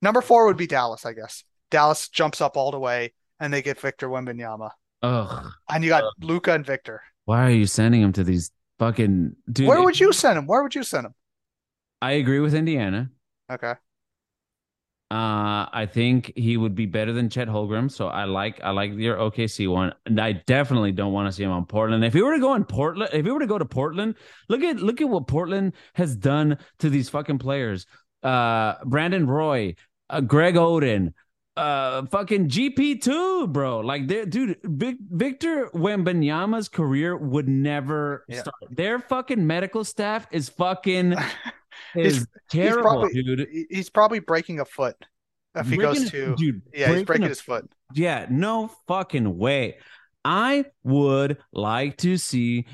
Number 0.02 0.22
four 0.22 0.48
would 0.48 0.58
be 0.58 0.66
Dallas, 0.66 1.06
I 1.06 1.14
guess. 1.14 1.44
Dallas 1.70 2.10
jumps 2.10 2.42
up 2.42 2.58
all 2.58 2.72
the 2.72 2.80
way 2.80 3.14
and 3.40 3.54
they 3.54 3.62
get 3.62 3.80
Victor 3.80 4.10
Wembanyama. 4.10 4.72
Ugh. 5.04 5.52
And 5.70 5.84
you 5.84 5.90
got 5.90 6.04
Luka 6.20 6.54
and 6.54 6.66
Victor. 6.66 7.02
Why 7.30 7.46
are 7.46 7.52
you 7.52 7.68
sending 7.68 8.02
him 8.02 8.12
to 8.14 8.24
these 8.24 8.50
fucking 8.80 9.36
dude? 9.52 9.68
Where 9.68 9.84
would 9.84 10.00
you 10.00 10.12
send 10.12 10.40
him? 10.40 10.48
Where 10.48 10.64
would 10.64 10.74
you 10.74 10.82
send 10.82 11.06
him? 11.06 11.14
I 12.02 12.14
agree 12.14 12.40
with 12.40 12.56
Indiana. 12.56 13.12
Okay. 13.52 13.74
Uh, 15.12 15.70
I 15.72 15.88
think 15.94 16.34
he 16.36 16.58
would 16.58 16.74
be 16.74 16.88
better 16.88 17.14
than 17.14 17.30
Chet 17.30 17.48
Holmgren. 17.48 17.92
So 17.92 18.08
I 18.08 18.24
like 18.24 18.60
I 18.64 18.72
like 18.72 18.94
your 18.94 19.18
OKC 19.18 19.72
one. 19.72 19.94
And 20.08 20.20
I 20.20 20.42
definitely 20.48 20.92
don't 20.92 21.14
want 21.14 21.28
to 21.28 21.32
see 21.32 21.44
him 21.44 21.52
on 21.52 21.68
Portland. 21.68 22.04
If 22.04 22.14
he 22.14 22.24
were 22.24 22.34
to 22.34 22.40
go 22.40 22.56
in 22.56 22.66
Portland, 22.66 23.12
if 23.14 23.24
he 23.24 23.32
were 23.32 23.42
to 23.42 23.46
go 23.46 23.60
to 23.60 23.66
Portland, 23.66 24.16
look 24.48 24.64
at 24.64 24.78
look 24.78 25.00
at 25.00 25.08
what 25.08 25.28
Portland 25.28 25.74
has 25.94 26.16
done 26.16 26.58
to 26.80 26.90
these 26.90 27.10
fucking 27.10 27.38
players. 27.38 27.86
Uh, 28.24 28.74
Brandon 28.86 29.28
Roy, 29.28 29.76
uh, 30.10 30.22
Greg 30.22 30.56
Oden, 30.56 31.14
uh, 31.60 32.06
fucking 32.08 32.48
GP 32.48 33.02
two, 33.02 33.48
bro. 33.48 33.80
Like, 33.80 34.08
dude, 34.08 34.58
Vic, 34.64 34.98
Victor 35.10 35.70
Wembanyama's 35.74 36.70
career 36.70 37.18
would 37.18 37.48
never 37.48 38.26
yeah. 38.28 38.42
start. 38.42 38.56
Their 38.70 39.00
fucking 39.00 39.46
medical 39.46 39.84
staff 39.84 40.28
is 40.32 40.50
fucking 40.50 41.14
is 41.96 42.18
he's, 42.18 42.28
terrible, 42.50 43.08
he's 43.08 43.24
probably, 43.24 43.24
dude. 43.24 43.48
He's 43.70 43.90
probably 43.90 44.20
breaking 44.20 44.60
a 44.60 44.66
foot 44.66 44.96
if 45.56 45.68
he 45.68 45.76
breaking 45.76 46.04
goes 46.04 46.12
to. 46.12 46.36
Dude, 46.36 46.62
yeah, 46.74 46.94
he's 46.94 47.04
breaking 47.04 47.26
a, 47.26 47.30
his 47.30 47.42
foot. 47.42 47.70
Yeah, 47.94 48.28
no 48.30 48.72
fucking 48.88 49.38
way. 49.38 49.78
I 50.24 50.66
would 50.84 51.38
like 51.54 51.98
to 51.98 52.18
see 52.18 52.66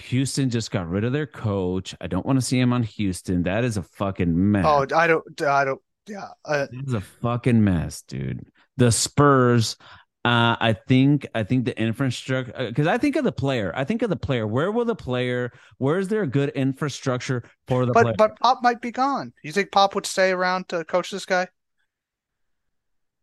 Houston 0.00 0.50
just 0.50 0.70
got 0.70 0.88
rid 0.88 1.04
of 1.04 1.12
their 1.12 1.26
coach. 1.26 1.94
I 2.00 2.06
don't 2.06 2.24
want 2.24 2.38
to 2.38 2.44
see 2.44 2.58
him 2.58 2.72
on 2.72 2.82
Houston. 2.82 3.42
That 3.44 3.64
is 3.64 3.76
a 3.76 3.82
fucking 3.82 4.52
mess. 4.52 4.64
Oh, 4.66 4.86
I 4.94 5.06
don't, 5.06 5.42
I 5.42 5.64
don't, 5.64 5.80
yeah. 6.08 6.28
Uh, 6.44 6.66
It's 6.72 6.92
a 6.92 7.00
fucking 7.00 7.62
mess, 7.62 8.02
dude. 8.02 8.46
The 8.76 8.90
Spurs. 8.92 9.76
Uh, 10.24 10.56
I 10.58 10.72
think 10.88 11.24
I 11.36 11.44
think 11.44 11.66
the 11.66 11.80
infrastructure 11.80 12.52
because 12.68 12.88
I 12.88 12.98
think 12.98 13.14
of 13.14 13.22
the 13.22 13.30
player. 13.30 13.72
I 13.76 13.84
think 13.84 14.02
of 14.02 14.10
the 14.10 14.16
player. 14.16 14.44
Where 14.44 14.72
will 14.72 14.84
the 14.84 14.96
player? 14.96 15.52
Where 15.78 16.00
is 16.00 16.08
there 16.08 16.22
a 16.22 16.26
good 16.26 16.48
infrastructure 16.50 17.44
for 17.68 17.86
the 17.86 17.92
but 17.92 18.02
player? 18.02 18.14
but 18.18 18.38
Pop 18.40 18.60
might 18.60 18.80
be 18.80 18.90
gone. 18.90 19.32
You 19.44 19.52
think 19.52 19.70
Pop 19.70 19.94
would 19.94 20.04
stay 20.04 20.32
around 20.32 20.68
to 20.70 20.84
coach 20.84 21.12
this 21.12 21.26
guy? 21.26 21.46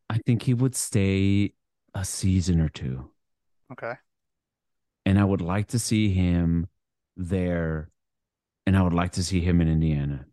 I 0.10 0.20
think 0.20 0.44
he 0.44 0.54
would 0.54 0.76
stay 0.76 1.54
a 1.94 2.06
season 2.06 2.62
or 2.62 2.70
two, 2.70 3.12
Okay. 3.72 3.94
and 5.06 5.20
I 5.20 5.26
would 5.26 5.42
like 5.42 5.68
to 5.70 5.80
see 5.80 6.10
him 6.14 6.68
there, 7.18 7.90
and 8.66 8.78
I 8.78 8.82
would 8.82 8.94
like 8.94 9.14
to 9.14 9.24
see 9.24 9.42
him 9.42 9.60
in 9.60 9.68
Indiana. 9.68 10.26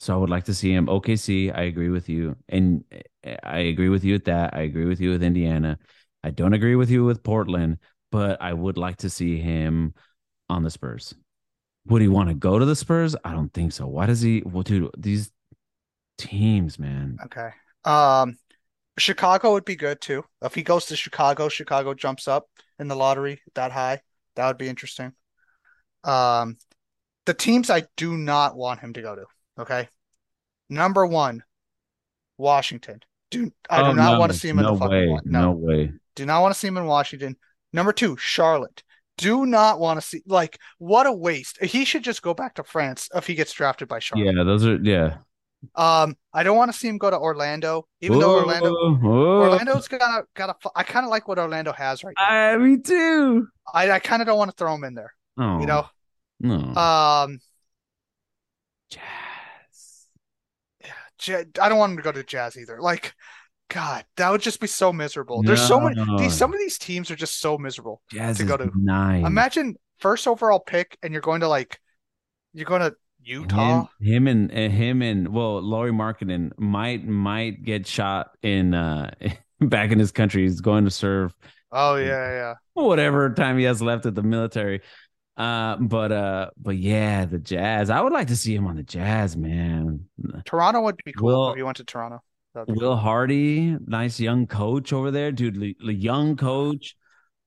So 0.00 0.14
I 0.14 0.16
would 0.16 0.30
like 0.30 0.44
to 0.44 0.54
see 0.54 0.72
him 0.72 0.86
OKC. 0.86 1.50
I 1.50 1.62
agree 1.62 1.88
with 1.88 2.08
you, 2.08 2.36
and 2.48 2.84
I 3.42 3.58
agree 3.60 3.88
with 3.88 4.04
you 4.04 4.14
at 4.14 4.24
that. 4.24 4.54
I 4.54 4.62
agree 4.62 4.84
with 4.86 5.00
you 5.00 5.10
with 5.10 5.22
Indiana. 5.22 5.78
I 6.22 6.30
don't 6.30 6.52
agree 6.52 6.76
with 6.76 6.90
you 6.90 7.04
with 7.04 7.22
Portland, 7.22 7.78
but 8.10 8.40
I 8.40 8.52
would 8.52 8.76
like 8.76 8.98
to 8.98 9.10
see 9.10 9.38
him 9.38 9.94
on 10.48 10.62
the 10.62 10.70
Spurs. 10.70 11.14
Would 11.86 12.02
he 12.02 12.08
want 12.08 12.28
to 12.28 12.34
go 12.34 12.58
to 12.58 12.64
the 12.64 12.76
Spurs? 12.76 13.14
I 13.24 13.32
don't 13.32 13.52
think 13.52 13.72
so. 13.72 13.86
Why 13.86 14.06
does 14.06 14.20
he? 14.20 14.42
Well, 14.44 14.62
dude, 14.62 14.90
these 14.96 15.30
teams, 16.18 16.78
man. 16.78 17.18
Okay. 17.24 17.50
Um, 17.84 18.38
Chicago 18.98 19.52
would 19.52 19.64
be 19.64 19.76
good 19.76 20.00
too. 20.00 20.24
If 20.42 20.54
he 20.54 20.62
goes 20.62 20.86
to 20.86 20.96
Chicago, 20.96 21.48
Chicago 21.48 21.94
jumps 21.94 22.28
up 22.28 22.48
in 22.78 22.88
the 22.88 22.96
lottery 22.96 23.40
that 23.54 23.72
high. 23.72 24.00
That 24.36 24.46
would 24.46 24.58
be 24.58 24.68
interesting. 24.68 25.12
Um, 26.04 26.58
the 27.26 27.34
teams 27.34 27.70
I 27.70 27.84
do 27.96 28.16
not 28.16 28.56
want 28.56 28.80
him 28.80 28.92
to 28.94 29.02
go 29.02 29.14
to. 29.14 29.24
Okay. 29.58 29.88
Number 30.68 31.06
one, 31.06 31.42
Washington. 32.38 33.00
Do 33.30 33.50
I 33.70 33.82
do 33.82 33.88
Oh, 33.90 33.92
not 33.92 34.12
no, 34.14 34.18
want 34.18 34.32
to 34.32 34.38
see 34.38 34.48
him 34.48 34.58
in 34.58 34.64
no 34.64 34.72
the 34.74 34.78
fucking 34.78 34.90
way, 34.90 35.08
one. 35.08 35.22
no 35.24 35.40
No, 35.42 35.52
way. 35.52 35.92
do 36.14 36.26
not 36.26 36.42
want 36.42 36.54
to 36.54 36.58
see 36.58 36.68
him 36.68 36.76
in 36.76 36.86
Washington. 36.86 37.36
Number 37.72 37.92
two, 37.92 38.16
Charlotte. 38.16 38.82
Do 39.16 39.46
not 39.46 39.78
want 39.78 40.00
to 40.00 40.06
see 40.06 40.22
like 40.26 40.58
what 40.78 41.06
a 41.06 41.12
waste. 41.12 41.62
He 41.62 41.84
should 41.84 42.02
just 42.02 42.22
go 42.22 42.34
back 42.34 42.54
to 42.56 42.64
France 42.64 43.08
if 43.14 43.26
he 43.26 43.34
gets 43.34 43.52
drafted 43.52 43.88
by 43.88 43.98
Charlotte. 44.00 44.34
Yeah, 44.36 44.42
those 44.44 44.66
are 44.66 44.76
yeah. 44.76 45.18
Um, 45.76 46.16
I 46.32 46.42
don't 46.42 46.56
want 46.56 46.72
to 46.72 46.76
see 46.78 46.88
him 46.88 46.98
go 46.98 47.10
to 47.10 47.18
Orlando, 47.18 47.86
even 48.00 48.18
though 48.18 48.34
Orlando 48.40 48.70
Whoa, 48.70 48.94
whoa. 48.96 49.40
Orlando's 49.50 49.88
got 49.88 50.02
a 50.02 50.24
got 50.34 50.50
a. 50.50 50.70
I 50.76 50.82
kind 50.82 51.04
of 51.06 51.10
like 51.10 51.26
what 51.26 51.38
Orlando 51.38 51.72
has 51.72 52.04
right 52.04 52.14
now. 52.18 52.24
I, 52.24 52.56
me 52.58 52.76
too. 52.78 53.46
I 53.72 53.90
I 53.92 53.98
kind 53.98 54.20
of 54.20 54.26
don't 54.26 54.36
want 54.38 54.50
to 54.50 54.56
throw 54.56 54.74
him 54.74 54.84
in 54.84 54.94
there. 54.94 55.12
Oh 55.38 55.60
You 55.60 55.66
know. 55.66 55.86
no. 56.40 56.56
Um, 56.80 57.38
Jazz. 58.90 59.23
J- 61.24 61.44
I 61.60 61.68
don't 61.68 61.78
want 61.78 61.92
him 61.92 61.96
to 61.98 62.02
go 62.02 62.12
to 62.12 62.22
Jazz 62.22 62.56
either. 62.56 62.80
Like, 62.80 63.14
God, 63.70 64.04
that 64.16 64.30
would 64.30 64.42
just 64.42 64.60
be 64.60 64.66
so 64.66 64.92
miserable. 64.92 65.42
There's 65.42 65.66
so 65.66 65.80
many. 65.80 65.96
No. 65.96 66.18
These 66.18 66.34
some 66.34 66.52
of 66.52 66.58
these 66.60 66.78
teams 66.78 67.10
are 67.10 67.16
just 67.16 67.40
so 67.40 67.58
miserable. 67.58 68.02
Jazz 68.10 68.38
to 68.38 68.44
go 68.44 68.56
to- 68.56 68.70
nine. 68.74 69.24
Imagine 69.24 69.76
first 69.98 70.28
overall 70.28 70.60
pick, 70.60 70.98
and 71.02 71.12
you're 71.12 71.22
going 71.22 71.40
to 71.40 71.48
like, 71.48 71.80
you're 72.52 72.66
going 72.66 72.82
to 72.82 72.94
Utah. 73.22 73.86
Him, 74.00 74.06
him 74.06 74.26
and 74.28 74.50
uh, 74.52 74.68
him 74.68 75.00
and 75.00 75.28
well, 75.28 75.62
Lauri 75.62 75.92
Markkanen 75.92 76.50
might 76.58 77.06
might 77.06 77.64
get 77.64 77.86
shot 77.86 78.32
in 78.42 78.74
uh 78.74 79.14
back 79.60 79.90
in 79.92 79.98
his 79.98 80.12
country. 80.12 80.42
He's 80.42 80.60
going 80.60 80.84
to 80.84 80.90
serve 80.90 81.34
Oh 81.72 81.96
yeah, 81.96 82.30
yeah. 82.30 82.54
whatever 82.74 83.32
time 83.32 83.58
he 83.58 83.64
has 83.64 83.80
left 83.80 84.04
at 84.06 84.14
the 84.14 84.22
military. 84.22 84.82
Uh, 85.36 85.76
but 85.76 86.12
uh, 86.12 86.50
but 86.56 86.76
yeah, 86.76 87.24
the 87.24 87.38
Jazz. 87.38 87.90
I 87.90 88.00
would 88.00 88.12
like 88.12 88.28
to 88.28 88.36
see 88.36 88.54
him 88.54 88.66
on 88.66 88.76
the 88.76 88.82
Jazz, 88.82 89.36
man. 89.36 90.06
Toronto 90.44 90.80
would 90.82 91.00
be 91.04 91.12
cool 91.12 91.26
Will- 91.26 91.50
if 91.50 91.56
you 91.56 91.64
went 91.64 91.78
to 91.78 91.84
Toronto. 91.84 92.22
Will 92.68 92.94
Hardy, 92.94 93.76
nice 93.84 94.20
young 94.20 94.46
coach 94.46 94.92
over 94.92 95.10
there, 95.10 95.32
dude. 95.32 95.76
The 95.84 95.92
young 95.92 96.36
coach. 96.36 96.96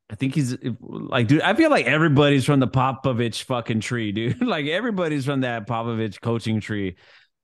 I 0.09 0.15
think 0.15 0.35
he's 0.35 0.57
like, 0.81 1.27
dude. 1.27 1.41
I 1.41 1.53
feel 1.53 1.69
like 1.69 1.85
everybody's 1.85 2.45
from 2.45 2.59
the 2.59 2.68
Popovich 2.68 3.43
fucking 3.43 3.80
tree, 3.80 4.11
dude. 4.11 4.41
like 4.45 4.65
everybody's 4.65 5.26
from 5.26 5.41
that 5.41 5.65
Popovich 5.65 6.19
coaching 6.22 6.59
tree. 6.59 6.97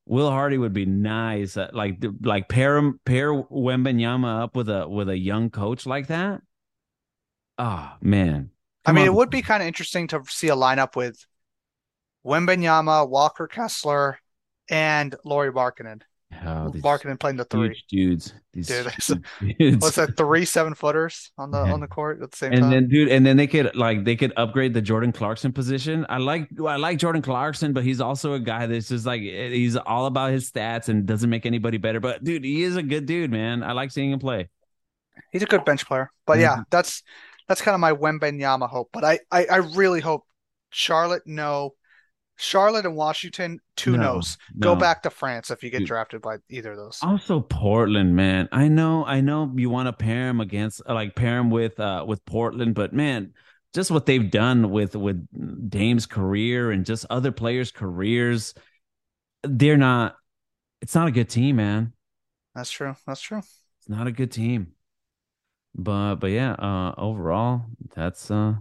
Will 0.06 0.30
Hardy 0.30 0.58
would 0.58 0.74
be 0.74 0.86
nice. 0.86 1.56
Uh, 1.56 1.70
like, 1.72 2.04
like 2.22 2.50
pair 2.50 2.94
pair 3.06 3.32
Wembanyama 3.34 4.44
up 4.44 4.56
with 4.58 4.70
a 4.70 4.88
with 4.88 5.08
a 5.08 5.18
young 5.18 5.50
coach 5.50 5.86
like 5.86 6.08
that. 6.08 6.42
Oh 7.58 7.94
man, 8.02 8.50
I 8.86 8.92
mean, 8.92 9.06
it 9.06 9.14
would 9.14 9.30
be 9.30 9.42
kind 9.42 9.62
of 9.64 9.68
interesting 9.68 10.08
to 10.10 10.22
see 10.28 10.50
a 10.50 10.56
lineup 10.56 10.96
with 10.96 11.26
Wembanyama, 12.26 13.08
Walker 13.10 13.48
Kessler, 13.48 14.20
and 14.70 15.16
Lauri 15.24 15.52
Markkanen. 15.52 16.02
Oh, 16.46 16.70
these 16.70 16.82
Markkanen 16.82 17.20
playing 17.20 17.38
the 17.38 17.46
three. 17.46 17.80
dudes. 17.90 18.34
These 18.54 18.68
Dude, 18.68 18.92
dudes. 19.60 19.82
What's 19.82 19.96
that? 19.98 20.18
Three 20.18 20.46
seven 20.46 20.74
footers 20.74 21.32
on 21.38 21.52
the 21.52 21.64
Yeah. 21.64 21.74
on 21.74 21.80
the 21.80 21.88
court 21.88 22.22
at 22.22 22.32
the 22.32 22.38
same 22.38 22.54
And 22.54 22.62
time. 22.62 22.72
then, 22.72 22.88
dude, 22.88 23.10
and 23.10 23.26
then 23.26 23.38
they 23.38 23.46
could 23.48 23.76
like 23.76 24.04
they 24.04 24.16
could 24.16 24.34
upgrade 24.36 24.74
the 24.74 24.82
Jordan 24.82 25.12
Clarkson 25.12 25.54
position. 25.54 26.06
I 26.10 26.18
like 26.18 26.50
I 26.60 26.78
like 26.78 26.98
Jordan 26.98 27.22
Clarkson, 27.22 27.72
but 27.74 27.84
he's 27.84 28.02
also 28.02 28.34
a 28.34 28.40
guy 28.40 28.66
that's 28.66 28.90
just 28.90 29.06
like 29.06 29.22
eh, 29.22 29.50
he's 29.50 29.76
all 29.76 30.08
about 30.08 30.32
his 30.32 30.50
stats 30.52 30.90
and 30.90 31.06
doesn't 31.06 31.30
make 31.30 31.46
anybody 31.46 31.78
better. 31.78 32.00
But 32.00 32.24
dude, 32.24 32.44
he 32.44 32.64
is 32.64 32.76
a 32.78 32.84
good 32.84 33.06
dude, 33.06 33.32
man. 33.32 33.62
I 33.64 33.74
like 33.74 33.92
seeing 33.92 34.12
him 34.12 34.20
play. 34.20 34.50
He's 35.32 35.44
a 35.44 35.48
good 35.48 35.66
bench 35.66 35.86
player. 35.86 36.12
But 36.26 36.40
yeah, 36.40 36.54
mm-hmm. 36.54 36.62
that's 36.72 37.04
that's 37.54 37.62
kind 37.62 37.76
of 37.76 37.82
my 37.82 37.94
Wembanyama 37.94 38.68
hope. 38.68 38.90
But 38.92 39.04
I, 39.04 39.20
I 39.32 39.46
I 39.46 39.58
really 39.58 40.02
hope 40.02 40.24
Charlotte 40.72 41.22
no. 41.28 41.76
Charlotte 42.36 42.88
and 42.88 42.96
Washington, 42.96 43.60
two 43.78 43.92
No, 43.92 44.16
no's. 44.16 44.40
Go 44.58 44.76
back 44.76 45.04
to 45.04 45.12
France 45.12 45.52
if 45.52 45.64
you 45.64 45.70
get 45.70 45.86
drafted 45.86 46.24
by 46.24 46.38
either 46.50 46.72
of 46.72 46.78
those. 46.78 46.98
Also, 47.04 47.42
Portland, 47.42 48.16
man. 48.16 48.50
I 48.52 48.70
know, 48.70 49.06
I 49.06 49.22
know 49.22 49.54
you 49.56 49.70
want 49.70 49.86
to 49.86 49.94
pair 49.94 50.30
him 50.30 50.42
against, 50.42 50.82
like 50.90 51.16
pair 51.16 51.38
him 51.38 51.52
with, 51.52 51.80
uh, 51.80 52.04
with 52.08 52.26
Portland, 52.26 52.74
but 52.74 52.92
man, 52.92 53.34
just 53.76 53.92
what 53.92 54.08
they've 54.08 54.32
done 54.32 54.72
with 54.72 54.96
with 54.96 55.70
Dame's 55.70 56.08
career 56.08 56.72
and 56.72 56.88
just 56.88 57.06
other 57.12 57.32
players' 57.32 57.72
careers, 57.72 58.56
they're 59.44 59.78
not. 59.78 60.16
It's 60.82 60.96
not 60.96 61.08
a 61.08 61.12
good 61.12 61.30
team, 61.30 61.58
man. 61.58 61.94
That's 62.56 62.72
true. 62.72 62.96
That's 63.06 63.22
true. 63.22 63.44
It's 63.80 63.90
not 63.90 64.08
a 64.08 64.12
good 64.12 64.32
team. 64.32 64.74
But 65.76 66.16
but 66.16 66.32
yeah, 66.32 66.54
uh 66.54 66.94
overall, 66.98 67.66
that's 67.96 68.30
uh 68.30 68.56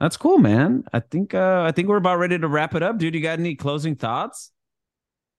that's 0.00 0.16
cool, 0.16 0.38
man. 0.38 0.84
I 0.92 1.00
think 1.00 1.34
uh 1.34 1.62
I 1.66 1.72
think 1.72 1.88
we're 1.88 1.96
about 1.96 2.18
ready 2.18 2.38
to 2.38 2.48
wrap 2.48 2.74
it 2.74 2.82
up, 2.82 2.98
dude. 2.98 3.14
You 3.14 3.20
got 3.20 3.38
any 3.38 3.54
closing 3.54 3.94
thoughts? 3.94 4.50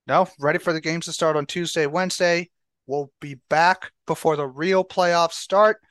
No, 0.07 0.27
ready 0.39 0.59
for 0.59 0.71
the 0.71 0.79
games 0.81 1.05
to 1.05 1.11
start 1.11 1.35
on 1.35 1.45
Tuesday, 1.45 1.85
Wednesday. 1.85 2.49
We'll 2.85 3.11
be 3.19 3.35
back 3.49 3.91
before 4.05 4.37
the 4.37 4.47
real 4.47 4.85
playoffs 4.85 5.33
start 5.33 5.81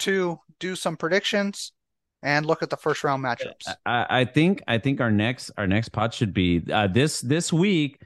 to 0.00 0.38
do 0.60 0.76
some 0.76 0.98
predictions 0.98 1.72
and 2.22 2.44
look 2.44 2.62
at 2.62 2.68
the 2.68 2.76
first 2.76 3.02
round 3.02 3.24
matchups. 3.24 3.74
I, 3.86 4.06
I 4.10 4.24
think 4.26 4.62
I 4.68 4.76
think 4.76 5.00
our 5.00 5.10
next 5.10 5.50
our 5.56 5.66
next 5.66 5.88
pod 5.88 6.12
should 6.12 6.34
be 6.34 6.62
uh 6.70 6.88
this 6.88 7.20
this 7.22 7.52
week. 7.52 7.98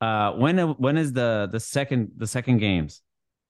Uh 0.00 0.32
when 0.32 0.58
when 0.58 0.98
is 0.98 1.12
the 1.12 1.48
the 1.50 1.60
second 1.60 2.12
the 2.16 2.26
second 2.26 2.58
games? 2.58 3.02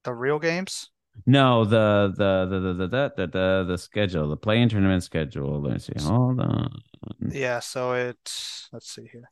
The 0.05 0.13
real 0.13 0.39
games. 0.39 0.91
No, 1.27 1.65
the 1.65 2.13
the 2.17 2.47
the 2.49 2.59
the 2.61 2.73
the 2.73 2.87
the 2.89 3.13
the, 3.17 3.27
the, 3.27 3.65
the 3.69 3.79
schedule, 3.79 4.29
the 4.29 4.37
play-in 4.37 4.69
tournament 4.69 5.03
schedule. 5.03 5.61
Let 5.61 5.73
me 5.75 5.79
see. 5.79 5.93
Hold 6.01 6.41
on. 6.41 6.83
Yeah, 7.31 7.61
so 7.61 7.93
it's 7.93 8.69
let's 8.73 8.91
see 8.93 9.07
here. 9.11 9.29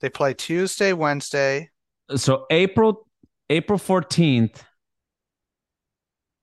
They 0.00 0.08
play 0.08 0.34
Tuesday, 0.34 0.92
Wednesday. 0.92 1.70
so 2.14 2.46
April 2.50 3.06
April 3.50 3.78
14th. 3.78 4.56
I 4.56 4.62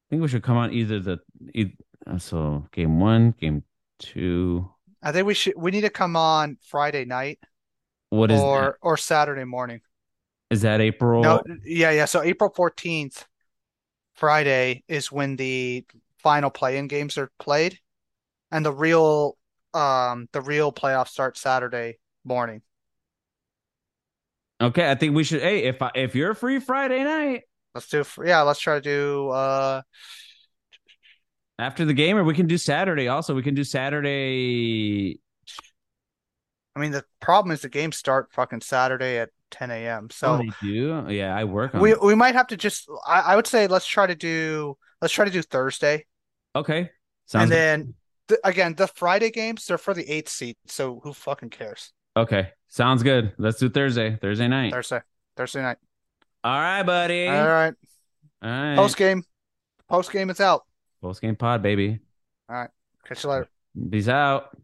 think 0.09 0.21
we 0.21 0.27
should 0.27 0.43
come 0.43 0.57
on 0.57 0.71
either 0.73 0.99
the 0.99 1.19
e- 1.55 1.75
uh, 2.05 2.17
so 2.19 2.67
game 2.71 2.99
1, 2.99 3.35
game 3.39 3.63
2. 3.99 4.69
I 5.01 5.11
think 5.11 5.25
we 5.25 5.33
should 5.33 5.53
we 5.57 5.71
need 5.71 5.81
to 5.81 5.89
come 5.89 6.15
on 6.15 6.57
Friday 6.67 7.05
night 7.05 7.39
What 8.09 8.31
is 8.31 8.39
or 8.39 8.61
that? 8.61 8.75
or 8.81 8.97
Saturday 8.97 9.43
morning. 9.43 9.81
Is 10.49 10.61
that 10.61 10.81
April? 10.81 11.23
No, 11.23 11.41
yeah, 11.65 11.89
yeah. 11.91 12.05
So 12.05 12.21
April 12.21 12.51
14th, 12.51 13.25
Friday 14.13 14.83
is 14.87 15.11
when 15.11 15.35
the 15.35 15.85
final 16.19 16.49
play-in 16.49 16.87
games 16.87 17.17
are 17.17 17.31
played, 17.39 17.79
and 18.51 18.65
the 18.65 18.71
real 18.71 19.37
um 19.73 20.27
the 20.31 20.41
real 20.41 20.71
playoffs 20.71 21.09
start 21.09 21.37
Saturday 21.37 21.97
morning. 22.23 22.61
Okay, 24.61 24.89
I 24.89 24.95
think 24.95 25.15
we 25.15 25.23
should 25.23 25.41
hey, 25.41 25.63
if 25.63 25.81
I, 25.81 25.91
if 25.95 26.15
you're 26.15 26.33
free 26.33 26.59
Friday 26.59 27.03
night 27.03 27.43
Let's 27.73 27.87
do 27.87 28.05
yeah, 28.23 28.41
let's 28.41 28.59
try 28.59 28.75
to 28.75 28.81
do 28.81 29.29
uh 29.29 29.81
after 31.57 31.85
the 31.85 31.93
game 31.93 32.17
or 32.17 32.23
we 32.23 32.35
can 32.35 32.47
do 32.47 32.57
Saturday 32.57 33.07
also. 33.07 33.33
We 33.33 33.43
can 33.43 33.55
do 33.55 33.63
Saturday 33.63 35.19
I 36.75 36.79
mean 36.79 36.91
the 36.91 37.03
problem 37.19 37.51
is 37.51 37.61
the 37.61 37.69
games 37.69 37.97
start 37.97 38.31
fucking 38.31 38.61
Saturday 38.61 39.17
at 39.17 39.29
10 39.53 39.71
a.m. 39.71 40.07
Oh, 40.09 40.13
So 40.13 40.37
they 40.37 40.49
do? 40.61 41.05
Yeah, 41.09 41.35
I 41.35 41.43
work 41.45 41.73
on 41.75 41.81
we 41.81 41.93
we 41.95 42.15
might 42.15 42.35
have 42.35 42.47
to 42.47 42.57
just 42.57 42.89
I, 43.07 43.21
I 43.21 43.35
would 43.35 43.47
say 43.47 43.67
let's 43.67 43.85
try 43.87 44.07
to 44.07 44.15
do 44.15 44.75
let's 45.01 45.13
try 45.13 45.25
to 45.25 45.31
do 45.31 45.41
Thursday 45.41 46.05
Okay. 46.55 46.89
Sounds 47.25 47.43
and 47.43 47.51
then 47.51 47.93
th- 48.27 48.39
again, 48.43 48.75
the 48.75 48.87
Friday 48.87 49.31
games 49.31 49.65
they're 49.65 49.77
for 49.77 49.93
the 49.93 50.07
eighth 50.09 50.29
seat, 50.29 50.57
so 50.67 50.99
who 51.03 51.13
fucking 51.13 51.49
cares? 51.49 51.93
Okay. 52.15 52.49
Sounds 52.67 53.01
good. 53.03 53.33
Let's 53.37 53.59
do 53.59 53.69
Thursday. 53.69 54.17
Thursday 54.21 54.47
night. 54.47 54.71
Thursday, 54.73 55.01
Thursday 55.37 55.61
night. 55.61 55.77
All 56.43 56.59
right, 56.59 56.83
buddy. 56.83 57.27
All 57.27 57.47
right, 57.47 57.73
All 58.43 58.49
right. 58.49 58.75
post 58.75 58.97
game, 58.97 59.23
post 59.87 60.11
game, 60.11 60.29
it's 60.29 60.41
out. 60.41 60.63
Post 61.01 61.21
game 61.21 61.35
pod, 61.35 61.61
baby. 61.61 61.99
All 62.49 62.55
right, 62.55 62.69
catch 63.07 63.23
you 63.23 63.29
later. 63.29 63.47
Peace 63.91 64.07
out. 64.07 64.55